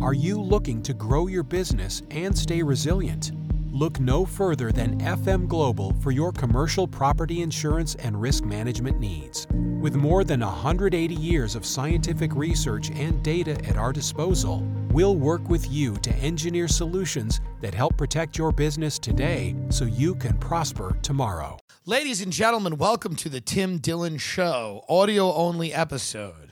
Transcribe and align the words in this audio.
Are 0.00 0.14
you 0.14 0.40
looking 0.40 0.80
to 0.84 0.94
grow 0.94 1.26
your 1.26 1.42
business 1.42 2.00
and 2.10 2.36
stay 2.36 2.62
resilient? 2.62 3.32
Look 3.70 4.00
no 4.00 4.24
further 4.24 4.72
than 4.72 4.98
FM 5.00 5.46
Global 5.46 5.92
for 6.00 6.10
your 6.10 6.32
commercial 6.32 6.88
property 6.88 7.42
insurance 7.42 7.96
and 7.96 8.18
risk 8.18 8.42
management 8.42 8.98
needs. 8.98 9.46
With 9.52 9.96
more 9.96 10.24
than 10.24 10.40
180 10.40 11.14
years 11.14 11.54
of 11.54 11.66
scientific 11.66 12.34
research 12.34 12.90
and 12.92 13.22
data 13.22 13.62
at 13.66 13.76
our 13.76 13.92
disposal, 13.92 14.66
we'll 14.90 15.16
work 15.16 15.46
with 15.50 15.70
you 15.70 15.96
to 15.96 16.14
engineer 16.14 16.66
solutions 16.66 17.42
that 17.60 17.74
help 17.74 17.98
protect 17.98 18.38
your 18.38 18.52
business 18.52 18.98
today 18.98 19.54
so 19.68 19.84
you 19.84 20.14
can 20.14 20.38
prosper 20.38 20.96
tomorrow. 21.02 21.58
Ladies 21.84 22.22
and 22.22 22.32
gentlemen, 22.32 22.78
welcome 22.78 23.16
to 23.16 23.28
the 23.28 23.42
Tim 23.42 23.76
Dillon 23.76 24.16
Show, 24.16 24.82
audio 24.88 25.30
only 25.34 25.74
episode. 25.74 26.49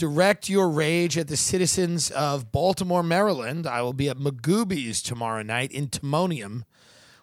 Direct 0.00 0.48
your 0.48 0.70
rage 0.70 1.18
at 1.18 1.28
the 1.28 1.36
citizens 1.36 2.10
of 2.10 2.50
Baltimore, 2.50 3.02
Maryland. 3.02 3.66
I 3.66 3.82
will 3.82 3.92
be 3.92 4.08
at 4.08 4.16
Magooby's 4.16 5.02
tomorrow 5.02 5.42
night 5.42 5.72
in 5.72 5.88
Timonium, 5.88 6.64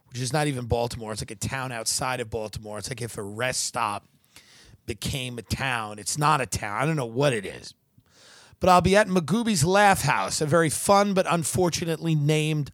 which 0.09 0.22
is 0.22 0.31
not 0.31 0.45
even 0.45 0.67
Baltimore. 0.67 1.12
It's 1.12 1.23
like 1.23 1.31
a 1.31 1.36
town 1.36 1.72
outside 1.72 2.20
of 2.20 2.30
Baltimore. 2.30 2.77
It's 2.77 2.88
like 2.88 3.02
if 3.02 3.17
a 3.17 3.23
rest 3.23 3.63
stop 3.63 4.05
became 4.86 5.40
a 5.40 5.41
town. 5.41 5.98
It's 5.98 6.20
not 6.20 6.40
a 6.40 6.45
town. 6.45 6.80
I 6.80 6.86
don't 6.86 6.95
know 6.95 7.08
what 7.08 7.34
it 7.34 7.48
is. 7.48 7.73
But 8.59 8.70
I'll 8.70 8.81
be 8.81 8.95
at 8.95 9.08
Magooby's 9.08 9.64
Laugh 9.64 10.03
House, 10.03 10.39
a 10.39 10.45
very 10.45 10.70
fun 10.70 11.16
but 11.16 11.25
unfortunately 11.28 12.14
named 12.14 12.70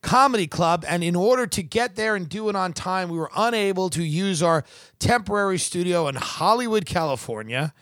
comedy 0.00 0.46
club. 0.46 0.82
And 0.88 1.04
in 1.04 1.14
order 1.14 1.46
to 1.48 1.62
get 1.62 1.94
there 1.94 2.16
and 2.16 2.26
do 2.26 2.48
it 2.48 2.56
on 2.56 2.72
time, 2.72 3.10
we 3.10 3.18
were 3.18 3.30
unable 3.36 3.90
to 3.90 4.02
use 4.02 4.42
our 4.42 4.64
temporary 4.98 5.58
studio 5.58 6.08
in 6.08 6.14
Hollywood, 6.14 6.86
California. 6.86 7.74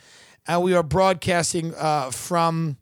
And 0.50 0.64
we 0.64 0.74
are 0.74 0.82
broadcasting 0.82 1.72
uh, 1.76 2.10
from 2.10 2.76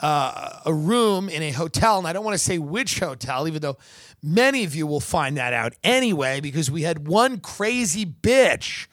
uh, 0.00 0.58
a 0.66 0.74
room 0.74 1.28
in 1.28 1.40
a 1.40 1.52
hotel. 1.52 1.98
And 1.98 2.08
I 2.08 2.12
don't 2.12 2.24
want 2.24 2.34
to 2.34 2.42
say 2.42 2.58
which 2.58 2.98
hotel, 2.98 3.46
even 3.46 3.62
though 3.62 3.78
many 4.20 4.64
of 4.64 4.74
you 4.74 4.88
will 4.88 4.98
find 4.98 5.36
that 5.36 5.52
out 5.52 5.74
anyway, 5.84 6.40
because 6.40 6.72
we 6.72 6.82
had 6.82 7.06
one 7.06 7.38
crazy 7.38 8.04
bitch 8.04 8.88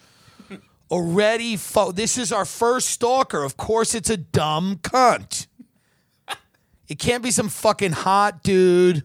already. 0.92 1.58
Fo- 1.58 1.92
this 1.92 2.16
is 2.16 2.32
our 2.32 2.46
first 2.46 2.92
stalker. 2.92 3.44
Of 3.44 3.58
course, 3.58 3.96
it's 3.96 4.12
a 4.12 4.18
dumb 4.18 4.80
cunt. 4.84 5.48
It 6.88 7.00
can't 7.00 7.24
be 7.24 7.32
some 7.32 7.50
fucking 7.50 7.94
hot 7.94 8.44
dude 8.44 9.04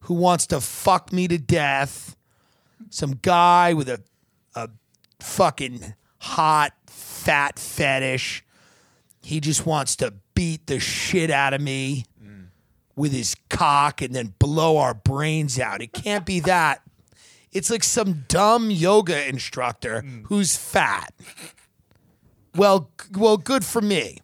who 0.00 0.14
wants 0.14 0.48
to 0.48 0.60
fuck 0.60 1.12
me 1.12 1.28
to 1.28 1.38
death. 1.38 2.16
Some 2.90 3.20
guy 3.22 3.72
with 3.72 3.88
a, 3.88 4.02
a 4.56 4.68
fucking 5.20 5.94
hot, 6.18 6.72
fat 7.26 7.58
fetish. 7.58 8.44
He 9.20 9.40
just 9.40 9.66
wants 9.66 9.96
to 9.96 10.14
beat 10.34 10.68
the 10.68 10.78
shit 10.78 11.30
out 11.30 11.54
of 11.54 11.60
me 11.60 12.04
with 12.94 13.12
his 13.12 13.34
cock 13.50 14.00
and 14.00 14.14
then 14.14 14.34
blow 14.38 14.78
our 14.78 14.94
brains 14.94 15.58
out. 15.58 15.82
It 15.82 15.92
can't 15.92 16.24
be 16.24 16.40
that. 16.52 16.82
It's 17.52 17.70
like 17.70 17.84
some 17.84 18.24
dumb 18.28 18.70
yoga 18.70 19.28
instructor 19.28 20.02
mm. 20.02 20.24
who's 20.26 20.56
fat. 20.56 21.12
Well, 22.54 22.90
g- 23.00 23.18
well, 23.18 23.36
good 23.36 23.64
for 23.64 23.80
me. 23.80 24.18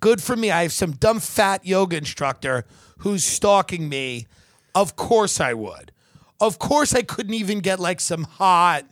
Good 0.00 0.22
for 0.22 0.36
me. 0.36 0.50
I 0.50 0.62
have 0.62 0.72
some 0.72 0.92
dumb 0.92 1.20
fat 1.20 1.64
yoga 1.64 1.96
instructor 1.96 2.64
who's 2.98 3.24
stalking 3.24 3.88
me. 3.88 4.26
Of 4.74 4.96
course 4.96 5.40
I 5.40 5.54
would. 5.54 5.92
Of 6.40 6.58
course 6.58 6.94
I 6.94 7.02
couldn't 7.02 7.34
even 7.34 7.60
get 7.60 7.80
like 7.80 8.00
some 8.00 8.24
hot 8.24 8.84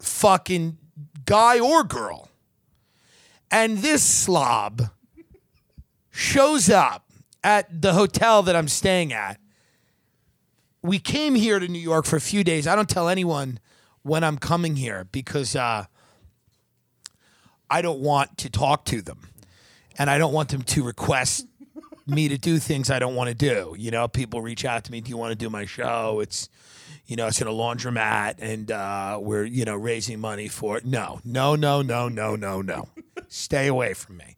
fucking 0.00 0.78
guy 1.24 1.60
or 1.60 1.84
girl. 1.84 2.28
And 3.50 3.78
this 3.78 4.02
slob 4.02 4.90
shows 6.10 6.70
up 6.70 7.10
at 7.44 7.82
the 7.82 7.92
hotel 7.92 8.42
that 8.42 8.56
I'm 8.56 8.68
staying 8.68 9.12
at. 9.12 9.38
We 10.82 10.98
came 10.98 11.34
here 11.34 11.58
to 11.58 11.68
New 11.68 11.78
York 11.78 12.06
for 12.06 12.16
a 12.16 12.20
few 12.20 12.42
days. 12.42 12.66
I 12.66 12.74
don't 12.74 12.88
tell 12.88 13.08
anyone 13.08 13.60
when 14.02 14.24
I'm 14.24 14.38
coming 14.38 14.76
here 14.76 15.06
because 15.12 15.54
uh, 15.54 15.84
I 17.70 17.82
don't 17.82 18.00
want 18.00 18.38
to 18.38 18.50
talk 18.50 18.84
to 18.86 19.00
them. 19.02 19.28
And 19.98 20.08
I 20.08 20.18
don't 20.18 20.32
want 20.32 20.48
them 20.48 20.62
to 20.62 20.82
request 20.82 21.46
me 22.06 22.28
to 22.28 22.38
do 22.38 22.58
things 22.58 22.90
I 22.90 22.98
don't 22.98 23.14
want 23.14 23.28
to 23.28 23.34
do. 23.34 23.74
You 23.78 23.90
know, 23.90 24.08
people 24.08 24.40
reach 24.40 24.64
out 24.64 24.84
to 24.84 24.92
me, 24.92 25.00
do 25.00 25.10
you 25.10 25.16
want 25.16 25.32
to 25.32 25.36
do 25.36 25.50
my 25.50 25.66
show? 25.66 26.20
It's, 26.20 26.48
you 27.06 27.16
know, 27.16 27.26
it's 27.26 27.40
in 27.40 27.46
a 27.46 27.52
laundromat 27.52 28.36
and 28.38 28.70
uh, 28.70 29.18
we're, 29.20 29.44
you 29.44 29.64
know, 29.64 29.76
raising 29.76 30.20
money 30.20 30.48
for 30.48 30.76
it. 30.76 30.84
No, 30.84 31.20
no, 31.24 31.54
no, 31.54 31.82
no, 31.82 32.08
no, 32.08 32.36
no, 32.36 32.62
no. 32.62 32.88
Stay 33.28 33.66
away 33.66 33.94
from 33.94 34.16
me. 34.18 34.36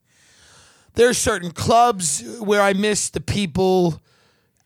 There 0.95 1.09
are 1.09 1.15
certain 1.15 1.51
clubs 1.51 2.23
where 2.41 2.63
I 2.63 2.73
miss 2.73 3.11
the 3.11 3.21
people 3.21 4.01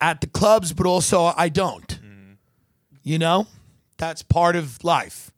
at 0.01 0.21
the 0.21 0.27
clubs, 0.27 0.73
but 0.73 0.87
also 0.87 1.33
I 1.37 1.49
don't. 1.49 1.99
You 3.03 3.19
know, 3.19 3.47
that's 3.97 4.23
part 4.23 4.55
of 4.55 4.85
life. 4.85 5.33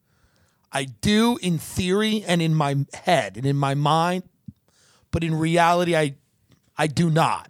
I 0.73 0.85
do 0.85 1.39
in 1.41 1.59
theory 1.59 2.25
and 2.27 2.43
in 2.43 2.55
my 2.55 2.77
head 2.93 3.37
and 3.37 3.47
in 3.47 3.57
my 3.57 3.75
mind, 3.75 4.25
but 5.13 5.23
in 5.23 5.35
reality, 5.35 5.97
I, 5.97 6.17
I 6.77 6.89
do 6.89 7.11
not. 7.11 7.49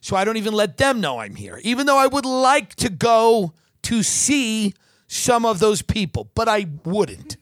So 0.00 0.16
I 0.16 0.24
don't 0.24 0.36
even 0.36 0.52
let 0.52 0.78
them 0.78 1.00
know 1.00 1.20
I'm 1.20 1.36
here, 1.36 1.60
even 1.62 1.86
though 1.86 1.98
I 1.98 2.08
would 2.08 2.24
like 2.24 2.74
to 2.76 2.88
go 2.88 3.54
to 3.82 4.02
see 4.02 4.74
some 5.06 5.44
of 5.44 5.58
those 5.58 5.82
people, 5.82 6.30
but 6.34 6.48
I 6.48 6.66
wouldn't. 6.84 7.36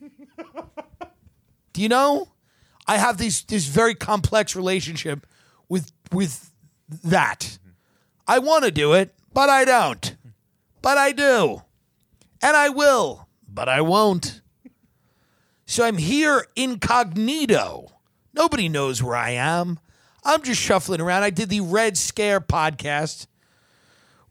do 1.73 1.83
you 1.83 1.89
know? 1.89 2.28
I 2.87 2.99
have 2.99 3.19
this 3.19 3.43
this 3.43 3.67
very 3.67 3.95
complex 3.95 4.56
relationship 4.56 5.27
with 5.69 5.93
with 6.11 6.50
that. 7.05 7.59
I 8.27 8.41
want 8.41 8.65
to 8.65 8.71
do 8.71 8.95
it, 8.95 9.15
but 9.33 9.49
I 9.49 9.65
don't. 9.65 10.17
But 10.83 10.99
I 10.99 11.12
do. 11.12 11.62
And 12.43 12.56
I 12.56 12.71
will, 12.71 13.29
but 13.49 13.69
I 13.69 13.81
won't. 13.83 14.41
So 15.67 15.84
I'm 15.84 15.99
here 15.99 16.47
incognito. 16.56 17.93
Nobody 18.34 18.69
knows 18.69 19.03
where 19.03 19.17
I 19.17 19.31
am. 19.31 19.79
I'm 20.25 20.43
just 20.43 20.61
shuffling 20.61 21.00
around. 21.00 21.23
I 21.23 21.31
did 21.31 21.49
the 21.49 21.61
Red 21.61 21.97
Scare 21.97 22.41
podcast 22.41 23.27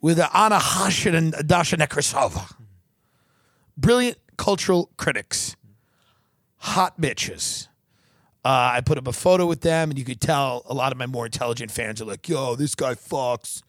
with 0.02 0.20
Anna 0.20 0.60
Khachiyan 0.60 1.16
and 1.16 1.48
Dasha 1.48 1.78
Nekrasova. 1.78 2.54
Brilliant 3.78 4.18
cultural 4.38 4.90
critics. 4.98 5.56
Hot 6.58 7.00
bitches. 7.00 7.68
Uh, 8.44 8.72
I 8.74 8.82
put 8.82 8.98
up 8.98 9.08
a 9.08 9.14
photo 9.14 9.46
with 9.46 9.62
them, 9.62 9.90
and 9.90 10.00
you 10.00 10.06
could 10.06 10.22
tell 10.22 10.64
a 10.66 10.74
lot 10.74 10.92
of 10.92 10.98
my 10.98 11.06
more 11.06 11.26
intelligent 11.26 11.72
fans 11.72 12.02
are 12.02 12.06
like, 12.06 12.28
yo, 12.30 12.56
this 12.56 12.74
guy 12.74 12.94
fucks 12.94 13.62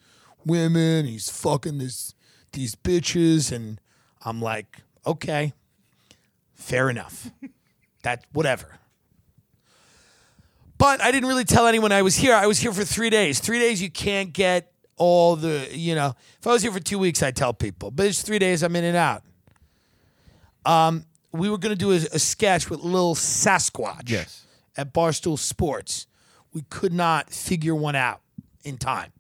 women. 0.45 1.07
He's 1.07 1.29
fucking 1.29 1.79
this, 1.79 2.15
these 2.53 2.75
bitches. 2.77 3.51
And 3.51 3.81
I'm 4.25 4.41
like, 4.41 4.79
okay, 5.07 5.55
fair 6.55 6.89
enough. 6.89 7.31
that, 8.03 8.25
whatever. 8.33 8.79
But 10.79 11.03
I 11.03 11.11
didn't 11.11 11.29
really 11.29 11.45
tell 11.45 11.67
anyone 11.67 11.93
I 11.93 12.03
was 12.03 12.17
here. 12.17 12.35
I 12.35 12.47
was 12.47 12.61
here 12.61 12.73
for 12.73 12.85
three 12.85 13.11
days. 13.11 13.41
Three 13.41 13.59
days, 13.59 13.83
you 13.83 13.91
can't 13.91 14.33
get 14.33 14.70
all 15.01 15.35
the, 15.35 15.67
you 15.73 15.95
know, 15.95 16.15
if 16.39 16.47
I 16.47 16.53
was 16.53 16.61
here 16.63 16.71
for 16.71 16.79
two 16.79 16.99
weeks, 16.99 17.23
I'd 17.23 17.35
tell 17.35 17.55
people. 17.55 17.91
But 17.91 18.05
it's 18.07 18.21
three 18.23 18.39
days, 18.39 18.63
I'm 18.63 18.77
in 18.77 18.85
and 18.85 18.97
out. 18.99 19.23
Um, 20.67 21.07
we 21.33 21.49
were 21.49 21.57
going 21.59 21.75
to 21.75 21.79
do 21.79 21.93
a, 21.93 21.97
a 21.97 22.19
sketch 22.19 22.69
with 22.69 22.81
Lil 22.81 23.15
Sasquatch 23.15 24.11
Yes. 24.11 24.45
at 24.77 24.93
Barstool 24.93 25.39
Sports. 25.39 26.07
We 26.53 26.63
could 26.69 26.93
not 26.93 27.31
figure 27.31 27.75
one 27.75 27.95
out 27.97 28.21
in 28.63 28.77
time. 28.77 29.13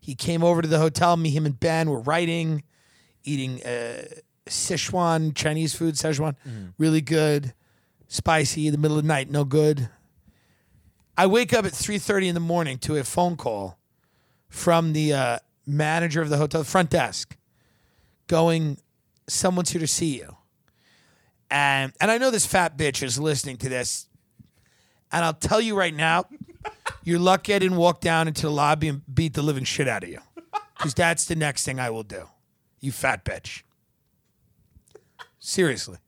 He 0.00 0.14
came 0.14 0.44
over 0.44 0.62
to 0.62 0.68
the 0.68 0.78
hotel. 0.78 1.16
Me, 1.16 1.30
him, 1.30 1.46
and 1.46 1.58
Ben 1.58 1.90
were 1.90 2.00
writing, 2.00 2.62
eating 3.24 3.62
uh, 3.64 4.04
Sichuan 4.46 5.34
Chinese 5.34 5.74
food. 5.74 5.94
Sichuan, 5.96 6.36
really 6.78 7.00
good, 7.00 7.54
spicy. 8.06 8.66
In 8.66 8.72
the 8.72 8.78
middle 8.78 8.96
of 8.98 9.02
the 9.04 9.08
night, 9.08 9.30
no 9.30 9.44
good. 9.44 9.88
I 11.16 11.26
wake 11.26 11.52
up 11.52 11.64
at 11.64 11.72
three 11.72 11.98
thirty 11.98 12.28
in 12.28 12.34
the 12.34 12.40
morning 12.40 12.78
to 12.80 12.96
a 12.96 13.02
phone 13.04 13.36
call 13.36 13.77
from 14.48 14.92
the 14.92 15.12
uh, 15.12 15.38
manager 15.66 16.22
of 16.22 16.30
the 16.30 16.36
hotel 16.36 16.64
front 16.64 16.90
desk, 16.90 17.36
going, 18.26 18.78
"Someone's 19.28 19.70
here 19.70 19.80
to 19.80 19.86
see 19.86 20.18
you." 20.18 20.36
And 21.50 21.92
and 22.00 22.10
I 22.10 22.18
know 22.18 22.30
this 22.30 22.46
fat 22.46 22.76
bitch 22.76 23.02
is 23.02 23.18
listening 23.18 23.56
to 23.58 23.68
this, 23.68 24.08
and 25.12 25.24
I'll 25.24 25.34
tell 25.34 25.60
you 25.60 25.76
right 25.76 25.94
now, 25.94 26.26
you're 27.04 27.18
lucky 27.18 27.54
I 27.54 27.58
didn't 27.58 27.78
walk 27.78 28.00
down 28.00 28.28
into 28.28 28.42
the 28.42 28.52
lobby 28.52 28.88
and 28.88 29.02
beat 29.12 29.34
the 29.34 29.42
living 29.42 29.64
shit 29.64 29.88
out 29.88 30.02
of 30.02 30.08
you, 30.08 30.20
because 30.76 30.94
that's 30.94 31.24
the 31.24 31.36
next 31.36 31.64
thing 31.64 31.78
I 31.80 31.90
will 31.90 32.02
do. 32.02 32.28
You 32.80 32.92
fat 32.92 33.24
bitch. 33.24 33.62
Seriously. 35.38 35.98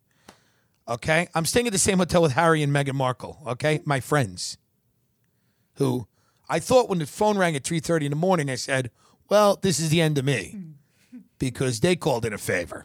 Okay, 0.88 1.28
I'm 1.34 1.44
staying 1.44 1.66
at 1.66 1.72
the 1.72 1.78
same 1.78 1.98
hotel 1.98 2.20
with 2.20 2.32
Harry 2.32 2.62
and 2.62 2.72
Meghan 2.72 2.94
Markle. 2.94 3.38
Okay, 3.46 3.80
my 3.84 4.00
friends 4.00 4.58
who 5.74 6.06
I 6.50 6.58
thought 6.58 6.88
when 6.88 6.98
the 6.98 7.06
phone 7.06 7.38
rang 7.38 7.56
at 7.56 7.62
3:30 7.62 8.06
in 8.06 8.10
the 8.10 8.16
morning, 8.16 8.50
I 8.50 8.56
said, 8.56 8.90
"Well, 9.28 9.58
this 9.62 9.78
is 9.78 9.88
the 9.88 10.00
end 10.00 10.18
of 10.18 10.24
me," 10.24 10.56
because 11.38 11.80
they 11.80 11.96
called 11.96 12.26
in 12.26 12.32
a 12.32 12.38
favor. 12.38 12.84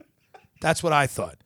That's 0.61 0.81
what 0.81 0.93
I 0.93 1.07
thought. 1.07 1.37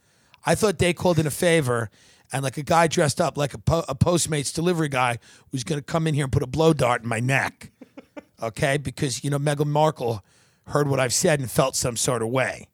I 0.46 0.54
thought 0.56 0.78
they 0.78 0.94
called 0.94 1.18
in 1.18 1.26
a 1.26 1.32
favor, 1.32 1.90
and 2.32 2.44
like 2.44 2.58
a 2.58 2.64
guy 2.64 2.88
dressed 2.88 3.20
up 3.20 3.38
like 3.38 3.54
a, 3.54 3.58
po- 3.58 3.86
a 3.88 3.96
Postmates 3.96 4.54
delivery 4.54 4.90
guy 4.90 5.18
was 5.52 5.64
going 5.64 5.80
to 5.80 5.86
come 5.86 6.08
in 6.08 6.14
here 6.14 6.26
and 6.26 6.32
put 6.32 6.44
a 6.44 6.48
blow 6.48 6.74
dart 6.74 7.04
in 7.04 7.10
my 7.10 7.20
neck. 7.20 7.72
okay? 8.44 8.78
Because, 8.78 9.24
you 9.24 9.30
know, 9.30 9.40
Meghan 9.40 9.68
Markle 9.68 10.24
heard 10.68 10.88
what 10.88 11.00
I've 11.00 11.14
said 11.14 11.40
and 11.40 11.50
felt 11.50 11.76
some 11.76 11.98
sort 11.98 12.22
of 12.22 12.30
way. 12.30 12.68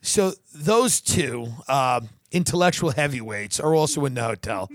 So 0.00 0.32
those 0.52 1.00
two 1.00 1.48
uh, 1.68 2.00
intellectual 2.32 2.90
heavyweights 2.90 3.60
are 3.60 3.74
also 3.74 4.04
in 4.04 4.14
the 4.14 4.24
hotel, 4.24 4.68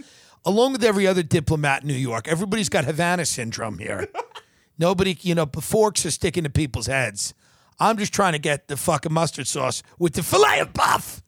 along 0.47 0.71
with 0.71 0.83
every 0.83 1.05
other 1.05 1.21
diplomat 1.23 1.81
in 1.81 1.89
New 1.89 1.93
York. 1.93 2.25
Everybody's 2.25 2.69
got 2.69 2.85
Havana 2.85 3.25
syndrome 3.25 3.79
here. 3.79 4.07
Nobody, 4.79 5.17
you 5.21 5.35
know, 5.35 5.45
forks 5.45 6.05
are 6.05 6.11
sticking 6.11 6.45
to 6.45 6.49
people's 6.49 6.87
heads. 6.87 7.33
I'm 7.81 7.97
just 7.97 8.13
trying 8.13 8.31
to 8.31 8.39
get 8.39 8.69
the 8.69 8.77
fucking 8.77 9.11
mustard 9.11 9.45
sauce 9.47 9.83
with 9.99 10.13
the 10.13 10.23
filet 10.23 10.59
of 10.61 10.71
buff. 10.73 11.21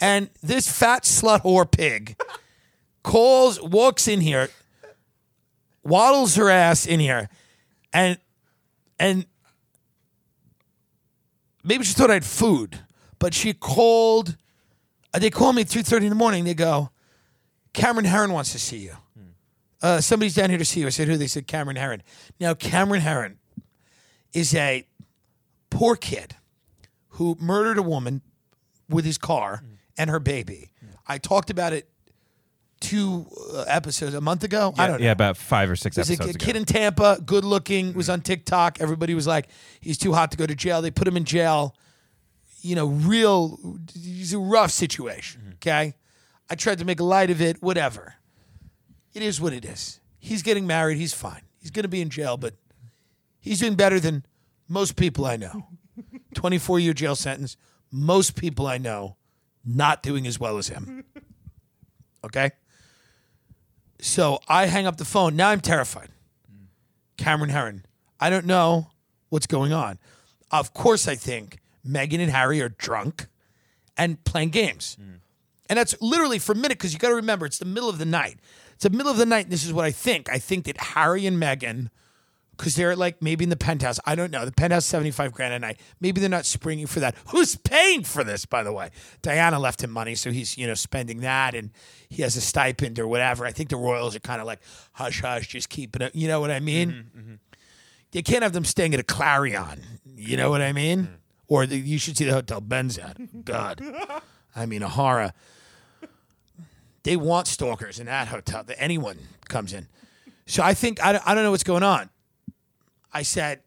And 0.00 0.30
this 0.42 0.66
fat 0.70 1.02
slut 1.02 1.42
whore 1.42 1.70
pig 1.70 2.16
calls, 3.02 3.60
walks 3.60 4.08
in 4.08 4.22
here, 4.22 4.48
waddles 5.84 6.36
her 6.36 6.48
ass 6.48 6.86
in 6.86 6.98
here, 6.98 7.28
and 7.92 8.18
and 8.98 9.26
maybe 11.62 11.84
she 11.84 11.92
thought 11.92 12.10
I 12.10 12.14
had 12.14 12.24
food, 12.24 12.80
but 13.18 13.34
she 13.34 13.52
called. 13.52 14.36
uh, 15.12 15.18
They 15.18 15.30
call 15.30 15.52
me 15.52 15.62
at 15.62 15.68
two 15.68 15.82
thirty 15.82 16.06
in 16.06 16.10
the 16.10 16.16
morning. 16.16 16.44
They 16.44 16.54
go, 16.54 16.90
Cameron 17.76 18.06
Herrin 18.06 18.32
wants 18.32 18.52
to 18.52 18.58
see 18.58 18.78
you. 18.78 18.96
Hmm. 19.14 19.24
Uh, 19.82 20.00
somebody's 20.00 20.34
down 20.34 20.48
here 20.48 20.58
to 20.58 20.64
see 20.64 20.80
you. 20.80 20.86
I 20.86 20.90
said, 20.90 21.08
who? 21.08 21.16
They 21.16 21.26
said 21.26 21.46
Cameron 21.46 21.76
Herrin. 21.76 22.00
Now 22.40 22.54
Cameron 22.54 23.02
Herrin 23.02 23.36
is 24.32 24.54
a 24.54 24.86
poor 25.68 25.94
kid 25.94 26.36
who 27.10 27.36
murdered 27.38 27.76
a 27.76 27.82
woman 27.82 28.22
with 28.88 29.04
his 29.04 29.18
car 29.18 29.58
hmm. 29.58 29.74
and 29.98 30.10
her 30.10 30.18
baby. 30.18 30.70
Hmm. 30.80 30.86
I 31.06 31.18
talked 31.18 31.50
about 31.50 31.74
it 31.74 31.88
two 32.80 33.26
uh, 33.54 33.64
episodes 33.68 34.14
a 34.14 34.20
month 34.22 34.42
ago. 34.42 34.72
I 34.78 34.86
don't 34.86 35.00
know. 35.00 35.04
Yeah, 35.04 35.12
about 35.12 35.36
five 35.36 35.70
or 35.70 35.76
six 35.76 35.96
There's 35.96 36.08
a, 36.08 36.14
episodes 36.14 36.36
a 36.36 36.38
ago. 36.38 36.46
kid 36.46 36.56
in 36.56 36.64
Tampa, 36.64 37.20
good 37.24 37.44
looking, 37.44 37.92
was 37.92 38.08
on 38.08 38.22
TikTok. 38.22 38.80
Everybody 38.80 39.14
was 39.14 39.26
like, 39.26 39.48
he's 39.80 39.98
too 39.98 40.14
hot 40.14 40.30
to 40.30 40.38
go 40.38 40.46
to 40.46 40.54
jail. 40.54 40.80
They 40.80 40.90
put 40.90 41.06
him 41.06 41.16
in 41.16 41.24
jail. 41.24 41.76
You 42.62 42.74
know, 42.74 42.86
real, 42.86 43.78
he's 43.94 44.32
a 44.32 44.38
rough 44.38 44.70
situation. 44.70 45.52
Okay. 45.56 45.94
I 46.48 46.54
tried 46.54 46.78
to 46.78 46.84
make 46.84 47.00
light 47.00 47.30
of 47.30 47.40
it, 47.40 47.62
whatever. 47.62 48.14
It 49.14 49.22
is 49.22 49.40
what 49.40 49.52
it 49.52 49.64
is. 49.64 50.00
He's 50.18 50.42
getting 50.42 50.66
married. 50.66 50.98
He's 50.98 51.14
fine. 51.14 51.42
He's 51.58 51.70
going 51.70 51.84
to 51.84 51.88
be 51.88 52.00
in 52.00 52.10
jail, 52.10 52.36
but 52.36 52.54
he's 53.40 53.60
doing 53.60 53.74
better 53.74 53.98
than 53.98 54.24
most 54.68 54.96
people 54.96 55.24
I 55.24 55.36
know. 55.36 55.68
24 56.34 56.78
year 56.80 56.92
jail 56.92 57.16
sentence. 57.16 57.56
Most 57.90 58.36
people 58.36 58.66
I 58.66 58.78
know 58.78 59.16
not 59.64 60.02
doing 60.02 60.26
as 60.26 60.38
well 60.38 60.58
as 60.58 60.68
him. 60.68 61.04
Okay. 62.24 62.50
So 64.00 64.40
I 64.48 64.66
hang 64.66 64.86
up 64.86 64.96
the 64.96 65.04
phone. 65.04 65.36
Now 65.36 65.50
I'm 65.50 65.60
terrified. 65.60 66.08
Mm. 66.52 66.66
Cameron 67.16 67.50
Herrin. 67.50 67.84
I 68.18 68.30
don't 68.30 68.46
know 68.46 68.90
what's 69.28 69.46
going 69.46 69.72
on. 69.72 69.98
Of 70.50 70.74
course, 70.74 71.06
I 71.06 71.14
think 71.14 71.58
Meghan 71.86 72.18
and 72.18 72.30
Harry 72.32 72.60
are 72.60 72.68
drunk 72.68 73.26
and 73.96 74.22
playing 74.24 74.50
games. 74.50 74.96
Mm. 75.00 75.20
And 75.68 75.78
that's 75.78 76.00
literally 76.00 76.38
for 76.38 76.52
a 76.52 76.56
minute 76.56 76.78
because 76.78 76.92
you 76.92 76.98
got 76.98 77.08
to 77.08 77.14
remember 77.14 77.46
it's 77.46 77.58
the 77.58 77.64
middle 77.64 77.88
of 77.88 77.98
the 77.98 78.04
night. 78.04 78.38
It's 78.74 78.84
the 78.84 78.90
middle 78.90 79.10
of 79.10 79.18
the 79.18 79.26
night. 79.26 79.46
And 79.46 79.52
this 79.52 79.64
is 79.64 79.72
what 79.72 79.84
I 79.84 79.90
think. 79.90 80.30
I 80.30 80.38
think 80.38 80.66
that 80.66 80.76
Harry 80.78 81.26
and 81.26 81.40
Meghan, 81.40 81.88
because 82.56 82.74
they're 82.74 82.96
like 82.96 83.20
maybe 83.22 83.44
in 83.44 83.50
the 83.50 83.56
penthouse. 83.56 83.98
I 84.06 84.14
don't 84.14 84.30
know. 84.30 84.44
The 84.44 84.52
penthouse, 84.52 84.86
75 84.86 85.32
grand 85.32 85.54
a 85.54 85.58
night. 85.58 85.80
Maybe 86.00 86.20
they're 86.20 86.30
not 86.30 86.46
springing 86.46 86.86
for 86.86 87.00
that. 87.00 87.14
Who's 87.28 87.56
paying 87.56 88.02
for 88.02 88.24
this, 88.24 88.46
by 88.46 88.62
the 88.62 88.72
way? 88.72 88.90
Diana 89.22 89.58
left 89.58 89.82
him 89.82 89.90
money, 89.90 90.14
so 90.14 90.30
he's, 90.30 90.56
you 90.56 90.66
know, 90.66 90.74
spending 90.74 91.20
that 91.20 91.54
and 91.54 91.70
he 92.08 92.22
has 92.22 92.36
a 92.36 92.40
stipend 92.40 92.98
or 92.98 93.06
whatever. 93.06 93.44
I 93.44 93.52
think 93.52 93.70
the 93.70 93.76
Royals 93.76 94.16
are 94.16 94.20
kind 94.20 94.40
of 94.40 94.46
like, 94.46 94.60
hush, 94.92 95.20
hush, 95.20 95.48
just 95.48 95.68
keeping 95.68 96.02
it. 96.02 96.14
You 96.14 96.28
know 96.28 96.40
what 96.40 96.50
I 96.50 96.60
mean? 96.60 96.90
Mm-hmm, 96.90 97.18
mm-hmm. 97.18 97.34
You 98.12 98.22
can't 98.22 98.42
have 98.42 98.52
them 98.52 98.64
staying 98.64 98.94
at 98.94 99.00
a 99.00 99.04
Clarion. 99.04 99.82
You 100.16 100.38
know 100.38 100.48
what 100.48 100.62
I 100.62 100.72
mean? 100.72 101.02
Mm. 101.02 101.08
Or 101.48 101.66
the, 101.66 101.76
you 101.76 101.98
should 101.98 102.16
see 102.16 102.24
the 102.24 102.32
hotel 102.32 102.62
Ben's 102.62 102.96
at. 102.96 103.44
God. 103.44 103.82
I 104.56 104.64
mean, 104.64 104.82
a 104.82 104.88
horror. 104.88 105.32
They 107.06 107.16
want 107.16 107.46
stalkers 107.46 108.00
in 108.00 108.06
that 108.06 108.26
hotel. 108.26 108.64
That 108.64 108.82
anyone 108.82 109.16
comes 109.48 109.72
in. 109.72 109.86
So 110.44 110.64
I 110.64 110.74
think 110.74 111.00
I, 111.04 111.12
don't- 111.12 111.22
I 111.24 111.34
don't 111.34 111.44
know 111.44 111.52
what's 111.52 111.62
going 111.62 111.84
on. 111.84 112.10
I 113.12 113.22
said 113.22 113.60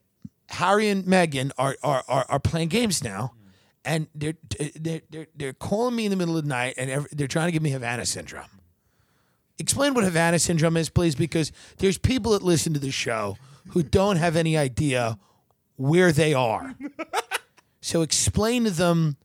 Harry 0.49 0.89
and 0.89 1.05
Meghan 1.05 1.51
are 1.57 1.77
are, 1.81 2.03
are, 2.09 2.25
are 2.27 2.39
playing 2.39 2.67
games 2.67 3.01
now, 3.01 3.31
and 3.85 4.07
they're, 4.13 4.33
they're 4.75 5.01
they're 5.09 5.27
they're 5.33 5.53
calling 5.53 5.95
me 5.95 6.03
in 6.05 6.11
the 6.11 6.17
middle 6.17 6.35
of 6.37 6.43
the 6.43 6.49
night, 6.49 6.73
and 6.77 6.89
every, 6.91 7.09
they're 7.13 7.27
trying 7.29 7.47
to 7.47 7.53
give 7.53 7.63
me 7.63 7.69
Havana 7.69 8.05
syndrome. 8.05 8.59
Explain 9.57 9.93
what 9.93 10.03
Havana 10.03 10.37
syndrome 10.37 10.75
is, 10.75 10.89
please, 10.89 11.15
because 11.15 11.53
there's 11.77 11.97
people 11.97 12.33
that 12.33 12.43
listen 12.43 12.73
to 12.73 12.79
the 12.79 12.91
show 12.91 13.37
who 13.69 13.83
don't 13.83 14.17
have 14.17 14.35
any 14.35 14.57
idea 14.57 15.17
where 15.77 16.11
they 16.11 16.33
are. 16.33 16.75
so 17.81 18.01
explain 18.01 18.65
to 18.65 18.71
them. 18.71 19.15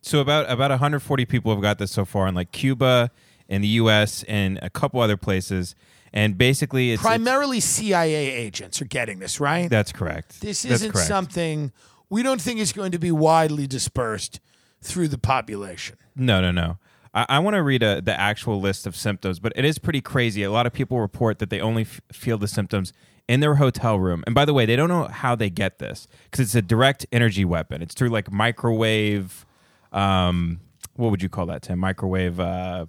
So 0.00 0.20
about 0.20 0.50
about 0.50 0.70
140 0.70 1.24
people 1.26 1.52
have 1.52 1.62
got 1.62 1.78
this 1.78 1.90
so 1.90 2.04
far 2.04 2.26
in 2.26 2.34
like 2.34 2.52
Cuba, 2.52 3.10
in 3.48 3.62
the 3.62 3.68
U.S., 3.68 4.22
and 4.24 4.58
a 4.62 4.70
couple 4.70 5.00
other 5.00 5.16
places. 5.16 5.74
And 6.12 6.38
basically, 6.38 6.92
it's, 6.92 7.02
it's 7.02 7.06
Primarily 7.06 7.60
CIA 7.60 8.14
agents 8.30 8.80
are 8.80 8.86
getting 8.86 9.18
this, 9.18 9.40
right? 9.40 9.68
that's 9.68 9.92
correct. 9.92 10.40
This 10.40 10.62
That's 10.62 10.76
isn't 10.76 10.92
correct. 10.92 11.06
something 11.08 11.72
we 12.08 12.22
don't 12.22 12.40
think 12.40 12.60
is 12.60 12.72
going 12.72 12.92
to 12.92 12.98
be 12.98 13.12
widely 13.12 13.66
dispersed 13.66 14.40
through 14.80 15.08
the 15.08 15.18
population. 15.18 15.96
No, 16.16 16.40
no, 16.40 16.50
no. 16.50 16.78
I, 17.12 17.26
I 17.28 17.38
want 17.40 17.54
to 17.54 17.62
read 17.62 17.82
a, 17.82 18.00
the 18.00 18.18
actual 18.18 18.60
list 18.60 18.86
of 18.86 18.96
symptoms, 18.96 19.38
but 19.38 19.52
it 19.56 19.64
is 19.64 19.78
pretty 19.78 20.00
crazy. 20.00 20.42
A 20.42 20.50
lot 20.50 20.66
of 20.66 20.72
people 20.72 21.00
report 21.00 21.38
that 21.40 21.50
they 21.50 21.60
only 21.60 21.82
f- 21.82 22.00
feel 22.12 22.38
the 22.38 22.48
symptoms 22.48 22.92
in 23.28 23.40
their 23.40 23.56
hotel 23.56 23.98
room. 23.98 24.24
And 24.26 24.34
by 24.34 24.44
the 24.44 24.54
way, 24.54 24.64
they 24.64 24.76
don't 24.76 24.88
know 24.88 25.04
how 25.08 25.34
they 25.34 25.50
get 25.50 25.78
this 25.78 26.08
because 26.30 26.40
it's 26.40 26.54
a 26.54 26.62
direct 26.62 27.06
energy 27.12 27.44
weapon. 27.44 27.82
It's 27.82 27.94
through 27.94 28.08
like 28.08 28.32
microwave. 28.32 29.44
Um, 29.92 30.60
what 30.94 31.10
would 31.10 31.22
you 31.22 31.28
call 31.28 31.46
that, 31.46 31.62
Tim? 31.62 31.78
Microwave. 31.78 32.38
Uh, 32.40 32.86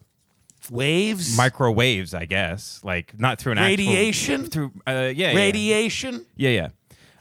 Waves, 0.69 1.35
microwaves, 1.37 2.13
I 2.13 2.25
guess. 2.25 2.81
Like 2.83 3.17
not 3.19 3.39
through 3.39 3.53
an 3.53 3.57
actual- 3.57 3.69
radiation, 3.87 4.45
through 4.45 4.71
uh, 4.85 4.91
yeah, 5.15 5.31
yeah. 5.31 5.33
radiation. 5.33 6.25
Yeah, 6.35 6.49
yeah. 6.49 6.67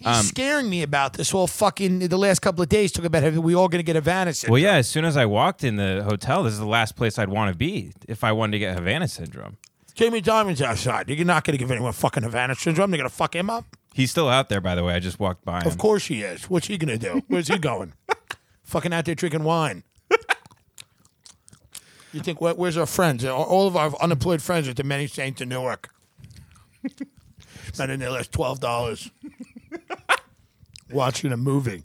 He's 0.01 0.29
scaring 0.29 0.69
me 0.71 0.83
about 0.83 1.15
this 1.15 1.31
whole 1.31 1.47
fucking 1.47 2.01
the 2.01 2.19
last 2.19 2.41
couple 2.41 2.63
of 2.63 2.69
days. 2.69 2.93
Talk 2.93 3.05
about 3.05 3.23
having 3.23 3.43
we 3.43 3.55
all 3.55 3.69
going 3.69 3.81
to 3.81 3.85
get 3.85 3.97
Havana 3.97 4.33
syndrome. 4.33 4.53
Well, 4.53 4.63
yeah. 4.63 4.75
As 4.75 4.89
soon 4.89 5.05
as 5.05 5.17
I 5.17 5.27
walked 5.27 5.65
in 5.65 5.77
the 5.77 6.05
hotel, 6.05 6.43
this 6.43 6.53
is 6.53 6.59
the 6.59 6.67
last 6.67 6.95
place 6.95 7.19
I'd 7.19 7.29
want 7.29 7.53
to 7.53 7.57
be 7.57 7.93
if 8.07 8.23
I 8.23 8.33
wanted 8.33 8.53
to 8.53 8.59
get 8.59 8.75
Havana 8.77 9.09
syndrome. 9.09 9.57
Jamie 9.95 10.21
Dimon's 10.21 10.63
outside. 10.63 11.09
You're 11.09 11.25
not 11.25 11.43
going 11.43 11.55
to 11.55 11.59
give 11.59 11.71
anyone 11.73 11.93
fucking 11.93 12.23
Havana 12.23 12.55
syndrome. 12.55 12.91
They're 12.91 12.99
going 12.99 13.11
to 13.11 13.15
fuck 13.17 13.35
him 13.35 13.51
up. 13.51 13.65
He's 13.93 14.13
still 14.13 14.29
out 14.29 14.49
there, 14.49 14.61
by 14.61 14.77
the 14.77 14.85
way. 14.85 14.95
I 14.95 15.01
just 15.01 15.19
walked 15.19 15.45
by 15.45 15.61
him. 15.63 15.67
Of 15.67 15.79
course 15.79 16.07
he 16.07 16.23
is. 16.23 16.49
What's 16.49 16.69
he 16.69 16.79
going 16.79 16.97
to 16.97 17.12
do? 17.14 17.23
Where's 17.26 17.49
he 17.49 17.59
going? 17.59 17.95
Fucking 18.69 18.93
out 18.93 19.05
there 19.07 19.15
drinking 19.15 19.45
wine. 19.45 19.83
You 22.13 22.21
think 22.21 22.41
where, 22.41 22.55
where's 22.55 22.79
our 22.79 22.87
friends? 22.87 23.23
All- 23.25 23.67
of 23.67 23.77
our 23.77 23.93
unemployed 24.01 24.41
friends 24.41 24.67
are 24.67 24.71
at 24.71 24.77
the 24.79 24.83
Many 24.83 25.07
Saints 25.07 25.43
in 25.43 25.51
Newark. 25.51 25.91
Spending 27.75 27.99
their 27.99 28.11
last 28.11 28.33
twelve 28.33 28.61
dollars 28.61 29.11
watching 30.91 31.33
a 31.33 31.37
movie. 31.37 31.85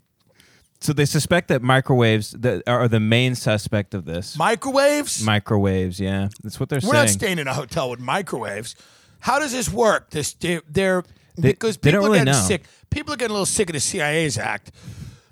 So 0.80 0.94
they 0.94 1.04
suspect 1.04 1.48
that 1.48 1.60
microwaves 1.60 2.30
that 2.32 2.62
are 2.66 2.88
the 2.88 3.00
main 3.00 3.34
suspect 3.34 3.92
of 3.92 4.06
this. 4.06 4.36
Microwaves? 4.38 5.22
microwaves, 5.22 6.00
yeah, 6.00 6.28
that's 6.42 6.58
what 6.58 6.70
they're 6.70 6.80
saying. 6.80 6.88
We're 6.92 7.00
not 7.00 7.10
staying 7.10 7.38
in 7.38 7.46
a 7.46 7.54
hotel 7.54 7.90
with 7.90 8.00
microwaves. 8.00 8.74
How 9.20 9.38
does 9.38 9.52
this 9.52 9.70
work? 9.70 10.08
This 10.10 10.32
they're, 10.32 10.62
they're 10.68 11.02
They- 11.36 11.50
because 11.52 11.76
they 11.76 11.90
people 11.90 12.06
don't 12.06 12.12
are 12.12 12.18
getting 12.20 12.32
know. 12.32 12.38
sick. 12.46 12.64
People 12.88 13.12
are 13.12 13.16
getting 13.18 13.30
a 13.32 13.34
little 13.34 13.46
sick 13.46 13.68
of 13.68 13.74
the 13.74 13.80
CIA's 13.80 14.38
act. 14.38 14.72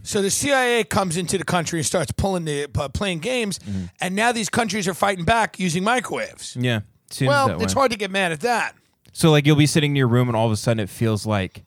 So 0.03 0.21
the 0.23 0.31
CIA 0.31 0.85
comes 0.85 1.17
into 1.17 1.39
the 1.39 1.45
country 1.45 1.79
and 1.79 1.87
starts 1.87 2.11
pulling 2.13 2.45
the 2.45 2.67
uh, 2.75 2.89
playing 2.89 3.21
games, 3.21 3.59
Mm-hmm. 3.61 3.85
and 4.01 4.17
now 4.17 4.33
these 4.33 4.49
countries 4.49 4.89
are 4.89 4.95
fighting 4.95 5.25
back 5.25 5.59
using 5.61 5.85
microwaves. 5.85 6.57
yeah, 6.57 6.81
well, 7.21 7.61
it's 7.63 7.73
hard 7.73 7.91
to 7.93 7.97
get 7.99 8.11
mad 8.11 8.33
at 8.33 8.41
that. 8.41 8.75
So 9.13 9.31
like 9.31 9.47
you'll 9.47 9.57
be 9.57 9.67
sitting 9.67 9.93
in 9.93 9.97
your 9.97 10.09
room 10.09 10.29
and 10.29 10.37
all 10.37 10.47
of 10.47 10.53
a 10.53 10.57
sudden 10.57 10.81
it 10.81 10.89
feels 10.89 11.27
like 11.27 11.65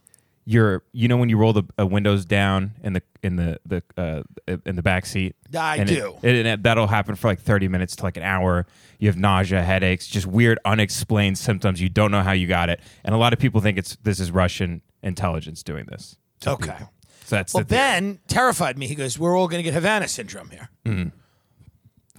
you're 0.47 0.83
you 0.91 1.07
know 1.07 1.17
when 1.17 1.29
you 1.29 1.37
roll 1.37 1.53
the 1.53 1.63
uh, 1.79 1.85
windows 1.87 2.23
down 2.25 2.71
in 2.83 2.93
the 2.93 3.01
in 3.23 3.35
the 3.35 3.59
the 3.65 3.81
uh, 3.97 4.23
in 4.65 4.75
the 4.75 4.81
back 4.83 5.05
seat. 5.05 5.35
I 5.57 5.77
and 5.77 5.87
do. 5.89 6.15
It, 6.21 6.35
and 6.35 6.47
it- 6.47 6.63
that'll 6.63 6.87
happen 6.87 7.15
for 7.15 7.27
like 7.27 7.39
30 7.39 7.67
minutes 7.67 7.95
to 7.97 8.03
like 8.03 8.17
an 8.17 8.23
hour. 8.23 8.65
You 8.99 9.07
have 9.09 9.17
nausea, 9.17 9.61
headaches, 9.63 10.07
just 10.07 10.25
weird 10.27 10.59
unexplained 10.65 11.37
symptoms. 11.37 11.81
You 11.81 11.89
don't 11.89 12.11
know 12.11 12.21
how 12.21 12.31
you 12.33 12.47
got 12.47 12.69
it. 12.69 12.79
And 13.03 13.13
a 13.15 13.17
lot 13.17 13.31
of 13.33 13.39
people 13.39 13.61
think 13.61 13.77
it's 13.77 13.95
this 14.03 14.19
is 14.19 14.31
Russian 14.31 14.81
intelligence 15.03 15.63
doing 15.63 15.85
this. 15.85 16.17
Okay. 16.45 16.71
people. 16.71 16.91
So 17.25 17.35
that's 17.37 17.53
Well, 17.53 17.63
the. 17.63 17.67
Ben 17.69 18.19
terrified 18.27 18.77
me. 18.77 18.87
He 18.87 18.95
goes, 18.95 19.17
"We're 19.19 19.37
all 19.37 19.47
going 19.47 19.59
to 19.59 19.63
get 19.63 19.73
Havana 19.73 20.07
syndrome 20.07 20.49
here." 20.49 20.69
Mm-hmm. 20.85 21.09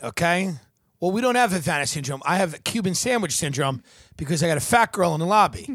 Okay. 0.07 0.53
Well, 1.01 1.11
we 1.13 1.21
don't 1.21 1.35
have 1.35 1.53
Havana 1.53 1.87
syndrome. 1.87 2.23
I 2.25 2.37
have 2.37 2.63
Cuban 2.65 2.95
sandwich 2.95 3.33
syndrome 3.37 3.83
because 4.17 4.43
I 4.43 4.49
got 4.49 4.57
a 4.57 4.61
fat 4.61 4.93
girl 4.93 5.15
in 5.15 5.21
the 5.21 5.27
lobby. 5.27 5.69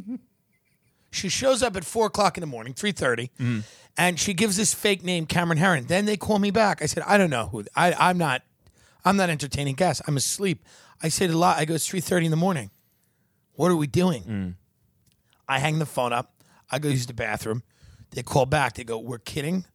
she 1.11 1.29
shows 1.29 1.61
up 1.63 1.75
at 1.75 1.85
four 1.85 2.07
o'clock 2.07 2.37
in 2.37 2.41
the 2.41 2.47
morning, 2.47 2.73
three 2.73 2.91
thirty, 2.91 3.31
Mm-hmm. 3.39 3.59
and 3.97 4.19
she 4.19 4.33
gives 4.33 4.57
this 4.57 4.73
fake 4.73 5.03
name, 5.03 5.25
Cameron 5.25 5.59
Herrin. 5.59 5.87
Then 5.87 6.05
they 6.05 6.17
call 6.17 6.39
me 6.39 6.51
back. 6.51 6.81
I 6.81 6.85
said, 6.85 7.03
"I 7.07 7.17
don't 7.17 7.29
know 7.29 7.47
who. 7.47 7.63
I, 7.75 7.93
I'm 7.93 8.17
not. 8.17 8.41
I'm 9.05 9.17
not 9.17 9.29
entertaining 9.29 9.75
guests. 9.75 10.01
I'm 10.07 10.17
asleep." 10.17 10.65
I 11.03 11.09
said 11.09 11.29
a 11.29 11.37
lot. 11.37 11.57
I 11.57 11.65
go, 11.65 11.75
"It's 11.75 11.87
three 11.87 12.01
thirty 12.01 12.25
in 12.25 12.31
the 12.31 12.37
morning. 12.37 12.71
What 13.53 13.71
are 13.71 13.75
we 13.75 13.87
doing?" 13.87 14.23
Mm. 14.23 14.53
I 15.47 15.59
hang 15.59 15.79
the 15.79 15.85
phone 15.85 16.13
up. 16.13 16.33
I 16.69 16.79
go 16.79 16.89
use 16.89 17.05
the 17.05 17.13
bathroom. 17.13 17.63
They 18.11 18.23
call 18.23 18.45
back. 18.45 18.75
They 18.75 18.83
go, 18.83 18.97
"We're 18.97 19.19
kidding." 19.19 19.65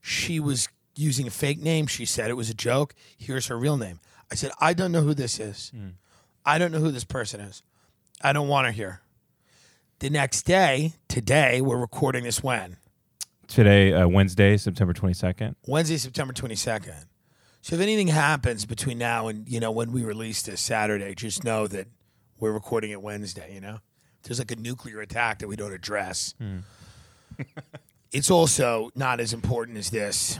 She 0.00 0.40
was 0.40 0.68
using 0.96 1.26
a 1.26 1.30
fake 1.30 1.60
name. 1.60 1.86
She 1.86 2.04
said 2.04 2.30
it 2.30 2.34
was 2.34 2.50
a 2.50 2.54
joke. 2.54 2.94
Here's 3.16 3.46
her 3.46 3.58
real 3.58 3.76
name. 3.76 4.00
I 4.30 4.34
said, 4.34 4.50
"I 4.60 4.74
don't 4.74 4.92
know 4.92 5.02
who 5.02 5.14
this 5.14 5.38
is. 5.40 5.72
I 6.44 6.58
don't 6.58 6.72
know 6.72 6.78
who 6.80 6.90
this 6.90 7.04
person 7.04 7.40
is. 7.40 7.62
I 8.22 8.32
don't 8.32 8.48
want 8.48 8.66
her 8.66 8.72
here." 8.72 9.00
The 10.00 10.10
next 10.10 10.42
day, 10.42 10.94
today, 11.08 11.60
we're 11.60 11.76
recording 11.78 12.24
this 12.24 12.42
when 12.42 12.76
Today, 13.46 13.92
uh, 13.92 14.06
Wednesday, 14.08 14.56
September 14.56 14.94
22nd. 14.94 15.56
Wednesday, 15.66 15.96
September 15.96 16.32
twenty 16.32 16.54
second. 16.54 16.94
So 17.62 17.74
if 17.74 17.82
anything 17.82 18.06
happens 18.08 18.64
between 18.64 18.96
now 18.96 19.28
and 19.28 19.46
you 19.48 19.60
know 19.60 19.70
when 19.72 19.92
we 19.92 20.02
release 20.04 20.40
this 20.42 20.60
Saturday, 20.60 21.14
just 21.14 21.44
know 21.44 21.66
that 21.66 21.88
we're 22.38 22.52
recording 22.52 22.90
it 22.92 23.02
Wednesday. 23.02 23.52
You 23.52 23.60
know, 23.60 23.80
there's 24.22 24.38
like 24.38 24.50
a 24.52 24.56
nuclear 24.56 25.00
attack 25.00 25.40
that 25.40 25.48
we 25.48 25.56
don't 25.56 25.72
address. 25.74 26.34
It's 28.12 28.30
also 28.30 28.90
not 28.96 29.20
as 29.20 29.32
important 29.32 29.78
as 29.78 29.90
this 29.90 30.38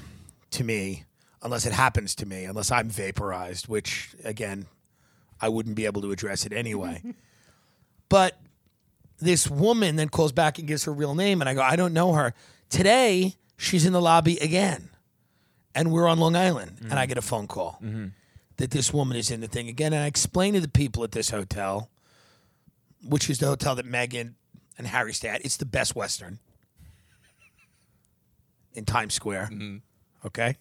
to 0.52 0.64
me, 0.64 1.04
unless 1.42 1.66
it 1.66 1.72
happens 1.72 2.16
to 2.16 2.26
me, 2.26 2.44
unless 2.44 2.72
I'm 2.72 2.88
vaporized, 2.88 3.68
which 3.68 4.14
again, 4.24 4.66
I 5.40 5.48
wouldn't 5.48 5.76
be 5.76 5.86
able 5.86 6.02
to 6.02 6.10
address 6.10 6.44
it 6.44 6.52
anyway. 6.52 7.00
but 8.08 8.38
this 9.18 9.48
woman 9.48 9.96
then 9.96 10.08
calls 10.08 10.32
back 10.32 10.58
and 10.58 10.66
gives 10.66 10.84
her 10.84 10.92
real 10.92 11.14
name, 11.14 11.40
and 11.40 11.48
I 11.48 11.54
go, 11.54 11.62
I 11.62 11.76
don't 11.76 11.92
know 11.92 12.12
her. 12.14 12.34
Today, 12.70 13.34
she's 13.56 13.86
in 13.86 13.92
the 13.92 14.00
lobby 14.00 14.36
again 14.38 14.90
and 15.74 15.92
we're 15.92 16.08
on 16.08 16.18
Long 16.18 16.36
Island, 16.36 16.78
and 16.82 16.94
I 16.94 17.04
mm. 17.04 17.08
get 17.08 17.18
a 17.18 17.22
phone 17.22 17.46
call 17.46 17.78
mm-hmm. 17.82 18.08
that 18.56 18.70
this 18.70 18.92
woman 18.92 19.16
is 19.16 19.30
in 19.30 19.40
the 19.40 19.48
thing 19.48 19.68
again. 19.68 19.92
And 19.92 20.02
I 20.02 20.06
explain 20.06 20.54
to 20.54 20.60
the 20.60 20.68
people 20.68 21.04
at 21.04 21.12
this 21.12 21.30
hotel, 21.30 21.90
which 23.04 23.30
is 23.30 23.38
the 23.38 23.46
hotel 23.46 23.74
that 23.76 23.86
Meghan 23.86 24.34
and 24.76 24.86
Harry 24.86 25.12
stay 25.12 25.28
at. 25.28 25.44
It's 25.44 25.56
the 25.56 25.66
best 25.66 25.94
Western 25.94 26.38
in 28.74 28.84
Times 28.84 29.14
Square. 29.14 29.50
Mm-hmm. 29.52 29.76
Okay, 30.26 30.56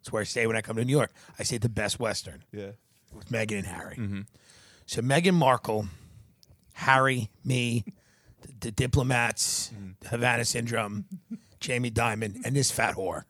it's 0.00 0.12
where 0.12 0.20
I 0.20 0.24
stay 0.24 0.46
when 0.46 0.56
I 0.56 0.60
come 0.60 0.76
to 0.76 0.84
New 0.84 0.92
York. 0.96 1.10
I 1.38 1.42
stay 1.42 1.56
at 1.56 1.62
the 1.62 1.68
best 1.68 1.98
Western 1.98 2.44
Yeah. 2.52 2.70
with 3.14 3.28
Meghan 3.30 3.58
and 3.58 3.66
Harry. 3.66 3.96
Mm-hmm. 3.96 4.20
So 4.86 5.02
Meghan 5.02 5.34
Markle, 5.34 5.88
Harry, 6.74 7.30
me, 7.44 7.84
the, 8.42 8.48
the 8.60 8.70
diplomats, 8.70 9.72
mm-hmm. 9.74 10.06
Havana 10.08 10.44
Syndrome, 10.44 11.06
Jamie 11.60 11.90
Dimon, 11.90 12.40
and 12.44 12.54
this 12.54 12.70
fat 12.70 12.94
whore 12.94 13.24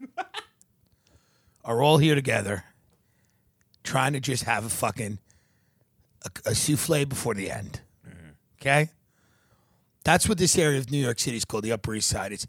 are 1.64 1.82
all 1.82 1.98
here 1.98 2.14
together, 2.14 2.64
trying 3.82 4.12
to 4.12 4.20
just 4.20 4.44
have 4.44 4.64
a 4.64 4.68
fucking 4.68 5.18
a, 6.25 6.50
a 6.50 6.54
souffle 6.54 7.04
before 7.08 7.34
the 7.34 7.50
end. 7.50 7.80
Okay, 8.60 8.88
that's 10.02 10.28
what 10.28 10.38
this 10.38 10.56
area 10.58 10.78
of 10.78 10.90
New 10.90 10.98
York 10.98 11.18
City 11.18 11.36
is 11.36 11.44
called, 11.44 11.62
the 11.64 11.72
Upper 11.72 11.94
East 11.94 12.08
Side. 12.08 12.32
It's 12.32 12.46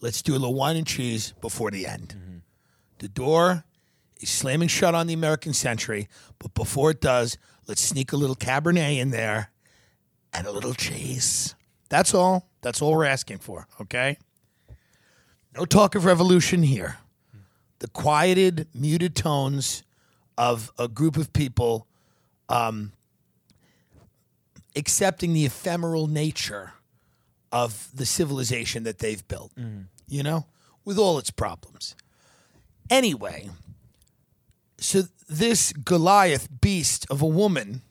let's 0.00 0.22
do 0.22 0.32
a 0.32 0.38
little 0.38 0.54
wine 0.54 0.76
and 0.76 0.86
cheese 0.86 1.34
before 1.40 1.70
the 1.70 1.86
end. 1.86 2.42
The 2.98 3.08
door 3.08 3.64
is 4.20 4.28
slamming 4.28 4.68
shut 4.68 4.94
on 4.94 5.06
the 5.06 5.14
American 5.14 5.52
century, 5.52 6.08
but 6.38 6.54
before 6.54 6.90
it 6.90 7.00
does, 7.00 7.38
let's 7.66 7.80
sneak 7.80 8.12
a 8.12 8.16
little 8.16 8.36
Cabernet 8.36 8.98
in 8.98 9.10
there 9.10 9.50
and 10.32 10.46
a 10.46 10.50
little 10.50 10.74
cheese. 10.74 11.54
That's 11.88 12.14
all. 12.14 12.48
That's 12.60 12.82
all 12.82 12.92
we're 12.92 13.04
asking 13.04 13.38
for, 13.38 13.66
okay? 13.80 14.18
No 15.56 15.64
talk 15.64 15.94
of 15.94 16.04
revolution 16.04 16.62
here. 16.62 16.98
The 17.78 17.88
quieted, 17.88 18.66
muted 18.74 19.14
tones 19.14 19.84
of 20.36 20.72
a 20.78 20.88
group 20.88 21.16
of 21.16 21.32
people 21.32 21.86
um, 22.48 22.92
accepting 24.74 25.32
the 25.32 25.46
ephemeral 25.46 26.08
nature 26.08 26.72
of 27.52 27.88
the 27.94 28.06
civilization 28.06 28.82
that 28.84 28.98
they've 28.98 29.26
built, 29.28 29.54
mm-hmm. 29.56 29.82
you 30.06 30.22
know, 30.22 30.46
with 30.84 30.98
all 30.98 31.18
its 31.18 31.30
problems. 31.30 31.94
Anyway, 32.90 33.50
so 34.78 35.02
this 35.28 35.72
Goliath 35.72 36.48
beast 36.60 37.06
of 37.10 37.22
a 37.22 37.26
woman 37.26 37.82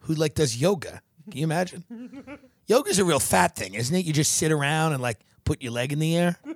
who 0.00 0.14
like 0.14 0.34
does 0.34 0.56
yoga. 0.56 1.02
Can 1.30 1.38
you 1.38 1.44
imagine? 1.44 1.84
Yoga's 2.66 2.98
a 2.98 3.04
real 3.04 3.20
fat 3.20 3.56
thing, 3.56 3.74
isn't 3.74 3.94
it? 3.94 4.04
You 4.04 4.12
just 4.12 4.36
sit 4.36 4.52
around 4.52 4.92
and 4.92 5.02
like 5.02 5.18
put 5.44 5.62
your 5.62 5.72
leg 5.72 5.92
in 5.92 5.98
the 5.98 6.16
air. 6.16 6.36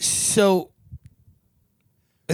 So 0.00 0.70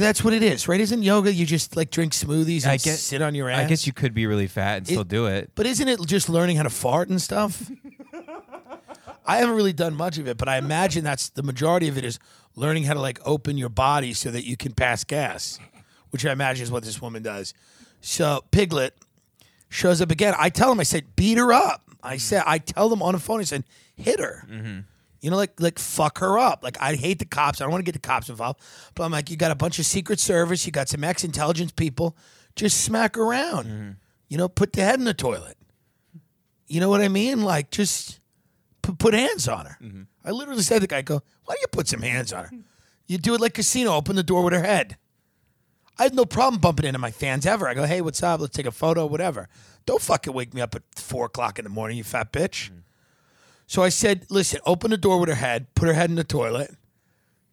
that's 0.02 0.24
what 0.24 0.34
it 0.34 0.42
is, 0.42 0.66
right? 0.66 0.80
Isn't 0.80 1.02
yoga 1.02 1.32
you 1.32 1.46
just 1.46 1.76
like 1.76 1.90
drink 1.90 2.12
smoothies 2.12 2.62
and 2.64 2.72
I 2.72 2.76
guess- 2.78 3.00
sit 3.00 3.22
on 3.22 3.34
your 3.34 3.48
ass? 3.48 3.60
I 3.60 3.68
guess 3.68 3.86
you 3.86 3.92
could 3.92 4.12
be 4.12 4.26
really 4.26 4.48
fat 4.48 4.78
and 4.78 4.86
still 4.86 5.04
do 5.04 5.26
it. 5.26 5.52
But 5.54 5.66
isn't 5.66 5.86
it 5.86 6.04
just 6.06 6.28
learning 6.28 6.56
how 6.56 6.64
to 6.64 6.70
fart 6.70 7.08
and 7.08 7.22
stuff? 7.22 7.70
I 9.26 9.38
haven't 9.38 9.54
really 9.54 9.72
done 9.72 9.94
much 9.94 10.18
of 10.18 10.28
it, 10.28 10.36
but 10.36 10.48
I 10.48 10.58
imagine 10.58 11.04
that's 11.04 11.30
the 11.30 11.42
majority 11.42 11.88
of 11.88 11.96
it 11.96 12.04
is 12.04 12.18
learning 12.56 12.84
how 12.84 12.94
to 12.94 13.00
like 13.00 13.20
open 13.24 13.56
your 13.56 13.68
body 13.68 14.12
so 14.12 14.30
that 14.30 14.44
you 14.44 14.56
can 14.56 14.72
pass 14.72 15.04
gas, 15.04 15.58
which 16.10 16.26
I 16.26 16.32
imagine 16.32 16.64
is 16.64 16.70
what 16.70 16.84
this 16.84 17.00
woman 17.00 17.22
does. 17.22 17.54
So 18.00 18.44
Piglet 18.50 18.94
shows 19.70 20.02
up 20.02 20.10
again. 20.10 20.34
I 20.38 20.50
tell 20.50 20.70
him, 20.70 20.80
I 20.80 20.84
said, 20.84 21.16
beat 21.16 21.38
her 21.38 21.52
up. 21.52 21.82
I 22.02 22.14
mm-hmm. 22.14 22.18
said, 22.18 22.42
I 22.46 22.58
tell 22.58 22.88
them 22.88 23.02
on 23.02 23.14
the 23.14 23.20
phone, 23.20 23.40
I 23.40 23.44
said, 23.44 23.64
hit 23.96 24.20
her. 24.20 24.46
Mm-hmm. 24.50 24.80
You 25.24 25.30
know, 25.30 25.38
like 25.38 25.58
like 25.58 25.78
fuck 25.78 26.18
her 26.18 26.38
up. 26.38 26.62
Like 26.62 26.76
I 26.82 26.96
hate 26.96 27.18
the 27.18 27.24
cops. 27.24 27.58
I 27.58 27.64
don't 27.64 27.72
want 27.72 27.80
to 27.80 27.90
get 27.90 27.94
the 27.94 28.06
cops 28.06 28.28
involved. 28.28 28.60
But 28.94 29.04
I'm 29.04 29.10
like, 29.10 29.30
you 29.30 29.38
got 29.38 29.50
a 29.50 29.54
bunch 29.54 29.78
of 29.78 29.86
Secret 29.86 30.20
Service, 30.20 30.66
you 30.66 30.70
got 30.70 30.90
some 30.90 31.02
ex 31.02 31.24
intelligence 31.24 31.72
people. 31.72 32.14
Just 32.56 32.82
smack 32.82 33.16
around. 33.16 33.64
Mm-hmm. 33.64 33.90
You 34.28 34.36
know, 34.36 34.50
put 34.50 34.74
the 34.74 34.82
head 34.82 34.98
in 34.98 35.06
the 35.06 35.14
toilet. 35.14 35.56
You 36.66 36.78
know 36.78 36.90
what 36.90 37.00
I 37.00 37.08
mean? 37.08 37.42
Like 37.42 37.70
just 37.70 38.20
put, 38.82 38.98
put 38.98 39.14
hands 39.14 39.48
on 39.48 39.64
her. 39.64 39.78
Mm-hmm. 39.82 40.02
I 40.26 40.30
literally 40.30 40.60
said 40.60 40.74
to 40.74 40.80
the 40.80 40.86
guy, 40.88 40.98
I 40.98 41.02
go, 41.02 41.22
why 41.46 41.54
don't 41.54 41.62
you 41.62 41.68
put 41.68 41.88
some 41.88 42.02
hands 42.02 42.30
on 42.30 42.44
her? 42.44 42.50
You 43.06 43.16
do 43.16 43.34
it 43.34 43.40
like 43.40 43.54
casino, 43.54 43.94
open 43.94 44.16
the 44.16 44.22
door 44.22 44.44
with 44.44 44.52
her 44.52 44.62
head. 44.62 44.98
I 45.98 46.02
had 46.02 46.14
no 46.14 46.26
problem 46.26 46.60
bumping 46.60 46.84
into 46.84 46.98
my 46.98 47.12
fans 47.12 47.46
ever. 47.46 47.66
I 47.66 47.72
go, 47.72 47.86
hey, 47.86 48.02
what's 48.02 48.22
up? 48.22 48.42
Let's 48.42 48.54
take 48.54 48.66
a 48.66 48.70
photo, 48.70 49.06
whatever. 49.06 49.48
Don't 49.86 50.02
fucking 50.02 50.34
wake 50.34 50.52
me 50.52 50.60
up 50.60 50.74
at 50.74 50.82
four 50.96 51.24
o'clock 51.24 51.58
in 51.58 51.64
the 51.64 51.70
morning, 51.70 51.96
you 51.96 52.04
fat 52.04 52.30
bitch. 52.30 52.68
Mm-hmm. 52.68 52.78
So 53.66 53.82
I 53.82 53.88
said, 53.88 54.26
listen, 54.30 54.60
open 54.66 54.90
the 54.90 54.96
door 54.96 55.18
with 55.18 55.28
her 55.28 55.34
head, 55.34 55.74
put 55.74 55.88
her 55.88 55.94
head 55.94 56.10
in 56.10 56.16
the 56.16 56.24
toilet, 56.24 56.74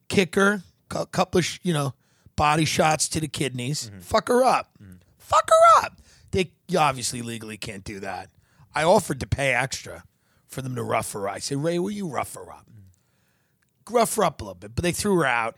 kick 0.09 0.35
her, 0.35 0.63
a 0.93 1.05
couple 1.05 1.39
of, 1.39 1.59
you 1.63 1.73
know, 1.73 1.93
body 2.35 2.65
shots 2.65 3.07
to 3.09 3.19
the 3.19 3.27
kidneys, 3.27 3.89
mm-hmm. 3.89 3.99
fuck 3.99 4.27
her 4.27 4.43
up. 4.43 4.71
Mm-hmm. 4.81 4.95
Fuck 5.17 5.49
her 5.49 5.85
up. 5.85 6.01
They 6.31 6.51
obviously 6.77 7.21
legally 7.21 7.57
can't 7.57 7.83
do 7.83 7.99
that. 8.01 8.29
I 8.73 8.83
offered 8.83 9.19
to 9.21 9.27
pay 9.27 9.53
extra 9.53 10.03
for 10.47 10.61
them 10.61 10.75
to 10.75 10.83
rough 10.83 11.11
her 11.13 11.27
up. 11.27 11.35
I 11.35 11.39
said, 11.39 11.63
Ray, 11.63 11.79
will 11.79 11.91
you 11.91 12.07
rough 12.07 12.33
her 12.35 12.51
up? 12.51 12.65
Mm-hmm. 12.69 13.95
Rough 13.95 14.15
her 14.15 14.23
up 14.23 14.41
a 14.41 14.43
little 14.43 14.55
bit. 14.55 14.75
But 14.75 14.83
they 14.83 14.91
threw 14.91 15.17
her 15.17 15.25
out, 15.25 15.57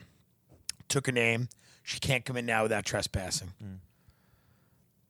took 0.88 1.08
her 1.08 1.12
name. 1.12 1.50
She 1.84 2.00
can't 2.00 2.24
come 2.24 2.38
in 2.38 2.46
now 2.46 2.64
without 2.64 2.86
trespassing. 2.86 3.54
Mm. 3.64 3.78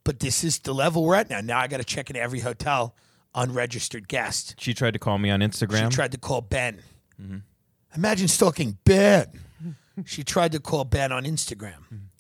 But 0.03 0.19
this 0.19 0.43
is 0.43 0.59
the 0.59 0.73
level 0.73 1.03
we're 1.03 1.15
at 1.15 1.29
now. 1.29 1.39
Now 1.39 1.59
I 1.59 1.67
got 1.67 1.77
to 1.77 1.83
check 1.83 2.09
in 2.09 2.15
every 2.15 2.39
hotel, 2.39 2.95
unregistered 3.35 4.07
guest. 4.07 4.55
She 4.57 4.73
tried 4.73 4.91
to 4.93 4.99
call 4.99 5.17
me 5.17 5.29
on 5.29 5.39
Instagram. 5.41 5.83
She 5.91 5.95
tried 5.95 6.11
to 6.11 6.17
call 6.17 6.41
Ben. 6.41 6.81
Imagine 7.95 8.27
stalking 8.27 8.77
Ben. 8.85 9.27
she 10.05 10.23
tried 10.23 10.51
to 10.53 10.59
call 10.59 10.83
Ben 10.83 11.11
on 11.11 11.23
Instagram. 11.25 11.75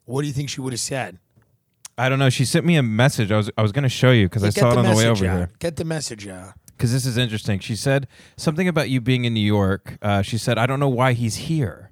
What 0.05 0.21
do 0.21 0.27
you 0.27 0.33
think 0.33 0.49
she 0.49 0.61
would 0.61 0.73
have 0.73 0.79
said? 0.79 1.17
I 1.97 2.09
don't 2.09 2.19
know. 2.19 2.29
She 2.29 2.45
sent 2.45 2.65
me 2.65 2.75
a 2.75 2.83
message. 2.83 3.31
I 3.31 3.37
was 3.37 3.51
I 3.57 3.61
was 3.61 3.71
going 3.71 3.83
to 3.83 3.89
show 3.89 4.11
you 4.11 4.27
because 4.27 4.43
I 4.43 4.49
saw 4.49 4.71
it 4.71 4.77
on 4.77 4.85
the 4.85 4.95
way 4.95 5.07
over 5.07 5.25
out. 5.27 5.37
here. 5.37 5.49
Get 5.59 5.75
the 5.75 5.85
message 5.85 6.27
out. 6.27 6.53
Because 6.75 6.91
this 6.91 7.05
is 7.05 7.17
interesting. 7.17 7.59
She 7.59 7.75
said 7.75 8.07
something 8.35 8.67
about 8.67 8.89
you 8.89 8.99
being 8.99 9.25
in 9.25 9.33
New 9.33 9.45
York. 9.45 9.97
Uh, 10.01 10.21
she 10.23 10.37
said, 10.39 10.57
"I 10.57 10.65
don't 10.65 10.79
know 10.79 10.89
why 10.89 11.13
he's 11.13 11.35
here." 11.35 11.91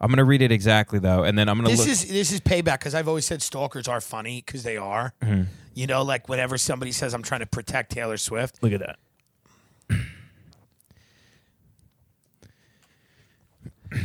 I'm 0.00 0.08
going 0.08 0.18
to 0.18 0.24
read 0.24 0.42
it 0.42 0.50
exactly 0.52 0.98
though, 0.98 1.22
and 1.22 1.38
then 1.38 1.48
I'm 1.48 1.56
going 1.56 1.70
to 1.70 1.70
This 1.70 1.86
look. 1.86 1.88
is 1.88 2.08
this 2.08 2.32
is 2.32 2.40
payback 2.40 2.80
because 2.80 2.94
I've 2.94 3.08
always 3.08 3.24
said 3.24 3.40
stalkers 3.40 3.86
are 3.88 4.00
funny 4.00 4.42
because 4.44 4.64
they 4.64 4.76
are. 4.76 5.14
Mm-hmm. 5.22 5.44
You 5.74 5.86
know, 5.88 6.02
like 6.02 6.28
whenever 6.28 6.56
somebody 6.56 6.92
says 6.92 7.14
I'm 7.14 7.22
trying 7.22 7.40
to 7.40 7.46
protect 7.46 7.90
Taylor 7.92 8.16
Swift, 8.16 8.62
look 8.62 8.72
at 8.72 8.80
that. 8.80 8.96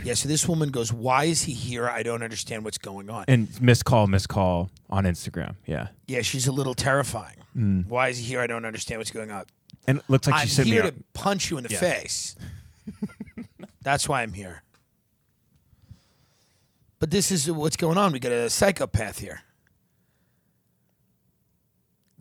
yeah. 0.04 0.14
So 0.14 0.28
this 0.28 0.48
woman 0.48 0.70
goes, 0.72 0.92
"Why 0.94 1.26
is 1.26 1.44
he 1.44 1.54
here? 1.54 1.88
I 1.88 2.04
don't 2.04 2.24
understand 2.24 2.64
what's 2.64 2.78
going 2.78 3.10
on." 3.10 3.26
And 3.28 3.50
miss 3.62 3.84
call, 3.84 4.08
miss 4.08 4.28
call 4.28 4.70
on 4.90 5.04
Instagram. 5.06 5.56
Yeah, 5.66 5.88
yeah, 6.08 6.22
she's 6.22 6.48
a 6.48 6.52
little 6.52 6.74
terrifying. 6.74 7.36
Mm. 7.56 7.88
Why 7.88 8.10
is 8.10 8.18
he 8.20 8.24
here? 8.26 8.40
I 8.42 8.48
don't 8.48 8.66
understand 8.66 9.00
what's 9.00 9.12
going 9.12 9.32
on. 9.32 9.46
and 9.88 10.00
it 10.00 10.04
looks 10.08 10.28
like 10.28 10.36
I'm 10.42 10.48
she 10.48 10.54
sent 10.54 10.68
me. 10.68 10.74
here 10.76 10.86
a- 10.86 10.92
to 10.92 11.04
punch 11.14 11.50
you 11.52 11.58
in 11.58 11.64
the 11.64 11.72
Yeah. 11.72 11.80
face. 11.80 12.36
That's 13.82 14.08
why 14.10 14.22
I'm 14.24 14.34
here. 14.34 14.62
But 17.00 17.12
this 17.12 17.32
is 17.32 17.50
what's 17.50 17.78
going 17.78 17.98
on. 17.98 18.12
We 18.12 18.20
got 18.20 18.32
a 18.34 18.50
psychopath 18.50 19.20
here. 19.20 19.42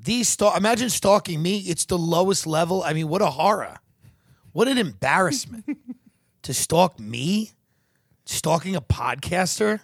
These 0.09 0.31
stalk. 0.31 0.57
Imagine 0.57 0.89
stalking 0.89 1.43
me. 1.43 1.59
It's 1.59 1.85
the 1.85 1.99
lowest 1.99 2.47
level. 2.47 2.83
I 2.83 2.95
mean, 2.95 3.09
what 3.09 3.21
a 3.21 3.27
horror! 3.27 3.77
What 4.53 4.67
an 4.67 4.79
embarrassment 4.79 5.67
to 6.43 6.55
stalk 6.55 6.99
me. 6.99 7.51
Stalking 8.25 8.75
a 8.75 8.81
podcaster. 8.81 9.81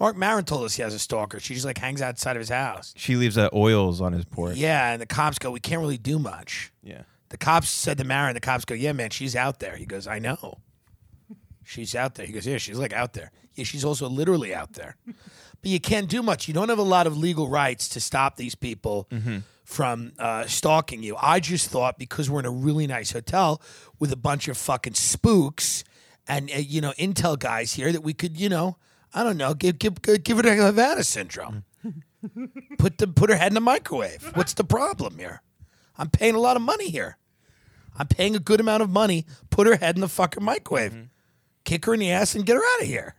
Marc 0.00 0.16
Maron 0.16 0.44
told 0.44 0.64
us 0.64 0.74
he 0.74 0.82
has 0.82 0.92
a 0.92 0.98
stalker. 0.98 1.38
She 1.38 1.54
just 1.54 1.64
like 1.64 1.78
hangs 1.78 2.02
outside 2.02 2.34
of 2.34 2.40
his 2.40 2.48
house. 2.48 2.94
she 2.96 3.14
leaves 3.14 3.38
uh, 3.38 3.48
oils 3.54 4.00
on 4.00 4.12
his 4.12 4.24
porch. 4.24 4.56
Yeah, 4.56 4.92
and 4.92 5.00
the 5.00 5.06
cops 5.06 5.38
go, 5.38 5.52
"We 5.52 5.60
can't 5.60 5.80
really 5.80 5.98
do 5.98 6.18
much." 6.18 6.72
yeah. 6.82 7.02
The 7.28 7.38
cops 7.38 7.70
said 7.70 7.96
to 7.98 8.04
Maron, 8.04 8.34
the 8.34 8.40
cops 8.40 8.64
go, 8.64 8.74
Yeah, 8.74 8.92
man, 8.92 9.10
she's 9.10 9.36
out 9.36 9.60
there. 9.60 9.76
He 9.76 9.86
goes, 9.86 10.08
I 10.08 10.18
know. 10.18 10.58
She's 11.62 11.94
out 11.94 12.16
there. 12.16 12.26
He 12.26 12.32
goes, 12.32 12.44
Yeah, 12.44 12.58
she's 12.58 12.76
like 12.76 12.92
out 12.92 13.12
there. 13.12 13.30
Yeah, 13.54 13.64
she's 13.64 13.84
also 13.84 14.08
literally 14.08 14.54
out 14.54 14.72
there. 14.72 14.96
But 15.62 15.70
you 15.70 15.78
can't 15.78 16.08
do 16.08 16.22
much. 16.22 16.48
You 16.48 16.54
don't 16.54 16.70
have 16.70 16.78
a 16.78 16.82
lot 16.82 17.06
of 17.06 17.18
legal 17.18 17.46
rights 17.46 17.90
to 17.90 18.00
stop 18.00 18.36
these 18.36 18.54
people 18.54 19.06
from 19.70 20.12
uh, 20.18 20.44
stalking 20.46 21.00
you. 21.00 21.16
I 21.22 21.38
just 21.38 21.70
thought 21.70 21.96
because 21.96 22.28
we're 22.28 22.40
in 22.40 22.44
a 22.44 22.50
really 22.50 22.88
nice 22.88 23.12
hotel 23.12 23.62
with 24.00 24.12
a 24.12 24.16
bunch 24.16 24.48
of 24.48 24.56
fucking 24.56 24.94
spooks 24.94 25.84
and, 26.26 26.50
uh, 26.50 26.56
you 26.58 26.80
know, 26.80 26.92
intel 26.98 27.38
guys 27.38 27.74
here 27.74 27.92
that 27.92 28.00
we 28.00 28.12
could, 28.12 28.38
you 28.38 28.48
know, 28.48 28.78
I 29.14 29.22
don't 29.22 29.36
know, 29.36 29.54
give, 29.54 29.78
give, 29.78 30.02
give 30.02 30.40
it 30.40 30.46
a 30.46 30.54
Havana 30.56 31.04
syndrome. 31.04 31.62
put, 32.78 32.98
the, 32.98 33.06
put 33.06 33.30
her 33.30 33.36
head 33.36 33.52
in 33.52 33.54
the 33.54 33.60
microwave. 33.60 34.32
What's 34.34 34.54
the 34.54 34.64
problem 34.64 35.18
here? 35.18 35.40
I'm 35.96 36.10
paying 36.10 36.34
a 36.34 36.40
lot 36.40 36.56
of 36.56 36.62
money 36.62 36.90
here. 36.90 37.16
I'm 37.96 38.08
paying 38.08 38.34
a 38.34 38.40
good 38.40 38.58
amount 38.58 38.82
of 38.82 38.90
money. 38.90 39.24
Put 39.50 39.68
her 39.68 39.76
head 39.76 39.94
in 39.94 40.00
the 40.00 40.08
fucking 40.08 40.42
microwave. 40.42 41.10
Kick 41.64 41.84
her 41.84 41.94
in 41.94 42.00
the 42.00 42.10
ass 42.10 42.34
and 42.34 42.44
get 42.44 42.56
her 42.56 42.62
out 42.74 42.82
of 42.82 42.88
here. 42.88 43.14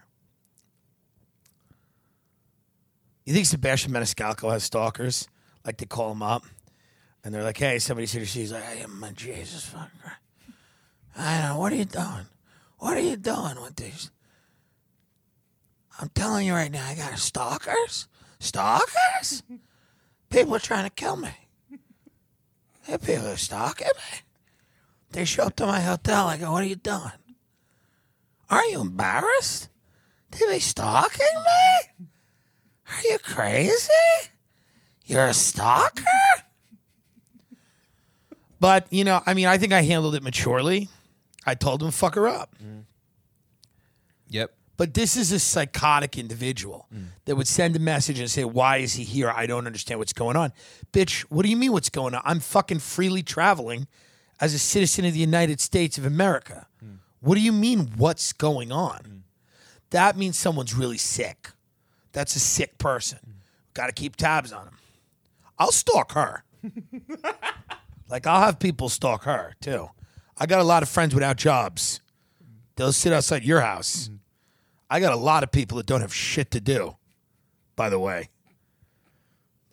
You 3.24 3.34
think 3.34 3.46
Sebastian 3.46 3.94
Maniscalco 3.94 4.52
has 4.52 4.66
stalkers? 4.66 5.30
Like 5.66 5.78
they 5.78 5.86
call 5.86 6.12
him 6.12 6.24
up 6.24 6.44
and 7.24 7.34
they're 7.34 7.44
like, 7.44 7.58
hey, 7.58 7.80
somebody 7.80 8.08
said 8.08 8.28
she's 8.28 8.52
like, 8.52 8.64
hey, 8.64 8.86
my 8.88 9.12
Jesus 9.12 9.66
fucking 9.66 10.00
Christ. 10.02 10.18
I 11.16 11.42
know, 11.42 11.60
what 11.60 11.72
are 11.72 11.76
you 11.76 11.86
doing? 11.86 12.26
What 12.78 12.98
are 12.98 13.02
you 13.02 13.16
doing 13.16 13.62
with 13.62 13.76
these? 13.76 14.10
I'm 16.00 16.10
telling 16.10 16.48
you 16.48 16.54
right 16.54 16.72
now, 16.72 16.88
I 16.88 16.96
got 16.96 17.18
stalkers. 17.20 18.08
Stalkers? 18.40 19.44
People 20.30 20.56
are 20.56 20.60
trying 20.60 20.86
to 20.86 20.90
kill 20.90 21.18
me. 21.18 21.30
they're 22.88 22.98
people 22.98 23.28
are 23.28 23.38
stalking 23.38 23.88
me. 23.88 24.20
They 25.12 25.26
show 25.26 25.44
up 25.44 25.56
to 25.58 25.66
my 25.68 25.82
hotel. 25.82 26.28
I 26.28 26.38
go, 26.38 26.52
what 26.52 26.64
are 26.64 26.68
you 26.68 26.76
doing? 26.76 27.12
Are 28.50 28.66
you 28.66 28.82
embarrassed? 28.82 29.70
They 30.32 30.48
be 30.50 30.60
stalking 30.60 31.26
me? 31.36 32.08
Are 32.88 33.04
you 33.04 33.20
crazy? 33.20 33.92
You're 35.12 35.28
a 35.28 35.34
stalker? 35.34 36.04
But, 38.60 38.86
you 38.92 39.04
know, 39.04 39.22
I 39.26 39.34
mean, 39.34 39.48
I 39.48 39.58
think 39.58 39.74
I 39.74 39.82
handled 39.82 40.16
it 40.16 40.24
maturely. 40.24 40.88
I 41.46 41.56
told 41.56 41.82
him, 41.82 41.90
fuck 41.92 42.16
her 42.16 42.28
up. 42.28 42.56
Mm-hmm. 42.64 42.82
Yep. 44.30 44.54
But 44.78 44.94
this 44.94 45.18
is 45.18 45.32
a 45.32 45.40
psychotic 45.40 46.18
individual 46.18 46.88
mm. 46.96 47.08
that 47.26 47.36
would 47.36 47.48
send 47.48 47.76
a 47.76 47.80
message 47.80 48.20
and 48.20 48.30
say, 48.32 48.44
Why 48.44 48.78
is 48.78 48.94
he 48.94 49.04
here? 49.04 49.30
I 49.30 49.46
don't 49.46 49.68
understand 49.68 50.00
what's 50.00 50.14
going 50.14 50.36
on. 50.36 50.54
Bitch, 50.92 51.22
what 51.24 51.44
do 51.44 51.50
you 51.50 51.58
mean 51.58 51.72
what's 51.72 51.90
going 51.90 52.16
on? 52.16 52.22
I'm 52.26 52.40
fucking 52.40 52.80
freely 52.80 53.22
traveling 53.22 53.88
as 54.40 54.56
a 54.56 54.60
citizen 54.60 55.06
of 55.06 55.14
the 55.14 55.20
United 55.20 55.60
States 55.60 56.00
of 56.00 56.06
America. 56.06 56.66
Mm. 56.84 56.98
What 57.20 57.36
do 57.36 57.42
you 57.42 57.52
mean 57.52 57.92
what's 57.98 58.34
going 58.34 58.72
on? 58.72 59.00
Mm. 59.00 59.20
That 59.92 60.18
means 60.18 60.38
someone's 60.38 60.74
really 60.74 60.98
sick. 60.98 61.50
That's 62.12 62.36
a 62.36 62.40
sick 62.40 62.78
person. 62.78 63.20
Got 63.74 63.88
to 63.88 63.94
keep 63.94 64.16
tabs 64.16 64.52
on 64.52 64.66
him. 64.68 64.78
I'll 65.62 65.72
stalk 65.72 66.14
her. 66.14 66.44
like, 68.10 68.26
I'll 68.26 68.42
have 68.42 68.58
people 68.58 68.90
stalk 68.90 69.26
her 69.26 69.54
too. 69.62 69.90
I 70.36 70.48
got 70.48 70.60
a 70.60 70.64
lot 70.64 70.82
of 70.82 70.90
friends 70.90 71.14
without 71.14 71.38
jobs. 71.38 72.02
They'll 72.78 72.92
sit 72.92 73.14
outside 73.14 73.44
your 73.44 73.62
house. 73.62 74.06
Mm-hmm. 74.06 74.16
I 74.90 75.00
got 75.00 75.14
a 75.14 75.18
lot 75.18 75.44
of 75.44 75.52
people 75.52 75.78
that 75.78 75.86
don't 75.86 76.02
have 76.02 76.16
shit 76.16 76.50
to 76.52 76.60
do, 76.60 76.96
by 77.76 77.90
the 77.90 78.00
way. 78.00 78.30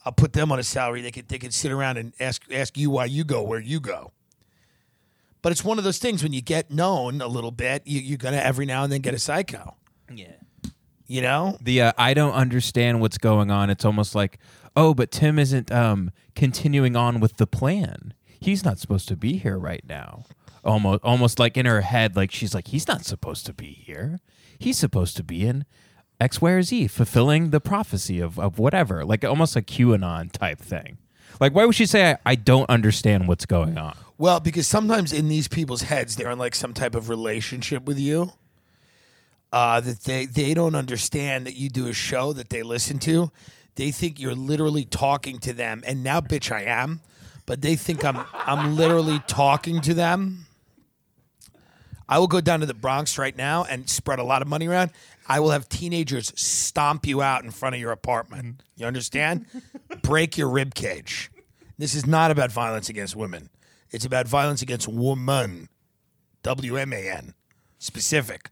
I'll 0.05 0.13
put 0.13 0.35
them 0.35 0.53
on 0.53 0.59
a 0.59 0.63
salary. 0.63 1.01
They 1.01 1.11
could 1.11 1.29
they 1.29 1.39
could 1.39 1.55
sit 1.55 1.73
around 1.73 1.97
and 1.97 2.13
ask 2.21 2.43
ask 2.53 2.77
you 2.77 2.91
why 2.91 3.07
you 3.07 3.25
go 3.25 3.43
where 3.43 3.59
you 3.59 3.81
go. 3.81 4.13
But 5.41 5.53
it's 5.53 5.65
one 5.65 5.79
of 5.79 5.85
those 5.85 5.99
things 5.99 6.23
when 6.23 6.35
you 6.35 6.43
get 6.43 6.71
known 6.71 7.23
a 7.23 7.29
little 7.29 7.51
bit, 7.51 7.87
you, 7.87 8.01
you're 8.01 8.19
gonna 8.19 8.37
every 8.37 8.67
now 8.67 8.85
and 8.85 8.93
then 8.93 9.01
get 9.01 9.15
a 9.15 9.19
psycho. 9.19 9.75
Yeah. 10.15 10.35
You 11.09 11.23
know? 11.23 11.57
The 11.61 11.83
uh, 11.83 11.93
I 11.99 12.15
don't 12.15 12.35
understand 12.35 13.01
what's 13.01 13.19
going 13.19 13.51
on. 13.51 13.71
It's 13.71 13.85
almost 13.85 14.15
like, 14.15 14.39
oh, 14.77 14.95
but 14.95 15.11
Tim 15.11 15.39
isn't 15.39 15.73
um, 15.73 16.13
continuing 16.37 16.95
on 16.95 17.19
with 17.19 17.39
the 17.39 17.47
plan. 17.47 18.15
He's 18.39 18.65
not 18.65 18.79
supposed 18.79 19.09
to 19.09 19.17
be 19.17 19.39
here 19.39 19.59
right 19.59 19.83
now. 19.89 20.25
Almost, 20.65 21.03
almost 21.03 21.39
like 21.39 21.57
in 21.57 21.67
her 21.67 21.81
head, 21.81 22.15
like 22.15 22.31
she's 22.31 22.55
like, 22.55 22.69
he's 22.69 22.87
not 22.87 23.05
supposed 23.05 23.47
to 23.47 23.53
be 23.53 23.73
here. 23.73 24.21
He's 24.59 24.77
supposed 24.77 25.17
to 25.17 25.25
be 25.25 25.47
in 25.47 25.65
X, 26.21 26.41
Y, 26.41 26.51
or 26.51 26.63
Z, 26.63 26.89
fulfilling 26.89 27.51
the 27.51 27.61
prophecy 27.61 28.21
of, 28.21 28.39
of 28.39 28.59
whatever, 28.59 29.05
like 29.05 29.25
almost 29.25 29.57
a 29.57 29.63
QAnon 29.63 30.31
type 30.31 30.59
thing. 30.59 30.99
Like, 31.41 31.55
why 31.55 31.65
would 31.65 31.75
she 31.75 31.87
say, 31.87 32.11
I, 32.11 32.19
I 32.27 32.35
don't 32.35 32.69
understand 32.69 33.29
what's 33.29 33.47
going 33.47 33.79
on? 33.79 33.97
Well, 34.19 34.41
because 34.41 34.67
sometimes 34.67 35.13
in 35.13 35.29
these 35.29 35.47
people's 35.47 35.83
heads, 35.83 36.17
they're 36.17 36.31
in 36.31 36.39
like 36.39 36.57
some 36.57 36.75
type 36.75 36.97
of 36.97 37.09
relationship 37.09 37.85
with 37.85 37.99
you. 37.99 38.33
Uh, 39.51 39.81
that 39.81 40.01
they 40.01 40.27
they 40.27 40.53
don't 40.53 40.75
understand 40.75 41.47
that 41.47 41.55
you 41.55 41.71
do 41.71 41.87
a 41.89 41.93
show 41.93 42.33
that 42.35 42.51
they 42.51 42.63
listen 42.63 42.99
to. 42.99 43.31
They 43.77 43.91
think 43.91 44.21
you're 44.21 44.35
literally 44.35 44.85
talking 44.85 45.39
to 45.39 45.53
them, 45.53 45.83
and 45.87 46.05
now, 46.05 46.21
bitch, 46.21 46.53
I 46.53 46.65
am. 46.65 47.01
But 47.47 47.63
they 47.63 47.75
think 47.75 48.05
I'm 48.05 48.19
I'm 48.35 48.77
literally 48.77 49.23
talking 49.27 49.81
to 49.81 49.95
them. 49.95 50.47
I 52.07 52.19
will 52.19 52.27
go 52.27 52.41
down 52.41 52.61
to 52.61 52.67
the 52.67 52.75
Bronx 52.75 53.19
right 53.19 53.37
now 53.37 53.65
and 53.65 53.89
spread 53.89 54.19
a 54.19 54.23
lot 54.23 54.43
of 54.43 54.49
money 54.49 54.67
around. 54.67 54.91
I 55.27 55.41
will 55.41 55.51
have 55.51 55.69
teenagers 55.69 56.33
stomp 56.37 57.07
you 57.07 57.23
out 57.23 57.45
in 57.45 57.51
front 57.51 57.75
of 57.75 57.81
your 57.81 57.93
apartment. 57.93 58.63
You 58.77 58.87
understand? 58.87 59.47
Break 60.03 60.37
your 60.37 60.49
rib 60.49 60.75
cage. 60.75 61.31
This 61.79 61.95
is 61.95 62.07
not 62.07 62.31
about 62.31 62.51
violence 62.51 62.89
against 62.89 63.15
women. 63.15 63.51
It's 63.91 64.05
about 64.05 64.27
violence 64.27 64.61
against 64.63 64.89
woman. 64.89 65.69
W 66.43 66.77
M 66.77 66.93
A 66.93 67.09
N. 67.09 67.35
Specific. 67.79 68.51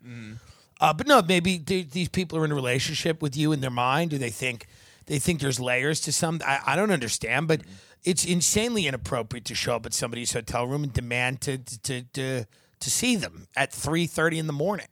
Uh, 0.81 0.93
but 0.93 1.07
no, 1.07 1.23
maybe 1.23 1.59
th- 1.59 1.91
these 1.91 2.09
people 2.09 2.39
are 2.39 2.45
in 2.45 2.53
a 2.53 2.55
relationship 2.55 3.23
with 3.23 3.37
you 3.37 3.53
in 3.53 3.61
their 3.61 3.71
mind. 3.71 4.11
Do 4.11 4.19
they 4.19 4.31
think 4.31 4.67
they 5.07 5.19
think 5.19 5.41
there's 5.41 5.59
layers 5.59 6.01
to 6.03 6.13
some? 6.13 6.41
I, 6.47 6.61
I 6.67 6.77
don't 6.77 6.91
understand, 6.91 7.49
but 7.49 7.63
it's 8.05 8.25
insanely 8.25 8.87
inappropriate 8.87 9.45
to 9.47 9.55
show 9.55 9.77
up 9.77 9.87
at 9.87 9.95
somebody's 9.95 10.33
hotel 10.33 10.67
room 10.67 10.83
and 10.85 10.93
demand 10.93 11.41
to 11.43 11.59
to 11.59 12.03
to 12.03 12.45
to 12.81 12.91
see 12.91 13.17
them 13.17 13.49
at 13.57 13.73
three 13.73 14.07
thirty 14.07 14.39
in 14.39 14.47
the 14.47 14.53
morning. 14.53 14.89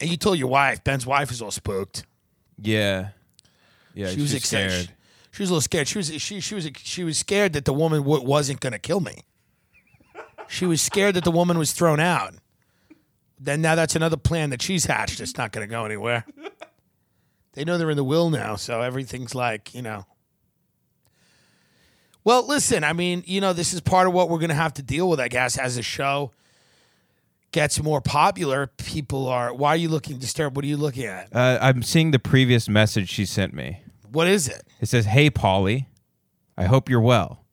And 0.00 0.10
you 0.10 0.16
told 0.16 0.36
your 0.36 0.48
wife, 0.48 0.82
Ben's 0.82 1.06
wife, 1.06 1.30
is 1.30 1.40
all 1.40 1.52
spooked. 1.52 2.04
Yeah. 2.60 3.10
Yeah. 3.94 4.08
she 4.08 4.20
was 4.20 4.34
excited. 4.34 4.70
scared. 4.70 4.86
She, 4.86 5.36
she 5.36 5.42
was 5.42 5.50
a 5.50 5.52
little 5.52 5.60
scared. 5.60 5.86
She 5.88 5.98
was 5.98 6.20
she 6.20 6.40
she 6.40 6.54
was 6.56 6.68
she 6.78 7.04
was 7.04 7.18
scared 7.18 7.52
that 7.52 7.64
the 7.66 7.72
woman 7.72 8.00
w- 8.02 8.24
wasn't 8.24 8.58
going 8.60 8.72
to 8.72 8.80
kill 8.80 9.00
me. 9.00 9.22
She 10.48 10.66
was 10.66 10.82
scared 10.82 11.14
that 11.14 11.24
the 11.24 11.30
woman 11.30 11.56
was 11.56 11.72
thrown 11.72 12.00
out. 12.00 12.34
Then 13.44 13.60
now 13.60 13.74
that's 13.74 13.96
another 13.96 14.16
plan 14.16 14.50
that 14.50 14.62
she's 14.62 14.84
hatched. 14.84 15.20
It's 15.20 15.36
not 15.36 15.52
going 15.52 15.66
to 15.66 15.70
go 15.70 15.84
anywhere. 15.84 16.24
They 17.54 17.64
know 17.64 17.76
they're 17.76 17.90
in 17.90 17.98
the 17.98 18.02
will 18.02 18.30
now, 18.30 18.56
so 18.56 18.80
everything's 18.80 19.34
like 19.34 19.74
you 19.74 19.82
know. 19.82 20.06
Well, 22.24 22.46
listen. 22.46 22.82
I 22.82 22.94
mean, 22.94 23.24
you 23.26 23.42
know, 23.42 23.52
this 23.52 23.74
is 23.74 23.82
part 23.82 24.06
of 24.06 24.14
what 24.14 24.30
we're 24.30 24.38
going 24.38 24.48
to 24.48 24.54
have 24.54 24.72
to 24.74 24.82
deal 24.82 25.06
with, 25.06 25.20
I 25.20 25.28
guess, 25.28 25.58
as 25.58 25.76
the 25.76 25.82
show 25.82 26.30
gets 27.50 27.82
more 27.82 28.00
popular. 28.00 28.68
People 28.78 29.28
are. 29.28 29.52
Why 29.52 29.70
are 29.70 29.76
you 29.76 29.90
looking 29.90 30.18
disturbed? 30.18 30.56
What 30.56 30.64
are 30.64 30.68
you 30.68 30.78
looking 30.78 31.04
at? 31.04 31.28
Uh, 31.34 31.58
I'm 31.60 31.82
seeing 31.82 32.10
the 32.10 32.18
previous 32.18 32.70
message 32.70 33.10
she 33.10 33.26
sent 33.26 33.52
me. 33.52 33.82
What 34.10 34.28
is 34.28 34.48
it? 34.48 34.62
It 34.80 34.88
says, 34.88 35.04
Hey, 35.04 35.28
Polly, 35.28 35.88
I 36.56 36.64
hope 36.64 36.88
you're 36.88 37.00
well. 37.00 37.44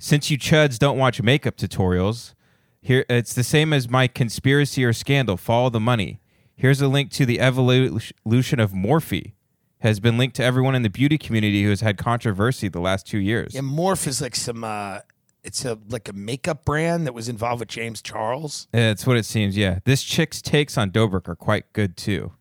Since 0.00 0.30
you 0.32 0.38
chuds 0.38 0.78
don't 0.80 0.98
watch 0.98 1.22
makeup 1.22 1.56
tutorials, 1.56 2.34
here 2.80 3.04
it's 3.08 3.34
the 3.34 3.44
same 3.44 3.72
as 3.72 3.88
my 3.88 4.06
conspiracy 4.08 4.84
or 4.84 4.92
scandal. 4.92 5.36
Follow 5.36 5.70
the 5.70 5.80
money. 5.80 6.20
Here's 6.54 6.80
a 6.80 6.88
link 6.88 7.10
to 7.12 7.26
the 7.26 7.40
evolution 7.40 8.60
of 8.60 8.72
Morphe. 8.72 9.32
Has 9.80 10.00
been 10.00 10.18
linked 10.18 10.34
to 10.36 10.42
everyone 10.44 10.74
in 10.74 10.82
the 10.82 10.90
beauty 10.90 11.18
community 11.18 11.62
who 11.62 11.70
has 11.70 11.82
had 11.82 11.98
controversy 11.98 12.66
the 12.68 12.80
last 12.80 13.06
two 13.06 13.18
years. 13.18 13.54
Yeah, 13.54 13.60
Morphe 13.60 14.08
is 14.08 14.20
like 14.20 14.34
some. 14.34 14.64
uh 14.64 15.00
It's 15.44 15.64
a 15.64 15.78
like 15.88 16.08
a 16.08 16.12
makeup 16.12 16.64
brand 16.64 17.06
that 17.06 17.14
was 17.14 17.28
involved 17.28 17.60
with 17.60 17.68
James 17.68 18.02
Charles. 18.02 18.66
That's 18.72 19.06
what 19.06 19.16
it 19.16 19.24
seems. 19.24 19.56
Yeah, 19.56 19.78
this 19.84 20.02
chick's 20.02 20.42
takes 20.42 20.76
on 20.76 20.90
Dobrik 20.90 21.28
are 21.28 21.36
quite 21.36 21.72
good 21.72 21.96
too. 21.96 22.32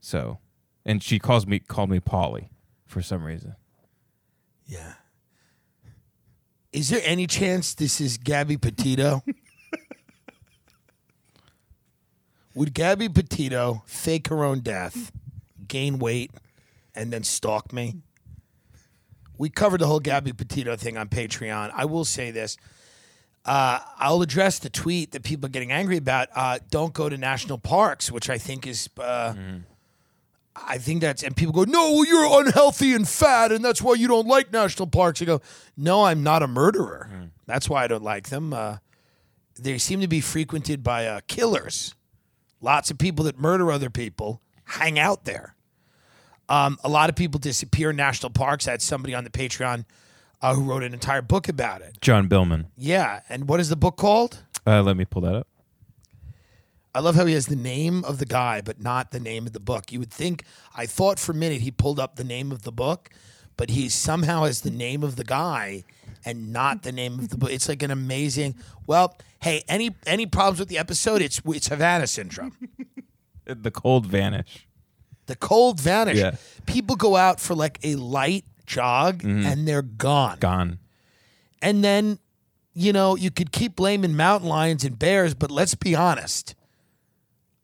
So, 0.00 0.40
and 0.84 1.02
she 1.02 1.18
calls 1.18 1.46
me 1.46 1.58
called 1.58 1.88
me 1.88 2.00
Polly 2.00 2.50
for 2.86 3.00
some 3.00 3.24
reason. 3.24 3.54
Yeah. 4.66 4.94
Is 6.70 6.88
there 6.90 7.00
any 7.04 7.26
chance 7.26 7.74
this 7.74 8.00
is 8.00 8.18
Gabby 8.18 8.56
Petito? 8.58 9.22
Would 12.54 12.74
Gabby 12.74 13.08
Petito 13.08 13.82
fake 13.86 14.28
her 14.28 14.44
own 14.44 14.60
death, 14.60 15.10
gain 15.68 15.98
weight, 15.98 16.30
and 16.94 17.12
then 17.12 17.24
stalk 17.24 17.72
me? 17.72 17.96
We 19.38 19.48
covered 19.48 19.80
the 19.80 19.86
whole 19.86 20.00
Gabby 20.00 20.32
Petito 20.32 20.76
thing 20.76 20.96
on 20.96 21.08
Patreon. 21.08 21.72
I 21.74 21.84
will 21.86 22.04
say 22.04 22.30
this. 22.30 22.56
Uh, 23.44 23.80
I'll 23.98 24.22
address 24.22 24.58
the 24.60 24.70
tweet 24.70 25.12
that 25.12 25.24
people 25.24 25.46
are 25.46 25.50
getting 25.50 25.72
angry 25.72 25.96
about. 25.96 26.28
Uh, 26.34 26.58
don't 26.70 26.92
go 26.92 27.08
to 27.08 27.16
national 27.16 27.58
parks, 27.58 28.12
which 28.12 28.30
I 28.30 28.38
think 28.38 28.66
is 28.66 28.88
uh, 28.98 29.34
I 30.54 30.78
think 30.78 31.00
that's 31.00 31.22
and 31.22 31.34
people 31.34 31.52
go, 31.52 31.64
no, 31.64 32.02
you're 32.04 32.40
unhealthy 32.40 32.92
and 32.94 33.08
fat, 33.08 33.50
and 33.50 33.64
that's 33.64 33.80
why 33.82 33.94
you 33.94 34.06
don't 34.06 34.28
like 34.28 34.52
national 34.52 34.86
parks. 34.88 35.20
I 35.22 35.24
go, 35.24 35.40
no, 35.76 36.04
I'm 36.04 36.22
not 36.22 36.42
a 36.42 36.46
murderer. 36.46 37.08
That's 37.46 37.68
why 37.68 37.82
I 37.84 37.88
don't 37.88 38.04
like 38.04 38.28
them. 38.28 38.52
Uh, 38.52 38.76
they 39.58 39.78
seem 39.78 40.00
to 40.02 40.08
be 40.08 40.20
frequented 40.20 40.82
by 40.84 41.06
uh, 41.06 41.20
killers. 41.26 41.94
Lots 42.62 42.90
of 42.90 42.96
people 42.96 43.24
that 43.24 43.38
murder 43.38 43.70
other 43.70 43.90
people 43.90 44.40
hang 44.64 44.98
out 44.98 45.24
there. 45.24 45.56
Um, 46.48 46.78
a 46.84 46.88
lot 46.88 47.10
of 47.10 47.16
people 47.16 47.38
disappear 47.38 47.90
in 47.90 47.96
national 47.96 48.30
parks. 48.30 48.68
I 48.68 48.70
had 48.70 48.82
somebody 48.82 49.14
on 49.14 49.24
the 49.24 49.30
Patreon 49.30 49.84
uh, 50.40 50.54
who 50.54 50.62
wrote 50.62 50.82
an 50.82 50.94
entire 50.94 51.22
book 51.22 51.48
about 51.48 51.82
it. 51.82 51.98
Jon 52.00 52.28
Billman. 52.28 52.68
Yeah, 52.76 53.20
and 53.28 53.48
what 53.48 53.58
is 53.58 53.68
the 53.68 53.76
book 53.76 53.96
called? 53.96 54.44
Uh, 54.66 54.82
let 54.82 54.96
me 54.96 55.04
pull 55.04 55.22
that 55.22 55.34
up. 55.34 55.48
I 56.94 57.00
love 57.00 57.16
how 57.16 57.24
he 57.26 57.34
has 57.34 57.46
the 57.46 57.56
name 57.56 58.04
of 58.04 58.18
the 58.18 58.26
guy, 58.26 58.60
but 58.60 58.80
not 58.80 59.12
the 59.12 59.20
name 59.20 59.46
of 59.46 59.54
the 59.54 59.60
book. 59.60 59.90
You 59.90 59.98
would 59.98 60.12
think, 60.12 60.44
I 60.76 60.84
thought 60.86 61.18
for 61.18 61.32
a 61.32 61.34
minute 61.34 61.62
he 61.62 61.70
pulled 61.70 61.98
up 61.98 62.16
the 62.16 62.24
name 62.24 62.52
of 62.52 62.62
the 62.62 62.72
book, 62.72 63.08
but 63.56 63.70
he 63.70 63.88
somehow 63.88 64.44
has 64.44 64.60
the 64.60 64.70
name 64.70 65.02
of 65.02 65.16
the 65.16 65.24
guy 65.24 65.84
and 66.24 66.52
not 66.52 66.82
the 66.82 66.92
name 66.92 67.18
of 67.18 67.28
the 67.28 67.36
book. 67.38 67.50
It's 67.50 67.68
like 67.68 67.82
an 67.82 67.90
amazing. 67.90 68.54
Well, 68.86 69.16
hey, 69.40 69.62
any 69.68 69.94
any 70.06 70.26
problems 70.26 70.58
with 70.60 70.68
the 70.68 70.78
episode? 70.78 71.22
It's 71.22 71.40
it's 71.44 71.68
Havana 71.68 72.06
syndrome. 72.06 72.56
The 73.44 73.72
cold 73.72 74.06
vanish. 74.06 74.68
The 75.26 75.34
cold 75.34 75.80
vanish. 75.80 76.16
Yeah. 76.18 76.36
People 76.66 76.94
go 76.94 77.16
out 77.16 77.40
for 77.40 77.56
like 77.56 77.80
a 77.82 77.96
light 77.96 78.44
jog 78.66 79.24
and 79.24 79.66
they're 79.66 79.82
gone. 79.82 80.38
Gone. 80.38 80.78
And 81.60 81.82
then, 81.82 82.18
you 82.72 82.92
know, 82.92 83.16
you 83.16 83.30
could 83.30 83.50
keep 83.52 83.76
blaming 83.76 84.14
mountain 84.16 84.48
lions 84.48 84.84
and 84.84 84.98
bears, 84.98 85.34
but 85.34 85.50
let's 85.50 85.74
be 85.74 85.94
honest. 85.94 86.54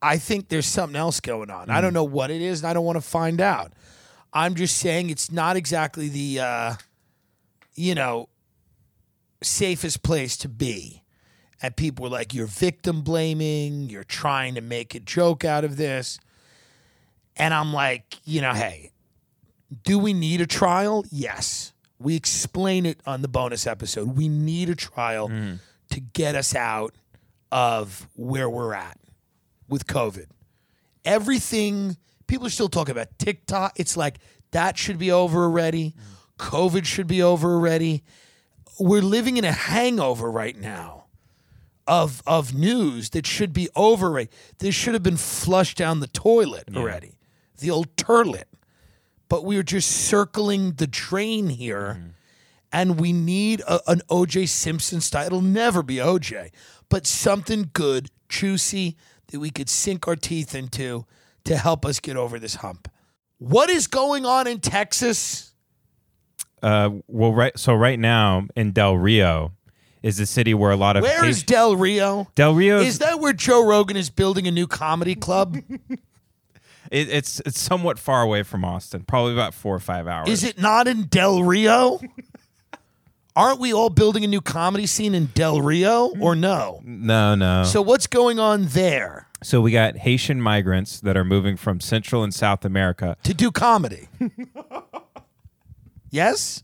I 0.03 0.18
think 0.18 0.49
there's 0.49 0.66
something 0.66 0.97
else 0.97 1.21
going 1.21 1.51
on. 1.51 1.71
I 1.71 1.81
don't 1.81 1.94
know 1.94 2.05
what 2.05 2.31
it 2.31 2.42
is, 2.42 2.61
and 2.61 2.71
I 2.71 2.73
don't 2.73 2.85
want 2.85 2.97
to 2.97 3.09
find 3.09 3.40
out. 3.40 3.73
I'm 4.33 4.55
just 4.55 4.77
saying 4.79 5.11
it's 5.11 5.33
not 5.33 5.57
exactly 5.57 6.09
the, 6.09 6.40
uh, 6.40 6.75
you 7.75 7.94
know, 7.94 8.29
safest 9.42 10.03
place 10.03 10.37
to 10.38 10.48
be. 10.48 11.03
And 11.61 11.74
people 11.77 12.05
were 12.05 12.11
like, 12.11 12.35
you're 12.35 12.46
victim 12.46 13.03
blaming, 13.03 13.90
you're 13.90 14.05
trying 14.05 14.55
to 14.55 14.61
make 14.61 14.94
a 14.94 15.01
joke 15.01 15.44
out 15.44 15.64
of 15.64 15.77
this. 15.77 16.20
And 17.37 17.53
I'm 17.53 17.72
like, 17.72 18.18
you 18.24 18.40
know, 18.40 18.53
hey, 18.53 18.92
do 19.85 19.98
we 19.98 20.12
need 20.12 20.40
a 20.40 20.46
trial? 20.46 21.05
Yes. 21.11 21.72
We 21.98 22.14
explain 22.14 22.87
it 22.87 23.01
on 23.07 23.22
the 23.22 23.29
bonus 23.29 23.66
episode. 23.66 24.16
We 24.16 24.29
need 24.29 24.70
a 24.70 24.77
trial 24.77 25.29
mm-hmm. 25.29 25.57
to 25.90 26.01
get 26.01 26.37
us 26.37 26.55
out 26.55 26.94
of 27.51 28.09
where 28.14 28.48
we're 28.48 28.74
at 28.74 28.98
with 29.68 29.87
COVID. 29.87 30.27
Everything, 31.05 31.96
people 32.27 32.46
are 32.46 32.51
still 32.51 32.68
talking 32.68 32.92
about 32.92 33.18
TikTok. 33.18 33.81
It's 33.81 33.96
like 33.96 34.18
that 34.53 34.79
should 34.79 34.98
be 34.98 35.11
over 35.11 35.42
already. 35.42 35.94
Mm. 35.96 36.46
COVID 36.46 36.85
should 36.85 37.07
be 37.07 37.22
over 37.22 37.53
already. 37.55 38.05
We're 38.79 39.03
living 39.03 39.37
in 39.37 39.45
a 39.45 39.53
hangover 39.53 40.31
right 40.31 40.59
now 40.59 41.05
of 41.87 42.23
of 42.27 42.55
news 42.55 43.11
that 43.11 43.27
should 43.27 43.53
be 43.53 43.69
over. 43.75 44.25
This 44.59 44.75
should 44.75 44.95
have 44.95 45.03
been 45.03 45.17
flushed 45.17 45.79
down 45.79 46.01
the 46.01 46.07
toilet 46.09 46.69
already. 46.75 47.19
The 47.59 47.71
old 47.71 47.97
turlet 47.97 48.45
but 49.29 49.45
we 49.45 49.57
are 49.59 49.62
just 49.62 49.91
circling 49.91 50.73
the 50.73 50.87
drain 50.87 51.49
here. 51.49 51.99
Mm-hmm. 51.99 52.09
And 52.71 53.01
we 53.01 53.12
need 53.14 53.61
a, 53.62 53.81
an 53.91 54.03
OJ 54.11 54.49
Simpson 54.49 55.01
style. 55.01 55.27
It'll 55.27 55.41
never 55.41 55.83
be 55.83 55.97
OJ, 55.97 56.51
but 56.91 57.07
something 57.07 57.71
good, 57.73 58.11
juicy 58.29 58.97
that 59.29 59.41
we 59.41 59.51
could 59.51 59.71
sink 59.71 60.07
our 60.07 60.17
teeth 60.17 60.55
into 60.55 61.07
to 61.45 61.57
help 61.57 61.87
us 61.87 61.99
get 61.99 62.17
over 62.17 62.38
this 62.38 62.57
hump. 62.57 62.91
What 63.38 63.71
is 63.71 63.87
going 63.87 64.27
on 64.27 64.47
in 64.47 64.61
Texas? 64.61 65.48
Uh, 66.62 66.90
well, 67.07 67.33
right. 67.33 67.59
So 67.59 67.75
right 67.75 67.99
now 67.99 68.47
in 68.57 68.73
Del 68.73 68.97
Rio 68.97 69.53
is 70.03 70.16
the 70.18 70.27
city 70.27 70.55
where 70.55 70.71
a 70.71 70.77
lot 70.77 70.97
of 70.97 71.03
Where 71.03 71.25
is 71.25 71.42
Del 71.42 71.77
Rio? 71.77 72.29
Del 72.35 72.55
Rio? 72.55 72.81
Is 72.81 72.99
that 72.99 73.21
where 73.21 73.33
Joe 73.33 73.66
Rogan 73.66 73.97
is 73.97 74.11
building 74.11 74.47
a 74.47 74.51
new 74.51 74.66
comedy 74.66 75.14
club? 75.14 75.57
it, 76.90 77.09
it's 77.09 77.40
it's 77.40 77.59
somewhat 77.59 77.99
far 77.99 78.23
away 78.23 78.42
from 78.42 78.64
Austin, 78.64 79.03
probably 79.05 79.33
about 79.33 79.55
four 79.55 79.75
or 79.75 79.81
five 79.81 80.07
hours. 80.07 80.29
is 80.29 80.44
it 80.44 80.59
not 80.59 80.88
in 80.88 81.05
Del 81.05 81.42
Rio? 81.42 82.01
Aren't 83.37 83.61
we 83.61 83.73
all 83.73 83.88
building 83.88 84.25
a 84.25 84.27
new 84.27 84.40
comedy 84.40 84.87
scene 84.87 85.14
in 85.14 85.27
Del 85.27 85.61
Rio 85.61 86.12
or 86.21 86.35
no? 86.35 86.81
No, 86.85 87.37
no. 87.37 87.62
So 87.62 87.81
what's 87.81 88.09
going 88.09 88.40
on 88.40 88.64
there 88.66 89.29
So 89.44 89.61
we 89.61 89.71
got 89.71 89.99
Haitian 89.99 90.40
migrants 90.40 90.99
that 90.99 91.16
are 91.16 91.23
moving 91.23 91.57
from 91.57 91.79
Central 91.79 92.25
and 92.25 92.35
South 92.35 92.64
America. 92.64 93.16
to 93.23 93.33
do 93.33 93.53
comedy? 93.53 94.09
yes? 96.11 96.62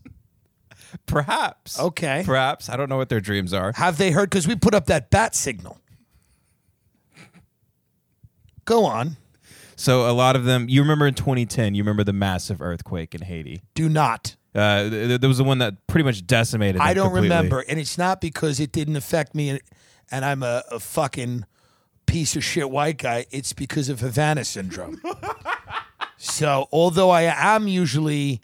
Perhaps. 1.05 1.79
Okay. 1.79 2.23
Perhaps. 2.25 2.69
I 2.69 2.77
don't 2.77 2.89
know 2.89 2.97
what 2.97 3.09
their 3.09 3.19
dreams 3.19 3.53
are. 3.53 3.73
Have 3.73 3.97
they 3.97 4.11
heard? 4.11 4.29
Because 4.29 4.47
we 4.47 4.55
put 4.55 4.73
up 4.73 4.85
that 4.87 5.09
bat 5.09 5.35
signal. 5.35 5.79
Go 8.65 8.85
on. 8.85 9.17
So 9.75 10.09
a 10.09 10.13
lot 10.13 10.35
of 10.35 10.45
them. 10.45 10.67
You 10.69 10.81
remember 10.81 11.05
in 11.05 11.13
2010? 11.13 11.75
You 11.75 11.83
remember 11.83 12.03
the 12.03 12.13
massive 12.13 12.61
earthquake 12.61 13.13
in 13.13 13.21
Haiti? 13.21 13.61
Do 13.73 13.89
not. 13.89 14.35
Uh, 14.55 14.89
th- 14.89 14.91
th- 14.91 15.21
there 15.21 15.27
was 15.27 15.37
the 15.37 15.43
one 15.43 15.57
that 15.57 15.85
pretty 15.87 16.05
much 16.05 16.25
decimated. 16.25 16.79
I 16.81 16.93
don't 16.93 17.07
completely. 17.07 17.29
remember. 17.29 17.65
And 17.67 17.79
it's 17.79 17.97
not 17.97 18.21
because 18.21 18.59
it 18.59 18.71
didn't 18.71 18.95
affect 18.95 19.35
me 19.35 19.49
and, 19.49 19.61
and 20.09 20.23
I'm 20.23 20.43
a, 20.43 20.63
a 20.71 20.79
fucking 20.79 21.45
piece 22.05 22.35
of 22.35 22.43
shit 22.43 22.69
white 22.69 22.97
guy. 22.97 23.25
It's 23.31 23.53
because 23.53 23.89
of 23.89 23.99
Havana 23.99 24.45
syndrome. 24.45 25.01
so, 26.17 26.67
although 26.71 27.09
I 27.09 27.23
am 27.23 27.67
usually 27.67 28.41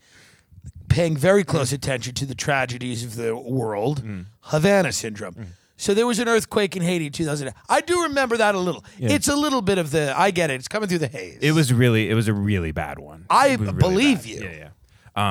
paying 0.92 1.16
very 1.18 1.44
close 1.44 1.72
attention 1.72 2.14
to 2.16 2.26
the 2.26 2.36
tragedies 2.36 3.04
of 3.04 3.16
the 3.16 3.36
world. 3.36 4.04
Havana 4.42 4.92
syndrome. 4.92 5.36
So 5.78 5.94
there 5.96 6.06
was 6.06 6.20
an 6.20 6.28
earthquake 6.28 6.76
in 6.76 6.84
Haiti 6.84 7.08
in 7.08 7.12
2000. 7.12 7.52
I 7.68 7.82
do 7.82 8.04
remember 8.04 8.38
that 8.38 8.54
a 8.54 8.60
little. 8.60 8.84
It's 9.00 9.28
a 9.28 9.36
little 9.36 9.62
bit 9.64 9.78
of 9.80 9.90
the. 9.92 10.14
I 10.16 10.30
get 10.32 10.52
it. 10.52 10.56
It's 10.56 10.68
coming 10.68 10.88
through 10.88 11.00
the 11.00 11.08
haze. 11.08 11.40
It 11.42 11.54
was 11.54 11.74
really, 11.74 12.10
it 12.10 12.14
was 12.14 12.28
a 12.28 12.34
really 12.34 12.72
bad 12.72 13.00
one. 13.00 13.26
I 13.32 13.48
It 13.50 13.60
was 13.60 13.70
really 13.70 13.80
believe 13.80 14.18
bad. 14.20 14.26
you. 14.28 14.42
Yeah, 14.44 14.52
yeah. 14.58 14.70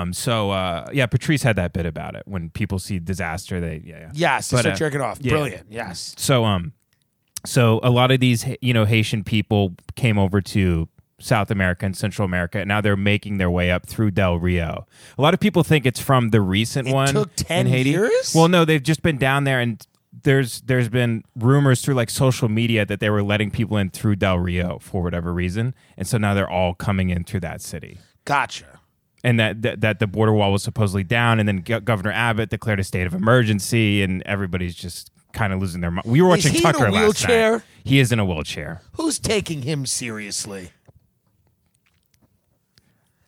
Um. 0.01 0.13
So, 0.13 0.51
uh, 0.51 0.89
yeah, 0.93 1.07
Patrice 1.07 1.43
had 1.45 1.55
that 1.57 1.73
bit 1.73 1.87
about 1.87 2.17
it. 2.17 2.25
When 2.27 2.51
people 2.51 2.79
see 2.81 2.99
disaster, 2.99 3.61
they, 3.61 3.81
yeah, 3.85 4.01
yeah. 4.01 4.11
yes. 4.13 4.49
They 4.51 4.57
But, 4.57 4.61
start 4.63 4.75
uh, 4.75 4.79
jerking 4.79 5.01
off. 5.01 5.19
yeah. 5.21 5.31
Brilliant. 5.31 5.67
Yes. 5.71 6.15
So, 6.19 6.45
um, 6.45 6.73
so 7.47 7.79
a 7.83 7.91
lot 7.91 8.11
of 8.11 8.19
these, 8.21 8.45
you 8.61 8.75
know, 8.75 8.85
Haitian 8.85 9.23
people 9.25 9.75
came 9.95 10.19
over 10.19 10.41
to 10.43 10.89
South 11.21 11.51
America 11.51 11.87
and 11.87 11.97
Central 11.97 12.25
America. 12.27 12.59
And 12.59 12.69
now 12.69 12.81
they're 12.81 12.97
making 12.97 13.39
their 13.39 13.51
way 13.51 13.71
up 13.71 13.87
through 13.87 14.11
Del 14.13 14.37
Rio. 14.37 14.87
A 15.19 15.23
lot 15.23 15.35
of 15.35 15.41
people 15.41 15.63
think 15.63 15.87
it's 15.87 16.01
from 16.01 16.31
the 16.31 16.41
recent 16.41 16.89
It 16.89 16.95
one 16.95 17.09
took 17.13 17.35
10 17.37 17.67
in 17.67 17.73
Haiti. 17.73 17.91
years? 17.91 18.33
Well, 18.35 18.49
no, 18.49 18.65
they've 18.65 18.83
just 18.83 19.03
been 19.03 19.19
down 19.19 19.45
there 19.45 19.61
and. 19.61 19.87
There's 20.25 20.61
there's 20.63 20.89
been 20.89 21.23
rumors 21.37 21.83
through 21.83 21.95
like 21.95 22.11
social 22.11 22.49
media 22.49 22.85
that 22.85 22.99
they 22.99 23.09
were 23.09 23.23
letting 23.23 23.53
people 23.53 23.77
in 23.77 23.91
through 23.91 24.17
Del 24.17 24.39
Rio 24.41 24.81
for 24.81 25.05
whatever 25.05 25.33
reason, 25.33 25.73
and 25.97 26.07
so 26.07 26.19
now 26.19 26.35
they're 26.35 26.51
all 26.51 26.75
coming 26.75 27.11
in 27.11 27.23
through 27.23 27.41
that 27.41 27.63
city 27.63 27.97
Gotcha. 28.25 28.81
and 29.23 29.39
that, 29.39 29.63
that 29.63 29.81
that 29.83 29.99
the 30.01 30.09
border 30.09 30.33
wall 30.33 30.51
was 30.51 30.65
supposedly 30.65 31.05
down, 31.05 31.39
and 31.39 31.49
then 31.49 31.59
Go- 31.59 31.79
Governor 31.79 32.11
Abbott 32.11 32.51
declared 32.51 32.81
a 32.81 32.85
state 32.85 33.07
of 33.07 33.15
emergency, 33.15 34.03
and 34.03 34.21
everybody's 34.27 34.75
just 34.75 35.13
kind 35.33 35.53
of 35.53 35.61
losing 35.61 35.81
their 35.81 35.93
mind. 35.93 36.05
We 36.05 36.21
were 36.21 36.29
watching 36.29 36.53
he 36.55 36.59
in 36.59 36.67
a 36.67 36.73
Tucker 36.73 36.91
last 36.91 37.29
night. 37.29 37.63
He 37.85 38.01
is 38.01 38.11
in 38.11 38.19
a 38.19 38.25
wheelchair. 38.25 38.83
Who's 38.95 39.21
taking 39.21 39.63
him 39.63 39.87
seriously? 39.87 40.71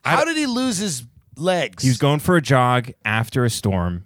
How 0.03 0.25
did 0.25 0.37
he 0.37 0.45
lose 0.45 0.77
his 0.77 1.03
legs? 1.37 1.83
He 1.83 1.89
was 1.89 1.97
going 1.97 2.19
for 2.19 2.35
a 2.37 2.41
jog 2.41 2.91
after 3.05 3.45
a 3.45 3.49
storm. 3.49 4.05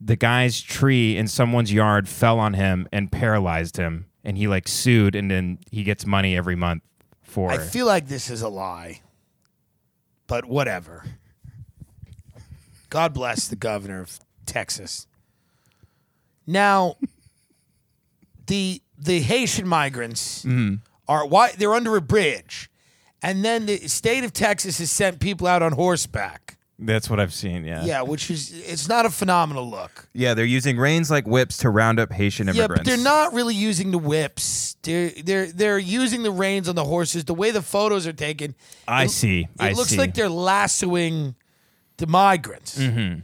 The 0.00 0.16
guy's 0.16 0.60
tree 0.62 1.16
in 1.16 1.28
someone's 1.28 1.72
yard 1.72 2.08
fell 2.08 2.38
on 2.38 2.54
him 2.54 2.88
and 2.92 3.12
paralyzed 3.12 3.76
him, 3.76 4.06
and 4.24 4.38
he 4.38 4.48
like 4.48 4.66
sued, 4.68 5.14
and 5.14 5.30
then 5.30 5.58
he 5.70 5.82
gets 5.82 6.06
money 6.06 6.36
every 6.36 6.56
month 6.56 6.82
for. 7.22 7.50
I 7.50 7.58
feel 7.58 7.86
like 7.86 8.06
this 8.08 8.30
is 8.30 8.40
a 8.40 8.48
lie, 8.48 9.02
but 10.26 10.46
whatever. 10.46 11.04
God 12.88 13.12
bless 13.12 13.46
the 13.46 13.56
governor 13.56 14.00
of 14.00 14.18
Texas. 14.46 15.06
Now, 16.46 16.96
the 18.46 18.80
the 18.98 19.20
Haitian 19.20 19.68
migrants 19.68 20.44
Mm-hmm. 20.44 20.76
are 21.08 21.26
why 21.26 21.52
they're 21.52 21.74
under 21.74 21.94
a 21.96 22.00
bridge, 22.00 22.69
and 23.22 23.44
then 23.44 23.66
the 23.66 23.76
state 23.88 24.24
of 24.24 24.32
Texas 24.32 24.78
has 24.78 24.90
sent 24.90 25.20
people 25.20 25.46
out 25.46 25.62
on 25.62 25.72
horseback. 25.72 26.56
That's 26.82 27.10
what 27.10 27.20
I've 27.20 27.34
seen. 27.34 27.66
Yeah. 27.66 27.84
Yeah, 27.84 28.00
which 28.02 28.30
is 28.30 28.52
it's 28.66 28.88
not 28.88 29.04
a 29.04 29.10
phenomenal 29.10 29.68
look. 29.68 30.08
Yeah, 30.14 30.32
they're 30.32 30.46
using 30.46 30.78
reins 30.78 31.10
like 31.10 31.26
whips 31.26 31.58
to 31.58 31.68
round 31.68 32.00
up 32.00 32.10
Haitian 32.10 32.48
immigrants. 32.48 32.70
Yeah, 32.70 32.76
but 32.78 32.86
they're 32.86 32.96
not 33.04 33.34
really 33.34 33.54
using 33.54 33.90
the 33.90 33.98
whips. 33.98 34.76
They're 34.82 35.10
they're 35.22 35.52
they're 35.52 35.78
using 35.78 36.22
the 36.22 36.30
reins 36.30 36.70
on 36.70 36.76
the 36.76 36.84
horses. 36.84 37.26
The 37.26 37.34
way 37.34 37.50
the 37.50 37.60
photos 37.60 38.06
are 38.06 38.14
taken, 38.14 38.54
I 38.88 39.04
it- 39.04 39.10
see. 39.10 39.40
It 39.40 39.48
I 39.58 39.72
looks 39.72 39.90
see. 39.90 39.98
like 39.98 40.14
they're 40.14 40.30
lassoing 40.30 41.34
the 41.98 42.06
migrants. 42.06 42.78
Mm-hmm. 42.78 43.20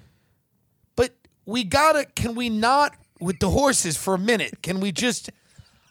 But 0.95 1.15
we 1.47 1.65
gotta. 1.65 2.05
Can 2.15 2.35
we 2.35 2.51
not 2.51 2.95
with 3.21 3.39
the 3.39 3.49
horses 3.49 3.97
for 3.97 4.13
a 4.13 4.19
minute? 4.19 4.61
Can 4.63 4.81
we 4.81 4.93
just? 4.93 5.31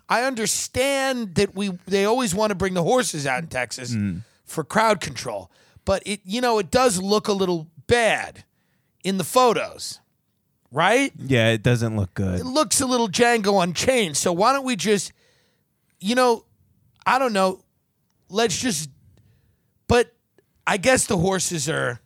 I 0.07 0.23
understand 0.23 1.35
that 1.35 1.55
we 1.55 1.69
they 1.87 2.05
always 2.05 2.35
want 2.35 2.51
to 2.51 2.55
bring 2.55 2.73
the 2.73 2.83
horses 2.83 3.25
out 3.25 3.41
in 3.43 3.49
Texas 3.49 3.93
Mm. 3.93 4.21
for 4.45 4.63
crowd 4.63 5.01
control. 5.01 5.49
But 5.83 6.03
it, 6.05 6.21
you 6.23 6.41
know, 6.41 6.59
it 6.59 6.71
does 6.71 7.01
look 7.01 7.27
a 7.27 7.33
little 7.33 7.67
bad 7.87 8.43
in 9.03 9.17
the 9.17 9.23
photos, 9.23 9.99
right? 10.71 11.11
Yeah, 11.17 11.49
it 11.49 11.61
doesn't 11.63 11.95
look 11.95 12.13
good. 12.15 12.39
It 12.39 12.45
looks 12.45 12.81
a 12.81 12.85
little 12.87 13.07
Django 13.07 13.61
Unchained. 13.63 14.17
So 14.17 14.33
why 14.33 14.53
don't 14.53 14.65
we 14.65 14.75
just, 14.75 15.11
you 15.99 16.15
know, 16.15 16.45
I 17.05 17.19
don't 17.19 17.33
know, 17.33 17.61
let's 18.29 18.57
just, 18.59 18.89
but 19.87 20.11
I 20.65 20.77
guess 20.77 21.05
the 21.05 21.17
horses 21.17 21.69
are, 21.69 21.99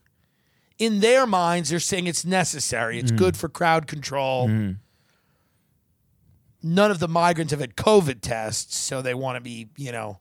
in 0.78 1.00
their 1.00 1.26
minds, 1.26 1.70
they're 1.70 1.80
saying 1.80 2.08
it's 2.08 2.26
necessary. 2.26 3.00
It's 3.00 3.12
good 3.12 3.36
for 3.38 3.48
crowd 3.50 3.88
control. 3.88 4.50
None 6.62 6.92
of 6.92 7.00
the 7.00 7.08
migrants 7.08 7.52
have 7.52 7.60
had 7.62 7.76
COVID 7.76 8.22
tests, 8.22 8.76
so 8.76 9.02
they 9.02 9.14
want 9.14 9.38
to 9.38 9.42
be, 9.42 9.70
you 9.78 9.92
know, 9.92 10.20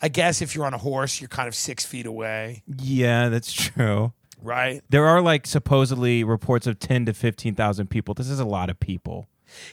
I 0.00 0.08
guess 0.08 0.42
if 0.42 0.54
you're 0.54 0.64
on 0.66 0.74
a 0.74 0.78
horse, 0.78 1.20
you're 1.20 1.28
kind 1.28 1.46
of 1.46 1.54
six 1.54 1.84
feet 1.86 2.06
away, 2.06 2.62
Yeah, 2.66 3.28
that's 3.28 3.52
true. 3.52 4.12
right? 4.42 4.82
There 4.90 5.06
are 5.06 5.20
like 5.22 5.46
supposedly 5.46 6.24
reports 6.24 6.66
of 6.66 6.80
10 6.80 7.06
to 7.06 7.12
15,000 7.14 7.86
people. 7.88 8.14
This 8.14 8.28
is 8.28 8.40
a 8.40 8.44
lot 8.44 8.68
of 8.70 8.80
people. 8.80 9.28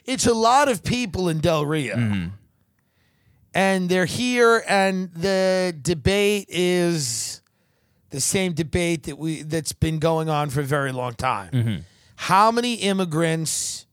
it's 0.06 0.28
a 0.28 0.34
lot 0.34 0.70
of 0.70 0.84
people 0.84 1.28
in 1.30 1.40
Del 1.40 1.66
Rio. 1.66 1.96
Mm-hmm. 1.96 2.28
And 3.56 3.90
they're 3.90 4.06
here 4.06 4.64
and 4.68 5.12
the 5.14 5.76
debate 5.82 6.46
is 6.50 7.42
the 8.12 8.22
same 8.22 8.54
debate 8.54 9.04
that 9.04 9.18
we 9.18 9.42
that's 9.42 9.72
been 9.74 9.98
going 9.98 10.30
on 10.30 10.52
for 10.52 10.60
a 10.62 10.64
very 10.64 10.92
long 10.92 11.14
time. 11.16 11.50
Mm-hmm. 11.52 11.76
How 12.16 12.52
many 12.52 12.76
immigrants 12.76 13.88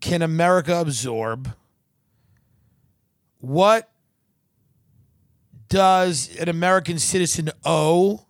can 0.00 0.22
America 0.22 0.76
absorb? 0.80 1.54
What 3.40 3.90
does 5.68 6.34
an 6.38 6.48
American 6.48 6.98
citizen 6.98 7.50
owe 7.64 8.26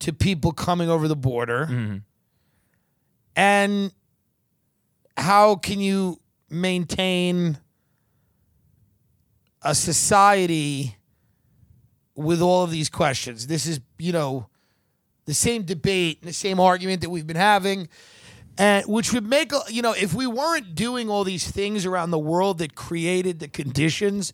to 0.00 0.12
people 0.12 0.52
coming 0.52 0.88
over 0.88 1.06
the 1.08 1.16
border? 1.16 1.66
Mm-hmm. 1.70 1.96
And 3.36 3.92
how 5.16 5.56
can 5.56 5.80
you 5.80 6.20
maintain 6.50 7.58
a 9.62 9.74
society 9.74 10.96
with 12.14 12.42
all 12.42 12.64
of 12.64 12.70
these 12.70 12.88
questions? 12.88 13.46
This 13.46 13.66
is, 13.66 13.80
you 13.98 14.12
know, 14.12 14.48
the 15.24 15.34
same 15.34 15.62
debate 15.62 16.18
and 16.20 16.28
the 16.28 16.34
same 16.34 16.58
argument 16.58 17.00
that 17.02 17.10
we've 17.10 17.26
been 17.26 17.36
having. 17.36 17.88
And 18.62 18.86
which 18.86 19.12
would 19.12 19.26
make, 19.26 19.50
you 19.70 19.82
know, 19.82 19.90
if 19.90 20.14
we 20.14 20.24
weren't 20.24 20.76
doing 20.76 21.10
all 21.10 21.24
these 21.24 21.50
things 21.50 21.84
around 21.84 22.12
the 22.12 22.18
world 22.18 22.58
that 22.58 22.76
created 22.76 23.40
the 23.40 23.48
conditions 23.48 24.32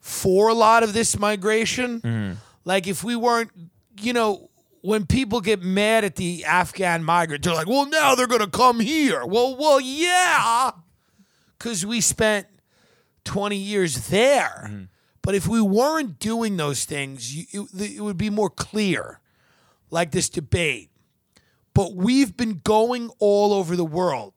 for 0.00 0.48
a 0.48 0.54
lot 0.54 0.82
of 0.82 0.94
this 0.94 1.18
migration, 1.18 2.00
mm-hmm. 2.00 2.32
like 2.64 2.86
if 2.86 3.04
we 3.04 3.14
weren't, 3.14 3.50
you 4.00 4.14
know, 4.14 4.48
when 4.80 5.04
people 5.04 5.42
get 5.42 5.60
mad 5.62 6.02
at 6.02 6.16
the 6.16 6.46
Afghan 6.46 7.04
migrant, 7.04 7.44
they're 7.44 7.52
like, 7.52 7.66
well, 7.66 7.84
now 7.84 8.14
they're 8.14 8.26
going 8.26 8.40
to 8.40 8.46
come 8.46 8.80
here. 8.80 9.26
Well, 9.26 9.54
well, 9.54 9.82
yeah, 9.82 10.70
because 11.58 11.84
we 11.84 12.00
spent 12.00 12.46
20 13.24 13.54
years 13.54 14.08
there. 14.08 14.62
Mm-hmm. 14.64 14.84
But 15.20 15.34
if 15.34 15.46
we 15.46 15.60
weren't 15.60 16.18
doing 16.18 16.56
those 16.56 16.86
things, 16.86 17.36
you, 17.36 17.68
it, 17.74 17.96
it 17.96 18.00
would 18.00 18.16
be 18.16 18.30
more 18.30 18.48
clear, 18.48 19.20
like 19.90 20.12
this 20.12 20.30
debate. 20.30 20.87
But 21.78 21.94
we've 21.94 22.36
been 22.36 22.60
going 22.64 23.08
all 23.20 23.52
over 23.52 23.76
the 23.76 23.84
world, 23.84 24.34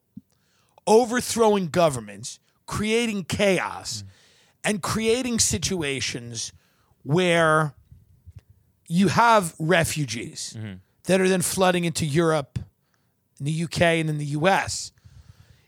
overthrowing 0.85 1.69
governments, 1.69 2.37
creating 2.67 3.23
chaos, 3.23 4.03
and 4.63 4.83
creating 4.83 5.39
situations 5.39 6.53
where 7.01 7.73
you 8.87 9.07
have 9.07 9.55
refugees 9.57 10.55
that 11.05 11.19
are 11.19 11.27
then 11.27 11.41
flooding 11.41 11.83
into 11.83 12.05
Europe, 12.05 12.59
in 13.39 13.45
the 13.45 13.63
UK, 13.63 13.81
and 13.81 14.07
in 14.07 14.19
the 14.19 14.37
US. 14.37 14.91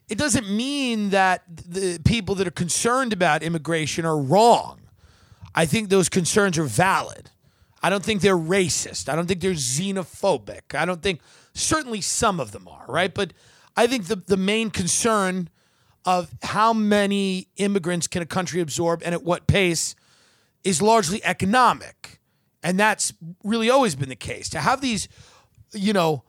It 0.07 0.19
doesn't 0.19 0.47
mean 0.47 1.09
that 1.09 1.41
the 1.47 1.99
people 2.05 2.35
that 2.35 2.45
are 2.45 2.51
concerned 2.51 3.13
about 3.13 3.41
immigration 3.41 4.05
are 4.05 4.19
wrong. 4.19 4.79
I 5.55 5.65
think 5.65 5.89
those 5.89 6.07
concerns 6.07 6.55
are 6.59 6.65
valid. 6.65 7.31
I 7.81 7.89
don't 7.89 8.03
think 8.03 8.21
they're 8.21 8.37
racist. 8.37 9.09
I 9.09 9.15
don't 9.15 9.25
think 9.25 9.41
they're 9.41 9.53
xenophobic. 9.53 10.75
I 10.75 10.85
don't 10.85 11.01
think, 11.01 11.19
certainly 11.53 12.01
some 12.01 12.39
of 12.39 12.51
them 12.51 12.67
are, 12.67 12.85
right? 12.87 13.13
But 13.13 13.33
I 13.75 13.87
think 13.87 14.05
the, 14.05 14.15
the 14.15 14.37
main 14.37 14.69
concern 14.69 15.49
of 16.05 16.33
how 16.43 16.73
many 16.73 17.47
immigrants 17.57 18.07
can 18.07 18.21
a 18.21 18.25
country 18.25 18.59
absorb 18.61 19.01
and 19.03 19.13
at 19.13 19.23
what 19.23 19.47
pace 19.47 19.95
is 20.63 20.81
largely 20.81 21.23
economic. 21.23 22.19
And 22.61 22.79
that's 22.79 23.13
really 23.43 23.69
always 23.69 23.95
been 23.95 24.09
the 24.09 24.15
case. 24.15 24.49
To 24.49 24.59
have 24.59 24.81
these, 24.81 25.07
you 25.73 25.93
know, 25.93 26.23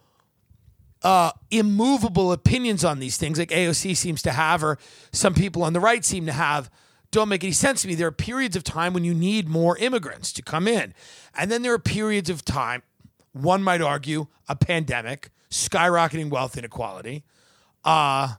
uh, 1.02 1.32
immovable 1.50 2.32
opinions 2.32 2.84
on 2.84 2.98
these 2.98 3.16
things, 3.16 3.38
like 3.38 3.50
AOC 3.50 3.96
seems 3.96 4.22
to 4.22 4.32
have, 4.32 4.64
or 4.64 4.78
some 5.12 5.34
people 5.34 5.62
on 5.62 5.72
the 5.72 5.80
right 5.80 6.04
seem 6.04 6.26
to 6.26 6.32
have, 6.32 6.70
don't 7.10 7.28
make 7.28 7.44
any 7.44 7.52
sense 7.52 7.82
to 7.82 7.88
me. 7.88 7.94
There 7.94 8.08
are 8.08 8.12
periods 8.12 8.56
of 8.56 8.64
time 8.64 8.92
when 8.92 9.04
you 9.04 9.14
need 9.14 9.48
more 9.48 9.76
immigrants 9.78 10.32
to 10.32 10.42
come 10.42 10.66
in. 10.66 10.94
And 11.36 11.50
then 11.50 11.62
there 11.62 11.72
are 11.72 11.78
periods 11.78 12.30
of 12.30 12.44
time, 12.44 12.82
one 13.34 13.62
might 13.62 13.82
argue, 13.82 14.28
a 14.48 14.56
pandemic, 14.56 15.30
skyrocketing 15.50 16.30
wealth 16.30 16.56
inequality, 16.56 17.24
uh, 17.84 18.34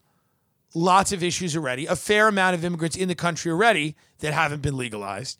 lots 0.74 1.12
of 1.12 1.22
issues 1.22 1.56
already, 1.56 1.86
a 1.86 1.96
fair 1.96 2.28
amount 2.28 2.56
of 2.56 2.66
immigrants 2.66 2.96
in 2.96 3.08
the 3.08 3.16
country 3.16 3.52
already 3.52 3.96
that 4.20 4.34
haven't 4.34 4.62
been 4.62 4.76
legalized. 4.76 5.38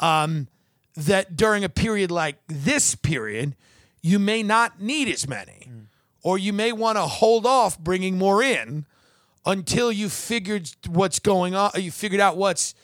Um, 0.00 0.48
that 0.96 1.36
during 1.36 1.64
a 1.64 1.68
period 1.68 2.10
like 2.10 2.36
this 2.48 2.94
period, 2.94 3.56
you 4.02 4.18
may 4.18 4.42
not 4.42 4.80
need 4.80 5.08
as 5.08 5.28
many, 5.28 5.68
or 6.22 6.38
you 6.38 6.52
may 6.52 6.72
want 6.72 6.96
to 6.96 7.02
hold 7.02 7.46
off 7.46 7.78
bringing 7.78 8.16
more 8.18 8.42
in 8.42 8.86
until 9.46 9.92
you 9.92 10.08
figured 10.08 10.70
what's 10.88 11.18
going 11.18 11.54
on. 11.54 11.70
You 11.74 11.90
figured 11.90 12.20
out 12.20 12.36
what's 12.36 12.74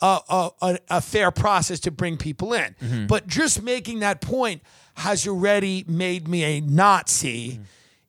a, 0.00 0.50
a, 0.62 0.78
a, 0.88 1.00
fair 1.00 1.30
process 1.30 1.80
to 1.80 1.90
bring 1.90 2.16
people 2.16 2.52
in. 2.52 2.74
Mm-hmm. 2.80 3.06
But 3.06 3.26
just 3.26 3.62
making 3.62 4.00
that 4.00 4.20
point 4.20 4.62
has 4.94 5.26
already 5.26 5.84
made 5.86 6.26
me 6.26 6.42
a 6.44 6.60
Nazi 6.60 7.52
mm-hmm. 7.52 7.62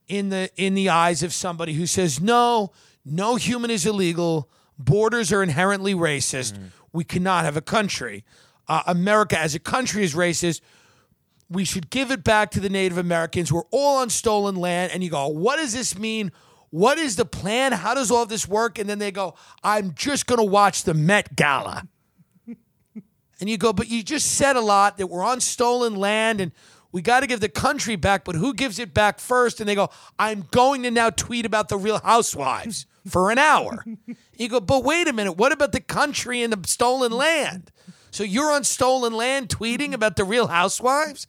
in 0.08 0.30
the 0.30 0.50
in 0.56 0.74
the 0.74 0.90
eyes 0.90 1.24
of 1.24 1.34
somebody 1.34 1.74
who 1.74 1.86
says 1.86 2.22
no, 2.22 2.72
no 3.06 3.36
human 3.36 3.72
is 3.72 3.86
illegal. 3.86 4.50
Borders 4.78 5.32
are 5.32 5.44
inherently 5.44 5.94
racist. 5.94 6.54
Mm-hmm. 6.54 6.66
We 6.94 7.04
cannot 7.04 7.46
have 7.46 7.58
a 7.58 7.62
country. 7.62 8.24
Uh, 8.68 8.84
America 8.88 9.38
as 9.38 9.54
a 9.56 9.60
country 9.60 10.04
is 10.04 10.16
racist. 10.16 10.62
We 11.50 11.66
should 11.66 11.90
give 11.90 12.12
it 12.12 12.24
back 12.24 12.52
to 12.52 12.62
the 12.62 12.70
Native 12.70 12.98
Americans. 12.98 13.52
We're 13.52 13.64
all 13.72 13.98
on 13.98 14.10
stolen 14.10 14.56
land. 14.56 14.94
And 14.94 15.04
you 15.04 15.10
go, 15.10 15.28
what 15.28 15.58
does 15.58 15.74
this 15.74 15.98
mean? 15.98 16.32
What 16.72 16.98
is 16.98 17.18
the 17.18 17.26
plan? 17.26 17.74
How 17.74 17.94
does 17.94 18.10
all 18.10 18.24
of 18.24 18.30
this 18.30 18.48
work? 18.48 18.80
And 18.80 18.90
then 18.90 18.98
they 18.98 19.12
go, 19.12 19.36
I'm 19.64 19.94
just 19.94 20.26
going 20.26 20.40
to 20.40 20.44
watch 20.44 20.84
the 20.84 20.94
Met 20.94 21.36
Gala. 21.36 21.88
And 23.42 23.50
you 23.50 23.58
go, 23.58 23.74
but 23.74 23.90
you 23.90 24.04
just 24.04 24.36
said 24.36 24.56
a 24.56 24.62
lot 24.62 24.98
that 24.98 25.08
we're 25.08 25.24
on 25.24 25.42
stolen 25.42 25.96
land 25.96 26.40
and 26.40 26.52
we 26.92 27.02
got 27.02 27.22
to 27.22 27.28
give 27.28 27.40
the 27.40 27.50
country 27.50 27.96
back, 27.96 28.24
but 28.24 28.36
who 28.36 28.54
gives 28.54 28.78
it 28.78 28.94
back 28.94 29.20
first? 29.20 29.60
And 29.60 29.68
they 29.68 29.76
go, 29.76 29.90
I'm 30.20 30.46
going 30.52 30.84
to 30.84 30.92
now 30.92 31.10
tweet 31.10 31.46
about 31.46 31.70
the 31.70 31.78
real 31.78 32.00
housewives 32.00 32.86
for 33.08 33.32
an 33.32 33.40
hour. 33.40 33.84
You 34.38 34.50
go, 34.50 34.60
but 34.60 34.84
wait 34.84 35.08
a 35.08 35.14
minute, 35.14 35.34
what 35.34 35.52
about 35.52 35.72
the 35.72 35.80
country 35.80 36.44
and 36.44 36.54
the 36.54 36.68
stolen 36.68 37.12
land? 37.12 37.72
So 38.12 38.24
you're 38.24 38.52
on 38.52 38.64
stolen 38.64 39.14
land 39.14 39.50
tweeting 39.50 39.94
about 39.94 40.18
the 40.18 40.24
real 40.24 40.48
housewives? 40.48 41.28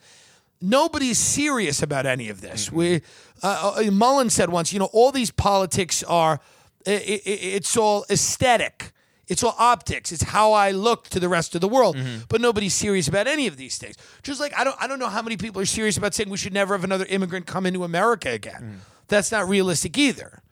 Nobody's 0.61 1.19
serious 1.19 1.83
about 1.83 2.07
any 2.07 2.29
of 2.29 2.41
this. 2.41 2.67
Mm-hmm. 2.67 2.77
We, 2.77 3.03
uh, 3.43 3.75
uh, 3.77 3.91
Mullen 3.91 4.31
said 4.31 4.51
once, 4.51 4.73
you 4.73 4.79
know, 4.79 4.89
all 4.93 5.13
these 5.13 5.31
politics 5.31 6.03
are, 6.05 6.41
i 6.87 6.91
i 6.91 7.21
it's 7.25 7.77
all 7.77 8.05
aesthetic. 8.11 8.93
It's 9.29 9.43
all 9.43 9.55
optics. 9.59 10.13
It's 10.13 10.25
how 10.25 10.53
I 10.53 10.73
look 10.73 11.09
to 11.11 11.21
the 11.21 11.29
rest 11.29 11.55
of 11.55 11.61
the 11.61 11.69
world. 11.69 11.97
But 12.29 12.41
nobody's 12.41 12.75
serious 12.75 13.09
about 13.09 13.27
any 13.27 13.47
of 13.47 13.57
these 13.57 13.79
things. 13.79 13.97
Just 14.23 14.41
like 14.41 14.53
I 14.59 14.65
don't, 14.65 14.77
I 14.81 14.87
don't 14.87 14.99
know 14.99 15.09
how 15.09 15.23
many 15.23 15.37
people 15.37 15.63
are 15.63 15.67
serious 15.67 15.97
about 15.97 16.13
saying 16.13 16.29
we 16.29 16.37
should 16.37 16.53
never 16.53 16.75
have 16.75 16.85
another 16.85 17.07
immigrant 17.09 17.47
come 17.47 17.65
into 17.65 17.85
America 17.85 18.31
again. 18.31 18.81
That's 19.09 19.33
not 19.33 19.49
realistic 19.49 19.97
either 19.97 20.43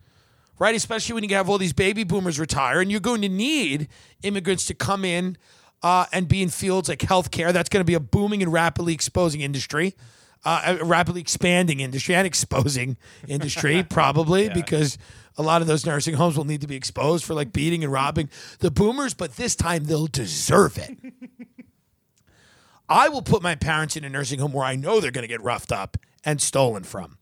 right? 0.60 0.76
Especially 0.76 1.14
when 1.14 1.24
you 1.24 1.34
have 1.34 1.48
all 1.48 1.58
these 1.58 1.72
baby 1.72 2.04
boomers 2.04 2.38
retire, 2.38 2.80
and 2.80 2.90
you're 2.92 3.00
going 3.00 3.22
to 3.22 3.28
need 3.28 3.88
immigrants 4.22 4.66
to 4.66 4.74
come 4.74 5.04
in 5.04 5.36
uh, 5.82 6.04
and 6.12 6.28
be 6.28 6.42
in 6.42 6.50
fields 6.50 6.88
like 6.88 7.00
healthcare. 7.00 7.52
That's 7.52 7.68
going 7.68 7.80
to 7.80 7.84
be 7.86 7.94
a 7.94 8.00
booming 8.00 8.42
and 8.42 8.52
rapidly 8.52 8.92
exposing 8.92 9.40
industry, 9.40 9.96
uh, 10.44 10.76
a 10.80 10.84
rapidly 10.84 11.20
expanding 11.20 11.80
industry 11.80 12.14
and 12.14 12.26
exposing 12.26 12.96
industry, 13.28 13.82
probably 13.88 14.48
because 14.48 14.98
a 15.36 15.42
lot 15.42 15.60
of 15.62 15.68
those 15.68 15.86
nursing 15.86 16.14
homes 16.14 16.36
will 16.36 16.44
need 16.44 16.60
to 16.60 16.66
be 16.66 16.76
exposed 16.76 17.24
for 17.24 17.34
like 17.34 17.52
beating 17.52 17.84
and 17.84 17.92
robbing 17.92 18.28
the 18.60 18.70
boomers, 18.70 19.14
but 19.14 19.36
this 19.36 19.54
time 19.54 19.84
they'll 19.84 20.06
deserve 20.06 20.78
it. 20.78 20.96
I 22.88 23.08
will 23.08 23.22
put 23.22 23.40
my 23.40 23.54
parents 23.54 23.96
in 23.96 24.04
a 24.04 24.08
nursing 24.08 24.40
home 24.40 24.52
where 24.52 24.64
I 24.64 24.74
know 24.74 25.00
they're 25.00 25.12
going 25.12 25.22
to 25.22 25.28
get 25.28 25.42
roughed 25.42 25.70
up 25.70 25.96
and 26.24 26.42
stolen 26.42 26.82
from. 26.82 27.18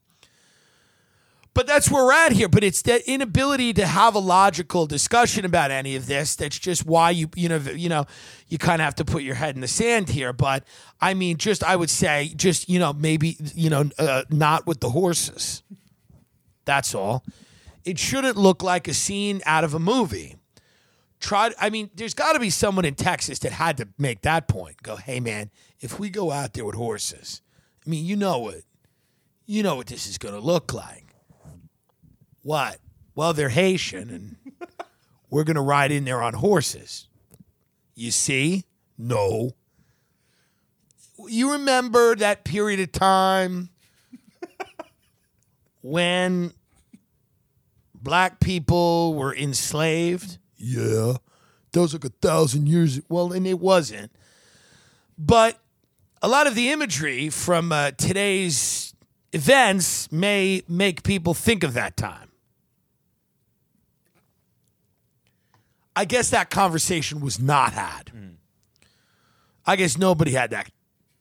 But 1.59 1.67
that's 1.67 1.91
where 1.91 2.05
we're 2.05 2.13
at 2.13 2.31
here. 2.31 2.49
But 2.49 2.63
it's 2.63 2.83
that 2.83 3.01
inability 3.11 3.73
to 3.73 3.85
have 3.85 4.15
a 4.15 4.21
logical 4.21 4.87
discussion 4.87 5.45
about 5.45 5.73
any 5.73 5.97
of 5.97 6.07
this. 6.07 6.37
That's 6.37 6.57
just 6.57 6.87
why 6.87 7.11
you 7.11 7.31
you 7.35 7.49
know 7.49 7.57
you 7.57 7.89
know 7.89 8.07
you 8.47 8.59
kind 8.59 8.81
of 8.81 8.85
have 8.85 8.95
to 8.95 9.05
put 9.05 9.25
your 9.25 9.35
head 9.35 9.57
in 9.57 9.61
the 9.61 9.67
sand 9.67 10.09
here. 10.09 10.33
But 10.33 10.63
I 11.01 11.15
mean, 11.15 11.37
just 11.37 11.65
I 11.65 11.75
would 11.75 11.91
say, 11.91 12.33
just 12.37 12.69
you 12.69 12.79
know, 12.79 12.93
maybe 12.93 13.39
you 13.57 13.71
know, 13.71 13.91
uh, 13.99 14.23
not 14.31 14.69
with 14.69 14.79
the 14.79 14.91
horses. 14.91 15.65
That's 16.65 16.95
all. 16.95 17.25
It 17.85 17.99
shouldn't 17.99 18.37
look 18.37 18.63
like 18.63 18.87
a 18.87 18.95
scene 18.95 19.43
out 19.45 19.65
of 19.65 19.75
a 19.75 19.81
movie. 19.81 20.37
Try. 21.19 21.51
I 21.61 21.71
mean, 21.71 21.91
there's 21.93 22.15
got 22.15 22.35
to 22.35 22.39
be 22.39 22.51
someone 22.51 22.85
in 22.85 22.95
Texas 22.95 23.41
that 23.41 23.51
had 23.51 23.79
to 23.79 23.89
make 23.99 24.21
that 24.21 24.47
point. 24.47 24.81
Go, 24.85 24.95
hey 24.95 25.19
man, 25.19 25.51
if 25.81 25.99
we 25.99 26.09
go 26.09 26.31
out 26.31 26.53
there 26.53 26.65
with 26.65 26.77
horses, 26.77 27.43
I 27.85 27.91
mean, 27.91 28.05
you 28.05 28.15
know 28.15 28.39
what, 28.39 28.61
you 29.45 29.65
know 29.65 29.75
what 29.75 29.89
this 29.89 30.07
is 30.07 30.19
going 30.19 30.35
to 30.35 30.41
look 30.41 30.73
like. 30.73 31.08
What? 32.49 32.79
Well, 33.15 33.35
they're 33.35 33.51
Haitian, 33.51 34.09
and 34.09 34.37
we're 35.29 35.45
going 35.45 35.57
to 35.57 35.61
ride 35.61 35.93
in 35.93 36.07
there 36.07 36.23
on 36.23 36.33
horses. 36.33 37.07
You 37.95 38.11
see? 38.11 38.65
No. 38.97 39.55
You 41.27 41.53
remember 41.53 42.17
that 42.17 42.45
period 42.45 42.81
of 42.81 42.91
time 42.91 43.69
when 45.83 46.55
black 47.95 48.41
people 48.41 49.13
were 49.13 49.37
enslaved? 49.37 50.39
Yeah. 50.57 51.19
That 51.73 51.81
was 51.83 51.93
like 51.93 52.07
a 52.07 52.09
thousand 52.09 52.67
years. 52.67 52.99
Well, 53.11 53.31
and 53.35 53.47
it 53.47 53.61
wasn't. 53.61 54.11
But 55.19 55.59
a 56.23 56.29
lot 56.29 56.47
of 56.47 56.55
the 56.55 56.71
imagery 56.71 57.29
from 57.29 57.73
uh, 57.73 57.91
today's 57.91 58.95
events 59.35 60.11
may 60.11 60.63
make 60.67 61.03
people 61.03 61.35
think 61.35 61.63
of 61.63 61.75
that 61.75 61.95
time. 61.99 62.28
I 65.99 66.05
guess 66.05 66.31
that 66.31 66.49
conversation 66.49 67.19
was 67.19 67.41
not 67.41 67.73
had. 67.73 68.13
I 69.67 69.75
guess 69.75 69.99
nobody 69.99 70.31
had 70.31 70.51
that 70.51 70.71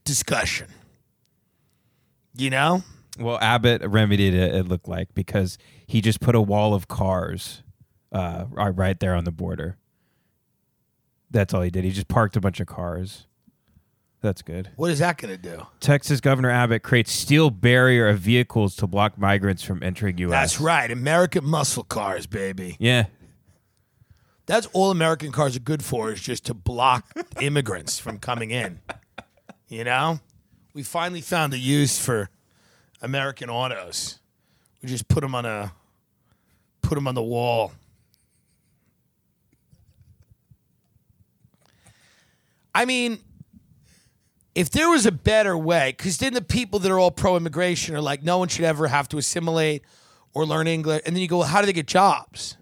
discussion. 0.05 0.67
You 2.35 2.51
know? 2.51 2.83
Well, 3.19 3.39
Abbott 3.41 3.81
remedied 3.81 4.35
it. 4.35 4.53
It 4.53 4.67
looked 4.67 4.87
like 4.87 5.15
because 5.15 5.57
he 5.87 5.99
just 5.99 6.19
put 6.19 6.35
a 6.35 6.41
wall 6.41 6.75
of 6.75 6.87
cars 6.87 7.63
uh, 8.11 8.45
right 8.51 8.99
there 8.99 9.15
on 9.15 9.23
the 9.23 9.31
border. 9.31 9.77
That's 11.31 11.55
all 11.55 11.63
he 11.63 11.71
did. 11.71 11.83
He 11.83 11.89
just 11.89 12.07
parked 12.07 12.35
a 12.35 12.39
bunch 12.39 12.59
of 12.59 12.67
cars. 12.67 13.25
That's 14.21 14.43
good. 14.43 14.69
What 14.75 14.91
is 14.91 14.99
that 14.99 15.17
going 15.17 15.35
to 15.35 15.41
do? 15.41 15.65
Texas 15.79 16.21
Governor 16.21 16.51
Abbott 16.51 16.83
creates 16.83 17.11
steel 17.11 17.49
barrier 17.49 18.07
of 18.07 18.19
vehicles 18.19 18.75
to 18.75 18.85
block 18.85 19.17
migrants 19.17 19.63
from 19.63 19.81
entering 19.81 20.19
U.S. 20.19 20.31
That's 20.31 20.61
right. 20.61 20.91
American 20.91 21.45
muscle 21.45 21.83
cars, 21.83 22.27
baby. 22.27 22.77
Yeah. 22.79 23.07
That's 24.47 24.65
all 24.67 24.91
American 24.91 25.31
cars 25.33 25.57
are 25.57 25.60
good 25.62 25.83
for 25.83 26.12
is 26.12 26.21
just 26.21 26.45
to 26.45 26.53
block 26.53 27.05
immigrants 27.41 27.99
from 27.99 28.17
coming 28.17 28.51
in. 28.51 28.79
You 29.67 29.83
know? 29.83 30.21
We 30.73 30.83
finally 30.83 31.21
found 31.21 31.53
a 31.53 31.57
use 31.60 31.99
for 31.99 32.29
American 33.01 33.49
autos. 33.49 34.19
We 34.81 34.89
just 34.89 35.07
put 35.07 35.21
them 35.21 35.36
on 35.36 35.45
a 35.45 35.73
put 36.81 36.95
them 36.95 37.07
on 37.07 37.15
the 37.15 37.23
wall. 37.23 37.73
I 42.73 42.86
mean, 42.86 43.19
if 44.55 44.69
there 44.69 44.89
was 44.89 45.05
a 45.05 45.12
better 45.12 45.57
way, 45.57 45.93
because 45.97 46.19
then 46.19 46.33
the 46.33 46.41
people 46.41 46.79
that 46.79 46.91
are 46.91 46.99
all 46.99 47.12
pro 47.12 47.36
immigration 47.36 47.95
are 47.95 48.01
like, 48.01 48.23
no 48.23 48.38
one 48.38 48.47
should 48.47 48.65
ever 48.65 48.88
have 48.88 49.10
to 49.10 49.17
assimilate 49.17 49.83
or 50.33 50.45
learn 50.45 50.67
English. 50.67 51.01
And 51.05 51.15
then 51.15 51.21
you 51.21 51.27
go, 51.27 51.39
well, 51.39 51.47
how 51.47 51.61
do 51.61 51.65
they 51.67 51.73
get 51.73 51.87
jobs? 51.87 52.57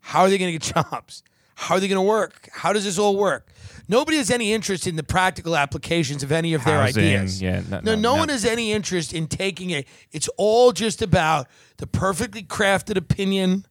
How 0.00 0.22
are 0.22 0.28
they 0.30 0.38
going 0.38 0.52
to 0.52 0.58
get 0.58 0.74
jobs? 0.90 1.22
How 1.56 1.76
are 1.76 1.80
they 1.80 1.88
going 1.88 1.96
to 1.96 2.02
work? 2.08 2.48
How 2.52 2.72
does 2.72 2.84
this 2.84 2.98
all 2.98 3.16
work? 3.16 3.48
Nobody 3.88 4.16
has 4.18 4.30
any 4.30 4.52
interest 4.52 4.86
in 4.86 4.96
the 4.96 5.02
practical 5.02 5.56
applications 5.56 6.22
of 6.22 6.30
any 6.32 6.54
of 6.54 6.64
their 6.64 6.80
Housing, 6.82 7.04
ideas. 7.04 7.40
yeah, 7.40 7.62
no- 7.70 7.80
no, 7.80 7.94
no, 7.94 8.00
no, 8.00 8.14
one 8.16 8.28
has 8.28 8.44
any 8.44 8.72
interest 8.72 9.14
in 9.14 9.26
taking 9.26 9.70
it. 9.70 9.86
It's 10.12 10.28
all 10.36 10.72
just 10.72 11.00
about 11.02 11.46
the 11.78 11.86
perfectly 11.86 12.42
crafted 12.42 12.96
opinion, 12.96 13.64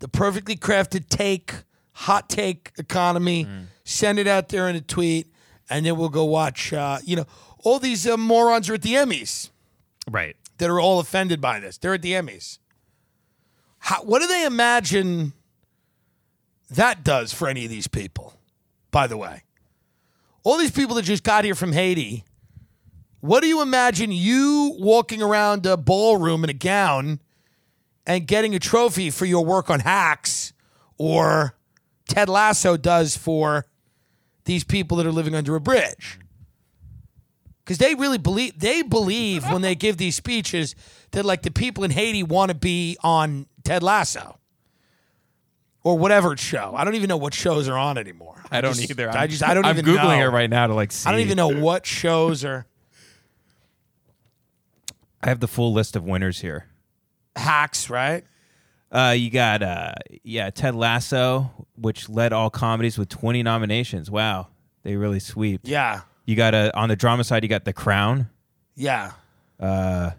the 0.00 0.08
perfectly 0.08 0.56
crafted 0.56 1.08
take, 1.08 1.54
hot 1.92 2.28
take 2.28 2.72
economy. 2.78 3.46
Send 3.84 4.18
it 4.18 4.26
out 4.26 4.50
there 4.50 4.68
in 4.68 4.76
a 4.76 4.80
tweet, 4.82 5.32
and 5.70 5.86
then 5.86 5.96
we'll 5.96 6.10
go 6.10 6.24
watch. 6.26 6.72
Uh, 6.74 6.98
you 7.04 7.16
know, 7.16 7.24
all 7.64 7.78
these 7.78 8.06
uh, 8.06 8.16
morons 8.18 8.68
are 8.68 8.74
at 8.74 8.82
the 8.82 8.92
Emmys 8.94 9.48
Right. 10.10 10.36
That 10.58 10.68
are 10.68 10.80
all 10.80 11.00
offended 11.00 11.40
by 11.40 11.60
this. 11.60 11.78
They're 11.78 11.94
at 11.94 12.02
the 12.02 12.12
Emmys. 12.12 12.58
How, 13.78 14.02
what 14.02 14.20
do 14.20 14.26
they 14.28 14.44
imagine 14.44 15.32
that 16.70 17.04
does 17.04 17.32
for 17.32 17.48
any 17.48 17.64
of 17.64 17.70
these 17.70 17.86
people? 17.86 18.34
By 18.90 19.06
the 19.06 19.16
way, 19.16 19.42
all 20.42 20.58
these 20.58 20.70
people 20.70 20.96
that 20.96 21.02
just 21.02 21.24
got 21.24 21.44
here 21.44 21.54
from 21.54 21.72
Haiti. 21.72 22.24
What 23.20 23.40
do 23.40 23.48
you 23.48 23.60
imagine 23.62 24.12
you 24.12 24.76
walking 24.78 25.20
around 25.20 25.66
a 25.66 25.76
ballroom 25.76 26.44
in 26.44 26.50
a 26.50 26.54
gown 26.54 27.20
and 28.06 28.26
getting 28.26 28.54
a 28.54 28.58
trophy 28.58 29.10
for 29.10 29.26
your 29.26 29.44
work 29.44 29.68
on 29.70 29.80
hacks 29.80 30.52
or 30.96 31.54
Ted 32.08 32.28
Lasso 32.28 32.76
does 32.76 33.16
for 33.16 33.66
these 34.44 34.64
people 34.64 34.96
that 34.96 35.06
are 35.06 35.12
living 35.12 35.34
under 35.34 35.56
a 35.56 35.60
bridge? 35.60 36.18
Because 37.68 37.76
they 37.76 37.94
really 37.94 38.16
believe 38.16 38.58
they 38.58 38.80
believe 38.80 39.44
when 39.50 39.60
they 39.60 39.74
give 39.74 39.98
these 39.98 40.16
speeches 40.16 40.74
that 41.10 41.26
like 41.26 41.42
the 41.42 41.50
people 41.50 41.84
in 41.84 41.90
Haiti 41.90 42.22
want 42.22 42.48
to 42.48 42.54
be 42.54 42.96
on 43.02 43.44
Ted 43.62 43.82
Lasso 43.82 44.38
or 45.84 45.98
whatever 45.98 46.34
show. 46.38 46.72
I 46.74 46.84
don't 46.84 46.94
even 46.94 47.08
know 47.08 47.18
what 47.18 47.34
shows 47.34 47.68
are 47.68 47.76
on 47.76 47.98
anymore. 47.98 48.42
I 48.50 48.62
don't 48.62 48.72
just- 48.74 48.90
either. 48.90 49.10
I 49.10 49.20
I'm- 49.20 49.28
just 49.28 49.42
I 49.42 49.52
don't 49.52 49.66
I'm 49.66 49.76
even 49.78 49.84
googling 49.84 50.18
know. 50.18 50.28
it 50.28 50.32
right 50.32 50.48
now 50.48 50.66
to 50.66 50.72
like 50.72 50.92
see. 50.92 51.06
I 51.06 51.12
don't 51.12 51.20
even 51.20 51.36
know 51.36 51.48
what 51.60 51.84
shows 51.84 52.42
are 52.42 52.64
I 55.22 55.28
have 55.28 55.40
the 55.40 55.48
full 55.48 55.74
list 55.74 55.94
of 55.94 56.04
winners 56.04 56.40
here. 56.40 56.68
hacks, 57.36 57.90
right? 57.90 58.24
Uh, 58.90 59.14
you 59.14 59.28
got 59.28 59.62
uh, 59.62 59.92
yeah, 60.22 60.48
Ted 60.48 60.74
Lasso, 60.74 61.66
which 61.76 62.08
led 62.08 62.32
all 62.32 62.48
comedies 62.48 62.96
with 62.96 63.10
20 63.10 63.42
nominations. 63.42 64.10
Wow, 64.10 64.46
they 64.84 64.96
really 64.96 65.20
sweep. 65.20 65.60
Yeah. 65.64 66.00
You 66.28 66.36
got 66.36 66.52
a 66.52 66.76
on 66.76 66.90
the 66.90 66.94
drama 66.94 67.24
side, 67.24 67.42
you 67.42 67.48
got 67.48 67.64
The 67.64 67.72
Crown, 67.72 68.28
Yeah. 68.76 69.12
Uh, 69.58 70.10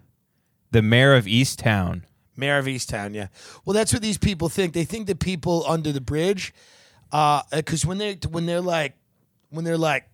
the 0.71 0.81
Mare 0.81 1.13
of 1.13 1.25
Easttown. 1.25 2.01
Mare 2.35 2.57
of 2.57 2.65
Easttown, 2.65 3.13
yeah. 3.13 3.27
Well, 3.63 3.75
that's 3.75 3.93
what 3.93 4.01
these 4.01 4.17
people 4.17 4.49
think. 4.49 4.73
They 4.73 4.85
think 4.85 5.05
that 5.05 5.19
people 5.19 5.63
under 5.67 5.91
the 5.91 6.01
bridge, 6.01 6.51
uh, 7.11 7.43
because 7.51 7.85
when 7.85 7.99
they 7.99 8.17
when 8.27 8.47
they're 8.47 8.59
like 8.59 8.95
when 9.51 9.65
they're 9.65 9.77
like, 9.77 10.09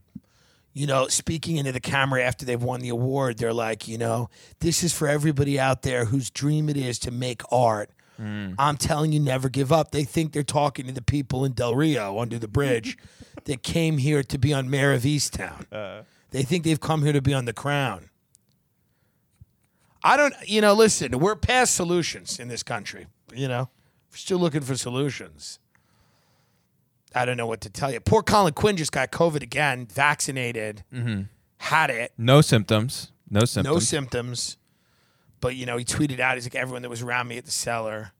you 0.73 0.85
know, 0.85 1.07
speaking 1.07 1.55
into 1.55 1.71
the 1.71 1.79
camera 1.79 2.21
after 2.21 2.45
they've 2.45 2.61
won 2.61 2.81
the 2.81 2.89
award, 2.89 3.37
they're 3.37 3.53
like, 3.53 3.87
you 3.87 3.97
know, 3.97 4.29
this 4.59 4.83
is 4.83 4.91
for 4.91 5.07
everybody 5.07 5.57
out 5.57 5.83
there 5.83 6.03
whose 6.03 6.29
dream 6.29 6.67
it 6.67 6.75
is 6.75 6.99
to 6.99 7.11
make 7.11 7.41
art. 7.53 7.89
Mm. 8.19 8.55
I'm 8.57 8.77
telling 8.77 9.11
you, 9.11 9.19
never 9.19 9.49
give 9.49 9.71
up. 9.71 9.91
They 9.91 10.03
think 10.03 10.31
they're 10.31 10.43
talking 10.43 10.87
to 10.87 10.91
the 10.91 11.01
people 11.01 11.45
in 11.45 11.53
Del 11.53 11.75
Rio 11.75 12.19
under 12.19 12.39
the 12.39 12.47
bridge 12.47 12.97
that 13.45 13.63
came 13.63 13.97
here 13.97 14.23
to 14.23 14.37
be 14.37 14.53
on 14.53 14.69
Mare 14.69 14.93
of 14.93 15.03
Easttown. 15.03 15.65
Uh. 15.71 16.03
They 16.31 16.43
think 16.43 16.63
they've 16.63 16.79
come 16.79 17.03
here 17.03 17.13
to 17.13 17.21
be 17.21 17.33
on 17.33 17.45
the 17.45 17.53
crown. 17.53 18.09
I 20.03 20.17
don't, 20.17 20.33
you 20.45 20.61
know, 20.61 20.73
listen, 20.73 21.17
we're 21.17 21.35
past 21.35 21.75
solutions 21.75 22.39
in 22.39 22.47
this 22.47 22.61
country. 22.61 23.07
You 23.33 23.47
know, 23.47 23.69
we're 24.11 24.17
still 24.17 24.37
looking 24.37 24.61
for 24.61 24.75
solutions. 24.75 25.59
I 27.15 27.25
don't 27.25 27.37
know 27.37 27.47
what 27.47 27.61
to 27.61 27.69
tell 27.69 27.91
you. 27.91 27.99
Poor 28.01 28.21
Colin 28.21 28.53
Quinn 28.53 28.75
just 28.77 28.91
got 28.91 29.11
COVID 29.11 29.41
again, 29.41 29.87
vaccinated, 29.87 30.83
mm-hmm. 30.93 31.23
had 31.57 31.89
it, 31.89 32.11
No 32.17 32.41
symptoms. 32.41 33.11
No 33.29 33.45
symptoms. 33.45 33.73
no 33.73 33.79
symptoms. 33.79 34.57
But, 35.45 35.55
you 35.55 35.67
know, 35.67 35.77
he 35.77 35.85
tweeted 35.85 36.19
out, 36.19 36.33
he's 36.33 36.47
like, 36.47 36.55
everyone 36.55 36.81
that 36.81 36.89
was 36.89 37.03
around 37.03 37.27
me 37.27 37.37
at 37.37 37.45
the 37.45 37.51
cellar. 37.51 38.13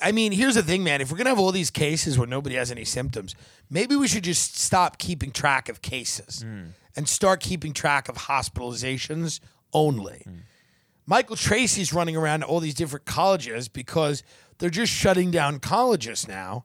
I 0.00 0.12
mean, 0.12 0.30
here's 0.30 0.54
the 0.54 0.62
thing, 0.62 0.84
man. 0.84 1.00
If 1.00 1.10
we're 1.10 1.16
going 1.16 1.24
to 1.24 1.30
have 1.30 1.40
all 1.40 1.50
these 1.50 1.68
cases 1.68 2.16
where 2.16 2.28
nobody 2.28 2.54
has 2.54 2.70
any 2.70 2.84
symptoms, 2.84 3.34
maybe 3.68 3.96
we 3.96 4.06
should 4.06 4.22
just 4.22 4.56
stop 4.56 4.96
keeping 4.96 5.32
track 5.32 5.68
of 5.68 5.82
cases 5.82 6.42
hmm. 6.42 6.66
and 6.94 7.08
start 7.08 7.40
keeping 7.40 7.72
track 7.72 8.08
of 8.08 8.14
hospitalizations 8.14 9.40
only. 9.72 10.22
Hmm. 10.24 10.34
Michael 11.06 11.34
Tracey's 11.34 11.92
running 11.92 12.16
around 12.16 12.42
to 12.42 12.46
all 12.46 12.60
these 12.60 12.74
different 12.74 13.04
colleges 13.04 13.66
because 13.66 14.22
they're 14.58 14.70
just 14.70 14.92
shutting 14.92 15.32
down 15.32 15.58
colleges 15.58 16.28
now. 16.28 16.64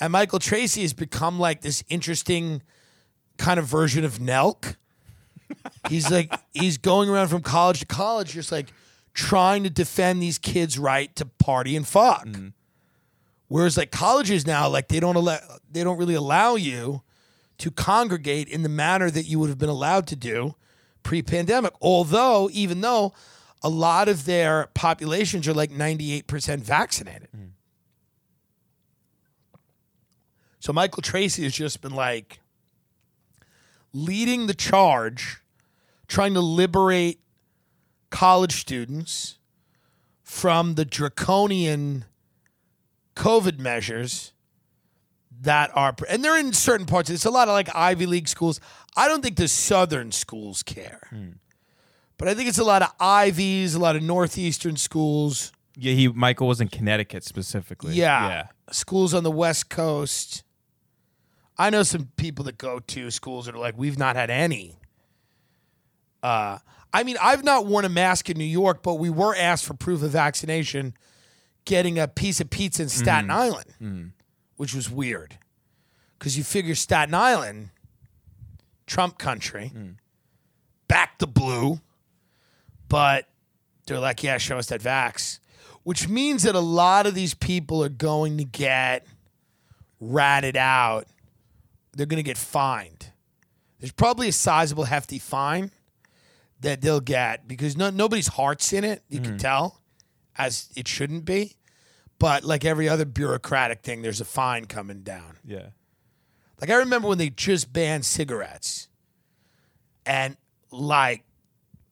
And 0.00 0.10
Michael 0.10 0.40
Tracey 0.40 0.82
has 0.82 0.92
become 0.92 1.38
like 1.38 1.60
this 1.60 1.84
interesting 1.88 2.60
kind 3.38 3.60
of 3.60 3.66
version 3.66 4.04
of 4.04 4.18
Nelk. 4.18 4.74
He's 5.88 6.10
like 6.10 6.34
he's 6.52 6.76
going 6.76 7.08
around 7.08 7.28
from 7.28 7.42
college 7.42 7.78
to 7.78 7.86
college, 7.86 8.32
just 8.32 8.50
like 8.50 8.72
trying 9.14 9.62
to 9.62 9.70
defend 9.70 10.20
these 10.20 10.38
kids' 10.38 10.78
right 10.78 11.14
to 11.16 11.24
party 11.24 11.76
and 11.76 11.86
fuck. 11.86 12.26
Mm-hmm. 12.26 12.48
Whereas 13.48 13.76
like 13.76 13.90
colleges 13.90 14.46
now, 14.46 14.68
like 14.68 14.88
they 14.88 15.00
don't 15.00 15.16
allow 15.16 15.38
they 15.70 15.84
don't 15.84 15.96
really 15.96 16.14
allow 16.14 16.56
you 16.56 17.02
to 17.58 17.70
congregate 17.70 18.48
in 18.48 18.62
the 18.62 18.68
manner 18.68 19.10
that 19.10 19.24
you 19.24 19.38
would 19.38 19.48
have 19.48 19.58
been 19.58 19.68
allowed 19.68 20.06
to 20.08 20.16
do 20.16 20.56
pre-pandemic. 21.04 21.72
Although, 21.80 22.50
even 22.52 22.80
though 22.80 23.14
a 23.62 23.68
lot 23.68 24.08
of 24.08 24.24
their 24.26 24.68
populations 24.74 25.48
are 25.48 25.54
like 25.54 25.70
98% 25.70 26.60
vaccinated. 26.60 27.28
Mm-hmm. 27.34 27.46
So 30.58 30.72
Michael 30.72 31.02
Tracey 31.02 31.44
has 31.44 31.54
just 31.54 31.80
been 31.80 31.94
like 31.94 32.40
leading 33.92 34.48
the 34.48 34.54
charge, 34.54 35.42
trying 36.08 36.34
to 36.34 36.40
liberate 36.40 37.20
college 38.14 38.60
students 38.60 39.38
from 40.22 40.76
the 40.76 40.84
draconian 40.84 42.04
COVID 43.16 43.58
measures 43.58 44.32
that 45.40 45.72
are, 45.74 45.96
and 46.08 46.24
they're 46.24 46.38
in 46.38 46.52
certain 46.52 46.86
parts. 46.86 47.10
It's 47.10 47.24
a 47.24 47.30
lot 47.30 47.48
of 47.48 47.54
like 47.54 47.74
Ivy 47.74 48.06
League 48.06 48.28
schools. 48.28 48.60
I 48.96 49.08
don't 49.08 49.20
think 49.20 49.36
the 49.36 49.48
Southern 49.48 50.12
schools 50.12 50.62
care, 50.62 51.00
but 52.16 52.28
I 52.28 52.34
think 52.34 52.48
it's 52.48 52.58
a 52.58 52.64
lot 52.64 52.82
of 52.82 52.92
Ivies, 53.00 53.74
a 53.74 53.80
lot 53.80 53.96
of 53.96 54.02
Northeastern 54.04 54.76
schools. 54.76 55.50
Yeah, 55.76 55.94
he 55.94 56.06
Michael 56.06 56.46
was 56.46 56.60
in 56.60 56.68
Connecticut 56.68 57.24
specifically. 57.24 57.94
Yeah. 57.94 58.28
Yeah. 58.28 58.46
Schools 58.70 59.12
on 59.12 59.24
the 59.24 59.30
West 59.32 59.68
Coast. 59.68 60.44
I 61.58 61.68
know 61.68 61.82
some 61.82 62.10
people 62.16 62.44
that 62.44 62.58
go 62.58 62.78
to 62.78 63.10
schools 63.10 63.46
that 63.46 63.56
are 63.56 63.58
like, 63.58 63.76
we've 63.76 63.98
not 63.98 64.14
had 64.14 64.30
any. 64.30 64.78
Uh, 66.22 66.58
I 66.94 67.02
mean, 67.02 67.16
I've 67.20 67.42
not 67.42 67.66
worn 67.66 67.84
a 67.84 67.88
mask 67.88 68.30
in 68.30 68.38
New 68.38 68.44
York, 68.44 68.84
but 68.84 68.94
we 68.94 69.10
were 69.10 69.34
asked 69.34 69.64
for 69.64 69.74
proof 69.74 70.04
of 70.04 70.10
vaccination 70.10 70.94
getting 71.64 71.98
a 71.98 72.06
piece 72.06 72.40
of 72.40 72.50
pizza 72.50 72.84
in 72.84 72.88
Staten 72.88 73.30
mm. 73.30 73.34
Island, 73.34 73.74
mm. 73.82 74.10
which 74.56 74.76
was 74.76 74.88
weird. 74.88 75.36
Because 76.16 76.38
you 76.38 76.44
figure 76.44 76.76
Staten 76.76 77.12
Island, 77.12 77.70
Trump 78.86 79.18
country, 79.18 79.72
mm. 79.74 79.96
back 80.86 81.18
the 81.18 81.26
blue, 81.26 81.80
but 82.88 83.26
they're 83.86 83.98
like, 83.98 84.22
yeah, 84.22 84.38
show 84.38 84.58
us 84.58 84.66
that 84.66 84.80
vax, 84.80 85.40
which 85.82 86.08
means 86.08 86.44
that 86.44 86.54
a 86.54 86.60
lot 86.60 87.08
of 87.08 87.14
these 87.16 87.34
people 87.34 87.82
are 87.82 87.88
going 87.88 88.38
to 88.38 88.44
get 88.44 89.04
ratted 89.98 90.56
out. 90.56 91.08
They're 91.92 92.06
going 92.06 92.22
to 92.22 92.22
get 92.22 92.38
fined. 92.38 93.10
There's 93.80 93.90
probably 93.90 94.28
a 94.28 94.32
sizable, 94.32 94.84
hefty 94.84 95.18
fine 95.18 95.72
that 96.64 96.80
they'll 96.80 97.00
get 97.00 97.46
because 97.46 97.76
no, 97.76 97.90
nobody's 97.90 98.28
heart's 98.28 98.72
in 98.72 98.84
it. 98.84 99.02
You 99.08 99.20
can 99.20 99.36
mm. 99.36 99.38
tell, 99.38 99.82
as 100.36 100.70
it 100.74 100.88
shouldn't 100.88 101.24
be. 101.24 101.56
But 102.18 102.42
like 102.42 102.64
every 102.64 102.88
other 102.88 103.04
bureaucratic 103.04 103.82
thing, 103.82 104.02
there's 104.02 104.20
a 104.20 104.24
fine 104.24 104.64
coming 104.64 105.02
down. 105.02 105.36
Yeah. 105.44 105.68
Like 106.60 106.70
I 106.70 106.76
remember 106.76 107.08
when 107.08 107.18
they 107.18 107.30
just 107.30 107.72
banned 107.72 108.04
cigarettes, 108.04 108.88
and 110.06 110.36
like 110.70 111.24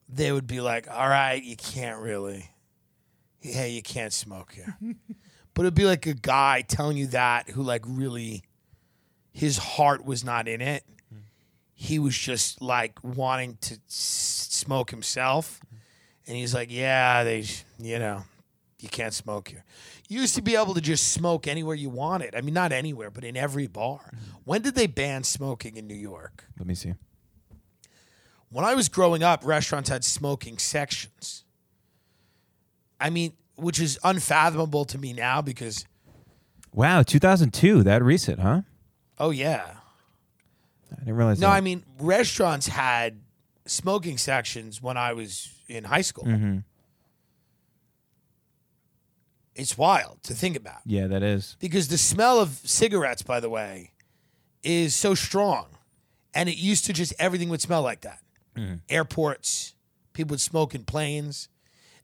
they 0.09 0.33
would 0.33 0.47
be 0.47 0.61
like, 0.61 0.89
"All 0.91 1.09
right, 1.09 1.43
you 1.43 1.57
can't 1.57 2.01
really, 2.01 2.49
hey, 3.41 3.71
you 3.71 3.83
can't 3.83 4.13
smoke 4.13 4.53
here," 4.53 4.79
but 5.55 5.63
it'd 5.63 5.75
be 5.75 5.85
like 5.85 6.07
a 6.07 6.15
guy 6.15 6.63
telling 6.63 6.97
you 6.97 7.09
that 7.09 7.51
who 7.51 7.63
like 7.63 7.83
really, 7.85 8.45
his 9.33 9.59
heart 9.59 10.05
was 10.05 10.25
not 10.25 10.49
in 10.49 10.61
it. 10.61 10.85
He 11.83 11.99
was 11.99 12.17
just 12.17 12.63
like 12.63 12.99
wanting 13.03 13.59
to 13.63 13.75
s- 13.89 14.49
smoke 14.51 14.91
himself, 14.91 15.61
and 16.29 16.37
he's 16.37 16.55
like, 16.55 16.71
"Yeah, 16.71 17.25
they, 17.25 17.45
you 17.79 17.99
know." 17.99 18.23
You 18.79 18.89
can't 18.89 19.15
smoke 19.15 19.47
here. 19.49 19.65
You 20.09 20.21
used 20.21 20.35
to 20.35 20.43
be 20.43 20.57
able 20.57 20.75
to 20.75 20.81
just 20.81 21.13
smoke 21.13 21.47
anywhere 21.47 21.77
you 21.77 21.89
wanted. 21.89 22.35
I 22.35 22.41
mean, 22.41 22.53
not 22.55 22.73
anywhere, 22.73 23.11
but 23.13 23.23
in 23.23 23.37
every 23.37 23.69
bar. 23.69 24.01
Mm-hmm. 24.07 24.37
When 24.45 24.63
did 24.63 24.75
they 24.75 24.89
ban 24.89 25.23
smoking 25.23 25.77
in 25.77 25.87
New 25.87 25.95
York? 25.95 26.47
Let 26.59 26.67
me 26.67 26.75
see. 26.75 26.95
When 28.49 28.65
I 28.65 28.75
was 28.75 28.89
growing 28.89 29.23
up, 29.23 29.45
restaurants 29.47 29.89
had 29.89 30.03
smoking 30.05 30.59
sections. 30.59 31.45
I 33.01 33.11
mean, 33.11 33.35
which 33.55 33.79
is 33.81 34.01
unfathomable 34.03 34.85
to 34.87 34.99
me 34.99 35.13
now 35.13 35.43
because, 35.43 35.85
Wow, 36.73 37.03
2002. 37.05 37.85
That 37.85 38.03
recent, 38.03 38.41
huh? 38.41 38.63
oh, 39.19 39.31
yeah. 39.31 39.75
I 40.97 41.01
didn't 41.01 41.17
realize. 41.17 41.41
No, 41.41 41.49
that. 41.49 41.55
I 41.55 41.61
mean, 41.61 41.85
restaurants 41.99 42.69
had 42.69 43.21
smoking 43.67 44.19
sections 44.19 44.83
when 44.83 44.97
I 44.97 45.13
was 45.13 45.53
in 45.69 45.85
high 45.85 46.01
school. 46.03 46.25
Mm-hmm. 46.25 46.59
It's 49.55 49.77
wild 49.77 50.23
to 50.25 50.35
think 50.35 50.57
about. 50.57 50.81
Yeah, 50.87 51.07
that 51.09 51.23
is. 51.23 51.57
because 51.61 51.89
the 51.89 51.99
smell 51.99 52.41
of 52.41 52.61
cigarettes, 52.65 53.23
by 53.23 53.39
the 53.39 53.51
way, 53.51 53.93
is 54.63 54.95
so 54.95 55.15
strong, 55.15 55.67
and 56.33 56.49
it 56.49 56.57
used 56.57 56.87
to 56.87 56.93
just 56.93 57.13
everything 57.19 57.51
would 57.51 57.61
smell 57.61 57.83
like 57.83 58.01
that. 58.01 58.21
Mm-hmm. 58.57 58.77
Airports, 58.89 59.75
people 60.15 60.35
would 60.35 60.41
smoke 60.41 60.75
in 60.75 60.85
planes, 60.85 61.49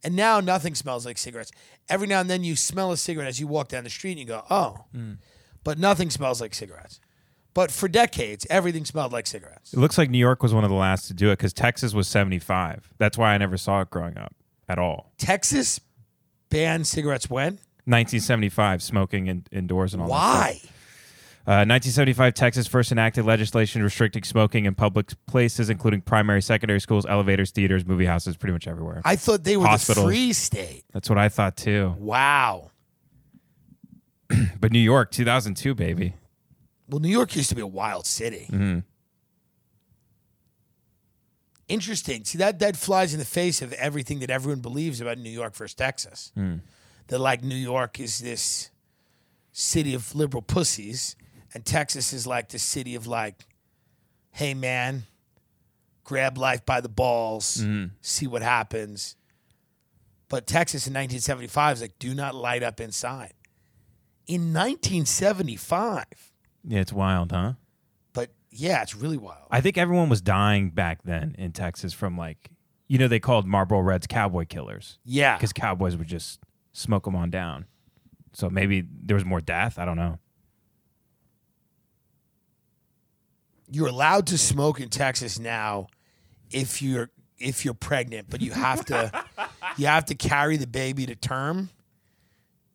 and 0.04 0.14
now 0.14 0.40
nothing 0.40 0.74
smells 0.74 1.06
like 1.06 1.16
cigarettes. 1.16 1.50
Every 1.88 2.06
now 2.06 2.20
and 2.20 2.28
then 2.28 2.44
you 2.44 2.54
smell 2.54 2.92
a 2.92 2.96
cigarette 2.98 3.28
as 3.28 3.40
you 3.40 3.46
walk 3.46 3.68
down 3.68 3.84
the 3.84 3.90
street, 3.90 4.12
and 4.12 4.20
you 4.20 4.26
go, 4.26 4.44
"Oh," 4.50 4.84
mm. 4.94 5.16
but 5.64 5.78
nothing 5.78 6.10
smells 6.10 6.42
like 6.42 6.54
cigarettes. 6.54 7.00
But 7.58 7.72
for 7.72 7.88
decades, 7.88 8.46
everything 8.48 8.84
smelled 8.84 9.12
like 9.12 9.26
cigarettes. 9.26 9.72
It 9.72 9.80
looks 9.80 9.98
like 9.98 10.10
New 10.10 10.18
York 10.18 10.44
was 10.44 10.54
one 10.54 10.62
of 10.62 10.70
the 10.70 10.76
last 10.76 11.08
to 11.08 11.12
do 11.12 11.30
it 11.30 11.38
because 11.38 11.52
Texas 11.52 11.92
was 11.92 12.06
75. 12.06 12.94
That's 12.98 13.18
why 13.18 13.34
I 13.34 13.38
never 13.38 13.56
saw 13.56 13.80
it 13.80 13.90
growing 13.90 14.16
up 14.16 14.32
at 14.68 14.78
all. 14.78 15.10
Texas 15.18 15.80
banned 16.50 16.86
cigarettes 16.86 17.28
when? 17.28 17.54
1975, 17.86 18.80
smoking 18.80 19.26
in, 19.26 19.44
indoors 19.50 19.92
and 19.92 20.00
all. 20.04 20.06
that. 20.06 20.12
Why? 20.12 20.60
Uh, 21.48 21.66
1975, 21.66 22.32
Texas 22.34 22.68
first 22.68 22.92
enacted 22.92 23.24
legislation 23.24 23.82
restricting 23.82 24.22
smoking 24.22 24.64
in 24.64 24.76
public 24.76 25.10
places, 25.26 25.68
including 25.68 26.00
primary, 26.00 26.40
secondary 26.40 26.80
schools, 26.80 27.06
elevators, 27.06 27.50
theaters, 27.50 27.84
movie 27.84 28.06
houses, 28.06 28.36
pretty 28.36 28.52
much 28.52 28.68
everywhere. 28.68 29.02
I 29.04 29.16
thought 29.16 29.42
they 29.42 29.56
were 29.56 29.66
Hospitals. 29.66 30.06
the 30.06 30.12
free 30.12 30.32
state. 30.32 30.84
That's 30.92 31.10
what 31.10 31.18
I 31.18 31.28
thought 31.28 31.56
too. 31.56 31.96
Wow. 31.98 32.70
But 34.60 34.70
New 34.70 34.78
York, 34.78 35.10
2002, 35.10 35.74
baby. 35.74 36.14
Well, 36.88 37.00
New 37.00 37.08
York 37.08 37.36
used 37.36 37.50
to 37.50 37.54
be 37.54 37.60
a 37.60 37.66
wild 37.66 38.06
city. 38.06 38.48
Mm-hmm. 38.50 38.78
Interesting. 41.68 42.24
See 42.24 42.38
that 42.38 42.58
that 42.60 42.76
flies 42.76 43.12
in 43.12 43.18
the 43.18 43.26
face 43.26 43.60
of 43.60 43.74
everything 43.74 44.20
that 44.20 44.30
everyone 44.30 44.60
believes 44.60 45.00
about 45.02 45.18
New 45.18 45.30
York 45.30 45.54
versus 45.54 45.74
Texas. 45.74 46.32
Hmm. 46.34 46.56
That 47.08 47.18
like 47.18 47.44
New 47.44 47.56
York 47.56 48.00
is 48.00 48.20
this 48.20 48.70
city 49.52 49.94
of 49.94 50.14
liberal 50.14 50.42
pussies, 50.42 51.14
and 51.52 51.64
Texas 51.64 52.12
is 52.12 52.26
like 52.26 52.48
the 52.48 52.58
city 52.58 52.94
of 52.94 53.06
like, 53.06 53.46
hey 54.30 54.54
man, 54.54 55.04
grab 56.04 56.38
life 56.38 56.64
by 56.64 56.80
the 56.80 56.88
balls, 56.88 57.58
mm-hmm. 57.58 57.92
see 58.00 58.26
what 58.26 58.40
happens. 58.40 59.16
But 60.28 60.46
Texas 60.46 60.86
in 60.86 60.92
1975 60.92 61.76
is 61.76 61.82
like, 61.82 61.98
do 61.98 62.14
not 62.14 62.34
light 62.34 62.62
up 62.62 62.80
inside. 62.80 63.34
In 64.26 64.52
1975, 64.52 66.27
Yeah, 66.68 66.80
it's 66.80 66.92
wild, 66.92 67.32
huh? 67.32 67.54
but 68.12 68.30
yeah, 68.50 68.82
it's 68.82 68.94
really 68.94 69.16
wild. 69.16 69.46
I 69.50 69.60
think 69.60 69.78
everyone 69.78 70.08
was 70.08 70.20
dying 70.20 70.70
back 70.70 71.02
then 71.02 71.34
in 71.38 71.52
Texas 71.52 71.92
from 71.94 72.16
like, 72.18 72.50
you 72.86 72.98
know, 72.98 73.08
they 73.08 73.18
called 73.20 73.46
Marlboro 73.46 73.80
Reds 73.80 74.06
cowboy 74.06 74.44
killers 74.46 74.98
Yeah. 75.04 75.36
because 75.36 75.52
cowboys 75.52 75.96
would 75.96 76.06
just 76.08 76.40
smoke 76.72 77.04
them 77.04 77.16
on 77.16 77.30
down. 77.30 77.66
So 78.34 78.50
maybe 78.50 78.84
there 79.04 79.14
was 79.14 79.24
more 79.24 79.40
death. 79.40 79.78
I 79.78 79.84
don't 79.86 79.96
know. 79.96 80.18
you're 83.70 83.88
allowed 83.88 84.26
to 84.28 84.38
smoke 84.38 84.80
in 84.80 84.88
Texas 84.88 85.38
now 85.38 85.88
if 86.50 86.80
you're 86.80 87.10
if 87.38 87.64
you're 87.64 87.74
pregnant, 87.74 88.28
but 88.30 88.40
you 88.40 88.50
have 88.52 88.84
to 88.86 89.24
you 89.76 89.86
have 89.86 90.06
to 90.06 90.14
carry 90.14 90.56
the 90.56 90.66
baby 90.66 91.06
to 91.06 91.14
term 91.14 91.68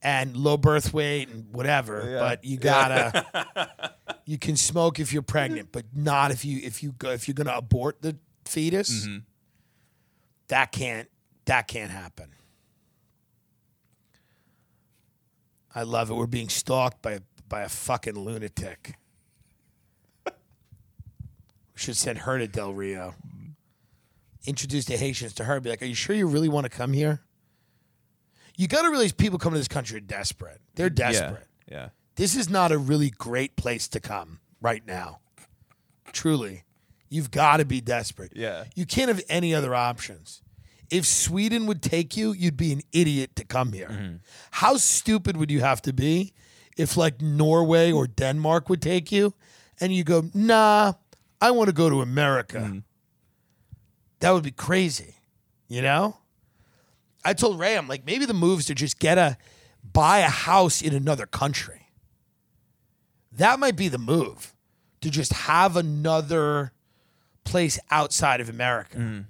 and 0.03 0.35
low 0.35 0.57
birth 0.57 0.93
weight 0.93 1.29
and 1.29 1.51
whatever. 1.53 2.17
But 2.19 2.43
you 2.43 2.57
gotta 2.57 3.95
you 4.25 4.37
can 4.37 4.57
smoke 4.57 4.99
if 4.99 5.13
you're 5.13 5.21
pregnant, 5.21 5.69
but 5.71 5.85
not 5.95 6.31
if 6.31 6.43
you 6.43 6.59
if 6.61 6.83
you 6.83 6.91
go 6.91 7.11
if 7.11 7.27
you're 7.27 7.33
gonna 7.33 7.55
abort 7.55 8.01
the 8.01 8.17
fetus. 8.45 9.05
Mm-hmm. 9.07 9.17
That 10.49 10.71
can't 10.73 11.09
that 11.45 11.67
can't 11.67 11.89
happen. 11.89 12.29
I 15.73 15.83
love 15.83 16.11
it. 16.11 16.13
We're 16.13 16.27
being 16.27 16.49
stalked 16.49 17.01
by 17.01 17.19
by 17.47 17.61
a 17.61 17.69
fucking 17.69 18.15
lunatic. 18.19 18.95
We 20.25 20.31
should 21.79 21.97
send 21.97 22.19
her 22.19 22.37
to 22.37 22.47
Del 22.47 22.73
Rio. 22.73 23.15
Introduce 24.45 24.85
the 24.85 24.97
Haitians 24.97 25.33
to 25.35 25.45
her. 25.45 25.59
Be 25.61 25.69
like, 25.69 25.81
"Are 25.81 25.85
you 25.85 25.95
sure 25.95 26.15
you 26.15 26.27
really 26.27 26.49
want 26.49 26.65
to 26.65 26.69
come 26.69 26.91
here?" 26.91 27.21
You 28.55 28.67
got 28.67 28.83
to 28.83 28.89
realize 28.89 29.11
people 29.11 29.39
coming 29.39 29.55
to 29.55 29.59
this 29.59 29.67
country 29.67 29.97
are 29.97 30.01
desperate. 30.01 30.61
They're 30.75 30.89
desperate. 30.89 31.47
Yeah. 31.69 31.89
This 32.15 32.35
is 32.35 32.49
not 32.49 32.71
a 32.71 32.77
really 32.77 33.09
great 33.09 33.55
place 33.55 33.87
to 33.89 33.99
come 33.99 34.39
right 34.61 34.85
now. 34.85 35.19
Truly, 36.11 36.63
you've 37.09 37.31
got 37.31 37.57
to 37.57 37.65
be 37.65 37.81
desperate. 37.81 38.33
Yeah. 38.35 38.65
You 38.75 38.85
can't 38.85 39.07
have 39.07 39.23
any 39.27 39.55
other 39.55 39.73
options. 39.73 40.41
If 40.91 41.07
Sweden 41.07 41.65
would 41.65 41.81
take 41.81 42.15
you, 42.15 42.33
you'd 42.33 42.57
be 42.57 42.71
an 42.71 42.81
idiot 42.91 43.35
to 43.37 43.45
come 43.45 43.73
here. 43.73 43.87
Mm-hmm. 43.87 44.15
How 44.51 44.77
stupid 44.77 45.37
would 45.37 45.49
you 45.49 45.61
have 45.61 45.81
to 45.83 45.93
be 45.93 46.33
if, 46.77 46.95
like, 46.95 47.19
Norway 47.19 47.91
or 47.91 48.05
Denmark 48.05 48.69
would 48.69 48.81
take 48.81 49.11
you 49.11 49.33
and 49.79 49.91
you 49.91 50.03
go, 50.03 50.29
nah, 50.35 50.93
I 51.41 51.49
want 51.49 51.69
to 51.69 51.73
go 51.73 51.89
to 51.89 52.01
America? 52.01 52.57
Mm-hmm. 52.57 52.79
That 54.19 54.31
would 54.31 54.43
be 54.43 54.51
crazy, 54.51 55.15
you 55.67 55.81
know? 55.81 56.17
I 57.25 57.33
told 57.33 57.59
Ray, 57.59 57.77
I'm 57.77 57.87
like, 57.87 58.05
maybe 58.05 58.25
the 58.25 58.33
moves 58.33 58.65
to 58.65 58.75
just 58.75 58.99
get 58.99 59.17
a 59.17 59.37
buy 59.83 60.19
a 60.19 60.29
house 60.29 60.81
in 60.81 60.93
another 60.93 61.25
country. 61.25 61.87
That 63.31 63.59
might 63.59 63.75
be 63.75 63.87
the 63.87 63.97
move 63.97 64.53
to 65.01 65.09
just 65.09 65.33
have 65.33 65.75
another 65.75 66.71
place 67.43 67.79
outside 67.91 68.39
of 68.41 68.49
America. 68.49 68.97
Mm-hmm. 68.97 69.21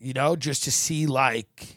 You 0.00 0.12
know, 0.14 0.36
just 0.36 0.64
to 0.64 0.70
see 0.72 1.06
like 1.06 1.76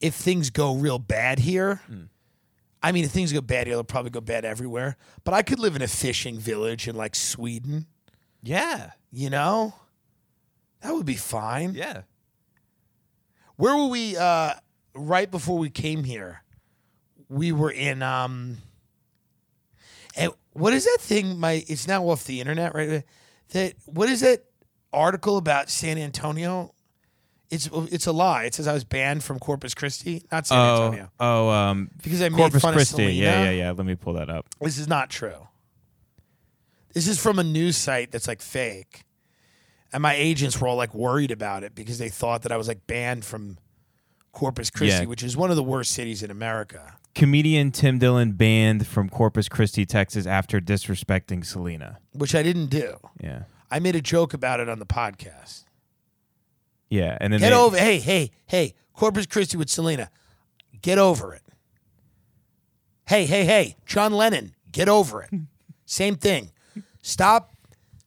if 0.00 0.14
things 0.14 0.50
go 0.50 0.74
real 0.74 0.98
bad 0.98 1.38
here. 1.40 1.80
Mm. 1.90 2.08
I 2.82 2.92
mean, 2.92 3.04
if 3.04 3.10
things 3.10 3.32
go 3.32 3.40
bad 3.40 3.66
here, 3.66 3.76
they'll 3.76 3.84
probably 3.84 4.10
go 4.10 4.20
bad 4.20 4.44
everywhere. 4.44 4.96
But 5.24 5.32
I 5.32 5.42
could 5.42 5.58
live 5.58 5.74
in 5.74 5.80
a 5.82 5.88
fishing 5.88 6.38
village 6.38 6.86
in 6.86 6.94
like 6.94 7.14
Sweden, 7.14 7.86
Yeah. 8.42 8.90
you 9.10 9.30
know? 9.30 9.74
That 10.82 10.92
would 10.92 11.06
be 11.06 11.14
fine. 11.16 11.72
Yeah. 11.74 12.02
Where 13.56 13.76
were 13.76 13.86
we 13.88 14.16
uh 14.16 14.54
right 14.94 15.30
before 15.30 15.58
we 15.58 15.70
came 15.70 16.04
here? 16.04 16.42
We 17.28 17.52
were 17.52 17.70
in 17.70 18.02
um 18.02 18.58
and 20.16 20.32
what 20.52 20.72
is 20.72 20.84
that 20.84 20.98
thing 21.00 21.38
my 21.38 21.64
it's 21.68 21.86
now 21.88 22.04
off 22.08 22.24
the 22.24 22.40
internet, 22.40 22.74
right? 22.74 23.04
That 23.50 23.74
what 23.86 24.08
is 24.08 24.20
that 24.20 24.44
article 24.92 25.36
about 25.36 25.68
San 25.70 25.98
Antonio? 25.98 26.72
It's 27.50 27.68
it's 27.72 28.06
a 28.06 28.12
lie. 28.12 28.44
It 28.44 28.54
says 28.54 28.66
I 28.66 28.72
was 28.72 28.84
banned 28.84 29.22
from 29.22 29.38
Corpus 29.38 29.74
Christi, 29.74 30.24
not 30.32 30.46
San 30.46 30.58
Oh, 30.58 30.84
Antonio. 30.84 31.10
oh, 31.20 31.48
um, 31.50 31.90
Because 32.02 32.22
I 32.22 32.28
made 32.28 32.38
Corpus 32.38 32.62
fun 32.62 32.72
of 32.74 32.76
Christi. 32.78 32.94
Selena? 32.94 33.12
Yeah, 33.12 33.44
yeah, 33.44 33.50
yeah. 33.50 33.70
Let 33.72 33.86
me 33.86 33.94
pull 33.94 34.14
that 34.14 34.28
up. 34.30 34.46
This 34.60 34.78
is 34.78 34.88
not 34.88 35.10
true. 35.10 35.48
This 36.94 37.06
is 37.06 37.20
from 37.20 37.38
a 37.38 37.44
news 37.44 37.76
site 37.76 38.10
that's 38.10 38.26
like 38.28 38.40
fake. 38.40 39.04
And 39.94 40.02
my 40.02 40.14
agents 40.14 40.60
were 40.60 40.66
all 40.68 40.76
like 40.76 40.92
worried 40.92 41.30
about 41.30 41.62
it 41.62 41.74
because 41.74 41.98
they 41.98 42.08
thought 42.10 42.42
that 42.42 42.52
I 42.52 42.56
was 42.58 42.68
like 42.68 42.86
banned 42.86 43.24
from 43.24 43.56
Corpus 44.32 44.68
Christi, 44.68 45.02
Yeah. 45.02 45.08
which 45.08 45.22
is 45.22 45.36
one 45.36 45.50
of 45.50 45.56
the 45.56 45.62
worst 45.62 45.92
cities 45.92 46.22
in 46.22 46.30
America. 46.30 46.96
Comedian 47.14 47.70
Tim 47.70 47.98
Dillon 48.00 48.32
banned 48.32 48.88
from 48.88 49.08
Corpus 49.08 49.48
Christi, 49.48 49.86
Texas, 49.86 50.26
after 50.26 50.60
disrespecting 50.60 51.46
Selena. 51.46 51.98
which 52.12 52.34
I 52.34 52.42
didn't 52.42 52.66
do. 52.66 52.96
Yeah, 53.22 53.44
I 53.70 53.78
made 53.78 53.94
a 53.94 54.02
joke 54.02 54.34
about 54.34 54.58
it 54.60 54.68
on 54.68 54.80
the 54.80 54.86
podcast. 54.86 55.62
yeah, 56.90 57.16
and 57.20 57.32
then 57.32 57.38
Get 57.40 57.50
they, 57.50 57.56
over, 57.56 57.76
hey, 57.78 57.98
hey, 58.00 58.30
hey, 58.46 58.74
Corpus 58.94 59.26
Christi 59.26 59.56
with 59.56 59.70
Selena. 59.70 60.10
Get 60.82 60.98
over 60.98 61.32
it. 61.32 61.42
Hey, 63.06 63.26
hey, 63.26 63.44
hey, 63.44 63.76
John 63.86 64.12
Lennon, 64.12 64.54
get 64.72 64.88
over 64.88 65.22
it. 65.22 65.30
Same 65.86 66.16
thing. 66.16 66.50
Stop 67.00 67.53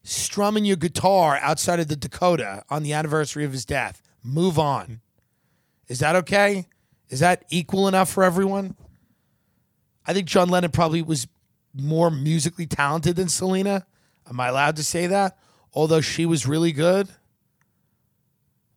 strumming 0.08 0.66
your 0.66 0.78
guitar 0.78 1.38
outside 1.41 1.80
of 1.80 1.88
the 1.88 1.95
Dakota 1.95 2.64
on 2.70 2.84
the 2.84 2.93
anniversary 2.93 3.43
of 3.43 3.51
his 3.51 3.66
death. 3.66 4.01
Move 4.24 4.58
on. 4.58 5.01
Is 5.88 5.99
that 5.99 6.16
okay? 6.16 6.66
Is 7.10 7.20
that 7.20 7.43
equal 7.49 7.88
enough 7.88 8.10
for 8.10 8.24
everyone? 8.24 8.76
I 10.05 10.14
think 10.14 10.28
John 10.28 10.49
Lennon 10.49 10.72
probably 10.72 11.01
was 11.01 11.28
more 11.74 12.10
musically 12.10 12.66
talented 12.66 13.16
than 13.18 13.28
Selena. 13.30 13.86
Am 14.30 14.39
I 14.39 14.47
allowed 14.47 14.76
to 14.78 14.84
say 14.84 15.08
that? 15.08 15.38
Although 15.74 16.01
she 16.01 16.26
was 16.26 16.45
really 16.47 16.72
good. 16.72 17.10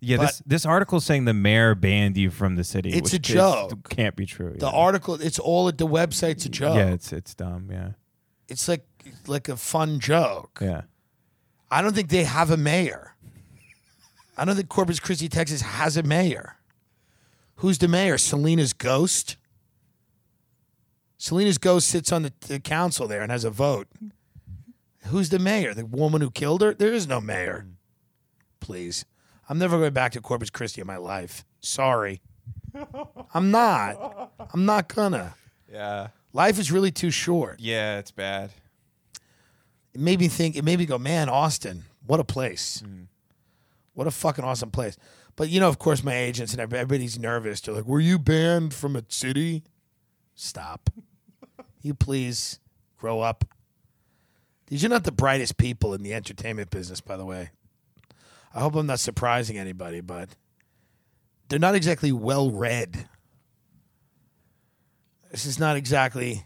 Yeah, 0.03 0.17
this 0.17 0.43
this 0.47 0.65
article 0.67 0.99
saying 1.01 1.27
the 1.27 1.35
mayor 1.35 1.75
banned 1.75 2.17
you 2.17 2.31
from 2.31 2.57
the 2.57 2.65
city. 2.65 2.91
It's 2.91 3.13
which 3.13 3.29
a 3.29 3.33
is- 3.33 3.35
joke. 3.35 3.89
can't 3.91 4.17
be 4.17 4.25
true. 4.27 4.55
The 4.59 4.67
yeah. 4.67 4.73
article, 4.73 5.15
it's 5.21 5.39
all 5.39 5.69
at 5.69 5.77
the 5.79 5.87
website's 5.87 6.47
a 6.47 6.49
joke. 6.49 6.77
Yeah, 6.77 6.91
it's 6.91 7.13
it's 7.13 7.35
dumb. 7.35 7.69
Yeah, 7.71 7.91
It's 8.49 8.67
like 8.67 8.87
like 9.27 9.49
a 9.49 9.57
fun 9.57 10.01
joke. 10.01 10.59
yeah. 10.63 10.83
I 11.71 11.83
don't 11.83 11.95
think 11.95 12.09
they 12.09 12.25
have 12.25 12.51
a 12.51 12.57
mayor. 12.57 13.15
I 14.37 14.45
don't 14.45 14.57
think 14.57 14.69
Corpus 14.69 14.99
Christi, 15.01 15.29
Texas 15.29 15.61
has 15.61 15.97
a 15.97 16.03
mayor. 16.03 16.57
Who's 17.57 17.79
the 17.79 17.89
mayor? 17.89 18.17
Selena's 18.19 18.73
ghost? 18.73 19.37
Selena's 21.19 21.59
ghost 21.59 21.89
sits 21.89 22.11
on 22.13 22.23
the, 22.23 22.33
the 22.49 22.59
council 22.59 23.07
there 23.07 23.21
and 23.23 23.31
has 23.31 23.45
a 23.45 23.51
vote. 23.51 23.87
Who's 25.09 25.29
the 25.29 25.39
mayor? 25.39 25.75
The 25.75 25.85
woman 25.85 26.21
who 26.23 26.31
killed 26.31 26.63
her? 26.63 26.73
There 26.73 26.93
is 26.93 27.07
no 27.07 27.21
mayor. 27.21 27.67
Please. 28.61 29.05
I'm 29.49 29.59
never 29.59 29.79
going 29.79 29.93
back 29.93 30.13
to 30.13 30.21
Corpus 30.21 30.49
Christi 30.51 30.81
in 30.81 30.87
my 30.87 30.97
life. 30.97 31.45
Sorry. 31.61 32.21
I'm 33.35 33.51
not. 33.51 34.33
I'm 34.53 34.65
not 34.65 34.89
gonna. 34.89 35.35
Yeah, 35.73 36.09
Life 36.33 36.59
is 36.59 36.73
really 36.73 36.91
too 36.91 37.13
short. 37.13 37.61
yeah, 37.61 37.99
it's 38.01 38.11
bad. 38.11 38.51
It 39.95 40.01
made 40.01 40.21
me 40.21 40.29
think 40.29 40.57
it 40.57 40.65
made 40.65 40.79
me 40.79 40.87
go 40.87 40.99
man 40.99 41.29
austin 41.29 41.85
what 42.11 42.19
a 42.19 42.25
place. 42.25 42.83
Mm. 42.85 43.07
What 43.95 44.09
a 44.09 44.11
fucking 44.11 44.45
awesome 44.45 44.73
place. 44.73 44.97
But 45.37 45.49
you 45.49 45.61
know 45.61 45.69
of 45.69 45.79
course 45.79 46.03
my 46.03 46.17
agents 46.17 46.53
and 46.53 46.61
everybody's 46.61 47.21
nervous. 47.21 47.61
They're 47.61 47.75
like 47.75 47.87
were 47.87 48.01
you 48.01 48.19
banned 48.19 48.75
from 48.75 48.97
a 48.97 49.05
city? 49.09 49.63
Stop. 50.35 50.91
You 51.83 51.95
please 51.95 52.59
grow 52.99 53.21
up. 53.23 53.43
These 54.67 54.85
are 54.85 54.91
not 54.91 55.05
the 55.05 55.13
brightest 55.13 55.57
people 55.57 55.95
in 55.95 56.03
the 56.03 56.13
entertainment 56.13 56.69
business 56.69 57.01
by 57.01 57.17
the 57.17 57.25
way. 57.25 57.51
I 58.53 58.61
hope 58.61 58.75
i'm 58.75 58.87
not 58.87 59.01
surprising 59.01 59.57
anybody 59.57 60.01
but 60.01 60.31
they're 61.49 61.59
not 61.59 61.75
exactly 61.75 62.13
well 62.13 62.51
read. 62.51 63.09
This 65.31 65.47
is 65.47 65.59
not 65.59 65.77
exactly 65.77 66.45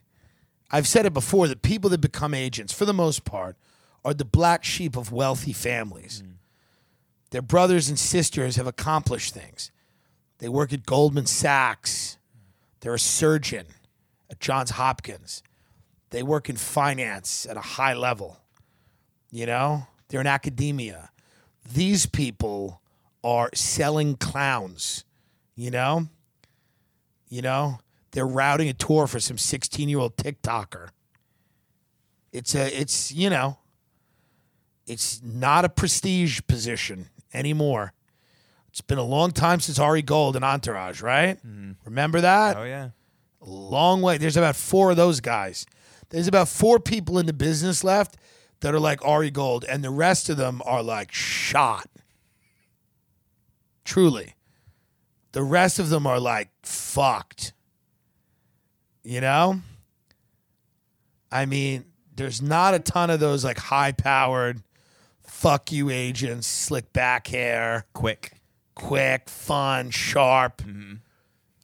I've 0.70 0.88
said 0.88 1.06
it 1.06 1.14
before 1.14 1.48
that 1.48 1.62
people 1.62 1.90
that 1.90 2.00
become 2.00 2.34
agents, 2.34 2.72
for 2.72 2.84
the 2.84 2.92
most 2.92 3.24
part, 3.24 3.56
are 4.04 4.14
the 4.14 4.24
black 4.24 4.64
sheep 4.64 4.96
of 4.96 5.12
wealthy 5.12 5.52
families. 5.52 6.22
Mm. 6.24 6.32
Their 7.30 7.42
brothers 7.42 7.88
and 7.88 7.98
sisters 7.98 8.56
have 8.56 8.66
accomplished 8.66 9.34
things. 9.34 9.70
They 10.38 10.48
work 10.48 10.72
at 10.72 10.86
Goldman 10.86 11.26
Sachs. 11.26 12.18
They're 12.80 12.94
a 12.94 12.98
surgeon 12.98 13.66
at 14.30 14.40
Johns 14.40 14.70
Hopkins. 14.70 15.42
They 16.10 16.22
work 16.22 16.48
in 16.48 16.56
finance 16.56 17.46
at 17.46 17.56
a 17.56 17.60
high 17.60 17.94
level. 17.94 18.40
You 19.30 19.46
know, 19.46 19.86
they're 20.08 20.20
in 20.20 20.26
academia. 20.26 21.10
These 21.72 22.06
people 22.06 22.80
are 23.24 23.50
selling 23.54 24.16
clowns, 24.16 25.04
you 25.56 25.70
know? 25.70 26.08
You 27.28 27.42
know, 27.42 27.78
they're 28.14 28.26
routing 28.26 28.68
a 28.68 28.72
tour 28.72 29.06
for 29.08 29.18
some 29.18 29.36
16 29.36 29.88
year 29.88 29.98
old 29.98 30.16
TikToker. 30.16 30.88
It's 32.32 32.54
a, 32.54 32.80
it's, 32.80 33.12
you 33.12 33.28
know, 33.28 33.58
it's 34.86 35.20
not 35.22 35.64
a 35.64 35.68
prestige 35.68 36.40
position 36.46 37.10
anymore. 37.32 37.92
It's 38.68 38.80
been 38.80 38.98
a 38.98 39.04
long 39.04 39.32
time 39.32 39.60
since 39.60 39.78
Ari 39.78 40.02
Gold 40.02 40.36
and 40.36 40.44
Entourage, 40.44 41.02
right? 41.02 41.36
Mm-hmm. 41.38 41.72
Remember 41.84 42.20
that? 42.20 42.56
Oh 42.56 42.64
yeah. 42.64 42.90
long 43.40 44.00
way. 44.00 44.16
There's 44.16 44.36
about 44.36 44.56
four 44.56 44.92
of 44.92 44.96
those 44.96 45.20
guys. 45.20 45.66
There's 46.10 46.28
about 46.28 46.48
four 46.48 46.78
people 46.78 47.18
in 47.18 47.26
the 47.26 47.32
business 47.32 47.82
left 47.82 48.16
that 48.60 48.74
are 48.74 48.80
like 48.80 49.04
Ari 49.04 49.30
Gold, 49.30 49.64
and 49.68 49.82
the 49.82 49.90
rest 49.90 50.28
of 50.28 50.36
them 50.36 50.62
are 50.64 50.82
like 50.82 51.12
shot. 51.12 51.88
Truly. 53.84 54.34
The 55.32 55.42
rest 55.42 55.78
of 55.80 55.88
them 55.88 56.06
are 56.06 56.20
like 56.20 56.50
fucked. 56.62 57.52
You 59.04 59.20
know? 59.20 59.60
I 61.30 61.46
mean, 61.46 61.84
there's 62.14 62.40
not 62.40 62.74
a 62.74 62.78
ton 62.78 63.10
of 63.10 63.20
those 63.20 63.44
like 63.44 63.58
high 63.58 63.92
powered 63.92 64.62
fuck 65.26 65.72
you 65.72 65.90
agents, 65.90 66.46
slick 66.46 66.92
back 66.92 67.26
hair 67.26 67.84
Quick. 67.92 68.32
quick, 68.74 69.28
fun, 69.28 69.90
sharp, 69.90 70.58
mm-hmm. 70.58 70.94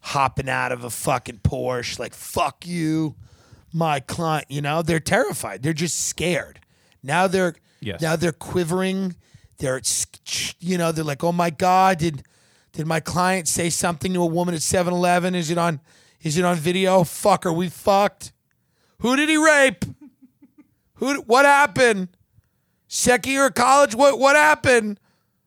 hopping 0.03 0.49
out 0.49 0.73
of 0.73 0.85
a 0.85 0.91
fucking 0.91 1.39
Porsche, 1.39 1.99
like, 1.99 2.13
fuck 2.13 2.67
you, 2.67 3.15
my 3.73 4.01
client. 4.01 4.47
You 4.51 4.61
know, 4.61 4.83
they're 4.83 5.01
terrified. 5.01 5.63
They're 5.63 5.73
just 5.73 6.07
scared. 6.07 6.61
Now 7.03 7.27
they're 7.27 7.55
Yes. 7.81 8.03
now 8.03 8.15
they're 8.17 8.33
quivering. 8.33 9.17
They're 9.59 9.81
you 10.59 10.77
know, 10.77 10.93
they're 10.93 11.05
like, 11.05 11.25
oh 11.25 11.33
my 11.33 11.51
God, 11.51 11.99
did 11.99 12.23
did 12.73 12.87
my 12.87 13.01
client 13.01 13.49
say 13.49 13.71
something 13.71 14.13
to 14.13 14.21
a 14.21 14.27
woman 14.27 14.55
at 14.55 14.61
7-Eleven? 14.61 15.35
Is 15.35 15.51
it 15.51 15.59
on 15.59 15.81
is 16.23 16.37
it 16.37 16.45
on 16.45 16.57
video? 16.57 17.05
Fuck, 17.05 17.47
are 17.47 17.53
we 17.53 17.69
fucked. 17.69 18.33
Who 19.01 19.17
did 19.17 19.29
he 19.29 19.37
rape? 19.37 19.85
Who 20.95 21.21
what 21.23 21.47
happened? 21.47 22.09
Second 22.89 23.33
year 23.33 23.47
of 23.47 23.55
college? 23.55 23.95
What 23.95 24.19
what 24.19 24.37
happened? 24.37 25.01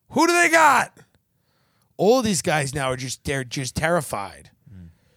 Who 0.10 0.28
do 0.28 0.34
they 0.34 0.50
got? 0.50 0.98
all 1.96 2.22
these 2.22 2.42
guys 2.42 2.74
now 2.74 2.88
are 2.92 2.98
just 2.98 3.24
they're 3.24 3.44
just 3.44 3.76
terrified. 3.76 4.50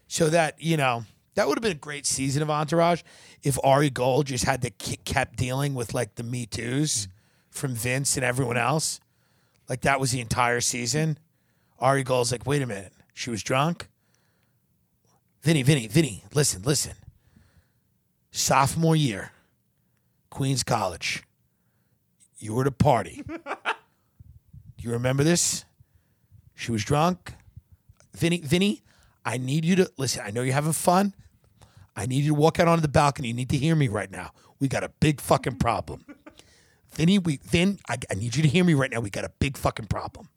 So 0.08 0.28
that 0.28 0.60
you 0.60 0.76
know 0.76 1.04
that 1.34 1.48
would 1.48 1.58
have 1.58 1.62
been 1.62 1.72
a 1.72 1.74
great 1.74 2.06
season 2.06 2.42
of 2.42 2.50
Entourage 2.50 3.02
if 3.42 3.58
Ari 3.64 3.90
Gold 3.90 4.26
just 4.26 4.44
had 4.44 4.62
to 4.62 4.70
ke- 4.70 5.04
kept 5.04 5.36
dealing 5.36 5.74
with 5.74 5.94
like 5.94 6.14
the 6.14 6.22
Me 6.22 6.46
Too's 6.46 7.08
from 7.50 7.74
Vince 7.74 8.16
and 8.16 8.24
everyone 8.24 8.56
else. 8.56 9.00
Like 9.68 9.80
that 9.80 9.98
was 9.98 10.12
the 10.12 10.20
entire 10.20 10.60
season. 10.60 11.18
Ari 11.80 12.04
Gold's 12.04 12.30
like, 12.30 12.46
wait 12.46 12.62
a 12.62 12.66
minute, 12.66 12.92
she 13.14 13.30
was 13.30 13.42
drunk. 13.42 13.88
Vinny, 15.46 15.62
Vinny, 15.62 15.86
Vinny, 15.86 16.24
listen, 16.34 16.62
listen. 16.62 16.94
Sophomore 18.32 18.96
year, 18.96 19.30
Queens 20.28 20.64
College. 20.64 21.22
You 22.36 22.52
were 22.54 22.62
at 22.62 22.66
a 22.66 22.72
party. 22.72 23.22
Do 23.24 23.38
you 24.78 24.90
remember 24.90 25.22
this? 25.22 25.64
She 26.56 26.72
was 26.72 26.82
drunk. 26.82 27.34
Vinny, 28.12 28.40
Vinny, 28.40 28.82
I 29.24 29.38
need 29.38 29.64
you 29.64 29.76
to 29.76 29.92
listen. 29.96 30.20
I 30.26 30.32
know 30.32 30.42
you're 30.42 30.52
having 30.52 30.72
fun. 30.72 31.14
I 31.94 32.06
need 32.06 32.24
you 32.24 32.30
to 32.30 32.34
walk 32.34 32.58
out 32.58 32.66
onto 32.66 32.82
the 32.82 32.88
balcony. 32.88 33.28
You 33.28 33.34
need 33.34 33.50
to 33.50 33.56
hear 33.56 33.76
me 33.76 33.86
right 33.86 34.10
now. 34.10 34.32
We 34.58 34.66
got 34.66 34.82
a 34.82 34.88
big 34.98 35.20
fucking 35.20 35.58
problem. 35.58 36.04
Vinny, 36.90 37.20
we 37.20 37.36
Vin, 37.36 37.78
I, 37.88 37.98
I 38.10 38.14
need 38.14 38.34
you 38.34 38.42
to 38.42 38.48
hear 38.48 38.64
me 38.64 38.74
right 38.74 38.90
now. 38.90 38.98
We 38.98 39.10
got 39.10 39.24
a 39.24 39.30
big 39.38 39.56
fucking 39.56 39.86
problem. 39.86 40.28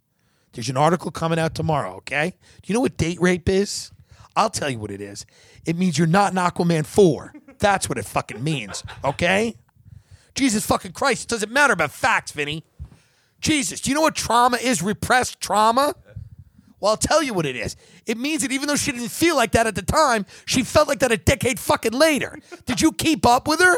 There's 0.53 0.69
an 0.69 0.77
article 0.77 1.09
coming 1.09 1.39
out 1.39 1.55
tomorrow, 1.55 1.95
okay? 1.95 2.35
Do 2.61 2.67
you 2.67 2.75
know 2.75 2.81
what 2.81 2.95
date 2.95 3.19
rape 3.19 3.49
is? 3.49 3.91
I'll 4.35 4.49
tell 4.49 4.69
you 4.69 4.79
what 4.79 4.91
it 4.91 5.01
is. 5.01 5.25
It 5.65 5.75
means 5.75 5.97
you're 5.97 6.07
not 6.07 6.31
an 6.31 6.37
Aquaman 6.37 6.85
4. 6.85 7.33
That's 7.59 7.89
what 7.89 7.97
it 7.97 8.05
fucking 8.05 8.43
means, 8.43 8.83
okay? 9.03 9.55
Jesus 10.35 10.65
fucking 10.65 10.93
Christ. 10.93 11.23
It 11.23 11.29
doesn't 11.29 11.51
matter 11.51 11.73
about 11.73 11.91
facts, 11.91 12.31
Vinny. 12.31 12.63
Jesus, 13.41 13.81
do 13.81 13.89
you 13.89 13.95
know 13.95 14.01
what 14.01 14.15
trauma 14.15 14.57
is? 14.57 14.81
Repressed 14.81 15.39
trauma? 15.41 15.95
Well, 16.79 16.91
I'll 16.91 16.97
tell 16.97 17.21
you 17.21 17.33
what 17.33 17.45
it 17.45 17.55
is. 17.55 17.75
It 18.05 18.17
means 18.17 18.41
that 18.43 18.51
even 18.51 18.67
though 18.67 18.75
she 18.75 18.91
didn't 18.91 19.09
feel 19.09 19.35
like 19.35 19.51
that 19.51 19.67
at 19.67 19.75
the 19.75 19.81
time, 19.81 20.25
she 20.45 20.63
felt 20.63 20.87
like 20.87 20.99
that 20.99 21.11
a 21.11 21.17
decade 21.17 21.59
fucking 21.59 21.91
later. 21.91 22.39
Did 22.65 22.79
you 22.79 22.93
keep 22.93 23.25
up 23.25 23.47
with 23.47 23.59
her? 23.59 23.75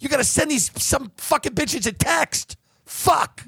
You 0.00 0.08
gotta 0.08 0.24
send 0.24 0.50
these 0.50 0.70
some 0.82 1.12
fucking 1.16 1.52
bitches 1.54 1.86
a 1.86 1.92
text. 1.92 2.56
Fuck. 2.84 3.44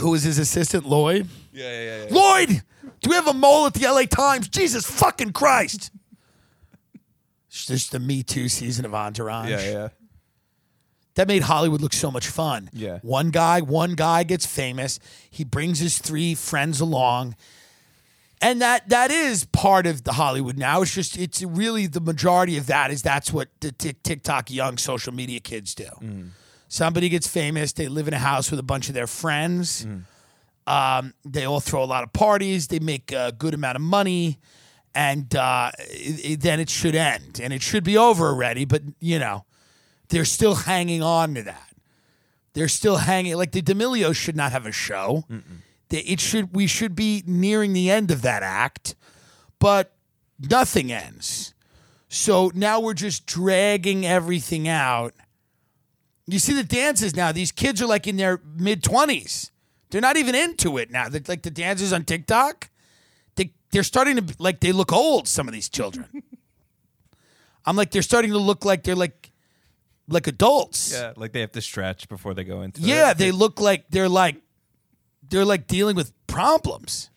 Who 0.00 0.14
is 0.14 0.22
his 0.22 0.38
assistant, 0.38 0.86
Lloyd? 0.86 1.28
Yeah, 1.52 1.82
yeah, 1.82 2.04
yeah. 2.04 2.14
Lloyd, 2.14 2.62
do 3.00 3.10
we 3.10 3.16
have 3.16 3.28
a 3.28 3.34
mole 3.34 3.66
at 3.66 3.74
the 3.74 3.86
LA 3.86 4.02
Times? 4.02 4.48
Jesus 4.48 4.86
fucking 4.86 5.32
Christ. 5.32 5.90
It's 7.48 7.66
just 7.66 7.92
the 7.92 7.98
Me 7.98 8.22
Too 8.22 8.48
season 8.48 8.84
of 8.84 8.94
Entourage. 8.94 9.50
Yeah, 9.50 9.62
yeah. 9.62 9.88
That 11.14 11.26
made 11.26 11.42
Hollywood 11.42 11.80
look 11.80 11.92
so 11.92 12.12
much 12.12 12.28
fun. 12.28 12.70
Yeah. 12.72 13.00
One 13.02 13.30
guy, 13.30 13.60
one 13.60 13.94
guy 13.94 14.22
gets 14.22 14.46
famous. 14.46 15.00
He 15.28 15.42
brings 15.42 15.80
his 15.80 15.98
three 15.98 16.36
friends 16.36 16.80
along. 16.80 17.34
And 18.40 18.62
that 18.62 18.88
that 18.88 19.10
is 19.10 19.44
part 19.46 19.86
of 19.86 20.04
the 20.04 20.12
Hollywood 20.12 20.56
now. 20.56 20.82
It's 20.82 20.94
just 20.94 21.18
it's 21.18 21.42
really 21.42 21.88
the 21.88 22.00
majority 22.00 22.56
of 22.56 22.66
that 22.66 22.92
is 22.92 23.02
that's 23.02 23.32
what 23.32 23.48
the 23.60 23.72
Tik 23.72 24.04
TikTok 24.04 24.48
young 24.48 24.78
social 24.78 25.12
media 25.12 25.40
kids 25.40 25.74
do. 25.74 25.88
Mm. 26.00 26.28
Somebody 26.68 27.08
gets 27.08 27.26
famous, 27.26 27.72
they 27.72 27.88
live 27.88 28.06
in 28.06 28.14
a 28.14 28.18
house 28.18 28.50
with 28.52 28.60
a 28.60 28.62
bunch 28.62 28.88
of 28.88 28.94
their 28.94 29.08
friends. 29.08 29.84
Mm. 29.84 30.02
Um, 30.68 31.14
they 31.24 31.44
all 31.44 31.60
throw 31.60 31.82
a 31.82 31.86
lot 31.86 32.04
of 32.04 32.12
parties. 32.12 32.66
They 32.68 32.78
make 32.78 33.10
a 33.12 33.32
good 33.36 33.54
amount 33.54 33.76
of 33.76 33.82
money, 33.82 34.38
and 34.94 35.34
uh, 35.34 35.70
it- 35.78 36.24
it- 36.32 36.40
then 36.40 36.60
it 36.60 36.68
should 36.68 36.94
end, 36.94 37.40
and 37.42 37.52
it 37.52 37.62
should 37.62 37.84
be 37.84 37.96
over 37.96 38.26
already. 38.28 38.64
But 38.66 38.82
you 39.00 39.18
know, 39.18 39.44
they're 40.10 40.24
still 40.26 40.54
hanging 40.54 41.02
on 41.02 41.34
to 41.34 41.42
that. 41.44 41.70
They're 42.52 42.68
still 42.68 42.96
hanging. 42.98 43.36
Like 43.36 43.52
the 43.52 43.62
D'Amelio 43.62 44.14
should 44.14 44.36
not 44.36 44.52
have 44.52 44.66
a 44.66 44.72
show. 44.72 45.24
They- 45.88 46.00
It 46.00 46.20
should. 46.20 46.54
We 46.54 46.66
should 46.66 46.94
be 46.94 47.22
nearing 47.26 47.72
the 47.72 47.90
end 47.90 48.10
of 48.10 48.20
that 48.22 48.42
act, 48.42 48.94
but 49.58 49.94
nothing 50.38 50.92
ends. 50.92 51.54
So 52.10 52.50
now 52.54 52.78
we're 52.80 52.94
just 52.94 53.24
dragging 53.26 54.04
everything 54.04 54.68
out. 54.68 55.14
You 56.26 56.38
see 56.38 56.52
the 56.52 56.64
dances 56.64 57.16
now. 57.16 57.32
These 57.32 57.52
kids 57.52 57.80
are 57.80 57.86
like 57.86 58.06
in 58.06 58.16
their 58.18 58.40
mid 58.56 58.82
twenties. 58.82 59.50
They're 59.90 60.00
not 60.00 60.16
even 60.16 60.34
into 60.34 60.76
it 60.78 60.90
now. 60.90 61.08
They're 61.08 61.22
like 61.26 61.42
the 61.42 61.50
dancers 61.50 61.92
on 61.92 62.04
TikTok. 62.04 62.70
They 63.36 63.52
they're 63.70 63.82
starting 63.82 64.16
to 64.16 64.34
like 64.38 64.60
they 64.60 64.72
look 64.72 64.92
old. 64.92 65.26
Some 65.28 65.48
of 65.48 65.54
these 65.54 65.68
children. 65.68 66.06
I'm 67.64 67.76
like 67.76 67.90
they're 67.90 68.02
starting 68.02 68.30
to 68.32 68.38
look 68.38 68.64
like 68.64 68.82
they're 68.84 68.94
like 68.96 69.30
like 70.08 70.26
adults. 70.26 70.92
Yeah, 70.92 71.12
like 71.16 71.32
they 71.32 71.40
have 71.40 71.52
to 71.52 71.60
stretch 71.60 72.08
before 72.08 72.34
they 72.34 72.44
go 72.44 72.62
into 72.62 72.80
Yeah, 72.80 73.10
it. 73.10 73.18
they 73.18 73.30
look 73.30 73.60
like 73.60 73.86
they're 73.90 74.08
like 74.08 74.36
they're 75.28 75.44
like 75.44 75.66
dealing 75.66 75.96
with 75.96 76.12
problems. 76.26 77.10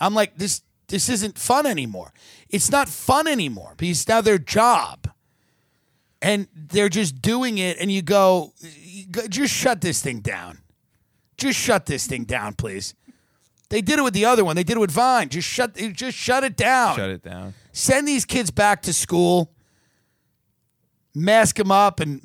I'm 0.00 0.14
like 0.14 0.36
this 0.36 0.62
this 0.88 1.08
isn't 1.08 1.38
fun 1.38 1.66
anymore. 1.66 2.12
It's 2.48 2.70
not 2.70 2.88
fun 2.88 3.26
anymore 3.26 3.74
because 3.76 4.06
now 4.08 4.20
their 4.20 4.38
job. 4.38 5.08
And 6.20 6.46
they're 6.54 6.88
just 6.88 7.20
doing 7.20 7.58
it 7.58 7.78
and 7.80 7.90
you 7.90 8.02
go 8.02 8.52
just 9.28 9.52
shut 9.52 9.80
this 9.80 10.00
thing 10.00 10.20
down. 10.20 10.58
Just 11.42 11.58
shut 11.58 11.86
this 11.86 12.06
thing 12.06 12.22
down, 12.22 12.54
please. 12.54 12.94
They 13.68 13.80
did 13.80 13.98
it 13.98 14.02
with 14.02 14.14
the 14.14 14.26
other 14.26 14.44
one. 14.44 14.54
They 14.54 14.62
did 14.62 14.76
it 14.76 14.80
with 14.80 14.92
Vine. 14.92 15.28
Just 15.28 15.48
shut 15.48 15.74
just 15.74 16.16
shut 16.16 16.44
it 16.44 16.56
down. 16.56 16.94
shut 16.94 17.10
it 17.10 17.24
down. 17.24 17.54
Send 17.72 18.06
these 18.06 18.24
kids 18.24 18.52
back 18.52 18.82
to 18.82 18.92
school. 18.92 19.50
Mask 21.16 21.56
them 21.56 21.72
up 21.72 21.98
and 21.98 22.22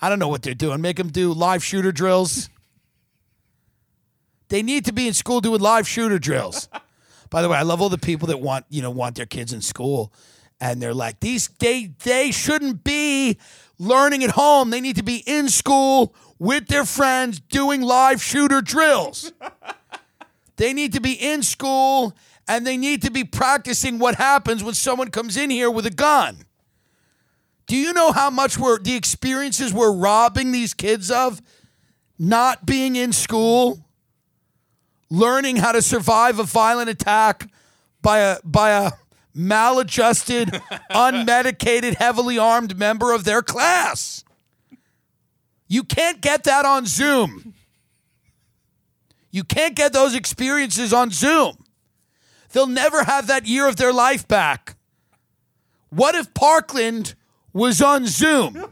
I 0.00 0.08
don't 0.08 0.20
know 0.20 0.28
what 0.28 0.42
they're 0.42 0.54
doing. 0.54 0.80
Make 0.80 0.96
them 0.96 1.08
do 1.08 1.32
live 1.32 1.64
shooter 1.64 1.90
drills. 1.90 2.50
They 4.48 4.62
need 4.62 4.84
to 4.84 4.92
be 4.92 5.08
in 5.08 5.14
school 5.14 5.40
doing 5.40 5.60
live 5.60 5.88
shooter 5.88 6.20
drills. 6.20 6.68
By 7.30 7.42
the 7.42 7.48
way, 7.48 7.58
I 7.58 7.62
love 7.62 7.82
all 7.82 7.88
the 7.88 7.98
people 7.98 8.28
that 8.28 8.38
want, 8.38 8.66
you 8.68 8.80
know, 8.80 8.90
want 8.92 9.16
their 9.16 9.26
kids 9.26 9.52
in 9.52 9.60
school 9.60 10.12
and 10.60 10.80
they're 10.80 10.94
like, 10.94 11.18
these 11.18 11.48
they 11.58 11.94
they 12.04 12.30
shouldn't 12.30 12.84
be 12.84 13.38
learning 13.80 14.22
at 14.22 14.30
home. 14.30 14.70
They 14.70 14.80
need 14.80 14.94
to 14.96 15.02
be 15.02 15.16
in 15.26 15.48
school 15.48 16.14
with 16.42 16.66
their 16.66 16.84
friends 16.84 17.38
doing 17.38 17.80
live 17.80 18.20
shooter 18.20 18.60
drills. 18.60 19.32
They 20.56 20.72
need 20.72 20.92
to 20.94 21.00
be 21.00 21.12
in 21.12 21.44
school 21.44 22.16
and 22.48 22.66
they 22.66 22.76
need 22.76 23.02
to 23.02 23.12
be 23.12 23.22
practicing 23.22 24.00
what 24.00 24.16
happens 24.16 24.64
when 24.64 24.74
someone 24.74 25.12
comes 25.12 25.36
in 25.36 25.50
here 25.50 25.70
with 25.70 25.86
a 25.86 25.90
gun. 25.90 26.38
Do 27.68 27.76
you 27.76 27.92
know 27.92 28.10
how 28.10 28.28
much 28.28 28.58
we're 28.58 28.80
the 28.80 28.96
experiences 28.96 29.72
we're 29.72 29.92
robbing 29.92 30.50
these 30.50 30.74
kids 30.74 31.12
of 31.12 31.40
not 32.18 32.66
being 32.66 32.96
in 32.96 33.12
school, 33.12 33.78
learning 35.10 35.58
how 35.58 35.70
to 35.70 35.80
survive 35.80 36.40
a 36.40 36.44
violent 36.44 36.90
attack 36.90 37.48
by 38.02 38.18
a 38.18 38.38
by 38.42 38.70
a 38.70 38.90
maladjusted, 39.32 40.48
unmedicated, 40.90 41.94
heavily 41.94 42.36
armed 42.36 42.76
member 42.76 43.12
of 43.12 43.22
their 43.22 43.42
class? 43.42 44.24
You 45.72 45.84
can't 45.84 46.20
get 46.20 46.44
that 46.44 46.66
on 46.66 46.84
Zoom. 46.84 47.54
You 49.30 49.42
can't 49.42 49.74
get 49.74 49.94
those 49.94 50.14
experiences 50.14 50.92
on 50.92 51.10
Zoom. 51.10 51.64
They'll 52.50 52.66
never 52.66 53.04
have 53.04 53.26
that 53.28 53.46
year 53.46 53.66
of 53.66 53.76
their 53.76 53.90
life 53.90 54.28
back. 54.28 54.76
What 55.88 56.14
if 56.14 56.34
Parkland 56.34 57.14
was 57.54 57.80
on 57.80 58.06
Zoom? 58.06 58.66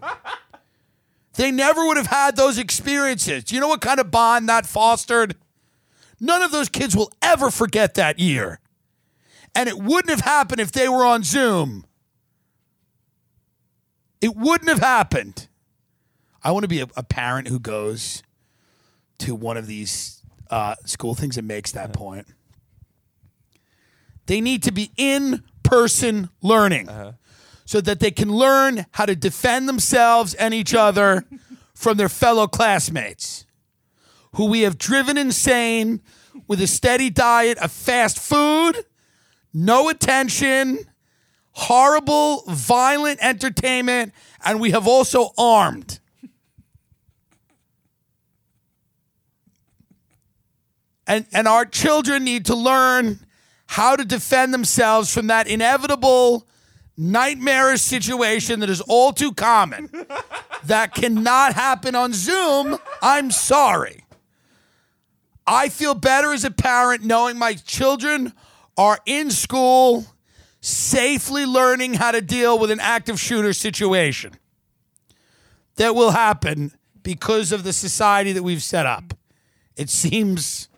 They 1.36 1.50
never 1.50 1.86
would 1.86 1.96
have 1.96 2.08
had 2.08 2.36
those 2.36 2.58
experiences. 2.58 3.44
Do 3.44 3.54
you 3.54 3.62
know 3.62 3.68
what 3.68 3.80
kind 3.80 3.98
of 3.98 4.10
bond 4.10 4.50
that 4.50 4.66
fostered? 4.66 5.36
None 6.20 6.42
of 6.42 6.52
those 6.52 6.68
kids 6.68 6.94
will 6.94 7.10
ever 7.22 7.50
forget 7.50 7.94
that 7.94 8.18
year. 8.18 8.60
And 9.54 9.70
it 9.70 9.78
wouldn't 9.78 10.10
have 10.10 10.20
happened 10.20 10.60
if 10.60 10.70
they 10.70 10.86
were 10.86 11.06
on 11.06 11.22
Zoom. 11.22 11.86
It 14.20 14.36
wouldn't 14.36 14.68
have 14.68 14.80
happened. 14.80 15.46
I 16.42 16.52
want 16.52 16.64
to 16.64 16.68
be 16.68 16.80
a, 16.80 16.86
a 16.96 17.02
parent 17.02 17.48
who 17.48 17.58
goes 17.58 18.22
to 19.18 19.34
one 19.34 19.56
of 19.56 19.66
these 19.66 20.22
uh, 20.50 20.74
school 20.84 21.14
things 21.14 21.36
and 21.36 21.46
makes 21.46 21.72
that 21.72 21.92
point. 21.92 22.26
They 24.26 24.40
need 24.40 24.62
to 24.64 24.72
be 24.72 24.90
in 24.96 25.42
person 25.62 26.30
learning 26.42 26.88
so 27.64 27.80
that 27.80 28.00
they 28.00 28.10
can 28.10 28.30
learn 28.30 28.86
how 28.92 29.06
to 29.06 29.14
defend 29.14 29.68
themselves 29.68 30.34
and 30.34 30.54
each 30.54 30.74
other 30.74 31.24
from 31.74 31.96
their 31.96 32.08
fellow 32.08 32.46
classmates 32.46 33.44
who 34.34 34.46
we 34.46 34.62
have 34.62 34.78
driven 34.78 35.18
insane 35.18 36.00
with 36.46 36.60
a 36.60 36.66
steady 36.66 37.10
diet 37.10 37.58
of 37.58 37.72
fast 37.72 38.18
food, 38.18 38.84
no 39.52 39.88
attention, 39.88 40.78
horrible, 41.52 42.42
violent 42.48 43.18
entertainment, 43.22 44.12
and 44.44 44.60
we 44.60 44.70
have 44.70 44.86
also 44.86 45.30
armed. 45.36 45.99
And, 51.10 51.26
and 51.32 51.48
our 51.48 51.64
children 51.64 52.22
need 52.22 52.46
to 52.46 52.54
learn 52.54 53.18
how 53.66 53.96
to 53.96 54.04
defend 54.04 54.54
themselves 54.54 55.12
from 55.12 55.26
that 55.26 55.48
inevitable 55.48 56.46
nightmarish 56.96 57.80
situation 57.82 58.60
that 58.60 58.70
is 58.70 58.80
all 58.82 59.12
too 59.12 59.32
common 59.32 59.90
that 60.66 60.94
cannot 60.94 61.54
happen 61.54 61.96
on 61.96 62.12
Zoom. 62.12 62.78
I'm 63.02 63.32
sorry. 63.32 64.04
I 65.48 65.68
feel 65.68 65.94
better 65.94 66.32
as 66.32 66.44
a 66.44 66.50
parent 66.52 67.02
knowing 67.02 67.36
my 67.36 67.54
children 67.54 68.32
are 68.76 69.00
in 69.04 69.32
school 69.32 70.06
safely 70.60 71.44
learning 71.44 71.94
how 71.94 72.12
to 72.12 72.20
deal 72.20 72.56
with 72.56 72.70
an 72.70 72.78
active 72.78 73.18
shooter 73.18 73.52
situation 73.52 74.34
that 75.74 75.96
will 75.96 76.12
happen 76.12 76.70
because 77.02 77.50
of 77.50 77.64
the 77.64 77.72
society 77.72 78.30
that 78.30 78.44
we've 78.44 78.62
set 78.62 78.86
up. 78.86 79.12
It 79.76 79.90
seems 79.90 80.68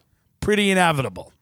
pretty 0.43 0.71
inevitable. 0.71 1.33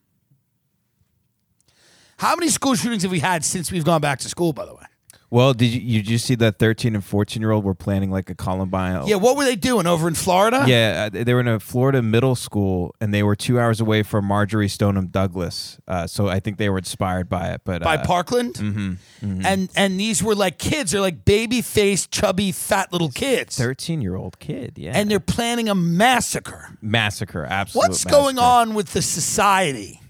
How 2.18 2.36
many 2.36 2.51
school 2.51 2.74
shootings 2.74 3.03
have 3.03 3.11
we 3.11 3.18
had 3.18 3.44
since 3.44 3.72
we've 3.72 3.84
gone 3.84 4.01
back 4.01 4.20
to 4.20 4.28
school, 4.28 4.53
by 4.53 4.66
the 4.66 4.74
way? 4.74 4.84
Well, 5.33 5.55
did 5.55 5.66
you, 5.66 5.81
you 5.81 6.03
just 6.03 6.24
see 6.26 6.35
that 6.37 6.59
13 6.59 6.97
and 6.97 7.05
14 7.05 7.41
year 7.41 7.53
old 7.53 7.64
were 7.64 7.74
planning 7.74 8.11
like 8.11 8.28
a 8.31 8.35
Columbine? 8.35 9.07
Yeah, 9.07 9.14
what 9.16 9.37
were 9.37 9.45
they 9.45 9.55
doing 9.55 9.87
over 9.87 10.09
in 10.09 10.14
Florida? 10.14 10.64
Yeah, 10.66 11.09
uh, 11.14 11.22
they 11.24 11.33
were 11.33 11.39
in 11.41 11.47
a 11.47 11.61
Florida 11.61 12.03
middle 12.03 12.35
school, 12.35 12.95
and 13.01 13.14
they 13.14 13.22
were 13.22 13.37
two 13.37 13.61
hours 13.61 13.81
away 13.81 14.03
from 14.03 14.24
Marjory 14.24 14.66
Stoneman 14.68 15.09
Douglas. 15.12 15.78
Uh, 15.87 16.09
so 16.09 16.26
I 16.28 16.41
think 16.41 16.59
they 16.59 16.68
were 16.68 16.78
inspired 16.78 17.28
by 17.28 17.51
it. 17.51 17.61
But 17.64 17.83
by 17.83 17.97
uh, 17.97 18.05
Parkland. 18.05 18.55
Mm-hmm, 18.55 19.41
And 19.45 19.70
and 19.76 20.01
these 20.01 20.20
were 20.20 20.35
like 20.35 20.59
kids. 20.59 20.91
They're 20.91 21.01
like 21.01 21.24
baby 21.24 21.62
faced, 21.62 22.11
chubby, 22.11 22.51
fat 22.51 22.93
little 22.93 23.11
kids. 23.11 23.57
13 23.57 24.03
year 24.03 24.16
old 24.16 24.41
kid, 24.41 24.72
yeah, 24.76 24.93
and 24.95 25.09
they're 25.09 25.20
planning 25.20 25.68
a 25.68 25.74
massacre. 25.76 26.76
massacre. 26.83 27.45
Absolute. 27.45 27.89
What's 27.89 28.05
going 28.05 28.39
on 28.39 28.74
with 28.74 28.93
the 28.95 29.03
society? 29.03 30.01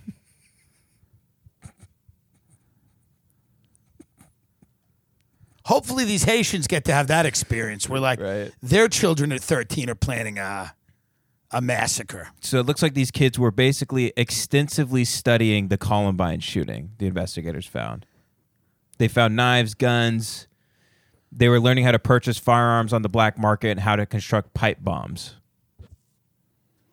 Hopefully, 5.70 6.04
these 6.04 6.24
Haitians 6.24 6.66
get 6.66 6.84
to 6.86 6.92
have 6.92 7.06
that 7.06 7.26
experience 7.26 7.88
where, 7.88 8.00
like, 8.00 8.18
Right. 8.20 8.50
their 8.60 8.88
children 8.88 9.30
at 9.30 9.40
13 9.40 9.88
are 9.88 9.94
planning 9.94 10.36
a, 10.36 10.74
a 11.52 11.60
massacre. 11.60 12.30
So 12.40 12.58
it 12.58 12.66
looks 12.66 12.82
like 12.82 12.94
these 12.94 13.12
kids 13.12 13.38
were 13.38 13.52
basically 13.52 14.12
extensively 14.16 15.04
studying 15.04 15.68
the 15.68 15.78
Columbine 15.78 16.40
shooting. 16.40 16.90
The 16.98 17.06
investigators 17.06 17.66
found. 17.66 18.04
They 18.98 19.06
found 19.06 19.36
knives, 19.36 19.74
guns. 19.74 20.48
They 21.30 21.48
were 21.48 21.60
learning 21.60 21.84
how 21.84 21.92
to 21.92 22.00
purchase 22.00 22.36
firearms 22.36 22.92
on 22.92 23.02
the 23.02 23.08
black 23.08 23.38
market 23.38 23.70
and 23.70 23.80
how 23.80 23.94
to 23.94 24.06
construct 24.06 24.52
pipe 24.54 24.78
bombs. 24.80 25.36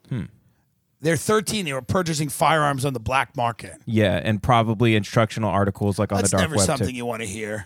Hmm. 0.07 0.25
They're 1.01 1.17
13. 1.17 1.65
They 1.65 1.73
were 1.73 1.81
purchasing 1.81 2.29
firearms 2.29 2.85
on 2.85 2.93
the 2.93 2.99
black 2.99 3.35
market. 3.35 3.73
Yeah, 3.87 4.21
and 4.23 4.41
probably 4.41 4.95
instructional 4.95 5.49
articles 5.49 5.97
like 5.97 6.11
on 6.11 6.19
That's 6.19 6.29
the 6.29 6.37
dark 6.37 6.49
never 6.51 6.57
web. 6.57 6.65
something 6.67 6.89
too. 6.89 6.95
you 6.95 7.05
want 7.07 7.23
to 7.23 7.27
hear. 7.27 7.65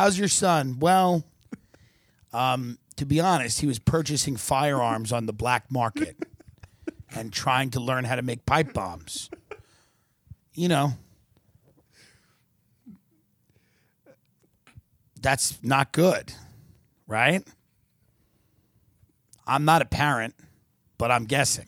How's 0.00 0.18
your 0.18 0.28
son? 0.28 0.78
Well, 0.78 1.24
um, 2.32 2.78
to 2.96 3.04
be 3.04 3.20
honest, 3.20 3.60
he 3.60 3.66
was 3.66 3.78
purchasing 3.78 4.34
firearms 4.34 5.12
on 5.12 5.26
the 5.26 5.34
black 5.34 5.70
market 5.70 6.16
and 7.14 7.30
trying 7.30 7.68
to 7.72 7.80
learn 7.80 8.04
how 8.04 8.14
to 8.14 8.22
make 8.22 8.46
pipe 8.46 8.72
bombs. 8.72 9.28
You 10.54 10.68
know, 10.68 10.92
that's 15.20 15.62
not 15.62 15.92
good, 15.92 16.32
right? 17.06 17.46
I'm 19.46 19.66
not 19.66 19.82
a 19.82 19.84
parent, 19.84 20.34
but 20.96 21.10
I'm 21.10 21.26
guessing 21.26 21.66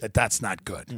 that 0.00 0.12
that's 0.12 0.42
not 0.42 0.66
good. 0.66 0.90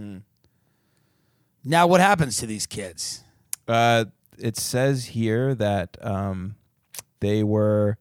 Now, 1.64 1.86
what 1.86 2.00
happens 2.00 2.38
to 2.38 2.46
these 2.46 2.66
kids? 2.66 3.22
Uh, 3.68 4.06
it 4.38 4.56
says 4.56 5.06
here 5.06 5.54
that 5.54 5.96
um, 6.00 6.56
they 7.20 7.42
were 7.42 7.98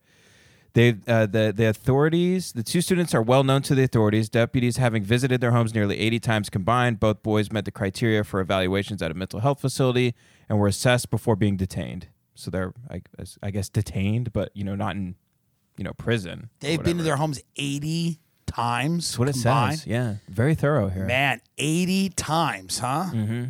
they 0.73 0.95
uh, 1.07 1.25
the 1.25 1.53
the 1.55 1.67
authorities. 1.67 2.51
The 2.51 2.63
two 2.63 2.81
students 2.81 3.13
are 3.13 3.21
well 3.21 3.43
known 3.43 3.61
to 3.63 3.75
the 3.75 3.83
authorities. 3.83 4.27
Deputies 4.29 4.77
having 4.77 5.03
visited 5.03 5.39
their 5.41 5.51
homes 5.51 5.73
nearly 5.73 5.97
80 5.99 6.19
times 6.19 6.49
combined. 6.49 6.99
Both 6.99 7.23
boys 7.23 7.51
met 7.51 7.65
the 7.65 7.71
criteria 7.71 8.23
for 8.23 8.41
evaluations 8.41 9.01
at 9.01 9.09
a 9.11 9.13
mental 9.13 9.39
health 9.39 9.61
facility 9.61 10.15
and 10.49 10.59
were 10.59 10.67
assessed 10.67 11.09
before 11.09 11.35
being 11.35 11.55
detained. 11.57 12.07
So 12.35 12.51
they're 12.51 12.73
I, 12.89 13.01
guess- 13.17 13.37
I 13.41 13.51
guess 13.51 13.69
detained, 13.69 14.33
but 14.33 14.51
you 14.53 14.63
know 14.65 14.75
not 14.75 14.95
in 14.97 15.15
you 15.77 15.83
know 15.85 15.93
prison. 15.93 16.49
They've 16.59 16.81
been 16.83 16.97
to 16.97 17.03
their 17.03 17.15
homes 17.15 17.41
80 17.55 18.19
times. 18.45 19.11
That's 19.11 19.19
what 19.19 19.29
it 19.29 19.35
says. 19.35 19.87
Yeah, 19.87 20.15
very 20.27 20.55
thorough 20.55 20.89
here. 20.89 21.05
Man, 21.05 21.39
80 21.57 22.09
times, 22.09 22.79
huh? 22.79 23.05
Mm-hmm. 23.13 23.45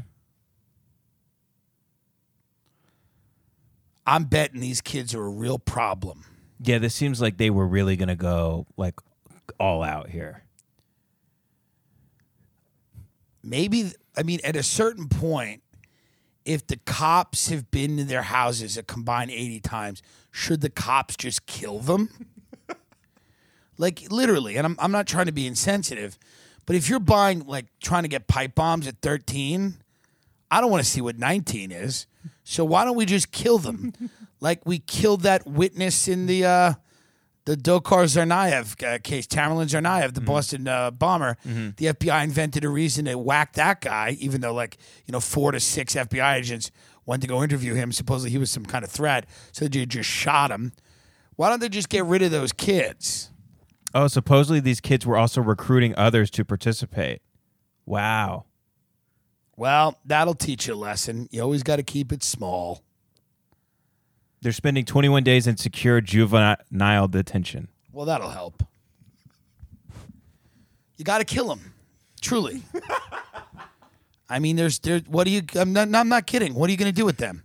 I'm 4.05 4.25
betting 4.25 4.59
these 4.59 4.81
kids 4.81 5.15
are 5.15 5.25
a 5.25 5.29
real 5.29 5.59
problem. 5.59 6.25
Yeah, 6.59 6.77
this 6.77 6.95
seems 6.95 7.21
like 7.21 7.37
they 7.37 7.49
were 7.49 7.67
really 7.67 7.95
gonna 7.95 8.15
go 8.15 8.67
like 8.77 8.95
all 9.59 9.83
out 9.83 10.09
here. 10.09 10.43
Maybe, 13.43 13.91
I 14.17 14.23
mean, 14.23 14.39
at 14.43 14.55
a 14.55 14.63
certain 14.63 15.07
point, 15.07 15.61
if 16.45 16.65
the 16.65 16.77
cops 16.77 17.49
have 17.49 17.69
been 17.71 17.97
to 17.97 18.03
their 18.03 18.23
houses 18.23 18.77
a 18.77 18.83
combined 18.83 19.31
80 19.31 19.59
times, 19.59 20.01
should 20.31 20.61
the 20.61 20.69
cops 20.69 21.15
just 21.15 21.45
kill 21.45 21.79
them? 21.79 22.09
like, 23.77 24.03
literally, 24.11 24.55
and 24.55 24.65
I'm, 24.65 24.75
I'm 24.79 24.91
not 24.91 25.07
trying 25.07 25.25
to 25.25 25.31
be 25.31 25.47
insensitive, 25.47 26.17
but 26.65 26.75
if 26.75 26.89
you're 26.89 26.99
buying, 26.99 27.45
like, 27.45 27.65
trying 27.79 28.03
to 28.03 28.09
get 28.09 28.27
pipe 28.27 28.55
bombs 28.55 28.87
at 28.87 29.01
13, 29.01 29.75
I 30.49 30.61
don't 30.61 30.71
want 30.71 30.83
to 30.83 30.89
see 30.89 31.01
what 31.01 31.17
19 31.17 31.71
is. 31.71 32.07
So 32.45 32.63
why 32.63 32.85
don't 32.85 32.95
we 32.95 33.05
just 33.05 33.31
kill 33.31 33.57
them? 33.57 33.91
like 34.39 34.65
we 34.65 34.79
killed 34.79 35.21
that 35.21 35.45
witness 35.45 36.07
in 36.07 36.27
the 36.27 36.45
uh, 36.45 36.73
the 37.45 37.57
Dzhokhar 37.57 38.05
Tsarnaev 38.05 38.81
uh, 38.83 38.99
case, 38.99 39.27
Tamerlan 39.27 39.65
Tsarnaev, 39.65 40.13
the 40.13 40.21
Boston 40.21 40.67
uh, 40.67 40.91
bomber. 40.91 41.37
The 41.43 41.87
FBI 41.87 42.23
invented 42.23 42.63
a 42.63 42.69
reason 42.69 43.05
to 43.05 43.15
whack 43.17 43.53
that 43.53 43.81
guy, 43.81 44.15
even 44.19 44.41
though 44.41 44.53
like 44.53 44.77
you 45.05 45.11
know 45.11 45.19
four 45.19 45.51
to 45.51 45.59
six 45.59 45.95
FBI 45.95 46.35
agents 46.35 46.71
went 47.05 47.21
to 47.23 47.27
go 47.27 47.43
interview 47.43 47.73
him. 47.73 47.91
Supposedly 47.91 48.29
he 48.29 48.37
was 48.37 48.51
some 48.51 48.65
kind 48.65 48.85
of 48.85 48.91
threat, 48.91 49.25
so 49.51 49.67
they 49.67 49.85
just 49.85 50.09
shot 50.09 50.51
him. 50.51 50.71
Why 51.35 51.49
don't 51.49 51.59
they 51.59 51.69
just 51.69 51.89
get 51.89 52.05
rid 52.05 52.21
of 52.21 52.31
those 52.31 52.53
kids? 52.53 53.31
Oh, 53.93 54.07
supposedly 54.07 54.59
these 54.59 54.81
kids 54.81 55.05
were 55.05 55.17
also 55.17 55.41
recruiting 55.41 55.95
others 55.97 56.29
to 56.31 56.45
participate. 56.45 57.21
Wow. 57.85 58.45
Well, 59.57 59.97
that'll 60.05 60.35
teach 60.35 60.67
you 60.67 60.73
a 60.73 60.75
lesson. 60.75 61.27
You 61.31 61.41
always 61.41 61.63
got 61.63 61.77
to 61.77 61.83
keep 61.83 62.11
it 62.11 62.23
small. 62.23 62.83
They're 64.41 64.51
spending 64.51 64.85
21 64.85 65.23
days 65.23 65.47
in 65.47 65.57
secure 65.57 66.01
juvenile 66.01 67.07
detention. 67.07 67.69
Well, 67.91 68.05
that'll 68.05 68.29
help. 68.29 68.63
You 70.97 71.05
got 71.05 71.19
to 71.19 71.25
kill 71.25 71.47
them, 71.47 71.73
truly. 72.21 72.61
I 74.29 74.39
mean, 74.39 74.55
there's 74.55 74.79
there. 74.79 74.99
What 75.07 75.25
do 75.25 75.31
you? 75.31 75.41
I'm 75.55 75.73
not. 75.73 75.93
I'm 75.93 76.09
not 76.09 76.25
kidding. 76.25 76.53
What 76.55 76.67
are 76.69 76.71
you 76.71 76.77
going 76.77 76.91
to 76.91 76.95
do 76.95 77.05
with 77.05 77.17
them? 77.17 77.43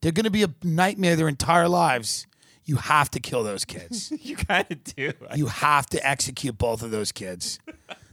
They're 0.00 0.12
going 0.12 0.24
to 0.24 0.30
be 0.30 0.42
a 0.42 0.54
nightmare 0.62 1.16
their 1.16 1.28
entire 1.28 1.68
lives. 1.68 2.26
You 2.64 2.76
have 2.76 3.10
to 3.12 3.20
kill 3.20 3.44
those 3.44 3.64
kids. 3.64 4.12
You 4.20 4.36
kind 4.36 4.66
of 4.70 4.82
do. 4.84 5.12
you 5.34 5.46
have 5.46 5.86
to 5.90 6.04
execute 6.06 6.58
both 6.58 6.82
of 6.82 6.90
those 6.90 7.12
kids. 7.12 7.58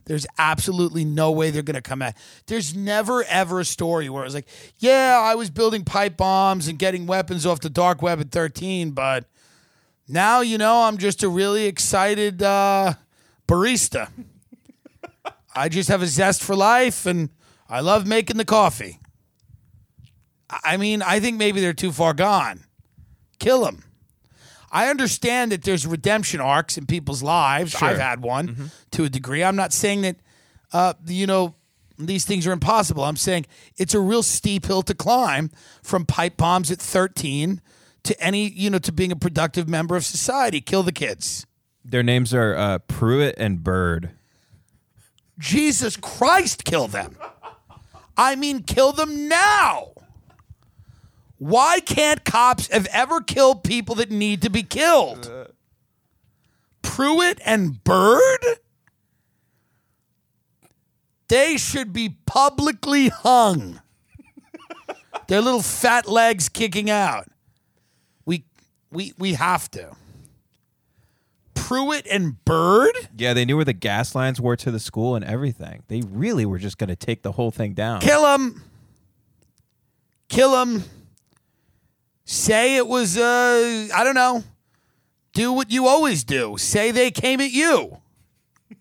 There's 0.05 0.25
absolutely 0.37 1.05
no 1.05 1.31
way 1.31 1.49
they're 1.49 1.61
going 1.61 1.75
to 1.75 1.81
come 1.81 2.01
out. 2.01 2.13
There's 2.47 2.75
never 2.75 3.23
ever 3.23 3.59
a 3.59 3.65
story 3.65 4.09
where 4.09 4.23
it 4.23 4.27
was 4.27 4.33
like, 4.33 4.47
yeah, 4.79 5.19
I 5.21 5.35
was 5.35 5.49
building 5.49 5.83
pipe 5.83 6.17
bombs 6.17 6.67
and 6.67 6.77
getting 6.77 7.05
weapons 7.05 7.45
off 7.45 7.61
the 7.61 7.69
dark 7.69 8.01
web 8.01 8.19
at 8.19 8.31
13, 8.31 8.91
but 8.91 9.25
now 10.07 10.41
you 10.41 10.57
know 10.57 10.83
I'm 10.83 10.97
just 10.97 11.23
a 11.23 11.29
really 11.29 11.65
excited 11.65 12.43
uh, 12.43 12.93
barista. 13.47 14.09
I 15.55 15.69
just 15.69 15.89
have 15.89 16.01
a 16.01 16.07
zest 16.07 16.43
for 16.43 16.55
life 16.55 17.05
and 17.05 17.29
I 17.69 17.79
love 17.79 18.05
making 18.05 18.37
the 18.37 18.45
coffee. 18.45 18.99
I 20.63 20.77
mean, 20.77 21.01
I 21.01 21.19
think 21.19 21.37
maybe 21.37 21.61
they're 21.61 21.73
too 21.73 21.91
far 21.91 22.13
gone. 22.13 22.65
Kill 23.39 23.63
them. 23.63 23.83
I 24.73 24.89
understand 24.89 25.51
that 25.51 25.61
there's 25.63 25.85
redemption 25.85 26.41
arcs 26.41 26.79
in 26.79 26.87
people's 26.87 27.21
lives. 27.21 27.75
I've 27.75 27.99
had 27.99 28.23
one 28.23 28.71
to 28.91 29.03
a 29.03 29.09
degree. 29.09 29.43
I'm 29.43 29.55
not 29.55 29.71
saying 29.71 30.01
that, 30.01 30.15
uh, 30.73 30.93
you 31.05 31.27
know, 31.27 31.53
these 31.99 32.25
things 32.25 32.47
are 32.47 32.51
impossible. 32.51 33.03
I'm 33.03 33.15
saying 33.15 33.45
it's 33.77 33.93
a 33.93 33.99
real 33.99 34.23
steep 34.23 34.65
hill 34.65 34.81
to 34.81 34.95
climb 34.95 35.51
from 35.83 36.05
pipe 36.05 36.37
bombs 36.37 36.71
at 36.71 36.79
13 36.79 37.61
to 38.03 38.19
any, 38.21 38.49
you 38.49 38.71
know, 38.71 38.79
to 38.79 38.91
being 38.91 39.11
a 39.11 39.15
productive 39.15 39.69
member 39.69 39.95
of 39.95 40.03
society. 40.03 40.59
Kill 40.59 40.81
the 40.81 40.91
kids. 40.91 41.45
Their 41.85 42.03
names 42.03 42.33
are 42.33 42.55
uh, 42.55 42.79
Pruitt 42.79 43.35
and 43.37 43.63
Bird. 43.63 44.09
Jesus 45.37 45.97
Christ, 45.97 46.63
kill 46.63 46.87
them. 46.87 47.15
I 48.17 48.35
mean, 48.35 48.63
kill 48.63 48.91
them 48.91 49.27
now. 49.27 49.92
Why 51.43 51.81
can't 51.81 52.23
cops 52.23 52.69
have 52.69 52.85
ever 52.85 53.19
killed 53.19 53.65
people 53.65 53.95
that 53.95 54.09
need 54.09 54.43
to 54.43 54.49
be 54.49 54.63
killed? 54.63 55.29
Pruitt 56.81 57.41
and 57.43 57.83
Bird? 57.83 58.39
They 61.27 61.57
should 61.57 61.91
be 61.91 62.15
publicly 62.25 63.09
hung. 63.09 63.81
Their 65.27 65.41
little 65.41 65.61
fat 65.61 66.07
legs 66.07 66.47
kicking 66.47 66.89
out. 66.89 67.27
We 68.25 68.45
we 68.89 69.11
we 69.17 69.33
have 69.33 69.69
to. 69.71 69.97
Pruitt 71.55 72.07
and 72.09 72.41
Bird? 72.45 72.95
Yeah, 73.17 73.33
they 73.33 73.43
knew 73.43 73.57
where 73.57 73.65
the 73.65 73.73
gas 73.73 74.15
lines 74.15 74.39
were 74.39 74.55
to 74.55 74.71
the 74.71 74.79
school 74.79 75.17
and 75.17 75.25
everything. 75.25 75.83
They 75.89 76.03
really 76.07 76.45
were 76.45 76.57
just 76.57 76.77
going 76.77 76.87
to 76.87 76.95
take 76.95 77.21
the 77.21 77.33
whole 77.33 77.51
thing 77.51 77.73
down. 77.73 77.99
Kill 77.99 78.33
him. 78.33 78.63
Kill 80.29 80.61
him. 80.61 80.83
Say 82.25 82.77
it 82.77 82.87
was, 82.87 83.17
uh, 83.17 83.87
I 83.93 84.03
don't 84.03 84.15
know. 84.15 84.43
Do 85.33 85.51
what 85.51 85.71
you 85.71 85.87
always 85.87 86.23
do. 86.23 86.57
Say 86.57 86.91
they 86.91 87.11
came 87.11 87.41
at 87.41 87.51
you. 87.51 87.97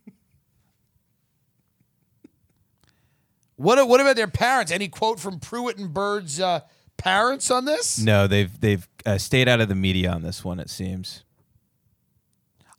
what, 3.57 3.89
what 3.89 4.01
about 4.01 4.17
their 4.17 4.29
parents? 4.29 4.71
Any 4.71 4.89
quote 4.89 5.19
from 5.19 5.41
Pruitt 5.41 5.79
and 5.79 5.93
Bird's 5.93 6.41
uh, 6.41 6.61
parents 6.97 7.51
on 7.51 7.65
this? 7.65 7.99
No, 7.99 8.27
they've 8.27 8.61
they've 8.61 8.87
uh, 9.07 9.19
stayed 9.19 9.49
out 9.49 9.61
of 9.61 9.69
the 9.69 9.75
media 9.75 10.11
on 10.11 10.23
this 10.23 10.45
one. 10.45 10.61
It 10.61 10.71
seems. 10.71 11.25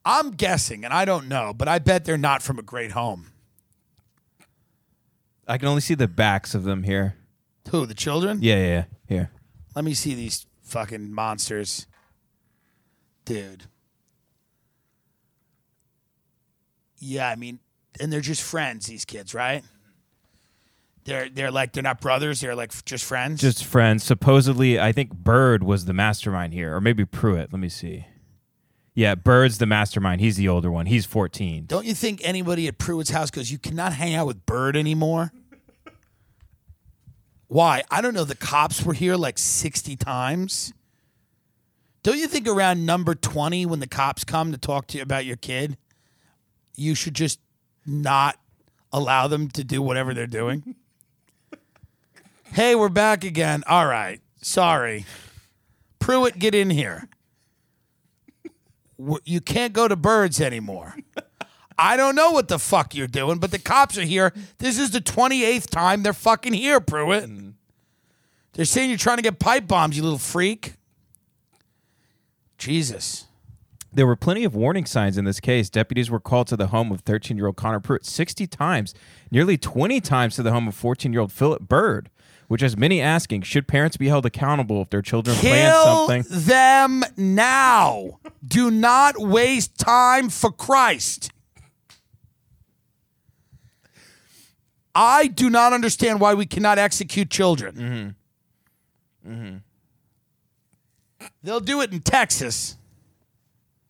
I'm 0.05 0.31
guessing, 0.31 0.83
and 0.83 0.93
I 0.93 1.05
don't 1.05 1.27
know, 1.27 1.53
but 1.53 1.67
I 1.67 1.79
bet 1.79 2.05
they're 2.05 2.17
not 2.17 2.41
from 2.41 2.59
a 2.59 2.61
great 2.61 2.91
home. 2.91 3.31
I 5.47 5.57
can 5.57 5.67
only 5.67 5.81
see 5.81 5.95
the 5.95 6.07
backs 6.07 6.53
of 6.55 6.63
them 6.63 6.83
here. 6.83 7.15
Who, 7.69 7.85
the 7.85 7.93
children? 7.93 8.39
Yeah, 8.41 8.55
yeah, 8.55 8.67
yeah. 8.67 8.83
Here. 9.07 9.31
Let 9.75 9.85
me 9.85 9.93
see 9.93 10.13
these 10.13 10.45
fucking 10.73 11.13
monsters. 11.13 11.85
Dude. 13.25 13.65
Yeah, 16.97 17.29
I 17.29 17.35
mean, 17.35 17.59
and 17.99 18.11
they're 18.11 18.21
just 18.21 18.41
friends, 18.41 18.87
these 18.87 19.05
kids, 19.05 19.33
right? 19.33 19.63
They're 21.05 21.29
they're 21.29 21.51
like 21.51 21.73
they're 21.73 21.83
not 21.83 22.01
brothers, 22.01 22.41
they're 22.41 22.55
like 22.55 22.71
just 22.85 23.05
friends. 23.05 23.39
Just 23.41 23.63
friends. 23.63 24.03
Supposedly, 24.03 24.79
I 24.79 24.91
think 24.91 25.13
Bird 25.13 25.63
was 25.63 25.85
the 25.85 25.93
mastermind 25.93 26.53
here, 26.53 26.75
or 26.75 26.81
maybe 26.81 27.05
Pruitt. 27.05 27.53
Let 27.53 27.59
me 27.59 27.69
see. 27.69 28.07
Yeah, 28.95 29.15
Bird's 29.15 29.57
the 29.57 29.65
mastermind. 29.65 30.21
He's 30.21 30.37
the 30.37 30.47
older 30.47 30.71
one. 30.71 30.85
He's 30.85 31.05
14. 31.05 31.65
Don't 31.65 31.85
you 31.85 31.95
think 31.95 32.21
anybody 32.23 32.67
at 32.67 32.77
Pruitt's 32.77 33.09
house 33.09 33.31
goes, 33.31 33.51
You 33.51 33.57
cannot 33.57 33.93
hang 33.93 34.13
out 34.13 34.27
with 34.27 34.45
Bird 34.45 34.77
anymore? 34.77 35.31
Why? 37.53 37.83
I 37.91 38.01
don't 38.01 38.15
know. 38.15 38.23
The 38.23 38.33
cops 38.33 38.83
were 38.83 38.95
here 38.95 39.15
like 39.15 39.37
60 39.37 39.95
times. 39.97 40.73
Don't 42.01 42.17
you 42.17 42.25
think 42.25 42.47
around 42.47 42.83
number 42.83 43.13
20, 43.13 43.67
when 43.67 43.79
the 43.79 43.85
cops 43.85 44.23
come 44.23 44.51
to 44.51 44.57
talk 44.57 44.87
to 44.87 44.97
you 44.97 45.03
about 45.03 45.25
your 45.25 45.35
kid, 45.35 45.77
you 46.75 46.95
should 46.95 47.13
just 47.13 47.39
not 47.85 48.39
allow 48.91 49.27
them 49.27 49.49
to 49.49 49.63
do 49.63 49.83
whatever 49.83 50.15
they're 50.15 50.25
doing? 50.25 50.73
hey, 52.45 52.73
we're 52.73 52.89
back 52.89 53.23
again. 53.23 53.63
All 53.67 53.85
right. 53.85 54.19
Sorry. 54.41 55.05
Pruitt, 55.99 56.39
get 56.39 56.55
in 56.55 56.71
here. 56.71 57.07
You 59.25 59.41
can't 59.41 59.73
go 59.73 59.87
to 59.87 59.95
birds 59.95 60.41
anymore. 60.41 60.95
I 61.83 61.97
don't 61.97 62.15
know 62.15 62.31
what 62.31 62.47
the 62.47 62.59
fuck 62.59 62.95
you're 62.95 63.07
doing, 63.07 63.39
but 63.39 63.51
the 63.51 63.59
cops 63.59 63.97
are 63.97 64.05
here. 64.05 64.31
This 64.59 64.79
is 64.79 64.91
the 64.91 65.01
28th 65.01 65.69
time 65.69 66.01
they're 66.01 66.13
fucking 66.13 66.53
here, 66.53 66.79
Pruitt. 66.79 67.29
They're 68.53 68.63
saying 68.63 68.89
you're 68.89 68.97
trying 68.97 69.17
to 69.17 69.21
get 69.21 69.37
pipe 69.37 69.67
bombs, 69.67 69.97
you 69.97 70.03
little 70.03 70.17
freak. 70.17 70.75
Jesus. 72.57 73.25
There 73.91 74.07
were 74.07 74.15
plenty 74.15 74.45
of 74.45 74.55
warning 74.55 74.85
signs 74.85 75.17
in 75.17 75.25
this 75.25 75.41
case. 75.41 75.69
Deputies 75.69 76.09
were 76.09 76.21
called 76.21 76.47
to 76.47 76.55
the 76.55 76.67
home 76.67 76.89
of 76.89 77.01
13 77.01 77.35
year 77.35 77.47
old 77.47 77.57
Connor 77.57 77.81
Pruitt 77.81 78.05
60 78.05 78.47
times, 78.47 78.95
nearly 79.29 79.57
20 79.57 79.99
times 79.99 80.37
to 80.37 80.43
the 80.43 80.53
home 80.53 80.69
of 80.69 80.75
14 80.75 81.11
year 81.11 81.19
old 81.19 81.33
Philip 81.33 81.63
Bird, 81.63 82.09
which 82.47 82.61
has 82.61 82.77
many 82.77 83.01
asking 83.01 83.41
should 83.41 83.67
parents 83.67 83.97
be 83.97 84.07
held 84.07 84.25
accountable 84.25 84.81
if 84.81 84.89
their 84.89 85.01
children 85.01 85.35
plan 85.35 85.69
Kill 85.69 86.07
something? 86.07 86.23
them 86.29 87.03
now. 87.17 88.19
Do 88.47 88.71
not 88.71 89.17
waste 89.19 89.77
time 89.77 90.29
for 90.29 90.49
Christ. 90.49 91.32
I 94.95 95.27
do 95.27 95.49
not 95.49 95.73
understand 95.73 96.19
why 96.19 96.33
we 96.33 96.45
cannot 96.45 96.77
execute 96.77 97.29
children. 97.29 98.15
Mm-hmm. 99.27 99.57
They'll 101.41 101.59
do 101.59 101.81
it 101.81 101.91
in 101.91 102.01
Texas, 102.01 102.77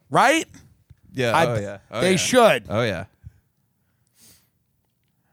right? 0.09 0.45
Yeah. 1.11 1.35
I- 1.35 1.45
oh, 1.45 1.59
yeah. 1.59 1.77
Oh, 1.91 2.01
they 2.01 2.11
yeah. 2.11 2.17
should. 2.17 2.65
Oh, 2.69 2.83
yeah. 2.83 3.05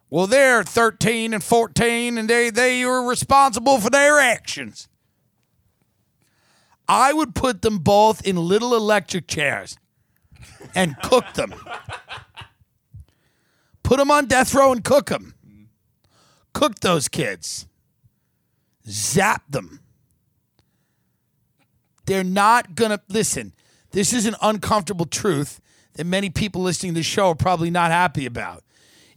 Well, 0.09 0.27
they're 0.27 0.64
13 0.64 1.33
and 1.33 1.45
14, 1.45 2.18
and 2.18 2.29
they, 2.29 2.51
they 2.51 2.83
are 2.83 3.07
responsible 3.07 3.79
for 3.79 3.91
their 3.91 4.18
actions. 4.18 4.89
I 6.89 7.12
would 7.12 7.37
put 7.37 7.62
them 7.62 7.79
both 7.79 8.27
in 8.27 8.37
little 8.37 8.75
electric 8.75 9.29
chairs 9.29 9.79
and 10.75 11.01
cook 11.01 11.35
them. 11.35 11.55
Put 13.85 13.99
them 13.99 14.11
on 14.11 14.27
death 14.27 14.53
row 14.55 14.73
and 14.73 14.85
cook 14.85 15.07
them. 15.07 15.35
Cook 16.53 16.80
those 16.80 17.09
kids. 17.09 17.66
Zap 18.86 19.42
them. 19.48 19.80
They're 22.07 22.24
not 22.24 22.74
going 22.74 22.90
to 22.90 23.01
listen. 23.09 23.53
This 23.92 24.12
is 24.12 24.26
an 24.26 24.34
uncomfortable 24.42 25.07
truth 25.07 25.61
that 25.94 26.05
many 26.07 26.30
people 26.30 26.62
listening 26.62 26.94
to 26.94 27.01
this 27.01 27.07
show 27.07 27.28
are 27.28 27.34
probably 27.34 27.70
not 27.70 27.90
happy 27.90 28.26
about. 28.26 28.64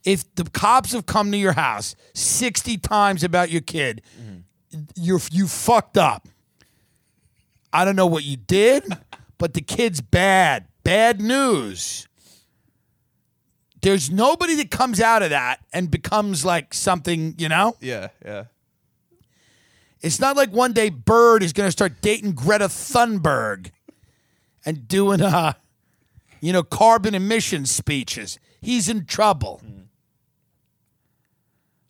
If 0.03 0.35
the 0.35 0.43
cops 0.43 0.91
have 0.91 1.05
come 1.05 1.31
to 1.31 1.37
your 1.37 1.53
house 1.53 1.95
60 2.13 2.77
times 2.79 3.23
about 3.23 3.49
your 3.49 3.61
kid, 3.61 4.01
mm-hmm. 4.19 4.81
you're 4.95 5.21
you 5.31 5.47
fucked 5.47 5.97
up. 5.97 6.27
I 7.71 7.85
don't 7.85 7.95
know 7.95 8.07
what 8.07 8.23
you 8.23 8.37
did, 8.37 8.85
but 9.37 9.53
the 9.53 9.61
kid's 9.61 10.01
bad. 10.01 10.67
Bad 10.83 11.21
news. 11.21 12.07
There's 13.83 14.09
nobody 14.09 14.55
that 14.55 14.71
comes 14.71 15.01
out 15.01 15.23
of 15.23 15.31
that 15.31 15.59
and 15.73 15.91
becomes 15.91 16.45
like 16.45 16.73
something, 16.73 17.35
you 17.37 17.49
know? 17.49 17.75
Yeah. 17.81 18.07
Yeah. 18.25 18.45
It's 20.01 20.21
not 20.21 20.37
like 20.37 20.51
one 20.51 20.71
day 20.71 20.89
Bird 20.89 21.43
is 21.43 21.51
going 21.51 21.67
to 21.67 21.71
start 21.71 22.01
dating 22.01 22.31
Greta 22.31 22.69
Thunberg 22.69 23.71
and 24.65 24.87
doing, 24.87 25.21
uh, 25.21 25.53
you 26.39 26.53
know, 26.53 26.63
carbon 26.63 27.13
emission 27.13 27.65
speeches. 27.65 28.39
He's 28.61 28.87
in 28.87 29.03
trouble. 29.03 29.61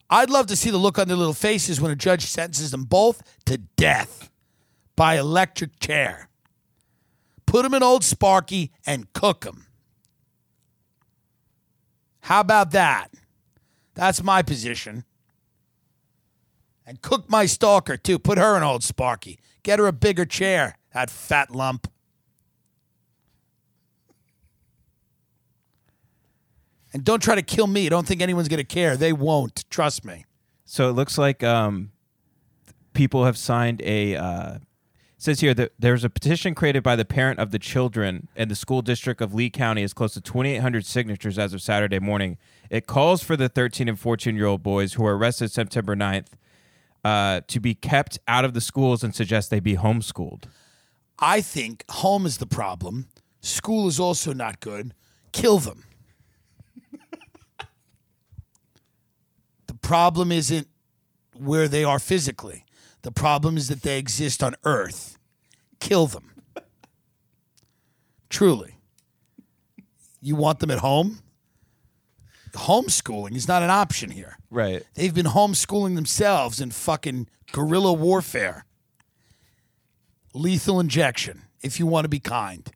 I'd 0.10 0.32
love 0.32 0.48
to 0.48 0.56
see 0.56 0.72
the 0.72 0.78
look 0.78 0.98
on 0.98 1.08
their 1.08 1.18
little 1.18 1.34
faces 1.34 1.80
when 1.80 1.92
a 1.92 1.96
judge 1.96 2.26
sentences 2.26 2.72
them 2.72 2.86
both 2.86 3.22
to 3.46 3.58
death 3.58 4.32
by 4.96 5.20
electric 5.20 5.80
chair. 5.80 6.28
Put 7.46 7.62
them 7.62 7.76
in 7.76 7.84
Old 7.84 8.04
Sparky 8.04 8.72
and 8.84 9.14
cook 9.14 9.42
them. 9.42 9.68
How 12.24 12.40
about 12.40 12.72
that? 12.72 13.10
That's 13.96 14.24
my 14.24 14.42
position. 14.42 15.04
And 16.86 17.02
cook 17.02 17.30
my 17.30 17.46
stalker 17.46 17.98
too. 17.98 18.18
Put 18.18 18.38
her 18.38 18.56
in 18.56 18.64
Old 18.64 18.82
Sparky. 18.82 19.40
Get 19.62 19.78
her 19.78 19.88
a 19.88 19.92
bigger 19.92 20.24
chair, 20.24 20.78
that 20.94 21.10
fat 21.10 21.52
lump. 21.52 21.92
And 26.94 27.04
don't 27.04 27.22
try 27.22 27.36
to 27.36 27.42
kill 27.42 27.68
me. 27.68 27.90
Don't 27.90 28.08
think 28.08 28.22
anyone's 28.22 28.48
going 28.48 28.60
to 28.60 28.64
care. 28.64 28.96
They 28.96 29.12
won't. 29.12 29.66
Trust 29.70 30.06
me. 30.06 30.26
So 30.64 30.90
it 30.90 30.94
looks 30.94 31.18
like 31.18 31.44
um, 31.44 31.92
people 32.94 33.26
have 33.26 33.38
signed 33.38 33.82
a. 33.82 34.16
Uh, 34.16 34.58
says 35.24 35.40
here 35.40 35.54
that 35.54 35.72
there's 35.80 36.04
a 36.04 36.10
petition 36.10 36.54
created 36.54 36.84
by 36.84 36.98
the 36.98 37.06
parent 37.06 37.40
of 37.40 37.52
the 37.52 37.60
children 37.60 38.28
and 38.36 38.52
the 38.52 38.56
school 38.56 38.82
district 38.82 39.22
of 39.22 39.34
Lee 39.34 39.50
County 39.50 39.82
is 39.82 39.94
close 39.94 40.14
to 40.16 40.22
2,800 40.22 40.86
signatures 40.86 41.40
as 41.40 41.54
of 41.54 41.62
Saturday 41.62 42.00
morning. 42.00 42.38
It 42.70 42.88
calls 42.88 43.24
for 43.24 43.38
the 43.38 43.48
13 43.48 43.88
and 43.88 43.98
14 43.98 44.36
year 44.36 44.48
old 44.48 44.62
boys 44.62 44.94
who 44.94 45.04
were 45.04 45.18
arrested 45.18 45.50
September 45.50 45.96
9th 45.96 46.28
uh, 47.06 47.40
to 47.48 47.60
be 47.62 47.74
kept 47.74 48.20
out 48.28 48.44
of 48.44 48.54
the 48.54 48.60
schools 48.60 49.02
and 49.02 49.16
suggests 49.16 49.50
they 49.50 49.62
be 49.62 49.78
homeschooled. 49.78 50.44
I 51.20 51.40
think 51.40 51.86
home 51.90 52.26
is 52.26 52.38
the 52.38 52.46
problem. 52.46 53.08
School 53.40 53.88
is 53.88 54.02
also 54.02 54.34
not 54.34 54.60
good. 54.60 54.94
Kill 55.32 55.58
them. 55.58 55.86
the 59.68 59.74
problem 59.76 60.34
isn't 60.34 60.68
where 61.34 61.70
they 61.70 61.86
are 61.86 62.00
physically. 62.00 62.66
The 63.04 63.12
problem 63.12 63.58
is 63.58 63.68
that 63.68 63.84
they 63.84 64.00
exist 64.00 64.42
on 64.42 64.56
Earth. 64.64 65.13
Kill 65.84 66.08
them. 66.08 66.32
Truly. 68.30 68.78
You 70.22 70.38
want 70.38 70.60
them 70.60 70.72
at 70.72 70.80
home? 70.80 71.20
Homeschooling 72.54 73.36
is 73.36 73.50
not 73.50 73.64
an 73.64 73.70
option 73.70 74.10
here. 74.10 74.38
Right. 74.50 74.84
They've 74.94 75.14
been 75.14 75.26
homeschooling 75.26 75.96
themselves 75.96 76.62
in 76.62 76.72
fucking 76.72 77.28
guerrilla 77.52 77.92
warfare. 77.92 78.66
Lethal 80.34 80.80
injection, 80.80 81.42
if 81.62 81.80
you 81.80 81.86
want 81.86 82.06
to 82.06 82.10
be 82.10 82.22
kind. 82.22 82.72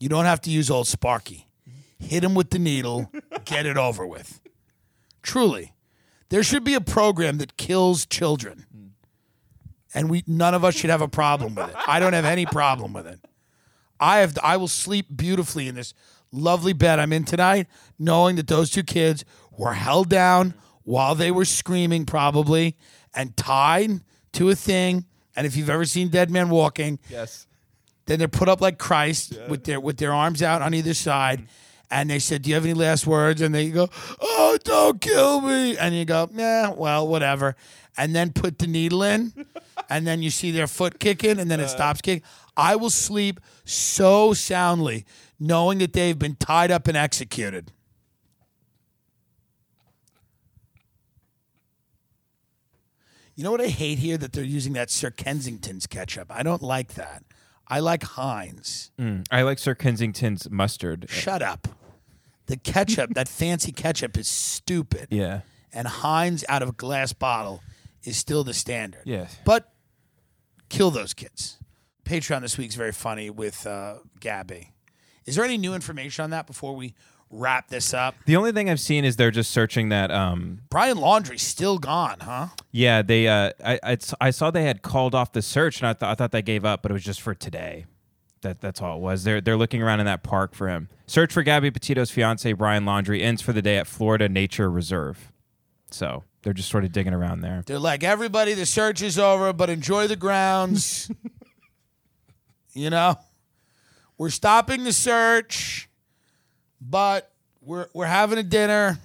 You 0.00 0.08
don't 0.08 0.24
have 0.24 0.40
to 0.40 0.50
use 0.50 0.72
old 0.72 0.88
Sparky. 0.88 1.46
Hit 2.00 2.24
him 2.24 2.34
with 2.34 2.50
the 2.50 2.58
needle, 2.58 3.12
get 3.44 3.64
it 3.64 3.76
over 3.76 4.04
with. 4.04 4.40
Truly. 5.22 5.72
There 6.30 6.42
should 6.42 6.64
be 6.64 6.74
a 6.74 6.80
program 6.80 7.38
that 7.38 7.56
kills 7.56 8.04
children. 8.06 8.66
And 9.94 10.10
we 10.10 10.24
none 10.26 10.54
of 10.54 10.64
us 10.64 10.74
should 10.74 10.90
have 10.90 11.00
a 11.02 11.08
problem 11.08 11.54
with 11.54 11.68
it. 11.70 11.76
I 11.86 12.00
don't 12.00 12.12
have 12.14 12.24
any 12.24 12.46
problem 12.46 12.92
with 12.92 13.06
it. 13.06 13.20
I 14.00 14.18
have 14.18 14.36
I 14.42 14.56
will 14.56 14.68
sleep 14.68 15.06
beautifully 15.14 15.68
in 15.68 15.76
this 15.76 15.94
lovely 16.32 16.72
bed 16.72 16.98
I'm 16.98 17.12
in 17.12 17.24
tonight, 17.24 17.68
knowing 17.98 18.34
that 18.36 18.48
those 18.48 18.70
two 18.70 18.82
kids 18.82 19.24
were 19.56 19.74
held 19.74 20.08
down 20.08 20.54
while 20.82 21.14
they 21.14 21.30
were 21.30 21.44
screaming, 21.44 22.04
probably, 22.06 22.76
and 23.14 23.36
tied 23.36 24.00
to 24.32 24.50
a 24.50 24.54
thing. 24.56 25.04
And 25.36 25.46
if 25.46 25.56
you've 25.56 25.70
ever 25.70 25.84
seen 25.84 26.08
Dead 26.08 26.28
Man 26.30 26.50
Walking, 26.50 26.98
Yes. 27.08 27.46
then 28.06 28.18
they're 28.18 28.26
put 28.28 28.48
up 28.48 28.60
like 28.60 28.78
Christ 28.78 29.38
with 29.48 29.62
their 29.64 29.78
with 29.80 29.98
their 29.98 30.12
arms 30.12 30.42
out 30.42 30.60
on 30.60 30.74
either 30.74 30.94
side. 30.94 31.46
And 31.90 32.10
they 32.10 32.18
said, 32.18 32.42
"Do 32.42 32.48
you 32.50 32.56
have 32.56 32.64
any 32.64 32.74
last 32.74 33.06
words?" 33.06 33.40
And 33.40 33.54
they 33.54 33.70
go, 33.70 33.88
"Oh, 34.20 34.58
don't 34.64 35.00
kill 35.00 35.40
me!" 35.40 35.76
And 35.78 35.94
you 35.94 36.04
go, 36.04 36.28
"Yeah, 36.34 36.70
well, 36.70 37.06
whatever." 37.06 37.54
and 37.96 38.12
then 38.12 38.32
put 38.32 38.58
the 38.58 38.66
needle 38.66 39.04
in, 39.04 39.32
and 39.88 40.06
then 40.06 40.22
you 40.22 40.30
see 40.30 40.50
their 40.50 40.66
foot 40.66 40.98
kicking, 40.98 41.38
and 41.38 41.50
then 41.50 41.60
it 41.60 41.68
stops 41.68 42.00
kicking. 42.00 42.22
I 42.56 42.76
will 42.76 42.90
sleep 42.90 43.40
so 43.64 44.32
soundly 44.32 45.04
knowing 45.38 45.78
that 45.78 45.92
they've 45.92 46.18
been 46.18 46.36
tied 46.36 46.70
up 46.70 46.86
and 46.88 46.96
executed. 46.96 47.72
You 53.34 53.42
know 53.42 53.50
what 53.50 53.60
I 53.60 53.66
hate 53.66 53.98
here? 53.98 54.16
That 54.16 54.32
they're 54.32 54.44
using 54.44 54.74
that 54.74 54.90
Sir 54.90 55.10
Kensington's 55.10 55.86
ketchup. 55.86 56.28
I 56.30 56.42
don't 56.44 56.62
like 56.62 56.94
that. 56.94 57.24
I 57.66 57.80
like 57.80 58.04
Heinz. 58.04 58.92
Mm, 58.98 59.26
I 59.30 59.42
like 59.42 59.58
Sir 59.58 59.74
Kensington's 59.74 60.48
mustard. 60.50 61.06
Shut 61.08 61.42
up. 61.42 61.66
The 62.46 62.56
ketchup, 62.56 63.14
that 63.14 63.26
fancy 63.26 63.72
ketchup, 63.72 64.16
is 64.18 64.28
stupid. 64.28 65.08
Yeah. 65.10 65.40
And 65.72 65.88
Heinz 65.88 66.44
out 66.48 66.62
of 66.62 66.68
a 66.68 66.72
glass 66.72 67.12
bottle 67.12 67.62
is 68.04 68.16
still 68.16 68.44
the 68.44 68.54
standard. 68.54 69.02
Yes. 69.04 69.36
But 69.44 69.72
kill 70.68 70.90
those 70.90 71.14
kids. 71.14 71.58
Patreon 72.04 72.42
this 72.42 72.58
week's 72.58 72.74
very 72.74 72.92
funny 72.92 73.30
with 73.30 73.66
uh, 73.66 73.96
Gabby. 74.20 74.72
Is 75.24 75.36
there 75.36 75.44
any 75.44 75.56
new 75.56 75.74
information 75.74 76.22
on 76.24 76.30
that 76.30 76.46
before 76.46 76.76
we 76.76 76.94
wrap 77.30 77.68
this 77.68 77.94
up? 77.94 78.14
The 78.26 78.36
only 78.36 78.52
thing 78.52 78.68
I've 78.68 78.80
seen 78.80 79.04
is 79.04 79.16
they're 79.16 79.30
just 79.30 79.50
searching 79.50 79.88
that. 79.88 80.10
Um, 80.10 80.60
Brian 80.68 80.98
Laundrie's 80.98 81.42
still 81.42 81.78
gone, 81.78 82.20
huh? 82.20 82.48
yeah, 82.70 83.00
they. 83.02 83.26
Uh, 83.26 83.50
I, 83.64 83.80
I 83.82 83.96
I 84.20 84.30
saw 84.30 84.50
they 84.50 84.64
had 84.64 84.82
called 84.82 85.14
off 85.14 85.32
the 85.32 85.40
search, 85.42 85.80
and 85.80 85.88
I 85.88 85.94
thought 85.94 86.10
I 86.10 86.14
thought 86.14 86.32
they 86.32 86.42
gave 86.42 86.64
up, 86.64 86.82
but 86.82 86.90
it 86.90 86.94
was 86.94 87.04
just 87.04 87.22
for 87.22 87.34
today. 87.34 87.86
That 88.42 88.60
that's 88.60 88.82
all 88.82 88.98
it 88.98 89.00
was. 89.00 89.24
They're 89.24 89.40
they're 89.40 89.56
looking 89.56 89.82
around 89.82 90.00
in 90.00 90.06
that 90.06 90.22
park 90.22 90.54
for 90.54 90.68
him. 90.68 90.90
Search 91.06 91.32
for 91.32 91.42
Gabby 91.42 91.70
Petito's 91.70 92.10
fiance 92.10 92.52
Brian 92.52 92.84
Laundrie 92.84 93.22
ends 93.22 93.40
for 93.40 93.54
the 93.54 93.62
day 93.62 93.78
at 93.78 93.86
Florida 93.86 94.28
Nature 94.28 94.70
Reserve. 94.70 95.32
So 95.94 96.24
they're 96.42 96.52
just 96.52 96.68
sort 96.68 96.84
of 96.84 96.92
digging 96.92 97.14
around 97.14 97.40
there. 97.40 97.62
They're 97.66 97.78
like, 97.78 98.02
everybody, 98.02 98.54
the 98.54 98.66
search 98.66 99.00
is 99.00 99.18
over, 99.18 99.52
but 99.52 99.70
enjoy 99.70 100.08
the 100.08 100.16
grounds. 100.16 101.10
you 102.74 102.90
know? 102.90 103.16
We're 104.18 104.30
stopping 104.30 104.84
the 104.84 104.92
search, 104.92 105.88
but 106.80 107.32
we're 107.60 107.88
we're 107.94 108.06
having 108.06 108.38
a 108.38 108.44
dinner. 108.44 108.98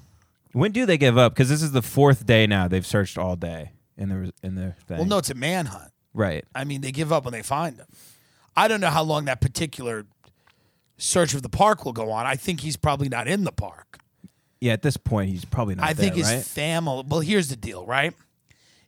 When 0.52 0.72
do 0.72 0.86
they 0.86 0.98
give 0.98 1.18
up? 1.18 1.34
Because 1.34 1.50
this 1.50 1.64
is 1.64 1.72
the 1.72 1.82
fourth 1.82 2.26
day 2.26 2.46
now. 2.46 2.68
They've 2.68 2.86
searched 2.86 3.18
all 3.18 3.36
day 3.36 3.72
in 3.98 4.10
the 4.10 4.34
in 4.44 4.56
the 4.56 4.76
thing. 4.88 4.98
Well, 4.98 5.08
no, 5.08 5.18
it's 5.18 5.30
a 5.32 5.36
manhunt. 5.36 5.92
right. 6.14 6.46
I 6.54 6.64
mean, 6.64 6.82
they 6.82 6.92
give 6.92 7.12
up 7.12 7.26
when 7.26 7.32
they 7.32 7.42
find 7.42 7.78
him. 7.78 7.88
I 8.56 8.68
don't 8.68 8.82
know 8.82 8.90
how 8.90 9.04
long 9.04 9.26
that 9.26 9.42
particular 9.42 10.06
search 10.98 11.34
of 11.34 11.42
the 11.42 11.50
park 11.50 11.86
will 11.86 11.94
go 11.94 12.12
on. 12.12 12.26
I 12.26 12.36
think 12.36 12.62
he's 12.62 12.78
probably 12.78 13.10
not 13.10 13.28
in 13.28 13.46
the 13.46 13.52
park. 13.52 14.00
Yeah, 14.62 14.74
at 14.74 14.82
this 14.82 14.98
point, 14.98 15.30
he's 15.30 15.46
probably 15.46 15.76
not. 15.76 15.86
I 15.88 15.94
think 15.94 16.16
his 16.16 16.28
right? 16.30 16.44
family. 16.44 17.04
Well, 17.08 17.22
here's 17.22 17.48
the 17.48 17.56
deal, 17.56 17.86
right? 17.86 18.14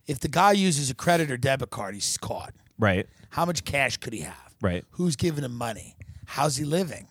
If 0.06 0.20
the 0.20 0.28
guy 0.28 0.52
uses 0.52 0.90
a 0.90 0.96
credit 0.96 1.32
or 1.32 1.38
debit 1.38 1.70
card, 1.70 1.94
he's 1.94 2.18
caught. 2.18 2.54
right, 2.78 3.08
How 3.30 3.46
much 3.46 3.64
cash 3.64 3.98
could 3.98 4.14
he 4.14 4.22
have? 4.22 4.56
right. 4.62 4.84
Who's 4.92 5.16
giving 5.16 5.44
him 5.44 5.56
money? 5.56 5.96
How's 6.26 6.58
he 6.58 6.66
living? 6.66 7.08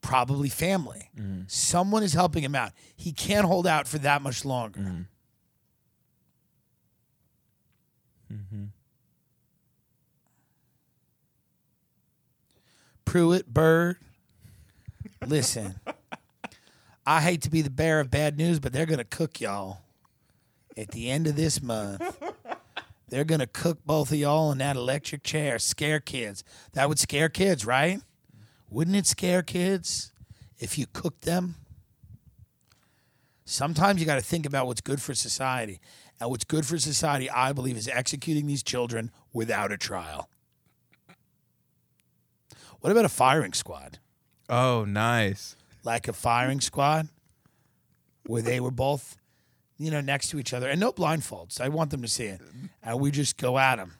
Probably 0.00 0.48
family. 0.48 1.10
Mm-hmm. 1.18 1.42
Someone 1.48 2.02
is 2.02 2.12
helping 2.12 2.42
him 2.44 2.54
out. 2.54 2.72
He 2.96 3.12
can't 3.12 3.46
hold 3.46 3.66
out 3.66 3.86
for 3.88 3.98
that 3.98 4.22
much 4.22 4.44
longer. 4.44 4.80
Mm-hmm. 4.80 5.02
Pruitt, 13.04 13.46
Bird, 13.52 13.96
listen. 15.26 15.74
I 17.06 17.20
hate 17.20 17.42
to 17.42 17.50
be 17.50 17.62
the 17.62 17.70
bearer 17.70 18.00
of 18.00 18.10
bad 18.10 18.36
news, 18.36 18.60
but 18.60 18.72
they're 18.72 18.86
going 18.86 18.98
to 18.98 19.04
cook 19.04 19.40
y'all 19.40 19.78
at 20.76 20.92
the 20.92 21.10
end 21.10 21.26
of 21.26 21.36
this 21.36 21.62
month. 21.62 22.02
They're 23.08 23.24
going 23.24 23.40
to 23.40 23.46
cook 23.46 23.84
both 23.84 24.10
of 24.10 24.16
y'all 24.16 24.50
in 24.52 24.58
that 24.58 24.74
electric 24.74 25.22
chair, 25.22 25.58
scare 25.58 26.00
kids. 26.00 26.42
That 26.72 26.88
would 26.88 26.98
scare 26.98 27.28
kids, 27.28 27.66
right? 27.66 28.00
Wouldn't 28.70 28.96
it 28.96 29.06
scare 29.06 29.42
kids 29.42 30.12
if 30.58 30.78
you 30.78 30.86
cooked 30.94 31.26
them? 31.26 31.56
Sometimes 33.44 34.00
you 34.00 34.06
got 34.06 34.14
to 34.14 34.22
think 34.22 34.46
about 34.46 34.66
what's 34.66 34.80
good 34.80 35.02
for 35.02 35.14
society. 35.14 35.78
And 36.20 36.30
what's 36.30 36.44
good 36.44 36.64
for 36.64 36.78
society, 36.78 37.28
I 37.28 37.52
believe, 37.52 37.76
is 37.76 37.86
executing 37.86 38.46
these 38.46 38.62
children 38.62 39.10
without 39.30 39.72
a 39.72 39.76
trial. 39.76 40.30
What 42.80 42.92
about 42.92 43.04
a 43.04 43.10
firing 43.10 43.52
squad? 43.52 43.98
Oh, 44.48 44.86
nice. 44.86 45.54
Like 45.84 46.08
a 46.08 46.12
firing 46.12 46.60
squad 46.60 47.08
where 48.26 48.42
they 48.42 48.60
were 48.60 48.70
both, 48.70 49.16
you 49.78 49.90
know, 49.90 50.00
next 50.00 50.28
to 50.28 50.38
each 50.38 50.52
other 50.54 50.68
and 50.68 50.78
no 50.78 50.92
blindfolds. 50.92 51.60
I 51.60 51.68
want 51.68 51.90
them 51.90 52.02
to 52.02 52.08
see 52.08 52.26
it. 52.26 52.40
And 52.82 53.00
we 53.00 53.10
just 53.10 53.36
go 53.36 53.58
at 53.58 53.76
them. 53.76 53.94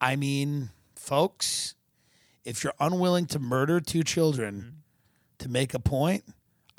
I 0.00 0.16
mean, 0.16 0.70
folks, 0.96 1.74
if 2.44 2.64
you're 2.64 2.74
unwilling 2.80 3.26
to 3.26 3.38
murder 3.38 3.80
two 3.80 4.02
children 4.02 4.82
to 5.38 5.48
make 5.48 5.74
a 5.74 5.78
point, 5.78 6.24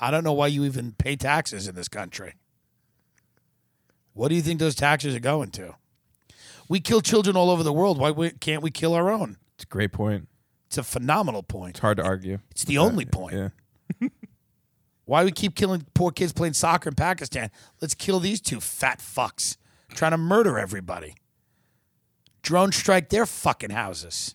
I 0.00 0.10
don't 0.10 0.24
know 0.24 0.32
why 0.32 0.48
you 0.48 0.64
even 0.64 0.92
pay 0.92 1.16
taxes 1.16 1.68
in 1.68 1.74
this 1.74 1.88
country. 1.88 2.34
What 4.12 4.28
do 4.28 4.34
you 4.34 4.42
think 4.42 4.60
those 4.60 4.74
taxes 4.74 5.14
are 5.14 5.20
going 5.20 5.50
to? 5.52 5.74
We 6.68 6.80
kill 6.80 7.00
children 7.00 7.36
all 7.36 7.50
over 7.50 7.62
the 7.62 7.72
world. 7.72 7.98
Why 7.98 8.30
can't 8.40 8.62
we 8.62 8.70
kill 8.70 8.94
our 8.94 9.10
own? 9.10 9.36
It's 9.54 9.64
a 9.64 9.66
great 9.66 9.92
point. 9.92 10.28
It's 10.66 10.78
a 10.78 10.82
phenomenal 10.82 11.42
point. 11.42 11.70
It's 11.70 11.80
hard 11.80 11.98
to 11.98 12.02
argue. 12.04 12.38
It's 12.50 12.64
the 12.64 12.78
only 12.78 13.04
point. 13.04 13.34
Yeah. 14.00 14.08
Why 15.04 15.24
we 15.24 15.32
keep 15.32 15.54
killing 15.54 15.86
poor 15.94 16.10
kids 16.10 16.32
playing 16.32 16.54
soccer 16.54 16.88
in 16.88 16.94
Pakistan? 16.94 17.50
Let's 17.80 17.94
kill 17.94 18.20
these 18.20 18.40
two 18.40 18.60
fat 18.60 19.00
fucks 19.00 19.56
trying 19.90 20.12
to 20.12 20.18
murder 20.18 20.58
everybody. 20.58 21.14
Drone 22.42 22.72
strike 22.72 23.10
their 23.10 23.26
fucking 23.26 23.70
houses. 23.70 24.34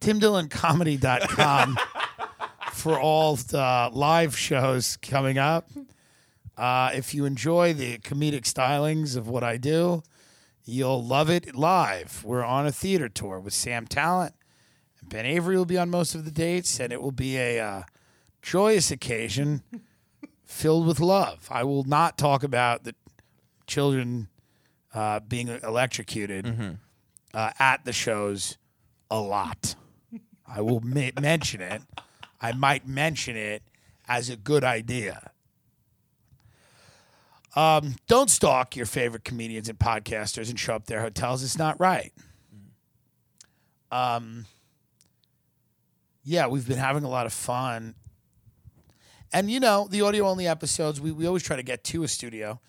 TimDillonComedy.com 0.00 1.78
for 2.72 2.98
all 2.98 3.36
the 3.36 3.90
live 3.92 4.36
shows 4.36 4.96
coming 4.98 5.38
up. 5.38 5.70
Uh, 6.56 6.90
if 6.94 7.14
you 7.14 7.24
enjoy 7.24 7.72
the 7.72 7.98
comedic 7.98 8.42
stylings 8.42 9.16
of 9.16 9.28
what 9.28 9.44
I 9.44 9.56
do, 9.56 10.02
you'll 10.70 11.04
love 11.04 11.28
it 11.28 11.54
live. 11.54 12.22
We're 12.24 12.44
on 12.44 12.66
a 12.66 12.72
theater 12.72 13.08
tour 13.08 13.40
with 13.40 13.52
Sam 13.52 13.86
Tallent. 13.86 14.32
Ben 15.02 15.26
Avery 15.26 15.56
will 15.56 15.64
be 15.64 15.78
on 15.78 15.90
most 15.90 16.14
of 16.14 16.24
the 16.24 16.30
dates, 16.30 16.78
and 16.78 16.92
it 16.92 17.02
will 17.02 17.10
be 17.10 17.36
a 17.36 17.58
uh, 17.58 17.82
joyous 18.42 18.90
occasion 18.90 19.62
filled 20.44 20.86
with 20.86 21.00
love. 21.00 21.48
I 21.50 21.64
will 21.64 21.84
not 21.84 22.16
talk 22.16 22.42
about 22.44 22.84
the 22.84 22.94
children 23.66 24.28
uh, 24.94 25.20
being 25.20 25.48
electrocuted 25.48 26.46
uh, 27.34 27.50
at 27.58 27.84
the 27.84 27.92
shows 27.92 28.56
a 29.10 29.20
lot. 29.20 29.74
I 30.46 30.60
will 30.60 30.80
ma- 30.80 31.10
mention 31.20 31.60
it. 31.60 31.82
I 32.40 32.52
might 32.52 32.86
mention 32.86 33.36
it 33.36 33.62
as 34.08 34.28
a 34.30 34.36
good 34.36 34.64
idea. 34.64 35.30
Um, 37.56 37.96
don't 38.06 38.30
stalk 38.30 38.76
your 38.76 38.86
favorite 38.86 39.24
comedians 39.24 39.68
and 39.68 39.78
podcasters 39.78 40.50
and 40.50 40.58
show 40.58 40.74
up 40.74 40.86
their 40.86 41.00
hotels. 41.00 41.42
It's 41.42 41.58
not 41.58 41.78
right. 41.80 42.12
Um, 43.90 44.46
yeah, 46.22 46.46
we've 46.46 46.66
been 46.66 46.78
having 46.78 47.02
a 47.02 47.08
lot 47.08 47.26
of 47.26 47.32
fun. 47.32 47.94
And, 49.32 49.50
you 49.50 49.60
know, 49.60 49.88
the 49.90 50.02
audio 50.02 50.28
only 50.28 50.46
episodes, 50.46 51.00
we, 51.00 51.12
we 51.12 51.26
always 51.26 51.42
try 51.42 51.56
to 51.56 51.62
get 51.62 51.84
to 51.84 52.02
a 52.02 52.08
studio. 52.08 52.60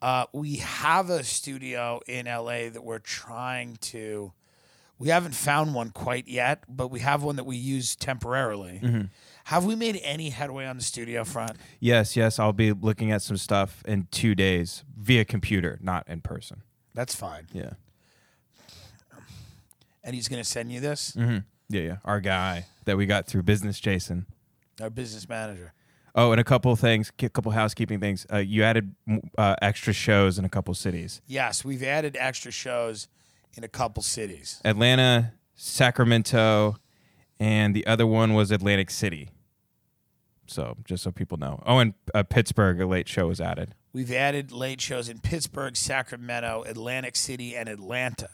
Uh, 0.00 0.26
we 0.32 0.56
have 0.56 1.10
a 1.10 1.24
studio 1.24 2.00
in 2.06 2.26
LA 2.26 2.70
that 2.70 2.82
we're 2.84 2.98
trying 2.98 3.76
to. 3.76 4.32
We 4.98 5.08
haven't 5.08 5.34
found 5.34 5.74
one 5.74 5.90
quite 5.90 6.26
yet, 6.28 6.64
but 6.68 6.88
we 6.90 7.00
have 7.00 7.22
one 7.22 7.36
that 7.36 7.44
we 7.44 7.56
use 7.56 7.94
temporarily. 7.96 8.80
Have 9.48 9.64
we 9.64 9.74
made 9.76 9.98
any 10.04 10.28
headway 10.28 10.66
on 10.66 10.76
the 10.76 10.82
studio 10.82 11.24
front? 11.24 11.52
Yes, 11.80 12.16
yes. 12.16 12.38
I'll 12.38 12.52
be 12.52 12.72
looking 12.72 13.10
at 13.12 13.22
some 13.22 13.38
stuff 13.38 13.82
in 13.86 14.06
two 14.10 14.34
days 14.34 14.84
via 14.94 15.24
computer, 15.24 15.78
not 15.80 16.06
in 16.06 16.20
person. 16.20 16.60
That's 16.94 17.14
fine. 17.14 17.46
Yeah. 17.54 17.70
And 20.04 20.14
he's 20.14 20.28
going 20.28 20.42
to 20.42 20.46
send 20.46 20.70
you 20.70 20.80
this, 20.80 21.14
hmm 21.14 21.38
Yeah, 21.70 21.80
yeah. 21.80 21.96
Our 22.04 22.20
guy 22.20 22.66
that 22.84 22.98
we 22.98 23.06
got 23.06 23.26
through 23.26 23.44
business, 23.44 23.80
Jason. 23.80 24.26
our 24.82 24.90
business 24.90 25.26
manager. 25.26 25.72
Oh, 26.14 26.30
and 26.32 26.40
a 26.42 26.44
couple 26.44 26.76
things, 26.76 27.10
a 27.18 27.30
couple 27.30 27.50
housekeeping 27.52 28.00
things. 28.00 28.26
Uh, 28.30 28.36
you 28.36 28.64
added 28.64 28.94
uh, 29.38 29.54
extra 29.62 29.94
shows 29.94 30.38
in 30.38 30.44
a 30.44 30.50
couple 30.50 30.74
cities: 30.74 31.22
Yes, 31.26 31.64
we've 31.64 31.82
added 31.82 32.18
extra 32.20 32.52
shows 32.52 33.08
in 33.54 33.64
a 33.64 33.68
couple 33.68 34.02
cities. 34.02 34.60
Atlanta, 34.62 35.32
Sacramento, 35.54 36.76
and 37.40 37.74
the 37.74 37.86
other 37.86 38.06
one 38.06 38.34
was 38.34 38.50
Atlantic 38.50 38.90
City. 38.90 39.30
So, 40.50 40.78
just 40.84 41.02
so 41.02 41.10
people 41.10 41.36
know. 41.36 41.62
Oh, 41.66 41.78
and 41.78 41.92
uh, 42.14 42.22
Pittsburgh, 42.22 42.80
a 42.80 42.86
late 42.86 43.06
show 43.06 43.26
was 43.28 43.38
added. 43.40 43.74
We've 43.92 44.10
added 44.10 44.50
late 44.50 44.80
shows 44.80 45.08
in 45.10 45.18
Pittsburgh, 45.18 45.76
Sacramento, 45.76 46.64
Atlantic 46.66 47.16
City, 47.16 47.54
and 47.54 47.68
Atlanta. 47.68 48.30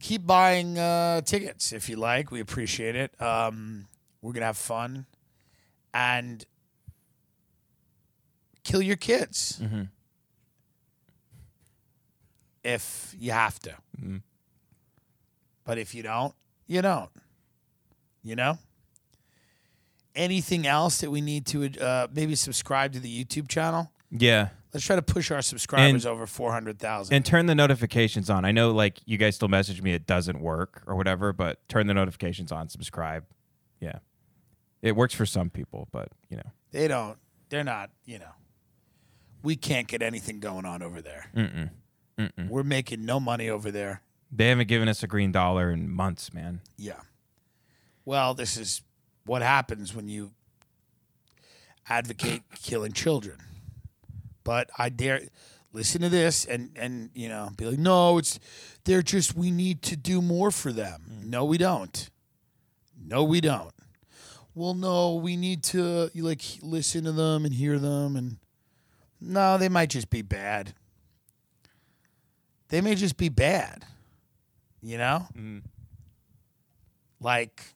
Keep 0.00 0.26
buying 0.26 0.78
uh, 0.78 1.20
tickets 1.20 1.72
if 1.72 1.88
you 1.90 1.96
like. 1.96 2.30
We 2.30 2.40
appreciate 2.40 2.96
it. 2.96 3.20
Um, 3.20 3.86
we're 4.22 4.32
gonna 4.32 4.46
have 4.46 4.56
fun, 4.56 5.04
and 5.92 6.44
kill 8.64 8.80
your 8.82 8.96
kids 8.96 9.60
Mm-hmm. 9.62 9.82
if 12.64 13.14
you 13.18 13.32
have 13.32 13.58
to. 13.60 13.70
Mm-hmm. 14.00 14.16
But 15.64 15.78
if 15.78 15.94
you 15.94 16.02
don't, 16.02 16.34
you 16.66 16.80
don't. 16.82 17.10
You 18.24 18.36
know? 18.36 18.58
Anything 20.14 20.66
else 20.66 21.00
that 21.00 21.10
we 21.10 21.20
need 21.20 21.46
to 21.46 21.78
uh, 21.80 22.06
maybe 22.12 22.34
subscribe 22.34 22.92
to 22.92 23.00
the 23.00 23.24
YouTube 23.24 23.48
channel? 23.48 23.90
Yeah. 24.10 24.48
Let's 24.74 24.84
try 24.86 24.96
to 24.96 25.02
push 25.02 25.30
our 25.30 25.42
subscribers 25.42 26.04
And- 26.04 26.12
over 26.12 26.26
400,000. 26.26 27.14
And 27.14 27.24
turn 27.24 27.46
the 27.46 27.54
notifications 27.54 28.28
on. 28.30 28.44
I 28.44 28.52
know, 28.52 28.70
like, 28.70 29.00
you 29.06 29.18
guys 29.18 29.36
still 29.36 29.48
message 29.48 29.82
me, 29.82 29.92
it 29.92 30.06
doesn't 30.06 30.40
work 30.40 30.82
or 30.86 30.96
whatever, 30.96 31.32
but 31.32 31.66
turn 31.68 31.86
the 31.86 31.94
notifications 31.94 32.52
on, 32.52 32.68
subscribe. 32.68 33.24
Yeah. 33.80 33.98
It 34.82 34.96
works 34.96 35.14
for 35.14 35.26
some 35.26 35.50
people, 35.50 35.88
but, 35.92 36.08
you 36.28 36.36
know. 36.36 36.50
They 36.72 36.88
don't. 36.88 37.18
They're 37.50 37.64
not, 37.64 37.90
you 38.06 38.18
know. 38.18 38.32
We 39.42 39.56
can't 39.56 39.86
get 39.88 40.02
anything 40.02 40.40
going 40.40 40.64
on 40.64 40.82
over 40.82 41.02
there. 41.02 41.26
Mm-mm. 41.36 41.70
Mm-mm. 42.18 42.48
We're 42.48 42.62
making 42.62 43.04
no 43.04 43.18
money 43.20 43.48
over 43.50 43.70
there. 43.70 44.02
They 44.30 44.48
haven't 44.48 44.68
given 44.68 44.88
us 44.88 45.02
a 45.02 45.06
green 45.06 45.32
dollar 45.32 45.70
in 45.70 45.90
months, 45.90 46.32
man. 46.32 46.60
Yeah. 46.78 47.00
Well, 48.04 48.32
this 48.34 48.56
is 48.56 48.82
what 49.24 49.42
happens 49.42 49.94
when 49.94 50.08
you 50.08 50.32
advocate 51.88 52.42
killing 52.62 52.92
children. 52.92 53.38
But 54.44 54.70
I 54.76 54.88
dare 54.88 55.22
listen 55.72 56.02
to 56.02 56.08
this 56.08 56.44
and 56.44 56.70
and 56.76 57.10
you 57.14 57.28
know 57.28 57.50
be 57.56 57.66
like, 57.66 57.78
no, 57.78 58.18
it's 58.18 58.38
they're 58.84 59.02
just 59.02 59.36
we 59.36 59.50
need 59.50 59.82
to 59.82 59.96
do 59.96 60.20
more 60.20 60.50
for 60.50 60.72
them. 60.72 61.02
Hmm. 61.08 61.30
No, 61.30 61.44
we 61.44 61.58
don't. 61.58 62.10
No, 63.04 63.24
we 63.24 63.40
don't. 63.40 63.72
Well, 64.54 64.74
no, 64.74 65.14
we 65.14 65.36
need 65.36 65.62
to 65.64 66.10
you 66.12 66.24
like 66.24 66.42
listen 66.62 67.04
to 67.04 67.12
them 67.12 67.44
and 67.44 67.54
hear 67.54 67.78
them 67.78 68.16
and 68.16 68.38
no, 69.24 69.56
they 69.56 69.68
might 69.68 69.90
just 69.90 70.10
be 70.10 70.22
bad. 70.22 70.74
They 72.68 72.80
may 72.80 72.96
just 72.96 73.16
be 73.16 73.28
bad. 73.28 73.84
You 74.82 74.98
know? 74.98 75.26
Hmm. 75.32 75.58
Like, 77.20 77.74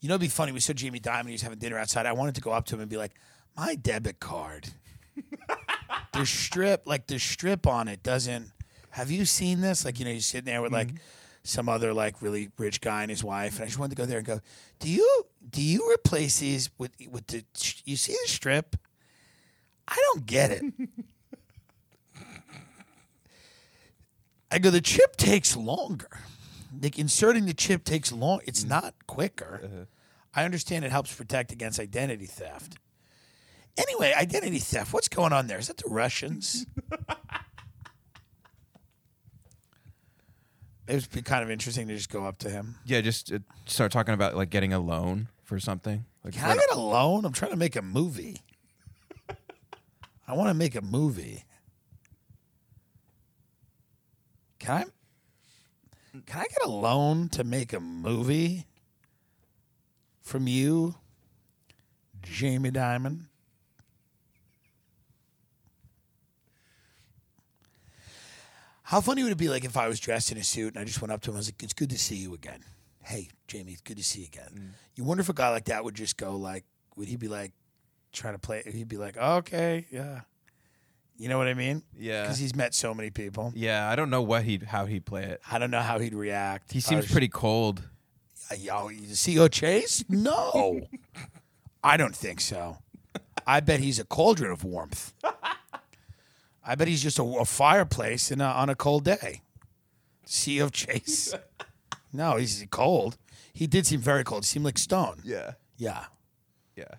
you 0.00 0.08
know, 0.08 0.14
it'd 0.14 0.20
be 0.20 0.28
funny. 0.28 0.52
We 0.52 0.60
saw 0.60 0.72
Jamie 0.72 1.00
Dimon. 1.00 1.26
He 1.26 1.32
was 1.32 1.42
having 1.42 1.58
dinner 1.58 1.78
outside. 1.78 2.06
I 2.06 2.12
wanted 2.12 2.34
to 2.36 2.40
go 2.40 2.52
up 2.52 2.66
to 2.66 2.74
him 2.74 2.80
and 2.80 2.90
be 2.90 2.96
like, 2.96 3.12
"My 3.56 3.74
debit 3.74 4.20
card, 4.20 4.68
the 6.12 6.26
strip, 6.26 6.86
like 6.86 7.06
the 7.06 7.18
strip 7.18 7.66
on 7.66 7.88
it 7.88 8.02
doesn't. 8.02 8.52
Have 8.90 9.10
you 9.10 9.24
seen 9.24 9.60
this? 9.60 9.84
Like, 9.84 9.98
you 9.98 10.04
know, 10.04 10.10
you're 10.10 10.20
sitting 10.20 10.46
there 10.46 10.62
with 10.62 10.72
like 10.72 10.88
mm-hmm. 10.88 10.96
some 11.42 11.68
other 11.68 11.92
like 11.92 12.22
really 12.22 12.50
rich 12.58 12.80
guy 12.80 13.02
and 13.02 13.10
his 13.10 13.24
wife, 13.24 13.56
and 13.56 13.64
I 13.64 13.66
just 13.66 13.78
wanted 13.78 13.96
to 13.96 14.02
go 14.02 14.06
there 14.06 14.18
and 14.18 14.26
go, 14.26 14.40
"Do 14.78 14.88
you 14.88 15.26
do 15.48 15.62
you 15.62 15.90
replace 15.92 16.40
these 16.40 16.70
with 16.78 16.92
with 17.10 17.26
the? 17.26 17.44
You 17.84 17.96
see 17.96 18.12
the 18.12 18.28
strip? 18.28 18.76
I 19.88 19.96
don't 20.12 20.26
get 20.26 20.50
it." 20.50 20.64
I 24.50 24.58
go, 24.58 24.70
the 24.70 24.80
chip 24.80 25.16
takes 25.16 25.56
longer. 25.56 26.08
Like 26.82 26.98
inserting 26.98 27.46
the 27.46 27.54
chip 27.54 27.84
takes 27.84 28.12
long. 28.12 28.40
It's 28.44 28.64
not 28.64 28.94
quicker. 29.06 29.86
I 30.34 30.44
understand 30.44 30.84
it 30.84 30.90
helps 30.92 31.14
protect 31.14 31.52
against 31.52 31.80
identity 31.80 32.26
theft. 32.26 32.76
Anyway, 33.78 34.12
identity 34.16 34.58
theft. 34.58 34.92
What's 34.92 35.08
going 35.08 35.32
on 35.32 35.46
there? 35.46 35.58
Is 35.58 35.68
that 35.68 35.76
the 35.78 35.88
Russians? 35.88 36.66
it 40.88 40.94
would 40.94 41.10
be 41.10 41.22
kind 41.22 41.42
of 41.42 41.50
interesting 41.50 41.88
to 41.88 41.94
just 41.96 42.10
go 42.10 42.24
up 42.24 42.38
to 42.38 42.48
him. 42.50 42.76
Yeah, 42.84 43.00
just 43.00 43.32
uh, 43.32 43.38
start 43.66 43.92
talking 43.92 44.14
about, 44.14 44.36
like, 44.36 44.50
getting 44.50 44.72
a 44.72 44.78
loan 44.78 45.28
for 45.42 45.58
something. 45.58 46.04
Like, 46.24 46.34
Can 46.34 46.42
for 46.42 46.48
I 46.48 46.52
an- 46.52 46.58
get 46.58 46.70
a 46.76 46.80
loan? 46.80 47.24
I'm 47.24 47.32
trying 47.32 47.50
to 47.50 47.56
make 47.56 47.76
a 47.76 47.82
movie. 47.82 48.38
I 50.28 50.32
want 50.34 50.48
to 50.48 50.54
make 50.54 50.74
a 50.74 50.82
movie. 50.82 51.44
Can 54.58 54.70
I? 54.76 54.84
Can 56.24 56.40
I 56.40 56.44
get 56.44 56.64
a 56.64 56.70
loan 56.70 57.28
to 57.30 57.44
make 57.44 57.72
a 57.72 57.80
movie 57.80 58.66
from 60.22 60.46
you, 60.46 60.94
Jamie 62.22 62.70
Dimon? 62.70 63.26
How 68.84 69.00
funny 69.00 69.24
would 69.24 69.32
it 69.32 69.38
be 69.38 69.48
like 69.48 69.64
if 69.64 69.76
I 69.76 69.88
was 69.88 69.98
dressed 69.98 70.30
in 70.30 70.38
a 70.38 70.44
suit 70.44 70.74
and 70.74 70.78
I 70.80 70.84
just 70.84 71.02
went 71.02 71.10
up 71.10 71.20
to 71.22 71.30
him? 71.30 71.36
I 71.36 71.38
was 71.38 71.48
like, 71.48 71.62
"It's 71.62 71.72
good 71.72 71.90
to 71.90 71.98
see 71.98 72.14
you 72.16 72.34
again." 72.34 72.62
Hey, 73.02 73.28
Jamie, 73.48 73.72
it's 73.72 73.82
good 73.82 73.96
to 73.96 74.04
see 74.04 74.20
you 74.20 74.26
again. 74.26 74.50
Mm. 74.54 74.68
You 74.94 75.04
wonder 75.04 75.20
if 75.20 75.28
a 75.28 75.32
guy 75.32 75.50
like 75.50 75.66
that 75.66 75.84
would 75.84 75.94
just 75.94 76.16
go 76.16 76.36
like, 76.36 76.64
would 76.96 77.08
he 77.08 77.16
be 77.16 77.28
like 77.28 77.52
trying 78.12 78.34
to 78.34 78.38
play? 78.38 78.62
He'd 78.64 78.88
be 78.88 78.96
like, 78.96 79.16
okay, 79.16 79.86
yeah. 79.90 80.22
You 81.18 81.28
know 81.28 81.38
what 81.38 81.48
I 81.48 81.54
mean? 81.54 81.82
Yeah. 81.98 82.22
Because 82.22 82.38
he's 82.38 82.54
met 82.54 82.74
so 82.74 82.92
many 82.94 83.10
people. 83.10 83.52
Yeah, 83.56 83.88
I 83.88 83.96
don't 83.96 84.10
know 84.10 84.22
what 84.22 84.42
he'd 84.44 84.64
how 84.64 84.86
he'd 84.86 85.04
play 85.06 85.22
it. 85.24 85.40
I 85.50 85.58
don't 85.58 85.70
know 85.70 85.80
how 85.80 85.98
he'd 85.98 86.14
react. 86.14 86.72
He 86.72 86.80
seems 86.80 87.10
pretty 87.10 87.28
cold. 87.28 87.82
Uh, 88.50 88.54
Yo, 88.56 88.88
you 88.88 89.14
see 89.14 89.38
O 89.38 89.48
Chase? 89.48 90.04
No, 90.08 90.82
I 91.82 91.96
don't 91.96 92.14
think 92.14 92.40
so. 92.40 92.78
I 93.46 93.60
bet 93.60 93.80
he's 93.80 93.98
a 93.98 94.04
cauldron 94.04 94.50
of 94.52 94.62
warmth. 94.64 95.14
I 96.64 96.74
bet 96.74 96.88
he's 96.88 97.02
just 97.02 97.18
a, 97.18 97.22
a 97.22 97.44
fireplace 97.44 98.30
in 98.30 98.40
a, 98.40 98.44
on 98.46 98.68
a 98.68 98.74
cold 98.74 99.04
day. 99.04 99.42
Sea 100.24 100.58
of 100.60 100.72
Chase. 100.72 101.34
No, 102.12 102.36
he's 102.36 102.64
cold. 102.70 103.18
He 103.52 103.66
did 103.66 103.84
seem 103.86 104.00
very 104.00 104.24
cold. 104.24 104.44
He 104.44 104.46
seemed 104.46 104.64
like 104.64 104.78
stone. 104.78 105.20
Yeah. 105.22 105.52
Yeah, 105.76 106.04
Yeah. 106.74 106.94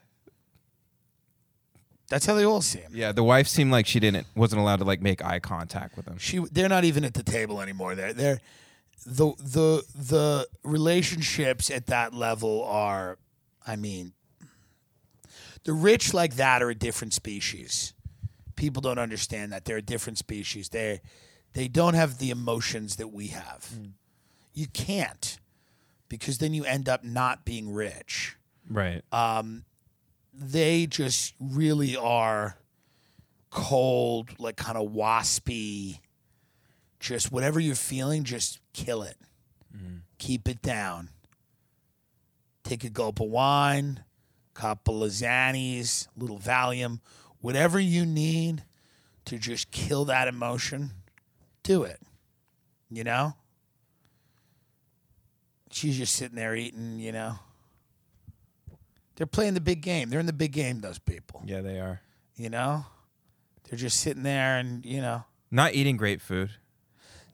That's 2.09 2.25
how 2.25 2.35
they 2.35 2.45
all 2.45 2.61
seem. 2.61 2.83
Yeah, 2.91 3.11
the 3.11 3.23
wife 3.23 3.47
seemed 3.47 3.71
like 3.71 3.85
she 3.85 3.99
didn't 3.99 4.27
wasn't 4.35 4.61
allowed 4.61 4.77
to 4.77 4.85
like 4.85 5.01
make 5.01 5.23
eye 5.23 5.39
contact 5.39 5.97
with 5.97 6.07
him. 6.07 6.17
She, 6.17 6.39
they're 6.51 6.69
not 6.69 6.83
even 6.85 7.03
at 7.03 7.13
the 7.13 7.23
table 7.23 7.61
anymore. 7.61 7.95
They're, 7.95 8.13
they're 8.13 8.41
the 9.05 9.33
the 9.37 9.83
the 9.95 10.47
relationships 10.63 11.69
at 11.69 11.87
that 11.87 12.13
level 12.13 12.63
are, 12.63 13.17
I 13.65 13.75
mean, 13.75 14.13
the 15.63 15.73
rich 15.73 16.13
like 16.13 16.35
that 16.35 16.61
are 16.61 16.69
a 16.69 16.75
different 16.75 17.13
species. 17.13 17.93
People 18.55 18.81
don't 18.81 18.99
understand 18.99 19.51
that 19.51 19.65
they're 19.65 19.77
a 19.77 19.81
different 19.81 20.17
species. 20.17 20.69
They 20.69 21.01
they 21.53 21.67
don't 21.67 21.93
have 21.93 22.17
the 22.19 22.29
emotions 22.29 22.95
that 22.95 23.09
we 23.09 23.27
have. 23.27 23.69
Hmm. 23.73 23.85
You 24.53 24.67
can't, 24.67 25.39
because 26.09 26.39
then 26.39 26.53
you 26.53 26.65
end 26.65 26.89
up 26.89 27.03
not 27.03 27.45
being 27.45 27.71
rich. 27.71 28.37
Right. 28.69 29.03
Um, 29.11 29.65
They 30.39 30.85
just 30.85 31.33
really 31.39 31.97
are 31.97 32.57
cold, 33.49 34.29
like 34.37 34.55
kind 34.55 34.77
of 34.77 34.91
waspy. 34.91 35.99
Just 36.99 37.31
whatever 37.31 37.59
you're 37.59 37.75
feeling, 37.75 38.23
just 38.23 38.59
kill 38.73 39.01
it. 39.01 39.17
Mm-hmm. 39.75 39.97
Keep 40.19 40.47
it 40.47 40.61
down. 40.61 41.09
Take 42.63 42.83
a 42.83 42.89
gulp 42.89 43.19
of 43.19 43.29
wine, 43.29 44.03
couple 44.53 45.03
of 45.03 45.11
Xannies, 45.11 46.07
little 46.15 46.37
Valium, 46.37 46.99
whatever 47.39 47.79
you 47.79 48.05
need 48.05 48.63
to 49.25 49.37
just 49.37 49.71
kill 49.71 50.05
that 50.05 50.27
emotion. 50.27 50.91
Do 51.63 51.83
it. 51.83 51.99
You 52.91 53.03
know. 53.03 53.33
She's 55.71 55.97
just 55.97 56.15
sitting 56.15 56.35
there 56.35 56.55
eating. 56.55 56.99
You 56.99 57.11
know. 57.11 57.39
They're 59.17 59.27
playing 59.27 59.53
the 59.55 59.61
big 59.61 59.81
game. 59.81 60.09
They're 60.09 60.19
in 60.19 60.25
the 60.27 60.33
big 60.33 60.53
game. 60.53 60.79
Those 60.79 60.99
people. 60.99 61.43
yeah, 61.45 61.61
they 61.61 61.79
are. 61.79 62.01
You 62.37 62.49
know. 62.49 62.85
They're 63.69 63.77
just 63.79 63.99
sitting 63.99 64.23
there 64.23 64.57
and 64.57 64.85
you 64.85 65.01
know. 65.01 65.25
Not 65.51 65.73
eating 65.73 65.97
great 65.97 66.21
food. 66.21 66.51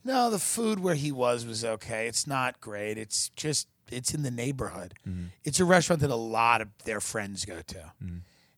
No, 0.02 0.28
the 0.30 0.38
food 0.38 0.80
where 0.80 0.94
he 0.96 1.12
was 1.12 1.46
was 1.46 1.64
okay. 1.64 2.08
It's 2.08 2.26
not 2.26 2.60
great. 2.60 2.98
It's 2.98 3.28
just 3.30 3.68
it's 3.90 4.12
in 4.14 4.22
the 4.22 4.30
neighborhood. 4.30 4.94
Mm-hmm. 5.08 5.26
It's 5.44 5.60
a 5.60 5.64
restaurant 5.64 6.00
that 6.00 6.10
a 6.10 6.16
lot 6.16 6.60
of 6.60 6.68
their 6.84 7.00
friends 7.00 7.44
go 7.44 7.60
to. 7.66 7.92
Mm-hmm. 8.02 8.16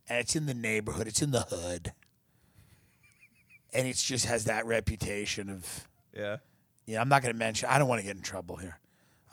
And 0.08 0.18
it's 0.20 0.34
in 0.36 0.46
the 0.46 0.54
neighborhood. 0.54 1.06
It's 1.06 1.20
in 1.20 1.32
the 1.32 1.42
hood. 1.42 1.92
And 3.72 3.86
it 3.86 3.96
just 3.96 4.26
has 4.26 4.44
that 4.44 4.64
reputation 4.66 5.50
of 5.50 5.86
Yeah. 6.16 6.36
yeah, 6.86 7.00
I'm 7.00 7.08
not 7.08 7.22
going 7.22 7.34
to 7.34 7.38
mention 7.38 7.68
I 7.68 7.78
don't 7.78 7.88
want 7.88 8.00
to 8.00 8.06
get 8.06 8.16
in 8.16 8.22
trouble 8.22 8.56
here. 8.56 8.78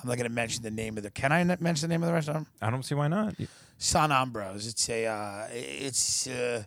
I'm 0.04 0.10
not 0.10 0.18
going 0.18 0.28
to 0.30 0.34
mention 0.36 0.64
the 0.64 0.72
name 0.72 0.98
of 0.98 1.04
the 1.04 1.12
Can 1.12 1.32
I 1.32 1.44
mention 1.44 1.88
the 1.88 1.94
name 1.94 2.04
of 2.04 2.08
the 2.08 2.14
restaurant? 2.14 2.48
I 2.62 2.70
don't 2.70 2.84
see 2.84 2.94
why 2.96 3.08
not. 3.08 3.36
Sant 3.78 4.12
Ambroeus. 4.12 4.68
It's 4.68 4.90
a 4.90 5.06
uh, 5.06 5.48
it's 5.52 6.28
uh, 6.28 6.64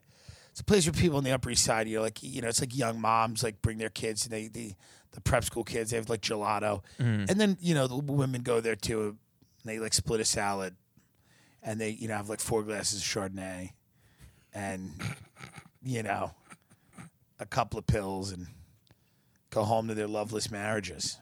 it's 0.50 0.60
a 0.60 0.64
place 0.64 0.86
where 0.86 0.92
people 0.94 1.18
on 1.18 1.24
the 1.24 1.32
Upper 1.32 1.50
East 1.50 1.64
Side, 1.64 1.86
you 1.86 1.96
know, 1.96 2.02
like 2.02 2.22
you 2.22 2.40
know, 2.40 2.48
it's 2.48 2.60
like 2.60 2.74
young 2.74 3.00
moms 3.00 3.42
like 3.42 3.60
bring 3.60 3.78
their 3.78 3.90
kids 3.90 4.24
and 4.24 4.32
they 4.32 4.48
the 4.48 4.72
the 5.12 5.20
prep 5.20 5.44
school 5.44 5.64
kids 5.64 5.90
they 5.90 5.96
have 5.96 6.08
like 6.08 6.20
gelato, 6.22 6.82
and 6.98 7.40
then 7.40 7.56
you 7.60 7.74
know 7.74 7.86
the 7.86 7.96
women 7.96 8.42
go 8.42 8.60
there 8.60 8.76
too. 8.76 9.00
And 9.08 9.16
they 9.64 9.78
like 9.78 9.92
split 9.94 10.20
a 10.20 10.24
salad, 10.24 10.74
and 11.62 11.80
they 11.80 11.90
you 11.90 12.08
know 12.08 12.16
have 12.16 12.28
like 12.28 12.40
four 12.40 12.62
glasses 12.62 13.00
of 13.00 13.06
Chardonnay, 13.06 13.72
and 14.54 14.92
you 15.82 16.02
know 16.02 16.32
a 17.38 17.46
couple 17.46 17.78
of 17.78 17.86
pills 17.86 18.32
and 18.32 18.46
go 19.50 19.62
home 19.62 19.88
to 19.88 19.94
their 19.94 20.06
loveless 20.08 20.50
marriages. 20.50 21.18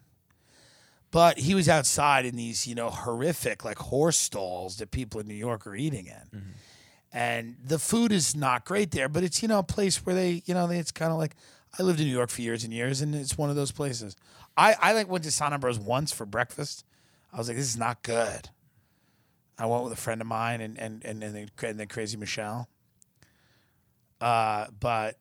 But 1.15 1.39
he 1.39 1.55
was 1.55 1.69
outside 1.69 2.27
in 2.27 2.35
these, 2.35 2.67
you 2.67 2.75
know, 2.75 2.91
horrific 2.91 3.65
like 3.65 3.79
horse 3.79 4.17
stalls 4.17 4.79
that 4.79 4.91
people 4.91 5.21
in 5.21 5.29
New 5.29 5.35
York 5.35 5.65
are 5.65 5.77
eating 5.77 6.07
in. 6.09 6.55
and 7.13 7.55
the 7.65 7.79
food 7.79 8.11
is 8.11 8.35
not 8.35 8.65
great 8.65 8.91
there, 8.91 9.09
but 9.09 9.23
it's 9.23 9.41
you 9.41 9.47
know 9.47 9.61
a 9.61 9.63
place 9.63 10.05
where 10.05 10.17
they 10.17 10.43
you 10.45 10.55
know 10.55 10.69
it's 10.69 10.91
kind 10.91 11.13
of 11.13 11.19
like 11.19 11.37
I 11.79 11.85
lived 11.85 12.01
in 12.01 12.07
New 12.07 12.13
York 12.13 12.31
for 12.31 12.43
years 12.43 12.65
and 12.65 12.73
years, 12.73 13.01
and 13.01 13.15
it's 13.15 13.39
one 13.39 13.49
of 13.49 13.55
those 13.55 13.71
places. 13.71 14.17
I 14.57 14.75
I 14.81 14.93
like 14.93 15.09
went 15.09 15.23
to 15.23 15.31
Sant 15.31 15.55
Ambroeus 15.55 15.79
once 15.79 16.11
for 16.11 16.27
breakfast. 16.27 16.85
I 17.33 17.39
was 17.39 17.47
like, 17.47 17.57
this 17.57 17.69
is 17.69 17.77
not 17.79 18.03
good. 18.03 18.49
I 19.57 19.67
went 19.67 19.85
with 19.85 19.93
a 19.93 19.97
friend 19.97 20.21
of 20.21 20.27
mine 20.27 20.61
and 20.61 20.77
and 20.77 21.05
and 21.05 21.23
and 21.23 21.35
then, 21.37 21.49
and 21.63 21.79
then 21.79 21.87
Crazy 21.87 22.17
Michelle. 22.17 22.69
Uh, 24.21 24.67
but 24.81 25.17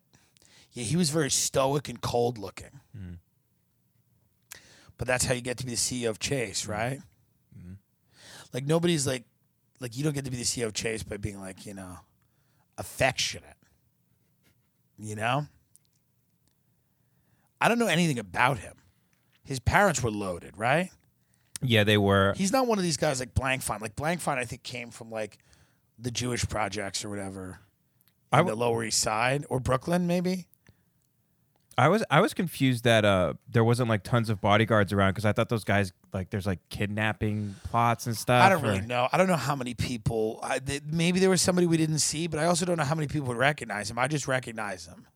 yeah, 0.72 0.86
he 0.86 0.96
was 0.96 1.12
very 1.12 1.30
stoic 1.30 1.88
and 1.88 2.02
cold 2.02 2.40
looking. 2.40 2.80
But 4.98 5.08
that's 5.08 5.26
how 5.26 5.34
you 5.34 5.42
get 5.42 5.58
to 5.58 5.66
be 5.66 5.72
the 5.72 5.78
CEO 5.78 6.10
of 6.10 6.20
Chase, 6.20 6.64
mm-hmm. 6.64 6.72
right? 6.72 7.00
Mm-hmm. 7.58 7.74
Like 8.54 8.66
nobody's 8.66 9.08
like, 9.08 9.26
like 9.80 9.98
you 9.98 10.04
don't 10.04 10.14
get 10.14 10.26
to 10.26 10.32
be 10.32 10.38
the 10.38 10.44
CEO 10.44 10.66
of 10.66 10.74
Chase 10.74 11.04
by 11.04 11.18
being 11.18 11.40
like, 11.40 11.66
you 11.66 11.74
know, 11.74 12.00
affectionate. 12.78 13.58
You 14.98 15.16
know. 15.16 15.48
I 17.60 17.70
don't 17.70 17.80
know 17.80 17.88
anything 17.88 18.20
about 18.20 18.60
him. 18.60 18.74
His 19.44 19.60
parents 19.60 20.04
were 20.04 20.12
loaded, 20.12 20.58
right? 20.58 20.90
Yeah, 21.62 21.84
they 21.84 21.98
were. 21.98 22.34
He's 22.36 22.52
not 22.52 22.68
one 22.68 22.78
of 22.78 22.84
these 22.84 22.98
guys 22.98 23.20
like 23.20 23.34
Blankfein. 23.34 23.82
Like 23.82 23.96
Blankfein, 23.96 24.38
I 24.38 24.46
think 24.46 24.64
came 24.64 24.92
from 24.92 25.10
like 25.10 25.38
the 25.98 26.12
Jewish 26.12 26.48
projects 26.48 27.06
or 27.06 27.10
whatever. 27.10 27.60
I 28.32 28.40
In 28.40 28.46
w- 28.46 28.56
the 28.56 28.60
Lower 28.60 28.84
East 28.84 29.00
Side 29.00 29.46
or 29.50 29.60
Brooklyn, 29.60 30.08
maybe. 30.08 30.48
I 31.78 31.90
was 31.90 32.04
I 32.10 32.22
was 32.22 32.34
confused 32.34 32.84
that 32.84 33.06
uh 33.06 33.34
there 33.50 33.64
wasn't 33.64 33.90
like 33.90 34.04
tons 34.04 34.30
of 34.30 34.40
bodyguards 34.42 34.94
around 34.94 35.12
because 35.12 35.26
I 35.26 35.32
thought 35.32 35.50
those 35.50 35.64
guys 35.64 35.92
like 36.14 36.30
there's 36.30 36.46
like 36.46 36.60
kidnapping 36.70 37.56
plots 37.70 38.06
and 38.06 38.16
stuff. 38.16 38.44
I 38.44 38.50
don't 38.50 38.62
really 38.62 38.82
know. 38.82 39.08
I 39.12 39.18
don't 39.18 39.28
know 39.28 39.36
how 39.36 39.56
many 39.56 39.74
people. 39.74 40.40
I, 40.44 40.60
th- 40.60 40.84
maybe 40.86 41.20
there 41.20 41.30
was 41.30 41.42
somebody 41.42 41.68
we 41.68 41.78
didn't 41.78 42.00
see, 42.00 42.28
but 42.28 42.40
I 42.40 42.46
also 42.46 42.66
don't 42.66 42.78
know 42.78 42.84
how 42.84 42.96
many 42.96 43.08
people 43.08 43.28
would 43.30 43.38
recognize 43.38 43.90
him. 43.90 43.98
I 43.98 44.08
just 44.08 44.28
recognize 44.28 44.86
him. 44.86 45.08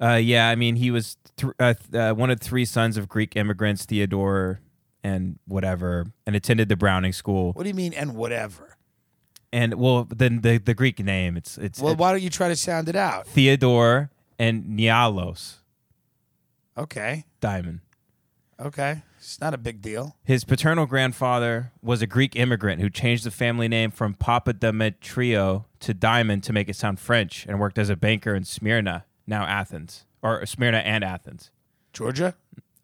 Uh, 0.00 0.14
yeah, 0.14 0.48
I 0.48 0.56
mean 0.56 0.76
he 0.76 0.90
was 0.90 1.16
th- 1.36 1.52
uh, 1.58 1.74
th- 1.74 1.94
uh, 1.94 2.14
one 2.14 2.30
of 2.30 2.40
three 2.40 2.64
sons 2.64 2.96
of 2.96 3.08
Greek 3.08 3.34
immigrants, 3.34 3.86
Theodore 3.86 4.60
and 5.02 5.38
whatever, 5.46 6.06
and 6.26 6.36
attended 6.36 6.68
the 6.68 6.76
Browning 6.76 7.12
School. 7.12 7.52
What 7.52 7.62
do 7.62 7.68
you 7.68 7.74
mean? 7.74 7.94
And 7.94 8.14
whatever. 8.14 8.76
And 9.52 9.74
well, 9.74 10.06
then 10.14 10.42
the 10.42 10.58
the 10.58 10.74
Greek 10.74 10.98
name 10.98 11.36
it's 11.36 11.56
it's 11.56 11.80
Well, 11.80 11.96
why 11.96 12.10
don't 12.10 12.22
you 12.22 12.28
try 12.30 12.48
to 12.48 12.56
sound 12.56 12.88
it 12.88 12.96
out? 12.96 13.26
Theodore 13.26 14.10
and 14.38 14.64
Nialos 14.78 15.56
Okay. 16.78 17.24
Dimon. 17.40 17.80
Okay. 18.60 19.02
It's 19.18 19.40
not 19.40 19.54
a 19.54 19.58
big 19.58 19.80
deal. 19.82 20.16
His 20.24 20.44
paternal 20.44 20.86
grandfather 20.86 21.72
was 21.82 22.00
a 22.02 22.06
Greek 22.06 22.36
immigrant 22.36 22.80
who 22.80 22.88
changed 22.90 23.24
the 23.24 23.30
family 23.30 23.66
name 23.68 23.90
from 23.90 24.14
Papademetriou 24.14 25.64
to 25.80 25.94
Dimon 25.94 26.42
to 26.42 26.52
make 26.52 26.68
it 26.68 26.76
sound 26.76 27.00
French 27.00 27.46
and 27.46 27.58
worked 27.58 27.78
as 27.78 27.88
a 27.90 27.96
banker 27.96 28.34
in 28.34 28.44
Smyrna, 28.44 29.04
now 29.26 29.44
Athens, 29.44 30.04
or 30.22 30.44
Smyrna 30.46 30.78
and 30.78 31.02
Athens. 31.04 31.50
Georgia 31.92 32.34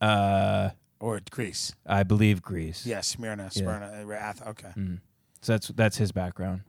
Uh, 0.00 0.70
or 1.00 1.20
Greece? 1.30 1.74
I 1.86 2.02
believe 2.02 2.42
Greece. 2.42 2.84
Yeah, 2.86 3.02
Smyrna, 3.02 3.50
Smyrna, 3.50 4.04
uh, 4.08 4.12
Ath- 4.12 4.42
Okay. 4.48 4.72
So 5.42 5.52
that's 5.52 5.68
that's 5.68 5.96
his 5.98 6.12
background. 6.12 6.62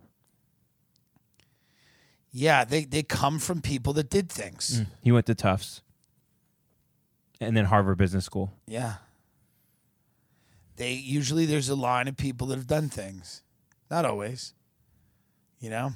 Yeah, 2.33 2.65
they 2.65 2.83
they 2.83 3.03
come 3.03 3.37
from 3.37 3.61
people 3.61 3.93
that 3.93 4.09
did 4.09 4.29
things. 4.29 4.81
Mm. 4.81 4.87
He 5.03 5.11
went 5.11 5.27
to 5.27 5.35
Tufts 5.35 5.83
and 7.39 7.55
then 7.55 7.65
Harvard 7.65 7.97
Business 7.97 8.25
School. 8.25 8.51
Yeah. 8.67 8.95
They 10.75 10.93
usually 10.93 11.45
there's 11.45 11.69
a 11.69 11.75
line 11.75 12.07
of 12.07 12.17
people 12.17 12.47
that 12.47 12.55
have 12.55 12.67
done 12.67 12.89
things. 12.89 13.43
Not 13.91 14.05
always. 14.05 14.53
You 15.59 15.69
know? 15.69 15.93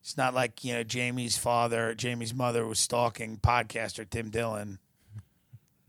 It's 0.00 0.16
not 0.16 0.34
like, 0.34 0.62
you 0.62 0.72
know, 0.72 0.84
Jamie's 0.84 1.36
father, 1.36 1.92
Jamie's 1.92 2.32
mother 2.32 2.64
was 2.64 2.78
stalking 2.78 3.38
podcaster 3.38 4.08
Tim 4.08 4.30
Dillon 4.30 4.78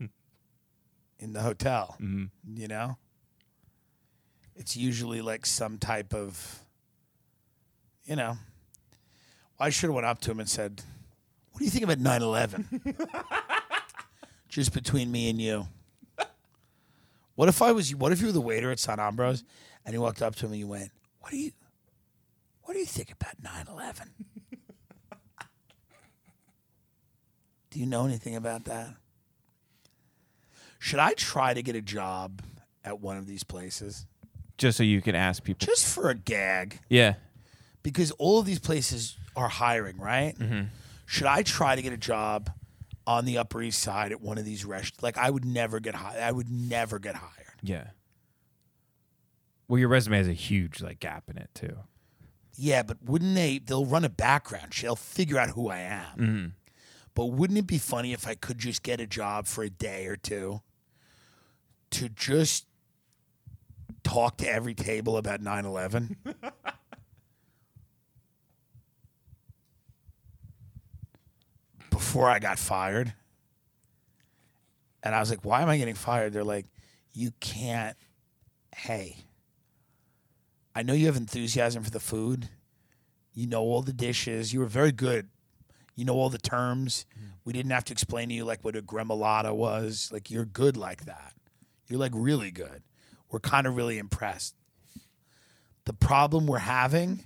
in 0.00 1.32
the 1.32 1.42
hotel. 1.42 1.96
Mm-hmm. 2.00 2.60
You 2.60 2.66
know? 2.66 2.98
It's 4.56 4.76
usually 4.76 5.20
like 5.20 5.46
some 5.46 5.78
type 5.78 6.12
of 6.12 6.64
you 8.08 8.16
know. 8.16 8.36
I 9.60 9.70
should 9.70 9.88
have 9.88 9.94
went 9.94 10.06
up 10.06 10.20
to 10.22 10.30
him 10.30 10.40
and 10.40 10.48
said, 10.48 10.82
What 11.52 11.58
do 11.58 11.64
you 11.64 11.70
think 11.70 11.84
about 11.84 11.98
9-11? 11.98 12.96
just 14.48 14.72
between 14.72 15.10
me 15.12 15.28
and 15.30 15.40
you. 15.40 15.66
What 17.34 17.48
if 17.48 17.60
I 17.62 17.70
was? 17.72 17.94
What 17.94 18.10
if 18.12 18.20
you 18.20 18.26
were 18.26 18.32
the 18.32 18.40
waiter 18.40 18.70
at 18.72 18.78
Sant 18.80 19.00
Ambroeus, 19.00 19.44
and 19.84 19.94
you 19.94 20.00
walked 20.00 20.22
up 20.22 20.34
to 20.36 20.46
him 20.46 20.52
and 20.52 20.58
you 20.60 20.66
went, 20.66 20.90
"What 21.20 21.30
do 21.30 21.36
you, 21.36 21.52
what 22.62 22.74
do 22.74 22.80
you 22.80 22.86
think 22.86 23.12
about 23.12 23.40
9/11? 23.40 24.08
do 27.70 27.78
you 27.78 27.86
know 27.86 28.04
anything 28.06 28.34
about 28.34 28.64
that? 28.64 28.88
Should 30.80 30.98
I 30.98 31.12
try 31.14 31.54
to 31.54 31.62
get 31.62 31.76
a 31.76 31.82
job 31.82 32.42
at 32.84 33.00
one 33.00 33.16
of 33.16 33.26
these 33.26 33.44
places 33.44 34.06
Just 34.56 34.76
so 34.78 34.82
you 34.82 35.00
can 35.02 35.14
ask 35.14 35.42
people. 35.44 35.64
just 35.66 35.86
for 35.94 36.08
a 36.10 36.14
gag? 36.14 36.80
Yeah. 36.88 37.14
Because 37.82 38.10
all 38.12 38.38
of 38.38 38.46
these 38.46 38.58
places 38.58 39.16
are 39.36 39.48
hiring, 39.48 39.98
right? 39.98 40.34
Mm-hmm. 40.38 40.64
Should 41.06 41.26
I 41.26 41.42
try 41.42 41.76
to 41.76 41.82
get 41.82 41.92
a 41.92 41.98
job 41.98 42.50
on 43.06 43.24
the 43.24 43.38
Upper 43.38 43.62
East 43.62 43.80
Side 43.80 44.12
at 44.12 44.20
one 44.20 44.38
of 44.38 44.44
these 44.44 44.64
restaurants? 44.64 45.02
Like, 45.02 45.16
I 45.16 45.30
would 45.30 45.44
never 45.44 45.80
get 45.80 45.94
hired. 45.94 46.22
I 46.22 46.32
would 46.32 46.50
never 46.50 46.98
get 46.98 47.14
hired. 47.14 47.34
Yeah. 47.62 47.88
Well, 49.68 49.78
your 49.78 49.88
resume 49.88 50.16
has 50.16 50.28
a 50.28 50.32
huge 50.32 50.80
like 50.80 50.98
gap 51.00 51.24
in 51.28 51.36
it 51.36 51.50
too. 51.54 51.76
Yeah, 52.56 52.82
but 52.82 52.98
wouldn't 53.04 53.34
they? 53.34 53.58
They'll 53.58 53.86
run 53.86 54.04
a 54.04 54.08
background. 54.08 54.72
check. 54.72 54.82
They'll 54.82 54.96
figure 54.96 55.38
out 55.38 55.50
who 55.50 55.68
I 55.68 55.78
am. 55.78 56.18
Mm-hmm. 56.18 56.46
But 57.14 57.26
wouldn't 57.26 57.58
it 57.58 57.66
be 57.66 57.78
funny 57.78 58.12
if 58.12 58.26
I 58.26 58.34
could 58.34 58.58
just 58.58 58.82
get 58.82 59.00
a 59.00 59.06
job 59.06 59.46
for 59.46 59.62
a 59.62 59.70
day 59.70 60.06
or 60.06 60.16
two 60.16 60.62
to 61.90 62.08
just 62.08 62.66
talk 64.02 64.38
to 64.38 64.48
every 64.48 64.74
table 64.74 65.16
about 65.16 65.40
9 65.40 65.64
11? 65.64 66.16
Before 71.98 72.30
I 72.30 72.38
got 72.38 72.60
fired. 72.60 73.12
And 75.02 75.16
I 75.16 75.18
was 75.18 75.30
like, 75.30 75.44
why 75.44 75.62
am 75.62 75.68
I 75.68 75.78
getting 75.78 75.96
fired? 75.96 76.32
They're 76.32 76.44
like, 76.44 76.66
you 77.12 77.32
can't. 77.40 77.96
Hey, 78.72 79.16
I 80.76 80.82
know 80.84 80.92
you 80.92 81.06
have 81.06 81.16
enthusiasm 81.16 81.82
for 81.82 81.90
the 81.90 81.98
food. 81.98 82.50
You 83.34 83.48
know 83.48 83.62
all 83.62 83.82
the 83.82 83.92
dishes. 83.92 84.52
You 84.52 84.60
were 84.60 84.66
very 84.66 84.92
good. 84.92 85.26
You 85.96 86.04
know 86.04 86.14
all 86.14 86.30
the 86.30 86.38
terms. 86.38 87.04
Mm-hmm. 87.18 87.30
We 87.44 87.52
didn't 87.52 87.72
have 87.72 87.84
to 87.86 87.92
explain 87.92 88.28
to 88.28 88.34
you 88.36 88.44
like 88.44 88.64
what 88.64 88.76
a 88.76 88.80
gremolata 88.80 89.52
was. 89.52 90.08
Like 90.12 90.30
you're 90.30 90.44
good 90.44 90.76
like 90.76 91.06
that. 91.06 91.32
You're 91.88 91.98
like 91.98 92.12
really 92.14 92.52
good. 92.52 92.84
We're 93.28 93.40
kind 93.40 93.66
of 93.66 93.74
really 93.74 93.98
impressed. 93.98 94.54
The 95.84 95.94
problem 95.94 96.46
we're 96.46 96.58
having 96.58 97.24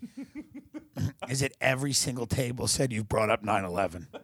is 1.28 1.40
that 1.40 1.52
every 1.60 1.92
single 1.92 2.26
table 2.26 2.66
said 2.68 2.90
you've 2.90 3.10
brought 3.10 3.28
up 3.28 3.44
9/11. 3.44 4.06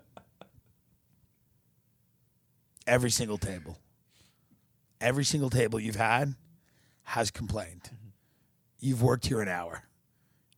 Every 2.88 3.10
single 3.10 3.36
table. 3.36 3.78
Every 5.00 5.24
single 5.24 5.50
table 5.50 5.78
you've 5.78 5.96
had 5.96 6.34
has 7.04 7.30
complained. 7.30 7.90
You've 8.80 9.02
worked 9.02 9.26
here 9.26 9.42
an 9.42 9.48
hour. 9.48 9.82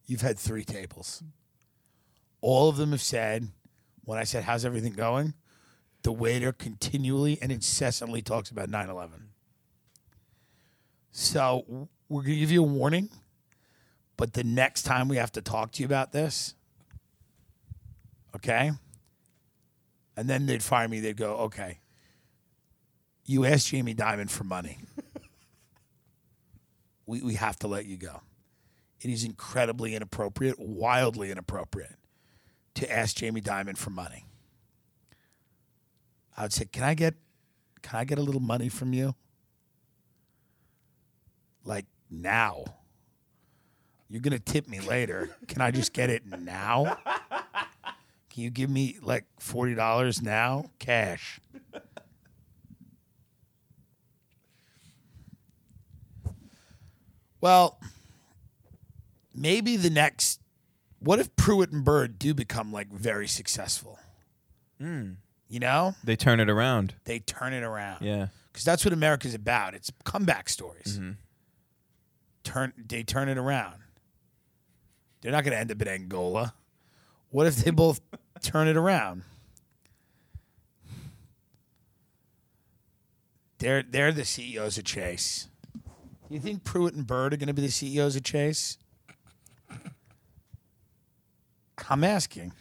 You've 0.07 0.21
had 0.21 0.39
three 0.39 0.65
tables. 0.65 1.25
All 2.41 2.69
of 2.69 2.77
them 2.77 2.93
have 2.93 3.03
said, 3.03 3.49
when 4.05 4.19
I 4.19 4.25
said, 4.25 4.45
How's 4.45 4.65
everything 4.65 4.93
going? 4.93 5.35
The 6.03 6.13
waiter 6.13 6.53
continually 6.53 7.39
and 7.43 7.53
incessantly 7.53 8.23
talks 8.23 8.51
about 8.51 8.71
9 8.71 8.89
11. 8.89 9.29
So 11.13 11.89
we're 12.09 12.23
going 12.23 12.35
to 12.35 12.41
give 12.41 12.53
you 12.53 12.63
a 12.63 12.67
warning, 12.67 13.11
but 14.17 14.35
the 14.35 14.45
next 14.45 14.85
time 14.85 15.09
we 15.09 15.17
have 15.17 15.33
to 15.33 15.43
talk 15.43 15.73
to 15.73 15.81
you 15.81 15.87
about 15.87 16.13
this, 16.13 16.55
okay? 18.37 18.71
And 20.17 20.31
then 20.31 20.47
they'd 20.47 20.63
fire 20.63 20.89
me. 20.89 21.01
They'd 21.01 21.17
go, 21.17 21.37
Okay, 21.39 21.80
you 23.31 23.45
asked 23.45 23.69
Jamie 23.69 23.95
Dimon 23.95 24.29
for 24.29 24.43
money. 24.43 24.79
we, 27.07 27.23
we 27.23 27.35
have 27.35 27.57
to 27.61 27.69
let 27.69 27.87
you 27.87 27.97
go. 27.97 28.23
It 29.01 29.09
is 29.09 29.23
incredibly 29.23 29.95
inappropriate, 29.95 30.59
wildly 30.59 31.31
inappropriate 31.31 31.95
to 32.75 32.93
ask 32.93 33.17
Jamie 33.17 33.41
Dimon 33.41 33.77
for 33.77 33.91
money. 33.91 34.27
I 36.37 36.43
would 36.43 36.53
say, 36.53 36.65
"Can 36.65 36.83
I 36.83 36.95
get 36.95 37.15
can 37.83 38.01
I 38.01 38.05
get 38.05 38.19
a 38.19 38.23
little 38.23 38.41
money 38.41 38.69
from 38.69 38.93
you?" 38.93 39.15
Like 41.65 41.87
now. 42.11 42.65
You're 44.09 44.23
going 44.23 44.33
to 44.33 44.41
tip 44.41 44.67
me 44.67 44.81
later. 44.81 45.31
Can 45.47 45.61
I 45.61 45.71
just 45.71 45.93
get 45.93 46.11
it 46.11 46.27
now? 46.27 46.99
Can 48.31 48.43
you 48.43 48.51
give 48.51 48.69
me 48.69 48.99
like 49.01 49.25
$40 49.41 50.21
now? 50.21 50.65
Cash. 50.81 51.39
Well, 57.41 57.79
maybe 59.35 59.77
the 59.77 59.91
next. 59.91 60.41
What 60.99 61.19
if 61.19 61.35
Pruitt 61.37 61.71
and 61.73 61.85
Bird 61.85 62.19
do 62.19 62.35
become 62.35 62.73
like 62.73 62.89
very 62.93 63.27
successful? 63.27 63.99
Hmm. 64.79 65.13
You 65.49 65.59
know, 65.61 65.95
They 66.05 66.15
turn 66.17 66.39
it 66.41 66.49
around. 66.49 66.95
they 67.05 67.19
turn 67.19 67.53
it 67.55 67.63
around. 67.65 68.03
Yeah. 68.05 68.29
because 68.53 68.65
that's 68.65 68.85
what 68.85 68.93
America's 68.95 69.35
about. 69.35 69.75
It's 69.75 69.91
comeback 70.05 70.49
stories. 70.49 70.99
Mm-hmm. 70.99 71.13
Turn 72.45 72.73
they 72.77 73.03
turn 73.03 73.29
it 73.29 73.37
around. 73.39 73.77
They're 75.21 75.33
not 75.33 75.43
going 75.45 75.53
to 75.53 75.59
end 75.59 75.71
up 75.73 75.83
in 75.83 75.89
Angola. 75.89 76.55
What 77.31 77.47
if 77.47 77.57
they 77.57 77.71
both 77.71 78.01
turn 78.43 78.69
it 78.69 78.77
around? 78.77 79.23
They're 83.59 83.83
they're 83.83 84.13
the 84.13 84.25
CEOs 84.25 84.79
of 84.79 84.85
Chase. 84.85 85.49
You 86.31 86.39
think 86.39 86.63
Pruitt 86.63 86.95
and 86.95 87.05
Bird 87.05 87.35
are 87.35 87.37
going 87.37 87.49
to 87.49 87.55
be 87.55 87.63
the 87.63 87.71
CEOs 87.73 88.15
of 88.15 88.23
Chase? 88.23 88.79
I'm 91.91 92.05
asking. 92.05 92.53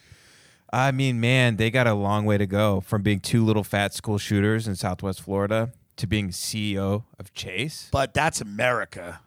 I 0.74 0.91
mean, 0.91 1.20
man, 1.20 1.58
they 1.58 1.70
got 1.70 1.86
a 1.86 1.94
long 1.94 2.26
way 2.26 2.40
to 2.40 2.48
go 2.48 2.82
from 2.82 3.04
being 3.04 3.20
two 3.20 3.46
little 3.46 3.64
fat 3.64 3.94
school 3.94 4.18
shooters 4.18 4.68
in 4.68 4.76
Southwest 4.76 5.22
Florida 5.22 5.72
to 5.98 6.08
being 6.08 6.30
CEO 6.30 7.04
of 7.20 7.32
Chase. 7.36 7.90
But 7.91 8.16
that's 8.16 8.41
America. 8.41 9.20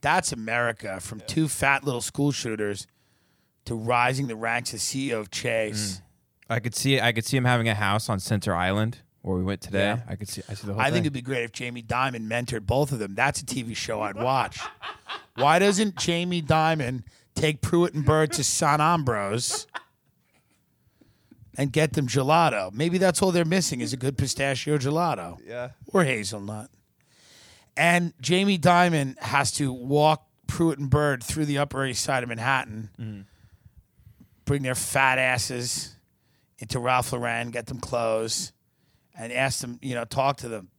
That's 0.00 0.32
America 0.32 1.00
from 1.00 1.20
two 1.26 1.48
fat 1.48 1.82
little 1.82 2.00
school 2.00 2.30
shooters 2.30 2.86
to 3.64 3.74
rising 3.74 4.28
the 4.28 4.36
ranks 4.36 4.72
as 4.74 4.80
CEO 4.80 5.18
of 5.18 5.30
Chase. 5.32 5.96
Mm. 5.96 6.02
I 6.50 6.60
could 6.60 6.74
see 6.74 7.00
I 7.00 7.12
could 7.12 7.24
see 7.24 7.36
him 7.36 7.44
having 7.44 7.68
a 7.68 7.74
house 7.74 8.08
on 8.08 8.18
Center 8.18 8.54
Island 8.54 8.98
where 9.22 9.36
we 9.36 9.42
went 9.42 9.60
today. 9.60 9.78
Yeah. 9.84 10.00
I 10.08 10.16
could 10.16 10.28
see 10.28 10.42
I 10.48 10.54
see 10.54 10.66
the 10.66 10.72
whole 10.72 10.80
I 10.80 10.86
thing. 10.86 10.94
think 10.94 11.02
it'd 11.04 11.12
be 11.12 11.22
great 11.22 11.44
if 11.44 11.52
Jamie 11.52 11.82
Dimon 11.82 12.28
mentored 12.28 12.66
both 12.66 12.92
of 12.92 12.98
them. 12.98 13.14
That's 13.14 13.40
a 13.40 13.44
TV 13.44 13.76
show 13.76 14.00
I'd 14.00 14.16
watch. 14.16 14.60
Why 15.36 15.58
doesn't 15.58 15.96
Jamie 15.96 16.42
Dimon 16.42 17.02
take 17.34 17.60
Pruitt 17.60 17.94
and 17.94 18.04
Bird 18.04 18.32
to 18.32 18.44
Sant 18.44 18.80
Ambroeus 18.80 19.66
and 21.56 21.72
get 21.72 21.92
them 21.92 22.06
gelato? 22.06 22.72
Maybe 22.72 22.98
that's 22.98 23.22
all 23.22 23.32
they're 23.32 23.44
missing 23.44 23.80
is 23.80 23.92
a 23.92 23.96
good 23.96 24.16
pistachio 24.16 24.78
gelato. 24.78 25.38
yeah. 25.46 25.70
or 25.92 26.04
hazelnut. 26.04 26.70
And 27.76 28.12
Jamie 28.20 28.58
Dimon 28.58 29.18
has 29.18 29.52
to 29.52 29.72
walk 29.72 30.26
Pruitt 30.46 30.78
and 30.78 30.90
Bird 30.90 31.22
through 31.22 31.44
the 31.46 31.58
Upper 31.58 31.86
East 31.86 32.02
Side 32.02 32.22
of 32.22 32.28
Manhattan, 32.28 32.90
mm-hmm. 33.00 33.20
bring 34.44 34.62
their 34.62 34.74
fat 34.74 35.18
asses 35.18 35.94
into 36.58 36.78
Ralph 36.78 37.12
Lauren, 37.12 37.50
get 37.50 37.66
them 37.66 37.78
clothes, 37.78 38.52
and 39.20 39.32
ask 39.32 39.60
them, 39.60 39.78
you 39.82 39.94
know, 39.94 40.04
talk 40.04 40.38
to 40.38 40.48
them. 40.48 40.70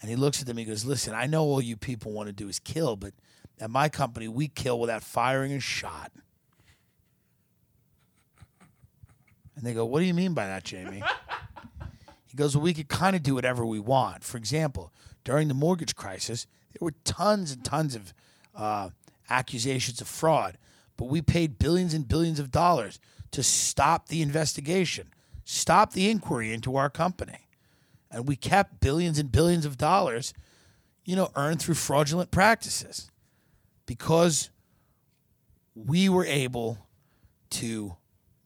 And 0.00 0.10
he 0.10 0.16
looks 0.16 0.40
at 0.40 0.46
them. 0.46 0.56
He 0.56 0.64
goes, 0.64 0.84
"Listen, 0.84 1.14
I 1.14 1.26
know 1.26 1.42
all 1.42 1.60
you 1.60 1.76
people 1.76 2.12
want 2.12 2.28
to 2.28 2.32
do 2.32 2.48
is 2.48 2.58
kill, 2.58 2.96
but 2.96 3.12
at 3.58 3.70
my 3.70 3.88
company, 3.88 4.28
we 4.28 4.48
kill 4.48 4.78
without 4.78 5.02
firing 5.02 5.52
a 5.52 5.60
shot." 5.60 6.12
And 9.56 9.64
they 9.64 9.74
go, 9.74 9.84
"What 9.84 10.00
do 10.00 10.06
you 10.06 10.14
mean 10.14 10.34
by 10.34 10.46
that, 10.46 10.64
Jamie?" 10.64 11.02
He 12.30 12.36
goes, 12.36 12.56
Well, 12.56 12.62
we 12.62 12.74
could 12.74 12.88
kind 12.88 13.16
of 13.16 13.24
do 13.24 13.34
whatever 13.34 13.66
we 13.66 13.80
want. 13.80 14.22
For 14.22 14.36
example, 14.36 14.92
during 15.24 15.48
the 15.48 15.54
mortgage 15.54 15.96
crisis, 15.96 16.46
there 16.72 16.84
were 16.84 16.94
tons 17.04 17.50
and 17.50 17.64
tons 17.64 17.96
of 17.96 18.14
uh, 18.54 18.90
accusations 19.28 20.00
of 20.00 20.06
fraud, 20.06 20.56
but 20.96 21.06
we 21.06 21.22
paid 21.22 21.58
billions 21.58 21.92
and 21.92 22.06
billions 22.06 22.38
of 22.38 22.52
dollars 22.52 23.00
to 23.32 23.42
stop 23.42 24.06
the 24.06 24.22
investigation, 24.22 25.08
stop 25.50 25.92
the 25.92 26.08
inquiry 26.08 26.52
into 26.52 26.76
our 26.76 26.88
company. 26.88 27.48
And 28.10 28.28
we 28.28 28.36
kept 28.36 28.80
billions 28.80 29.18
and 29.18 29.32
billions 29.32 29.66
of 29.66 29.76
dollars, 29.76 30.32
you 31.04 31.16
know, 31.16 31.30
earned 31.34 31.60
through 31.60 31.74
fraudulent 31.74 32.30
practices 32.30 33.10
because 33.86 34.50
we 35.74 36.08
were 36.08 36.24
able 36.24 36.78
to 37.50 37.96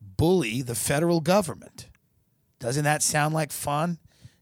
bully 0.00 0.62
the 0.62 0.74
federal 0.74 1.20
government. 1.20 1.88
Doesn't 2.58 2.84
that 2.84 3.02
sound 3.02 3.34
like 3.34 3.52
fun? 3.52 3.98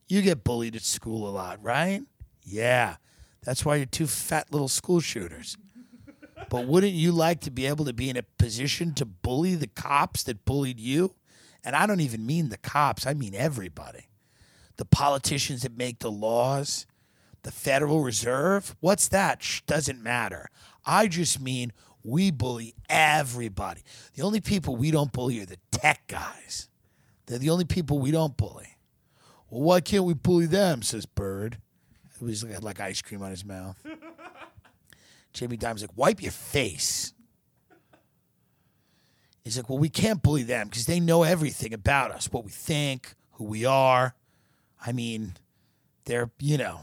You 0.06 0.22
get 0.22 0.44
bullied 0.44 0.76
at 0.76 0.82
school 0.82 1.28
a 1.28 1.30
lot, 1.30 1.62
right? 1.62 2.02
Yeah. 2.44 2.96
That's 3.42 3.64
why 3.64 3.76
you're 3.76 3.86
two 3.86 4.06
fat 4.06 4.52
little 4.52 4.68
school 4.68 5.00
shooters. 5.00 5.56
But 6.48 6.66
wouldn't 6.66 6.92
you 6.92 7.10
like 7.10 7.40
to 7.40 7.50
be 7.50 7.66
able 7.66 7.84
to 7.86 7.92
be 7.92 8.08
in 8.10 8.16
a 8.16 8.22
position 8.22 8.94
to 8.94 9.04
bully 9.04 9.54
the 9.54 9.68
cops 9.68 10.22
that 10.24 10.44
bullied 10.44 10.78
you? 10.78 11.14
And 11.64 11.76
I 11.76 11.86
don't 11.86 12.00
even 12.00 12.26
mean 12.26 12.48
the 12.48 12.58
cops, 12.58 13.06
I 13.06 13.14
mean 13.14 13.34
everybody. 13.34 14.08
The 14.76 14.84
politicians 14.84 15.62
that 15.62 15.76
make 15.76 16.00
the 16.00 16.10
laws, 16.10 16.86
the 17.42 17.52
Federal 17.52 18.02
Reserve. 18.02 18.74
What's 18.80 19.08
that? 19.08 19.42
Shh, 19.42 19.60
doesn't 19.62 20.02
matter. 20.02 20.48
I 20.84 21.08
just 21.08 21.40
mean 21.40 21.72
we 22.02 22.30
bully 22.30 22.74
everybody. 22.88 23.82
The 24.14 24.22
only 24.22 24.40
people 24.40 24.76
we 24.76 24.90
don't 24.90 25.12
bully 25.12 25.40
are 25.40 25.46
the 25.46 25.58
tech 25.70 26.06
guys. 26.08 26.68
They're 27.26 27.38
the 27.38 27.50
only 27.50 27.64
people 27.64 27.98
we 27.98 28.10
don't 28.10 28.36
bully. 28.36 28.76
Well, 29.50 29.62
why 29.62 29.80
can't 29.80 30.04
we 30.04 30.14
bully 30.14 30.46
them? 30.46 30.82
Says 30.82 31.06
Bird. 31.06 31.58
It 32.20 32.24
was 32.24 32.44
like, 32.44 32.62
like 32.62 32.80
ice 32.80 33.02
cream 33.02 33.22
on 33.22 33.30
his 33.30 33.44
mouth. 33.44 33.76
Jamie 35.32 35.56
Dimon's 35.56 35.82
like, 35.82 35.96
wipe 35.96 36.22
your 36.22 36.32
face. 36.32 37.14
He's 39.44 39.56
like, 39.56 39.68
well, 39.68 39.78
we 39.78 39.88
can't 39.88 40.22
bully 40.22 40.44
them 40.44 40.68
because 40.68 40.86
they 40.86 41.00
know 41.00 41.24
everything 41.24 41.74
about 41.74 42.12
us, 42.12 42.30
what 42.30 42.44
we 42.44 42.50
think, 42.50 43.14
who 43.32 43.44
we 43.44 43.64
are. 43.64 44.14
I 44.84 44.92
mean, 44.92 45.34
they're, 46.04 46.30
you 46.38 46.58
know, 46.58 46.80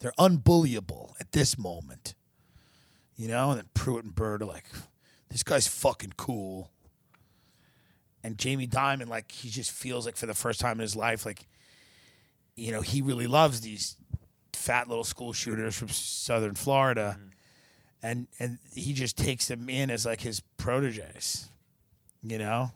they're 0.00 0.12
unbullyable 0.18 1.14
at 1.20 1.32
this 1.32 1.58
moment. 1.58 2.14
You 3.16 3.28
know, 3.28 3.50
and 3.50 3.58
then 3.58 3.68
Pruitt 3.74 4.04
and 4.04 4.14
Bird 4.14 4.42
are 4.42 4.46
like, 4.46 4.66
this 5.28 5.42
guy's 5.42 5.66
fucking 5.66 6.14
cool 6.16 6.72
and 8.24 8.38
Jamie 8.38 8.66
Dimon, 8.66 9.08
like 9.08 9.32
he 9.32 9.48
just 9.48 9.70
feels 9.70 10.06
like 10.06 10.16
for 10.16 10.26
the 10.26 10.34
first 10.34 10.60
time 10.60 10.72
in 10.72 10.80
his 10.80 10.96
life, 10.96 11.26
like 11.26 11.46
you 12.54 12.70
know, 12.70 12.82
he 12.82 13.00
really 13.00 13.26
loves 13.26 13.62
these 13.62 13.96
fat 14.52 14.88
little 14.88 15.04
school 15.04 15.32
shooters 15.32 15.76
from 15.76 15.88
Southern 15.88 16.54
Florida, 16.54 17.16
mm-hmm. 17.18 17.28
and 18.02 18.28
and 18.38 18.58
he 18.74 18.92
just 18.92 19.16
takes 19.16 19.48
them 19.48 19.68
in 19.68 19.90
as 19.90 20.06
like 20.06 20.20
his 20.20 20.40
proteges, 20.56 21.50
you 22.22 22.38
know, 22.38 22.70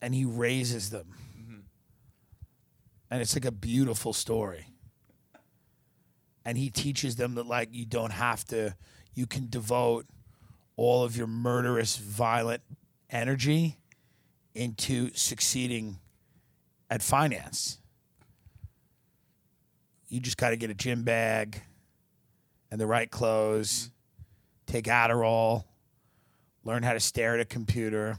and 0.00 0.14
he 0.14 0.24
raises 0.24 0.90
them, 0.90 1.14
and 3.10 3.20
it's 3.20 3.34
like 3.34 3.44
a 3.44 3.52
beautiful 3.52 4.12
story. 4.12 4.66
And 6.44 6.56
he 6.56 6.70
teaches 6.70 7.16
them 7.16 7.34
that 7.34 7.46
like 7.46 7.68
you 7.72 7.84
don't 7.84 8.12
have 8.12 8.44
to, 8.46 8.74
you 9.14 9.26
can 9.26 9.48
devote 9.50 10.06
all 10.76 11.04
of 11.04 11.16
your 11.16 11.26
murderous, 11.26 11.96
violent 11.96 12.62
energy 13.10 13.76
into 14.54 15.10
succeeding 15.14 15.98
at 16.88 17.02
finance. 17.02 17.78
You 20.08 20.20
just 20.20 20.38
got 20.38 20.50
to 20.50 20.56
get 20.56 20.70
a 20.70 20.74
gym 20.74 21.02
bag 21.02 21.62
and 22.70 22.80
the 22.80 22.86
right 22.86 23.10
clothes, 23.10 23.90
take 24.66 24.86
Adderall, 24.86 25.64
learn 26.64 26.82
how 26.82 26.92
to 26.92 27.00
stare 27.00 27.34
at 27.34 27.40
a 27.40 27.44
computer, 27.44 28.18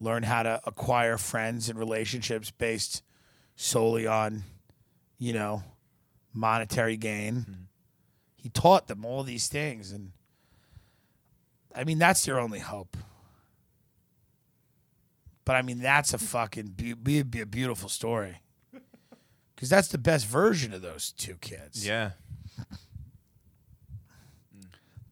learn 0.00 0.22
how 0.22 0.42
to 0.42 0.60
acquire 0.66 1.18
friends 1.18 1.68
and 1.68 1.78
relationships 1.78 2.50
based 2.50 3.02
solely 3.56 4.06
on, 4.06 4.44
you 5.18 5.32
know, 5.32 5.62
monetary 6.32 6.96
gain. 6.96 7.34
Hmm. 7.42 7.52
He 8.36 8.48
taught 8.48 8.88
them 8.88 9.04
all 9.04 9.22
these 9.22 9.48
things 9.48 9.92
and 9.92 10.12
I 11.74 11.84
mean 11.84 11.98
that's 11.98 12.26
your 12.26 12.40
only 12.40 12.58
hope. 12.58 12.96
But 15.44 15.56
I 15.56 15.62
mean, 15.62 15.80
that's 15.80 16.14
a 16.14 16.18
fucking 16.18 16.74
be, 16.76 16.94
be, 16.94 17.22
be 17.22 17.40
a 17.40 17.46
beautiful 17.46 17.88
story. 17.88 18.40
Because 19.54 19.70
that's 19.70 19.88
the 19.88 19.98
best 19.98 20.26
version 20.26 20.74
of 20.74 20.82
those 20.82 21.12
two 21.12 21.34
kids. 21.36 21.86
Yeah. 21.86 22.12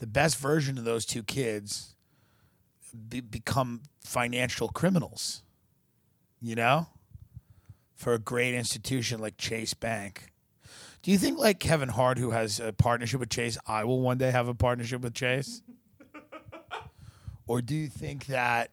The 0.00 0.06
best 0.06 0.38
version 0.38 0.78
of 0.78 0.84
those 0.84 1.04
two 1.04 1.22
kids 1.22 1.94
be, 3.08 3.20
become 3.20 3.82
financial 4.02 4.68
criminals, 4.68 5.42
you 6.40 6.54
know, 6.54 6.88
for 7.94 8.14
a 8.14 8.18
great 8.18 8.54
institution 8.54 9.20
like 9.20 9.36
Chase 9.36 9.74
Bank. 9.74 10.32
Do 11.02 11.10
you 11.10 11.18
think, 11.18 11.38
like 11.38 11.60
Kevin 11.60 11.90
Hart, 11.90 12.18
who 12.18 12.30
has 12.30 12.60
a 12.60 12.72
partnership 12.72 13.20
with 13.20 13.30
Chase, 13.30 13.56
I 13.66 13.84
will 13.84 14.00
one 14.00 14.18
day 14.18 14.30
have 14.30 14.48
a 14.48 14.54
partnership 14.54 15.02
with 15.02 15.14
Chase? 15.14 15.62
or 17.46 17.62
do 17.62 17.74
you 17.74 17.88
think 17.88 18.26
that 18.26 18.70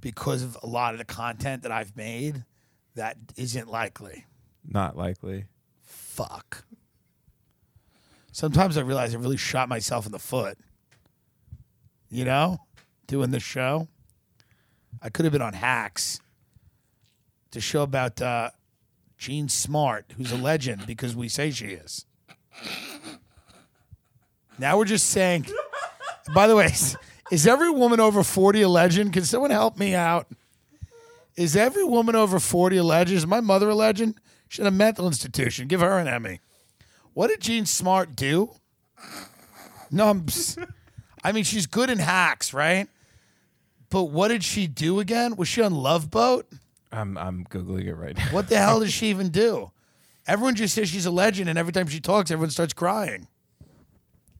because 0.00 0.42
of 0.42 0.56
a 0.62 0.66
lot 0.66 0.94
of 0.94 0.98
the 0.98 1.04
content 1.04 1.62
that 1.62 1.72
I've 1.72 1.96
made, 1.96 2.44
that 2.94 3.16
isn't 3.36 3.68
likely? 3.68 4.26
Not 4.66 4.96
likely. 4.96 5.44
Fuck. 5.82 6.64
Sometimes 8.38 8.76
I 8.76 8.82
realize 8.82 9.16
I 9.16 9.18
really 9.18 9.36
shot 9.36 9.68
myself 9.68 10.06
in 10.06 10.12
the 10.12 10.18
foot. 10.20 10.56
You 12.08 12.24
know, 12.24 12.58
doing 13.08 13.32
this 13.32 13.42
show. 13.42 13.88
I 15.02 15.08
could 15.08 15.24
have 15.24 15.32
been 15.32 15.42
on 15.42 15.54
Hacks. 15.54 16.20
The 17.50 17.60
show 17.60 17.82
about 17.82 18.22
uh, 18.22 18.50
Jean 19.16 19.48
Smart, 19.48 20.14
who's 20.16 20.30
a 20.30 20.36
legend 20.36 20.86
because 20.86 21.16
we 21.16 21.28
say 21.28 21.50
she 21.50 21.66
is. 21.66 22.06
Now 24.56 24.78
we're 24.78 24.84
just 24.84 25.10
saying. 25.10 25.46
By 26.32 26.46
the 26.46 26.54
way, 26.54 26.66
is 27.32 27.44
every 27.44 27.70
woman 27.70 27.98
over 27.98 28.22
40 28.22 28.62
a 28.62 28.68
legend? 28.68 29.14
Can 29.14 29.24
someone 29.24 29.50
help 29.50 29.76
me 29.76 29.96
out? 29.96 30.28
Is 31.34 31.56
every 31.56 31.82
woman 31.82 32.14
over 32.14 32.38
40 32.38 32.76
a 32.76 32.84
legend? 32.84 33.16
Is 33.16 33.26
my 33.26 33.40
mother 33.40 33.68
a 33.68 33.74
legend? 33.74 34.14
She's 34.46 34.60
in 34.60 34.66
a 34.68 34.70
mental 34.70 35.08
institution. 35.08 35.66
Give 35.66 35.80
her 35.80 35.98
an 35.98 36.06
Emmy. 36.06 36.38
What 37.18 37.30
did 37.30 37.40
Jean 37.40 37.66
Smart 37.66 38.14
do? 38.14 38.52
No, 39.90 40.22
I 41.24 41.32
mean, 41.32 41.42
she's 41.42 41.66
good 41.66 41.90
in 41.90 41.98
hacks, 41.98 42.54
right? 42.54 42.86
But 43.90 44.04
what 44.04 44.28
did 44.28 44.44
she 44.44 44.68
do 44.68 45.00
again? 45.00 45.34
Was 45.34 45.48
she 45.48 45.60
on 45.60 45.74
Love 45.74 46.12
Boat? 46.12 46.46
I'm 46.92 47.18
I'm 47.18 47.44
googling 47.46 47.86
it 47.86 47.94
right 47.96 48.16
now. 48.16 48.22
What 48.26 48.48
the 48.48 48.58
hell 48.58 48.78
does 48.78 48.92
she 48.92 49.08
even 49.08 49.30
do? 49.30 49.72
Everyone 50.28 50.54
just 50.54 50.76
says 50.76 50.90
she's 50.90 51.06
a 51.06 51.10
legend, 51.10 51.50
and 51.50 51.58
every 51.58 51.72
time 51.72 51.88
she 51.88 51.98
talks, 51.98 52.30
everyone 52.30 52.50
starts 52.50 52.72
crying. 52.72 53.26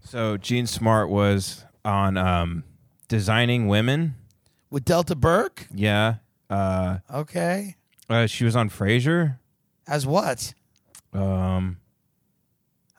So 0.05 0.37
Jean 0.37 0.69
Smart 0.69 1.09
was 1.09 1.65
on 1.85 2.17
um, 2.17 2.63
Designing 3.09 3.67
Women. 3.67 4.15
With 4.71 4.85
Delta 4.85 5.17
Burke? 5.17 5.67
Yeah. 5.75 6.17
Uh, 6.49 6.99
Okay. 7.13 7.75
uh, 8.09 8.27
she 8.27 8.45
was 8.45 8.55
on 8.55 8.71
Frasier. 8.71 9.39
As 9.89 10.07
what? 10.07 10.55
Um, 11.13 11.79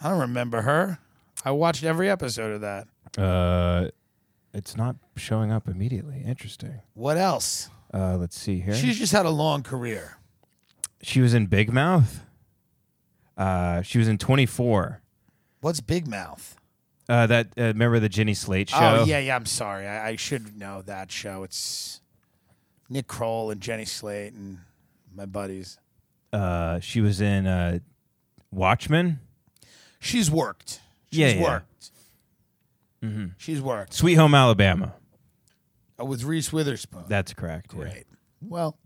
I 0.02 0.10
don't 0.10 0.20
remember 0.20 0.62
her. 0.62 1.00
I 1.44 1.52
watched 1.52 1.84
every 1.84 2.10
episode 2.10 2.52
of 2.54 2.62
that. 2.62 2.88
uh, 3.22 3.90
it's 4.54 4.76
not 4.76 4.96
showing 5.16 5.52
up 5.52 5.68
immediately. 5.68 6.24
Interesting. 6.26 6.82
What 6.94 7.18
else? 7.18 7.70
Uh, 7.94 8.18
let's 8.18 8.38
see 8.38 8.60
here. 8.60 8.74
She's 8.76 8.98
just 8.98 9.12
had 9.12 9.26
a 9.26 9.30
long 9.30 9.62
career. 9.64 10.18
she 11.02 11.22
was 11.22 11.34
in 11.34 11.46
Big 11.46 11.72
Mouth. 11.72 12.22
Uh, 13.38 13.82
she 13.84 13.98
was 14.00 14.08
in 14.08 14.18
24. 14.18 15.02
What's 15.62 15.82
Big 15.82 16.08
Mouth? 16.08 16.56
Uh, 17.08 17.26
that 17.28 17.48
uh, 17.58 17.64
remember 17.64 18.00
the 18.00 18.10
Jenny 18.10 18.34
Slate 18.34 18.70
show? 18.70 18.78
Oh, 19.02 19.06
yeah, 19.06 19.20
yeah. 19.20 19.36
I'm 19.36 19.46
sorry. 19.46 19.88
I, 19.88 20.10
I 20.10 20.16
should 20.16 20.58
know 20.58 20.82
that 20.84 21.12
show. 21.12 21.44
It's 21.44 22.02
Nick 22.90 23.08
Kroll 23.08 23.50
and 23.52 23.62
Jenny 23.62 23.86
Slate 23.86 24.34
and 24.34 24.60
my 25.16 25.26
buddies. 25.26 25.80
Uh, 26.32 26.80
she 26.80 27.02
was 27.02 27.22
in 27.22 27.48
uh, 27.48 27.80
Watchmen. 28.52 29.20
She's 30.00 30.32
worked. 30.32 30.80
She's 31.12 31.20
Yeah, 31.20 31.28
yeah. 31.34 31.44
worked. 31.44 31.66
She's 33.38 33.62
worked. 33.62 33.94
Sweet 33.94 34.16
Home 34.16 34.34
Alabama. 34.36 34.94
Uh, 36.00 36.06
with 36.06 36.24
Reese 36.24 36.52
Witherspoon. 36.52 37.04
That's 37.08 37.34
correct. 37.34 37.74
yeah. 37.78 37.94
Well, 38.42 38.78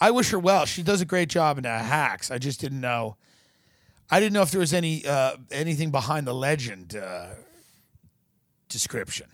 I 0.00 0.10
wish 0.10 0.30
her 0.30 0.38
well. 0.38 0.64
She 0.66 0.82
does 0.82 1.00
a 1.00 1.04
great 1.06 1.28
job 1.28 1.58
in 1.58 1.64
uh, 1.66 1.82
hacks. 1.82 2.30
I 2.30 2.38
just 2.38 2.60
didn't 2.60 2.80
know. 2.80 3.16
I 4.10 4.20
didn't 4.20 4.32
know 4.34 4.42
if 4.42 4.50
there 4.50 4.60
was 4.60 4.72
any 4.74 5.06
uh, 5.06 5.36
anything 5.50 5.90
behind 5.90 6.26
the 6.26 6.34
legend 6.34 6.94
uh, 6.96 7.28
description. 8.68 9.26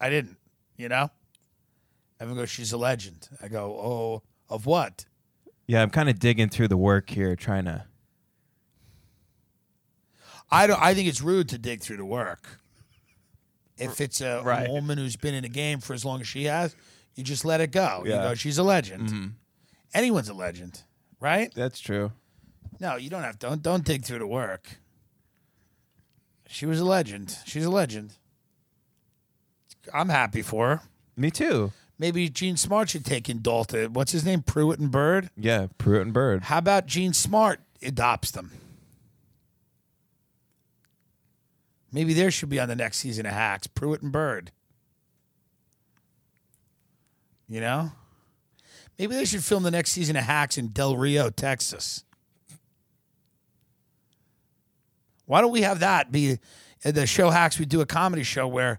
I 0.00 0.08
didn't. 0.10 0.36
You 0.76 0.88
know. 0.88 1.10
Everyone 2.20 2.42
goes, 2.42 2.50
"She's 2.50 2.72
a 2.72 2.78
legend." 2.78 3.28
I 3.42 3.48
go, 3.48 3.72
"Oh, 3.78 4.22
of 4.48 4.66
what?" 4.66 5.06
Yeah, 5.66 5.82
I'm 5.82 5.90
kind 5.90 6.08
of 6.08 6.18
digging 6.18 6.48
through 6.48 6.68
the 6.68 6.76
work 6.76 7.10
here, 7.10 7.34
trying 7.36 7.64
to. 7.66 7.84
I 10.50 10.66
don't. 10.66 10.80
I 10.80 10.94
think 10.94 11.08
it's 11.08 11.20
rude 11.20 11.48
to 11.50 11.58
dig 11.58 11.80
through 11.82 11.98
the 11.98 12.04
work. 12.04 12.58
If 13.78 14.00
it's 14.00 14.20
a 14.20 14.42
Right. 14.44 14.68
woman 14.68 14.98
who's 14.98 15.16
been 15.16 15.34
in 15.34 15.42
the 15.42 15.48
game 15.48 15.80
for 15.80 15.94
as 15.94 16.04
long 16.04 16.20
as 16.20 16.28
she 16.28 16.44
has, 16.44 16.74
you 17.14 17.24
just 17.24 17.44
let 17.44 17.60
it 17.60 17.70
go. 17.72 18.02
You 18.04 18.10
Yeah. 18.12 18.22
go, 18.22 18.34
"She's 18.34 18.58
a 18.58 18.62
legend." 18.62 19.08
Mm-hmm. 19.08 19.26
Anyone's 19.94 20.28
a 20.28 20.34
legend, 20.34 20.82
right? 21.18 21.52
That's 21.54 21.80
true. 21.80 22.12
No, 22.78 22.96
you 22.96 23.10
don't 23.10 23.22
have 23.22 23.38
don't 23.38 23.62
don't 23.62 23.84
dig 23.84 24.04
through 24.04 24.18
the 24.20 24.26
work. 24.26 24.78
She 26.48 26.66
was 26.66 26.80
a 26.80 26.84
legend. 26.84 27.36
She's 27.46 27.64
a 27.64 27.70
legend. 27.70 28.14
I'm 29.94 30.08
happy 30.08 30.42
for 30.42 30.68
her. 30.68 30.80
Me 31.16 31.30
too. 31.30 31.72
Maybe 31.98 32.28
Jean 32.28 32.56
Smart 32.56 32.88
should 32.90 33.04
take 33.04 33.28
in 33.28 33.40
Dalton. 33.42 33.92
What's 33.92 34.12
his 34.12 34.24
name? 34.24 34.42
Pruitt 34.42 34.78
and 34.78 34.90
Bird. 34.90 35.30
Yeah, 35.36 35.66
Pruitt 35.78 36.02
and 36.02 36.12
Bird. 36.12 36.44
How 36.44 36.58
about 36.58 36.86
Jean 36.86 37.12
Smart 37.12 37.60
adopts 37.82 38.30
them? 38.30 38.52
Maybe 41.92 42.14
there 42.14 42.30
should 42.30 42.48
be 42.48 42.60
on 42.60 42.68
the 42.68 42.76
next 42.76 42.98
season 42.98 43.26
of 43.26 43.32
Hacks. 43.32 43.66
Pruitt 43.66 44.02
and 44.02 44.12
Bird. 44.12 44.52
You 47.48 47.60
know? 47.60 47.92
Maybe 48.98 49.14
they 49.14 49.24
should 49.24 49.42
film 49.42 49.62
the 49.62 49.70
next 49.70 49.90
season 49.90 50.16
of 50.16 50.24
Hacks 50.24 50.56
in 50.56 50.68
Del 50.68 50.96
Rio, 50.96 51.30
Texas. 51.30 52.04
Why 55.26 55.40
don't 55.40 55.52
we 55.52 55.62
have 55.62 55.80
that 55.80 56.12
be 56.12 56.38
uh, 56.84 56.90
the 56.90 57.06
show 57.06 57.30
Hacks? 57.30 57.58
We 57.58 57.64
do 57.64 57.80
a 57.80 57.86
comedy 57.86 58.22
show 58.22 58.46
where 58.46 58.78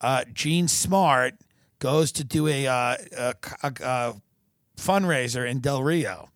uh, 0.00 0.24
Jean 0.32 0.68
Smart 0.68 1.34
goes 1.78 2.12
to 2.12 2.24
do 2.24 2.46
a, 2.46 2.66
uh, 2.66 2.96
a, 3.16 3.34
a, 3.62 3.72
a 3.82 4.14
fundraiser 4.76 5.48
in 5.48 5.60
Del 5.60 5.82
Rio. 5.82 6.28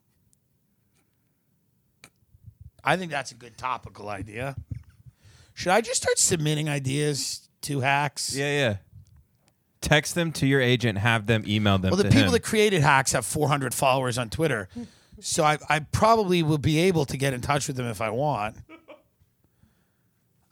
I 2.82 2.96
think 2.96 3.10
that's 3.10 3.32
a 3.32 3.34
good 3.34 3.56
topical 3.58 4.08
idea. 4.08 4.56
Should 5.56 5.72
I 5.72 5.80
just 5.80 6.02
start 6.02 6.18
submitting 6.18 6.68
ideas 6.68 7.48
to 7.62 7.80
Hacks? 7.80 8.36
Yeah, 8.36 8.58
yeah. 8.58 8.76
Text 9.80 10.14
them 10.14 10.30
to 10.32 10.46
your 10.46 10.60
agent. 10.60 10.98
Have 10.98 11.24
them 11.24 11.44
email 11.46 11.78
them. 11.78 11.92
Well, 11.92 11.96
the 11.96 12.10
to 12.10 12.10
people 12.10 12.32
that 12.32 12.42
created 12.42 12.82
Hacks 12.82 13.12
have 13.12 13.24
400 13.24 13.72
followers 13.72 14.18
on 14.18 14.28
Twitter. 14.28 14.68
So 15.18 15.44
I, 15.44 15.56
I 15.70 15.78
probably 15.78 16.42
will 16.42 16.58
be 16.58 16.78
able 16.80 17.06
to 17.06 17.16
get 17.16 17.32
in 17.32 17.40
touch 17.40 17.68
with 17.68 17.76
them 17.78 17.86
if 17.86 18.02
I 18.02 18.10
want. 18.10 18.56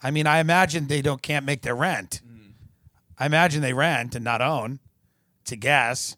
I 0.03 0.11
mean, 0.11 0.27
I 0.27 0.39
imagine 0.39 0.87
they 0.87 1.03
don't 1.03 1.21
can't 1.21 1.45
make 1.45 1.61
their 1.61 1.77
rent. 1.77 2.23
I 3.19 3.27
imagine 3.27 3.61
they 3.61 3.75
rent 3.75 4.15
and 4.15 4.25
not 4.25 4.41
own. 4.41 4.79
It's 5.43 5.53
a 5.53 5.57
guess. 5.57 6.17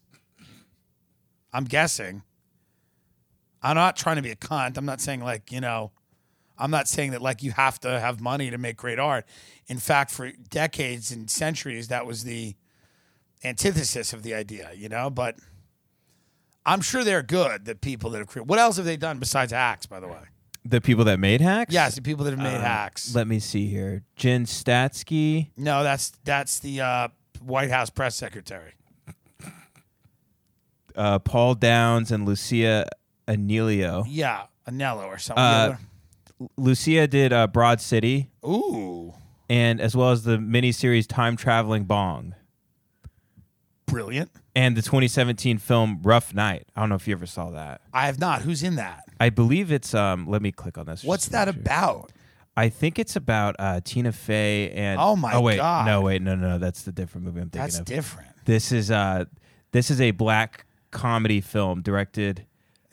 I'm 1.51 1.65
guessing. 1.65 2.21
I'm 3.61 3.75
not 3.75 3.97
trying 3.97 4.15
to 4.15 4.21
be 4.21 4.31
a 4.31 4.35
cunt. 4.37 4.77
I'm 4.77 4.85
not 4.85 5.01
saying 5.01 5.19
like, 5.19 5.51
you 5.51 5.59
know, 5.59 5.91
I'm 6.59 6.71
not 6.71 6.87
saying 6.87 7.11
that 7.11 7.21
like 7.21 7.43
you 7.43 7.51
have 7.51 7.79
to 7.81 7.99
have 7.99 8.19
money 8.21 8.49
to 8.49 8.57
make 8.57 8.77
great 8.77 8.99
art. 8.99 9.25
In 9.67 9.77
fact, 9.77 10.11
for 10.11 10.31
decades 10.49 11.11
and 11.11 11.29
centuries, 11.29 11.87
that 11.89 12.05
was 12.05 12.23
the 12.23 12.55
antithesis 13.43 14.13
of 14.13 14.23
the 14.23 14.33
idea, 14.33 14.71
you 14.75 14.89
know. 14.89 15.09
But 15.09 15.35
I'm 16.65 16.81
sure 16.81 17.03
they're 17.03 17.21
good. 17.23 17.65
The 17.65 17.75
people 17.75 18.09
that 18.11 18.19
have 18.19 18.27
created. 18.27 18.49
What 18.49 18.59
else 18.59 18.77
have 18.77 18.85
they 18.85 18.97
done 18.97 19.19
besides 19.19 19.51
hacks? 19.51 19.85
By 19.85 19.99
the 19.99 20.07
way, 20.07 20.19
the 20.65 20.81
people 20.81 21.05
that 21.05 21.19
made 21.19 21.41
hacks. 21.41 21.73
yes, 21.73 21.95
the 21.95 22.01
people 22.01 22.25
that 22.25 22.31
have 22.31 22.39
made 22.43 22.55
Um, 22.57 22.61
hacks. 22.61 23.13
Let 23.15 23.27
me 23.27 23.39
see 23.39 23.67
here. 23.67 24.03
Jen 24.15 24.45
Statsky. 24.45 25.51
no, 25.57 25.83
that's 25.83 26.11
that's 26.23 26.59
the 26.59 26.81
uh, 26.81 27.07
White 27.41 27.69
House 27.71 27.89
press 27.89 28.15
secretary. 28.15 28.73
uh, 30.95 31.19
Paul 31.19 31.55
Downs 31.55 32.11
and 32.11 32.25
Lucia 32.25 32.87
Aniello. 33.27 34.05
Yeah, 34.07 34.43
Anello 34.67 35.05
or 35.05 35.17
something. 35.17 35.43
Uh, 35.43 35.77
Lucia 36.57 37.07
did 37.07 37.33
uh, 37.33 37.47
Broad 37.47 37.81
City, 37.81 38.29
Ooh, 38.45 39.13
and 39.49 39.81
as 39.81 39.95
well 39.95 40.11
as 40.11 40.23
the 40.23 40.37
miniseries 40.37 41.07
Time 41.07 41.35
Traveling 41.37 41.85
Bong, 41.85 42.35
brilliant. 43.87 44.29
and 44.55 44.75
the 44.75 44.81
2017 44.81 45.57
film 45.57 45.99
Rough 46.03 46.33
Night. 46.33 46.67
I 46.75 46.81
don't 46.81 46.89
know 46.89 46.95
if 46.95 47.07
you 47.07 47.13
ever 47.15 47.25
saw 47.25 47.49
that. 47.51 47.81
I 47.93 48.05
have 48.05 48.19
not. 48.19 48.41
Who's 48.43 48.63
in 48.63 48.75
that? 48.75 49.03
I 49.19 49.29
believe 49.29 49.71
it's. 49.71 49.93
Um, 49.93 50.27
let 50.27 50.41
me 50.41 50.51
click 50.51 50.77
on 50.77 50.85
this. 50.85 51.03
What's 51.03 51.25
to 51.25 51.31
that 51.31 51.47
make 51.47 51.55
sure. 51.55 51.61
about? 51.61 52.11
I 52.55 52.69
think 52.69 52.97
it's 52.97 53.15
about 53.15 53.55
uh, 53.59 53.81
Tina 53.83 54.11
Fey 54.11 54.71
and. 54.71 54.99
Oh, 54.99 55.15
my 55.15 55.33
Oh 55.33 55.41
wait, 55.41 55.57
God. 55.57 55.85
no 55.85 56.01
wait, 56.01 56.21
no, 56.21 56.35
no, 56.35 56.49
no, 56.49 56.57
that's 56.57 56.83
the 56.83 56.91
different 56.91 57.25
movie 57.25 57.39
I'm 57.41 57.49
thinking 57.49 57.61
That's 57.61 57.79
of. 57.79 57.85
different. 57.85 58.29
this 58.45 58.71
is 58.71 58.91
uh, 58.91 59.25
this 59.71 59.89
is 59.91 60.01
a 60.01 60.11
black 60.11 60.65
comedy 60.91 61.41
film 61.41 61.81
directed. 61.81 62.45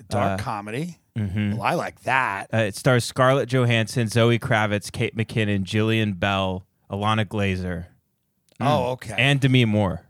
Dark 0.09 0.41
Uh, 0.41 0.43
comedy. 0.43 0.99
Mhm. 1.17 1.55
Well, 1.55 1.63
I 1.63 1.75
like 1.75 2.03
that. 2.03 2.49
Uh, 2.53 2.59
it 2.59 2.75
stars 2.75 3.05
Scarlett 3.05 3.49
Johansson, 3.49 4.09
Zoe 4.09 4.39
Kravitz, 4.39 4.91
Kate 4.91 5.17
McKinnon, 5.17 5.63
Jillian 5.63 6.19
Bell, 6.19 6.67
Ilana 6.91 7.25
Glazer, 7.25 7.87
oh, 8.61 8.93
okay. 8.93 9.15
and 9.17 9.41
Demi 9.41 9.65
Moore. 9.65 10.07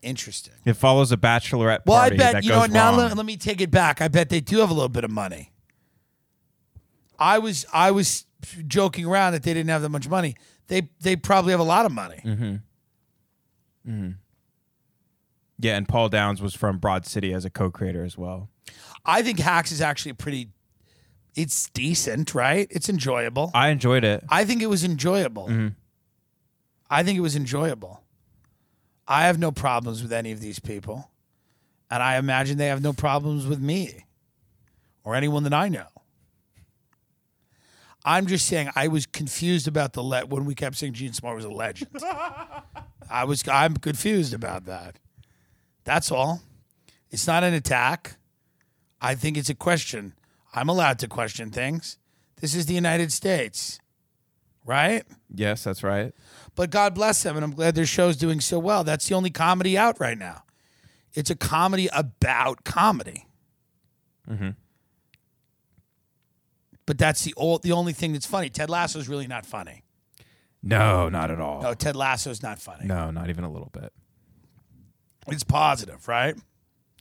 Interesting. 0.00 0.54
It 0.64 0.74
follows 0.74 1.10
a 1.10 1.16
bachelorette 1.16 1.80
Well, 1.84 1.98
I 1.98 2.10
bet 2.10 2.44
you 2.44 2.50
know 2.50 2.60
what. 2.60 2.70
Now 2.70 2.92
let, 2.92 3.16
let 3.16 3.26
me 3.26 3.36
take 3.36 3.60
it 3.60 3.70
back. 3.72 4.00
I 4.00 4.06
bet 4.06 4.28
they 4.28 4.40
do 4.40 4.58
have 4.58 4.70
a 4.70 4.74
little 4.74 4.88
bit 4.88 5.02
of 5.02 5.10
money. 5.10 5.50
I 7.18 7.40
was 7.40 7.66
I 7.72 7.90
was 7.90 8.24
joking 8.68 9.06
around 9.06 9.32
that 9.32 9.42
they 9.42 9.52
didn't 9.52 9.70
have 9.70 9.82
that 9.82 9.88
much 9.88 10.08
money. 10.08 10.36
They 10.68 10.88
they 11.00 11.16
probably 11.16 11.50
have 11.50 11.58
a 11.60 11.64
lot 11.64 11.84
of 11.84 11.90
money. 11.90 12.20
Mm. 13.86 14.16
yeah, 15.58 15.76
and 15.76 15.88
Paul 15.88 16.08
Downs 16.10 16.40
was 16.42 16.54
from 16.54 16.78
Broad 16.78 17.06
City 17.06 17.32
as 17.32 17.44
a 17.44 17.50
co-creator 17.50 18.04
as 18.04 18.16
well. 18.18 18.50
I 19.04 19.22
think 19.22 19.38
Hacks 19.38 19.72
is 19.72 19.80
actually 19.80 20.12
pretty. 20.14 20.48
It's 21.34 21.68
decent, 21.70 22.34
right? 22.34 22.66
It's 22.70 22.88
enjoyable. 22.88 23.50
I 23.54 23.68
enjoyed 23.68 24.02
it. 24.04 24.24
I 24.28 24.44
think 24.44 24.60
it 24.62 24.66
was 24.66 24.82
enjoyable. 24.84 25.46
Mm-hmm. 25.46 25.68
I 26.90 27.02
think 27.02 27.16
it 27.18 27.20
was 27.20 27.36
enjoyable. 27.36 28.02
I 29.06 29.26
have 29.26 29.38
no 29.38 29.52
problems 29.52 30.02
with 30.02 30.12
any 30.12 30.32
of 30.32 30.40
these 30.40 30.58
people, 30.58 31.10
and 31.90 32.02
I 32.02 32.16
imagine 32.16 32.58
they 32.58 32.66
have 32.66 32.82
no 32.82 32.92
problems 32.92 33.46
with 33.46 33.60
me. 33.60 34.04
or 35.04 35.14
anyone 35.14 35.42
that 35.44 35.54
I 35.54 35.68
know. 35.70 35.86
I'm 38.04 38.26
just 38.26 38.46
saying 38.46 38.70
I 38.76 38.88
was 38.88 39.06
confused 39.06 39.66
about 39.66 39.92
the 39.94 40.02
let 40.02 40.28
when 40.28 40.44
we 40.44 40.54
kept 40.54 40.76
saying 40.76 40.92
Jean 40.94 41.12
Smart 41.14 41.36
was 41.36 41.44
a 41.46 41.50
legend. 41.50 41.90
I 43.10 43.24
was 43.24 43.46
I'm 43.48 43.76
confused 43.76 44.34
about 44.34 44.66
that. 44.66 44.98
That's 45.84 46.10
all. 46.12 46.42
It's 47.10 47.26
not 47.26 47.42
an 47.42 47.54
attack. 47.54 48.17
I 49.00 49.14
think 49.14 49.36
it's 49.36 49.50
a 49.50 49.54
question. 49.54 50.14
I'm 50.54 50.68
allowed 50.68 50.98
to 51.00 51.08
question 51.08 51.50
things. 51.50 51.98
This 52.40 52.54
is 52.54 52.66
the 52.66 52.74
United 52.74 53.12
States. 53.12 53.80
Right? 54.64 55.04
Yes, 55.34 55.64
that's 55.64 55.82
right. 55.82 56.12
But 56.54 56.70
God 56.70 56.94
bless 56.94 57.22
them, 57.22 57.36
and 57.36 57.44
I'm 57.44 57.52
glad 57.52 57.74
their 57.74 57.86
show's 57.86 58.16
doing 58.16 58.40
so 58.40 58.58
well. 58.58 58.84
That's 58.84 59.08
the 59.08 59.14
only 59.14 59.30
comedy 59.30 59.78
out 59.78 59.98
right 60.00 60.18
now. 60.18 60.42
It's 61.14 61.30
a 61.30 61.36
comedy 61.36 61.88
about 61.92 62.64
comedy. 62.64 63.26
Mm-hmm. 64.28 64.50
But 66.86 66.98
that's 66.98 67.24
the 67.24 67.34
o- 67.36 67.58
the 67.58 67.72
only 67.72 67.92
thing 67.92 68.12
that's 68.12 68.26
funny. 68.26 68.48
Ted 68.50 68.70
Lasso's 68.70 69.08
really 69.08 69.26
not 69.26 69.46
funny. 69.46 69.84
No, 70.62 71.08
not 71.08 71.30
at 71.30 71.40
all. 71.40 71.62
No, 71.62 71.74
Ted 71.74 71.96
Lasso's 71.96 72.42
not 72.42 72.58
funny. 72.58 72.86
No, 72.86 73.10
not 73.10 73.30
even 73.30 73.44
a 73.44 73.50
little 73.50 73.70
bit. 73.72 73.92
It's 75.28 75.44
positive, 75.44 76.08
right? 76.08 76.36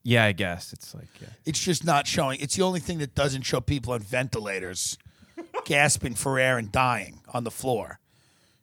Yeah, 0.08 0.24
I 0.24 0.32
guess 0.32 0.72
it's 0.72 0.96
like 0.96 1.10
yeah. 1.22 1.28
It's 1.46 1.60
just 1.60 1.84
not 1.84 2.08
showing. 2.08 2.40
It's 2.40 2.56
the 2.56 2.64
only 2.64 2.80
thing 2.80 3.00
that 3.00 3.14
doesn't 3.14 3.42
show 3.42 3.60
people 3.60 3.92
on 3.92 4.00
ventilators 4.00 4.98
gasping 5.66 6.14
for 6.14 6.40
air 6.40 6.58
and 6.58 6.72
dying 6.72 7.20
on 7.34 7.44
the 7.44 7.52
floor. 7.52 8.00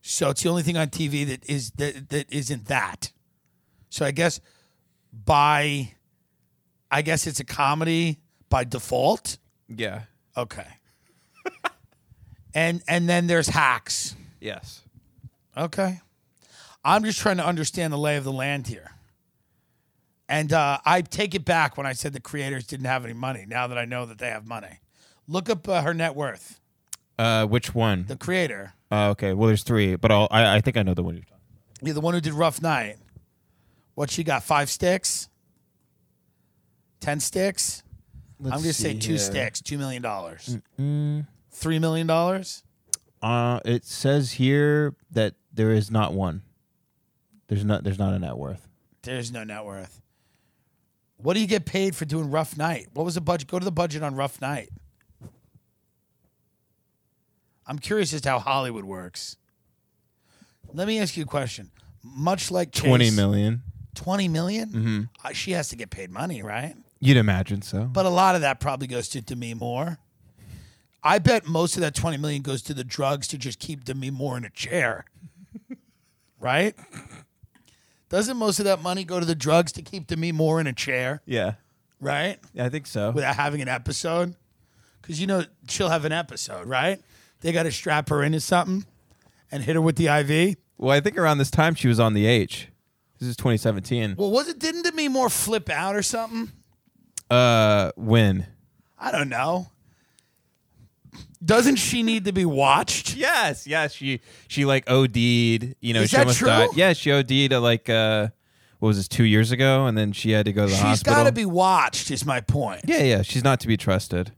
So 0.01 0.31
it's 0.31 0.43
the 0.43 0.49
only 0.49 0.63
thing 0.63 0.79
on 0.79 0.89
TV 0.89 1.27
that 1.27 1.45
is 1.45 1.73
that, 1.73 2.09
that 2.09 2.33
isn't 2.33 2.65
that. 2.69 3.13
So 3.91 4.07
I 4.07 4.11
guess 4.11 4.41
by 5.13 5.93
I 6.91 7.03
guess 7.03 7.27
it's 7.27 7.41
a 7.41 7.45
comedy 7.45 8.21
by 8.49 8.65
default. 8.65 9.37
Yeah. 9.69 10.05
Okay. 10.39 10.79
and 12.55 12.83
and 12.89 13.07
then 13.07 13.27
there's 13.27 13.49
hacks. 13.49 14.17
Yes. 14.41 14.81
Okay. 15.55 16.01
I'm 16.83 17.05
just 17.05 17.19
trying 17.19 17.37
to 17.37 17.47
understand 17.47 17.93
the 17.93 17.99
lay 17.99 18.17
of 18.17 18.25
the 18.25 18.33
land 18.33 18.67
here. 18.67 18.94
And 20.29 20.53
uh, 20.53 20.79
I 20.85 21.03
take 21.03 21.35
it 21.35 21.45
back 21.45 21.77
when 21.77 21.87
I 21.87 21.93
said 21.93 22.13
the 22.15 22.21
creators 22.21 22.67
didn't 22.67 22.87
have 22.87 23.05
any 23.05 23.13
money. 23.15 23.45
Now 23.47 23.67
that 23.67 23.77
I 23.77 23.85
know 23.85 24.07
that 24.07 24.19
they 24.19 24.29
have 24.31 24.47
money, 24.47 24.81
look 25.29 25.51
up 25.51 25.69
uh, 25.69 25.83
her 25.83 25.93
net 25.93 26.15
worth. 26.15 26.61
Uh, 27.19 27.47
which 27.47 27.75
one? 27.75 28.07
The 28.09 28.17
creator, 28.17 28.73
Uh, 28.91 29.11
okay. 29.11 29.35
Well, 29.35 29.47
there's 29.49 29.63
three, 29.63 29.97
but 29.97 30.11
I'll, 30.11 30.27
I 30.31 30.57
I 30.57 30.61
think 30.61 30.77
I 30.77 30.83
know 30.83 30.95
the 30.95 31.03
one 31.03 31.15
you're 31.15 31.23
talking. 31.25 31.37
About. 31.79 31.87
Yeah, 31.89 31.93
the 31.93 32.01
one 32.01 32.15
who 32.15 32.21
did 32.21 32.33
Rough 32.33 32.61
Night. 32.63 32.97
What 33.95 34.11
she 34.11 34.25
got? 34.25 34.43
Five 34.43 34.69
sticks? 34.71 35.29
Ten 37.01 37.21
sticks? 37.21 37.83
I'm 38.43 38.51
gonna 38.51 38.73
say 38.73 38.95
two 38.99 39.19
sticks. 39.19 39.61
Two 39.61 39.79
million 39.79 40.03
dollars. 40.03 40.59
Three 40.77 41.79
million 41.79 42.07
dollars. 42.07 42.65
Uh, 43.23 43.61
it 43.65 43.85
says 43.85 44.33
here 44.33 44.95
that 45.13 45.35
there 45.53 45.71
is 45.71 45.91
not 45.91 46.13
one. 46.15 46.43
There's 47.47 47.65
not. 47.65 47.85
There's 47.85 47.99
not 47.99 48.13
a 48.15 48.19
net 48.19 48.37
worth. 48.37 48.67
There's 49.03 49.31
no 49.31 49.45
net 49.45 49.65
worth. 49.65 50.01
What 51.17 51.35
do 51.35 51.41
you 51.41 51.47
get 51.47 51.65
paid 51.65 51.97
for 51.97 52.05
doing 52.05 52.31
Rough 52.31 52.57
Night? 52.57 52.89
What 52.93 53.05
was 53.05 53.15
the 53.15 53.21
budget? 53.21 53.49
Go 53.49 53.59
to 53.59 53.65
the 53.65 53.73
budget 53.73 54.03
on 54.03 54.15
Rough 54.15 54.41
Night. 54.41 54.71
I'm 57.67 57.79
curious 57.79 58.13
as 58.13 58.21
to 58.23 58.31
how 58.31 58.39
Hollywood 58.41 58.85
works. 58.85 59.37
Let 60.73 60.87
me 60.87 60.99
ask 60.99 61.17
you 61.17 61.23
a 61.23 61.27
question. 61.27 61.71
Much 62.03 62.51
like 62.51 62.73
Chase, 62.73 62.85
Twenty 62.85 63.11
million. 63.11 63.63
20 63.95 64.29
million? 64.29 64.69
Mm-hmm. 64.69 65.03
Uh, 65.25 65.33
she 65.33 65.53
has 65.53 65.69
to 65.69 65.77
get 65.77 65.89
paid 65.91 66.11
money, 66.11 66.43
right? 66.43 66.75
You'd 67.01 67.17
imagine 67.17 67.63
so. 67.63 67.85
But 67.85 68.07
a 68.07 68.11
lot 68.11 68.35
of 68.35 68.41
that 68.41 68.61
probably 68.61 68.87
goes 68.87 69.09
to 69.11 69.21
Demi 69.21 69.55
Moore. 69.55 69.99
I 71.03 71.19
bet 71.19 71.47
most 71.47 71.77
of 71.77 71.83
that 71.83 71.95
20 71.95 72.17
million 72.17 72.43
goes 72.43 72.63
to 72.63 72.75
the 72.75 72.85
drugs 72.85 73.29
to 73.29 73.39
just 73.39 73.59
keep 73.59 73.85
Demi 73.85 74.11
Moore 74.11 74.37
in 74.37 74.45
a 74.45 74.51
chair. 74.51 75.05
right? 76.41 76.75
Doesn't 78.15 78.37
most 78.37 78.61
of 78.61 78.65
that 78.67 78.81
money 78.81 79.03
go 79.03 79.19
to 79.19 79.27
the 79.27 79.35
drugs 79.35 79.73
to 79.73 79.83
keep 79.83 80.07
Demi 80.07 80.31
Moore 80.31 80.61
in 80.61 80.69
a 80.69 80.73
chair? 80.73 81.21
yeah. 81.27 81.55
Right? 82.01 82.39
Yeah, 82.53 82.67
I 82.67 82.69
think 82.69 82.87
so. 82.87 83.11
Without 83.11 83.35
having 83.35 83.61
an 83.61 83.67
episode? 83.67 84.37
Because 85.03 85.21
you 85.21 85.27
know 85.27 85.43
she'll 85.69 85.89
have 85.89 86.05
an 86.05 86.13
episode, 86.13 86.69
right? 86.69 87.03
They 87.41 87.51
got 87.51 87.65
to 87.65 87.73
strap 87.73 88.11
her 88.11 88.23
into 88.23 88.39
something 88.39 88.87
and 89.51 89.65
hit 89.65 89.75
her 89.75 89.81
with 89.81 89.97
the 89.97 90.07
IV. 90.07 90.59
Well, 90.79 90.97
I 90.97 91.01
think 91.01 91.19
around 91.19 91.39
this 91.39 91.51
time 91.51 91.75
she 91.75 91.89
was 91.89 91.99
on 91.99 92.15
the 92.15 92.27
H. 92.27 92.69
This 93.19 93.29
is 93.29 93.37
2017. 93.37 94.15
Well, 94.17 94.31
was 94.31 94.47
it? 94.47 94.61
Didn't 94.61 94.85
Demi 94.85 95.09
Moore 95.09 95.29
flip 95.29 95.69
out 95.69 95.97
or 95.97 96.03
something? 96.03 96.53
Uh, 97.29 97.91
when? 97.97 98.47
I 98.97 99.11
don't 99.11 99.29
know. 99.29 99.71
Doesn't 101.43 101.77
she 101.77 102.03
need 102.03 102.25
to 102.27 102.33
be 102.33 102.45
watched? 102.45 103.15
Yes, 103.17 103.67
yes. 103.67 103.93
She 103.95 104.21
she 104.49 104.65
like 104.65 104.85
OD'd. 104.91 105.17
You 105.17 105.95
know, 105.95 106.03
Is 106.03 106.11
she 106.11 106.17
that 106.17 106.23
almost 106.23 106.39
true? 106.39 106.49
died. 106.49 106.71
Yeah, 106.75 106.93
she 106.93 107.11
OD'd 107.13 107.53
at 107.53 107.59
like 107.63 107.89
uh, 107.89 108.29
what 108.81 108.89
was 108.89 108.97
this 108.97 109.09
two 109.09 109.25
years 109.25 109.51
ago, 109.53 109.87
and 109.87 109.97
then 109.97 110.13
she 110.13 110.31
had 110.33 110.47
to 110.47 110.53
go 110.53 110.63
to 110.65 110.71
the 110.71 110.75
She's 110.77 110.83
hospital. 110.83 111.15
got 111.15 111.25
to 111.25 111.33
be 111.33 111.45
watched. 111.47 112.11
Is 112.11 112.25
my 112.27 112.41
point. 112.41 112.83
Yeah, 112.87 113.03
yeah. 113.03 113.23
She's 113.23 113.45
not 113.45 113.61
to 113.61 113.67
be 113.67 113.77
trusted. 113.77 114.33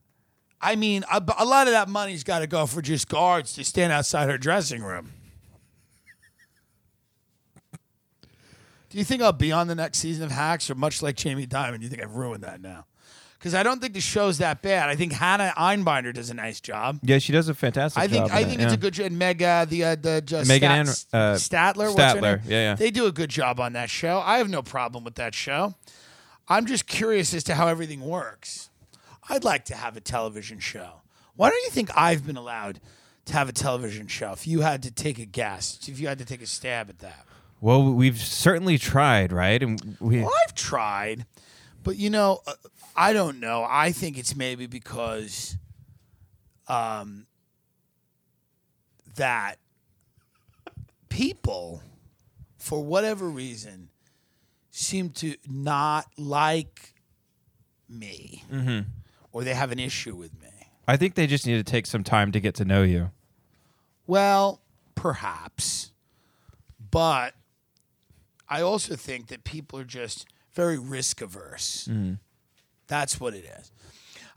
I 0.61 0.75
mean, 0.75 1.05
a, 1.13 1.23
a 1.39 1.45
lot 1.45 1.67
of 1.67 1.73
that 1.75 1.89
money's 1.89 2.25
got 2.25 2.41
to 2.41 2.47
go 2.47 2.67
for 2.67 2.81
just 2.83 3.09
guards 3.09 3.53
to 3.55 3.65
stand 3.65 3.93
outside 3.93 4.29
her 4.29 4.39
dressing 4.39 4.83
room. 4.83 5.13
Do 8.89 8.99
you 8.99 9.05
think 9.05 9.21
I'll 9.21 9.33
be 9.33 9.53
on 9.53 9.67
the 9.67 9.75
next 9.75 9.99
season 9.99 10.25
of 10.25 10.31
Hacks, 10.31 10.71
or 10.71 10.75
much 10.75 11.03
like 11.03 11.17
Jamie 11.17 11.47
Dimon, 11.47 11.83
you 11.83 11.89
think 11.89 12.03
I've 12.03 12.15
ruined 12.15 12.43
that 12.45 12.61
now? 12.61 12.87
Because 13.47 13.55
I 13.55 13.63
don't 13.63 13.81
think 13.81 13.95
the 13.95 14.01
show's 14.01 14.39
that 14.39 14.61
bad. 14.61 14.89
I 14.89 14.97
think 14.97 15.13
Hannah 15.13 15.55
Einbinder 15.57 16.13
does 16.13 16.31
a 16.31 16.35
nice 16.35 16.61
job. 16.61 16.99
Yeah, 17.05 17.19
she 17.19 17.31
does 17.31 17.49
a 17.49 17.55
fantastic 17.55 18.03
I 18.03 18.09
think 18.09 18.27
job. 18.27 18.37
I 18.37 18.41
in 18.41 18.49
think 18.49 18.61
it, 18.61 18.65
it's 18.65 18.73
yeah. 18.73 18.75
a 18.75 18.81
good 18.81 18.95
job. 18.95 19.07
And 19.07 19.19
Meg, 19.21 19.41
uh, 19.41 19.65
the 19.67 19.85
uh, 19.85 19.95
the 19.95 20.21
just 20.21 20.49
Megan 20.49 20.69
Ann- 20.69 20.89
uh, 20.89 21.37
Stalter, 21.37 21.95
what's 21.95 21.95
her 21.95 22.19
Stalter, 22.19 22.23
name? 22.23 22.41
yeah, 22.51 22.61
yeah. 22.71 22.75
They 22.75 22.91
do 22.91 23.07
a 23.07 23.13
good 23.13 23.31
job 23.31 23.61
on 23.61 23.75
that 23.75 23.89
show. 23.89 24.19
I 24.19 24.39
have 24.39 24.51
no 24.51 24.63
problem 24.63 25.05
with 25.05 25.15
that 25.15 25.33
show. 25.33 25.77
I'm 26.49 26.67
just 26.67 26.89
curious 26.89 27.33
as 27.35 27.45
to 27.45 27.55
how 27.55 27.69
everything 27.69 28.01
works. 28.01 28.69
I'd 29.29 29.45
like 29.45 29.65
to 29.67 29.77
have 29.77 29.97
a 29.97 30.01
television 30.01 30.59
show. 30.59 31.03
Why 31.37 31.49
don't 31.51 31.63
you 31.63 31.71
think 31.71 31.91
I've 31.97 32.27
been 32.27 32.37
allowed 32.37 32.81
to 33.27 33.33
have 33.35 33.49
a 33.49 33.53
television 33.53 34.09
show? 34.09 34.33
If 34.33 34.49
you 34.49 34.63
had 34.63 34.83
to 34.83 34.91
take 34.91 35.21
a 35.21 35.25
guess, 35.25 35.79
if 35.87 36.01
you 36.01 36.09
had 36.09 36.19
to 36.19 36.25
take 36.25 36.43
a 36.43 36.47
stab 36.49 36.89
at 36.91 36.99
that. 36.99 37.25
Well, 37.61 37.93
we've 37.93 38.19
certainly 38.19 38.77
tried, 38.77 39.31
right? 39.33 39.63
And 39.63 39.97
we 40.01 40.21
Well, 40.23 40.33
I've 40.49 40.55
tried, 40.57 41.27
but 41.87 41.97
you 41.97 42.11
know, 42.11 42.41
uh, 42.49 42.55
I 42.97 43.13
don't 43.13 43.39
know. 43.39 43.65
I 43.67 43.93
think 43.93 44.19
it's 44.19 44.35
maybe 44.35 44.67
because, 44.67 45.57
um, 46.67 47.29
that 49.15 49.61
people, 51.09 51.81
for 52.59 52.83
whatever 52.83 53.29
reason, 53.29 53.91
seem 54.73 55.11
to 55.11 55.37
not 55.49 56.07
like 56.19 56.93
me, 57.89 58.43
or 59.31 59.45
they 59.45 59.55
have 59.55 59.71
an 59.71 59.79
issue 59.79 60.17
with 60.17 60.33
me. 60.43 60.49
I 60.89 60.97
think 60.97 61.15
they 61.15 61.29
just 61.29 61.47
need 61.47 61.65
to 61.65 61.71
take 61.71 61.87
some 61.87 62.03
time 62.03 62.33
to 62.33 62.41
get 62.41 62.57
to 62.57 62.65
know 62.65 62.83
you. 62.83 63.13
Well, 64.09 64.61
perhaps. 64.97 65.93
But 66.91 67.35
I 68.49 68.61
also 68.61 68.97
think 68.97 69.29
that 69.29 69.45
people 69.45 69.79
are 69.79 69.85
just 69.85 70.27
very 70.57 70.79
risk 70.79 71.21
averse. 71.21 71.87
Mm-hmm. 71.89 72.15
That's 72.89 73.21
what 73.21 73.35
it 73.35 73.45
is. 73.45 73.71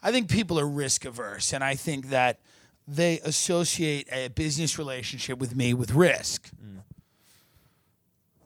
I 0.03 0.11
think 0.11 0.29
people 0.29 0.59
are 0.59 0.67
risk 0.67 1.05
averse, 1.05 1.53
and 1.53 1.63
I 1.63 1.75
think 1.75 2.09
that 2.09 2.39
they 2.87 3.19
associate 3.19 4.07
a 4.11 4.27
business 4.27 4.77
relationship 4.77 5.39
with 5.39 5.55
me 5.55 5.73
with 5.73 5.93
risk. 5.93 6.49
Mm-hmm. 6.49 6.79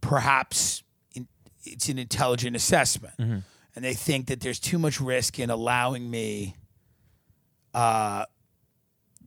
Perhaps 0.02 0.84
in, 1.16 1.28
it's 1.64 1.90
an 1.90 1.98
intelligent 1.98 2.56
assessment, 2.56 3.16
mm-hmm. 3.20 3.40
and 3.76 3.86
they 3.86 3.94
think 3.94 4.28
that 4.28 4.42
there's 4.42 4.60
too 4.60 4.78
much 4.78 5.02
risk 5.02 5.40
in 5.40 5.50
allowing 5.50 6.10
me 6.10 6.56
uh, 7.74 8.26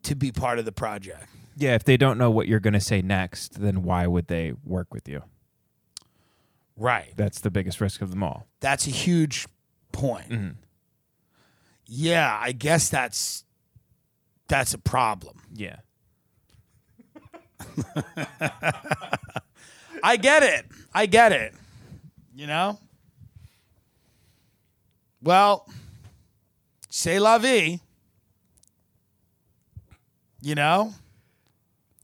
to 0.02 0.14
be 0.14 0.32
part 0.32 0.58
of 0.58 0.64
the 0.64 0.72
project. 0.72 1.26
Yeah, 1.56 1.74
if 1.74 1.84
they 1.84 1.96
don't 1.96 2.18
know 2.18 2.30
what 2.30 2.48
you're 2.48 2.60
going 2.60 2.74
to 2.74 2.80
say 2.80 3.00
next, 3.02 3.60
then 3.60 3.82
why 3.82 4.06
would 4.06 4.26
they 4.28 4.52
work 4.64 4.92
with 4.92 5.08
you? 5.08 5.22
Right. 6.76 7.12
That's 7.16 7.40
the 7.40 7.50
biggest 7.50 7.80
risk 7.80 8.02
of 8.02 8.10
them 8.10 8.22
all. 8.22 8.46
That's 8.60 8.86
a 8.86 8.90
huge 8.90 9.46
point. 9.92 10.28
Mm-hmm. 10.28 10.50
Yeah, 11.86 12.38
I 12.40 12.52
guess 12.52 12.88
that's 12.88 13.44
that's 14.48 14.74
a 14.74 14.78
problem. 14.78 15.42
Yeah. 15.54 15.76
I 20.02 20.16
get 20.16 20.42
it. 20.42 20.66
I 20.92 21.06
get 21.06 21.32
it. 21.32 21.54
You 22.34 22.46
know? 22.46 22.78
Well, 25.22 25.68
say 26.90 27.18
la 27.18 27.38
vie. 27.38 27.80
You 30.42 30.54
know? 30.54 30.92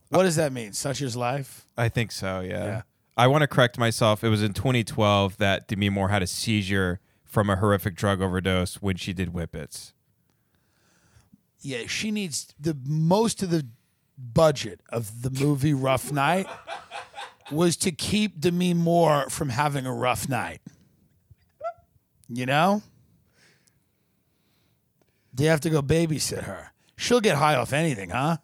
What 0.09 0.21
uh, 0.21 0.23
does 0.23 0.35
that 0.37 0.51
mean? 0.51 0.73
Such 0.73 1.01
is 1.01 1.15
life? 1.15 1.65
I 1.77 1.89
think 1.89 2.11
so, 2.11 2.41
yeah. 2.41 2.65
Yeah. 2.65 2.81
I 3.15 3.27
want 3.27 3.41
to 3.41 3.47
correct 3.47 3.77
myself. 3.77 4.23
It 4.23 4.29
was 4.29 4.41
in 4.41 4.53
2012 4.53 5.37
that 5.37 5.67
Demi 5.67 5.89
Moore 5.89 6.09
had 6.09 6.23
a 6.23 6.27
seizure 6.27 6.99
from 7.23 7.49
a 7.49 7.55
horrific 7.55 7.95
drug 7.95 8.21
overdose 8.21 8.75
when 8.75 8.95
she 8.95 9.13
did 9.13 9.29
Whippets. 9.29 9.93
Yeah, 11.61 11.87
she 11.87 12.11
needs 12.11 12.53
the 12.59 12.75
most 12.85 13.41
of 13.41 13.49
the 13.49 13.67
budget 14.17 14.81
of 14.89 15.21
the 15.21 15.29
movie 15.29 15.73
Rough 15.73 16.11
Night 16.11 16.47
was 17.51 17.77
to 17.77 17.91
keep 17.91 18.39
Demi 18.39 18.73
Moore 18.73 19.29
from 19.29 19.49
having 19.49 19.85
a 19.85 19.93
rough 19.93 20.27
night. 20.27 20.61
You 22.27 22.45
know? 22.45 22.81
They 25.33 25.45
have 25.45 25.61
to 25.61 25.69
go 25.69 25.81
babysit 25.81 26.43
her. 26.43 26.71
She'll 26.95 27.21
get 27.21 27.37
high 27.37 27.55
off 27.55 27.73
anything, 27.73 28.11
huh? 28.11 28.37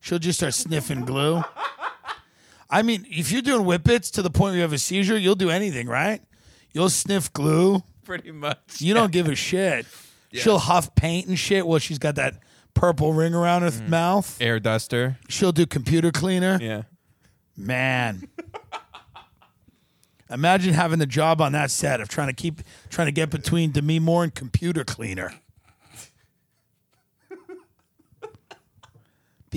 She'll 0.00 0.18
just 0.18 0.38
start 0.38 0.54
sniffing 0.54 1.04
glue. 1.04 1.42
I 2.68 2.82
mean, 2.82 3.06
if 3.08 3.30
you're 3.30 3.42
doing 3.42 3.64
whippets 3.64 4.10
to 4.12 4.22
the 4.22 4.30
point 4.30 4.50
where 4.50 4.56
you 4.56 4.62
have 4.62 4.72
a 4.72 4.78
seizure, 4.78 5.16
you'll 5.16 5.34
do 5.36 5.50
anything, 5.50 5.86
right? 5.88 6.20
You'll 6.72 6.90
sniff 6.90 7.32
glue. 7.32 7.82
Pretty 8.04 8.32
much. 8.32 8.80
You 8.80 8.94
don't 8.94 9.12
give 9.12 9.28
a 9.28 9.34
shit. 9.34 9.86
She'll 10.32 10.58
huff 10.58 10.94
paint 10.94 11.28
and 11.28 11.38
shit 11.38 11.66
while 11.66 11.78
she's 11.78 11.98
got 11.98 12.16
that 12.16 12.40
purple 12.74 13.12
ring 13.14 13.34
around 13.34 13.62
her 13.62 13.70
th- 13.70 13.82
mm. 13.82 13.88
mouth. 13.88 14.36
Air 14.40 14.60
duster. 14.60 15.18
She'll 15.28 15.52
do 15.52 15.66
computer 15.66 16.10
cleaner. 16.12 16.58
Yeah. 16.60 16.82
Man. 17.56 18.28
Imagine 20.30 20.74
having 20.74 20.98
the 20.98 21.06
job 21.06 21.40
on 21.40 21.52
that 21.52 21.70
set 21.70 22.00
of 22.00 22.08
trying 22.08 22.28
to 22.28 22.34
keep 22.34 22.60
trying 22.90 23.06
to 23.06 23.12
get 23.12 23.30
between 23.30 23.70
Demi 23.70 24.00
Moore 24.00 24.24
and 24.24 24.34
computer 24.34 24.84
cleaner. 24.84 25.32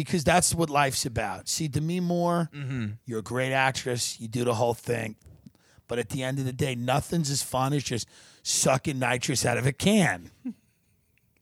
Because 0.03 0.23
that's 0.23 0.55
what 0.55 0.69
life's 0.69 1.05
about. 1.05 1.49
See, 1.49 1.67
Demi 1.67 1.99
Moore, 1.99 2.49
you're 3.05 3.19
a 3.19 3.23
great 3.23 3.51
actress. 3.51 4.19
You 4.19 4.27
do 4.27 4.43
the 4.43 4.53
whole 4.53 4.73
thing. 4.73 5.15
But 5.87 5.99
at 5.99 6.09
the 6.09 6.23
end 6.23 6.39
of 6.39 6.45
the 6.45 6.53
day, 6.53 6.75
nothing's 6.75 7.29
as 7.29 7.41
fun 7.41 7.73
as 7.73 7.83
just 7.83 8.07
sucking 8.43 8.99
nitrous 8.99 9.45
out 9.45 9.57
of 9.57 9.65
a 9.65 9.73
can. 9.73 10.31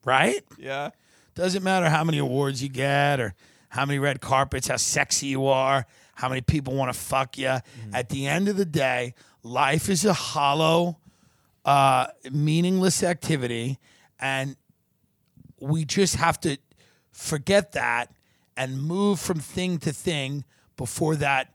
right? 0.06 0.42
Yeah. 0.58 0.92
Doesn't 1.36 1.64
matter 1.64 1.90
how 1.90 2.04
many 2.04 2.18
awards 2.18 2.64
you 2.64 2.70
get 2.70 3.20
or 3.20 3.36
how 3.70 3.86
many 3.86 4.00
red 4.00 4.22
carpets, 4.22 4.68
how 4.70 4.78
sexy 4.78 5.28
you 5.28 5.46
are, 5.48 5.86
how 6.16 6.30
many 6.30 6.42
people 6.42 6.74
want 6.74 6.92
to 6.92 6.98
fuck 6.98 7.38
you. 7.38 7.58
At 7.94 8.10
the 8.10 8.26
end 8.26 8.48
of 8.48 8.58
the 8.58 8.66
day, 8.66 9.14
life 9.44 9.90
is 9.90 10.04
a 10.06 10.14
hollow, 10.14 10.98
uh, 11.66 12.08
meaningless 12.32 13.04
activity, 13.04 13.78
and 14.20 14.56
we 15.60 15.86
just 15.86 16.16
have 16.16 16.40
to 16.42 16.58
forget 17.12 17.74
that 17.74 18.12
and 18.58 18.82
move 18.82 19.20
from 19.20 19.40
thing 19.40 19.78
to 19.80 19.94
thing 19.94 20.44
before 20.76 21.16
that 21.16 21.54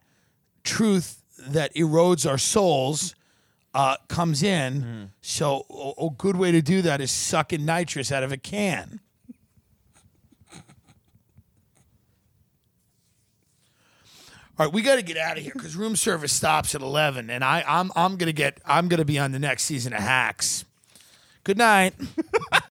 truth 0.64 1.22
that 1.38 1.74
erodes 1.74 2.28
our 2.28 2.38
souls 2.38 3.14
uh, 3.74 3.96
comes 4.08 4.42
in. 4.42 5.10
So, 5.20 5.66
a, 5.70 6.06
a 6.06 6.10
good 6.10 6.36
way 6.36 6.52
to 6.52 6.62
do 6.62 6.82
that 6.82 7.00
is 7.00 7.10
sucking 7.10 7.64
nitrous 7.64 8.12
out 8.12 8.22
of 8.22 8.30
a 8.32 8.36
can. 8.36 9.00
All 14.58 14.66
right, 14.66 14.72
we 14.72 14.82
got 14.82 14.96
to 14.96 15.02
get 15.02 15.16
out 15.16 15.38
of 15.38 15.42
here 15.42 15.52
because 15.54 15.74
room 15.74 15.96
service 15.96 16.32
stops 16.32 16.74
at 16.74 16.82
eleven, 16.82 17.30
and 17.30 17.42
I, 17.42 17.64
I'm 17.66 17.90
I'm 17.96 18.16
gonna 18.16 18.32
get 18.32 18.60
I'm 18.66 18.86
gonna 18.88 19.04
be 19.04 19.18
on 19.18 19.32
the 19.32 19.38
next 19.38 19.64
season 19.64 19.94
of 19.94 20.00
Hacks. 20.00 20.66
Good 21.42 21.56
night. 21.58 21.94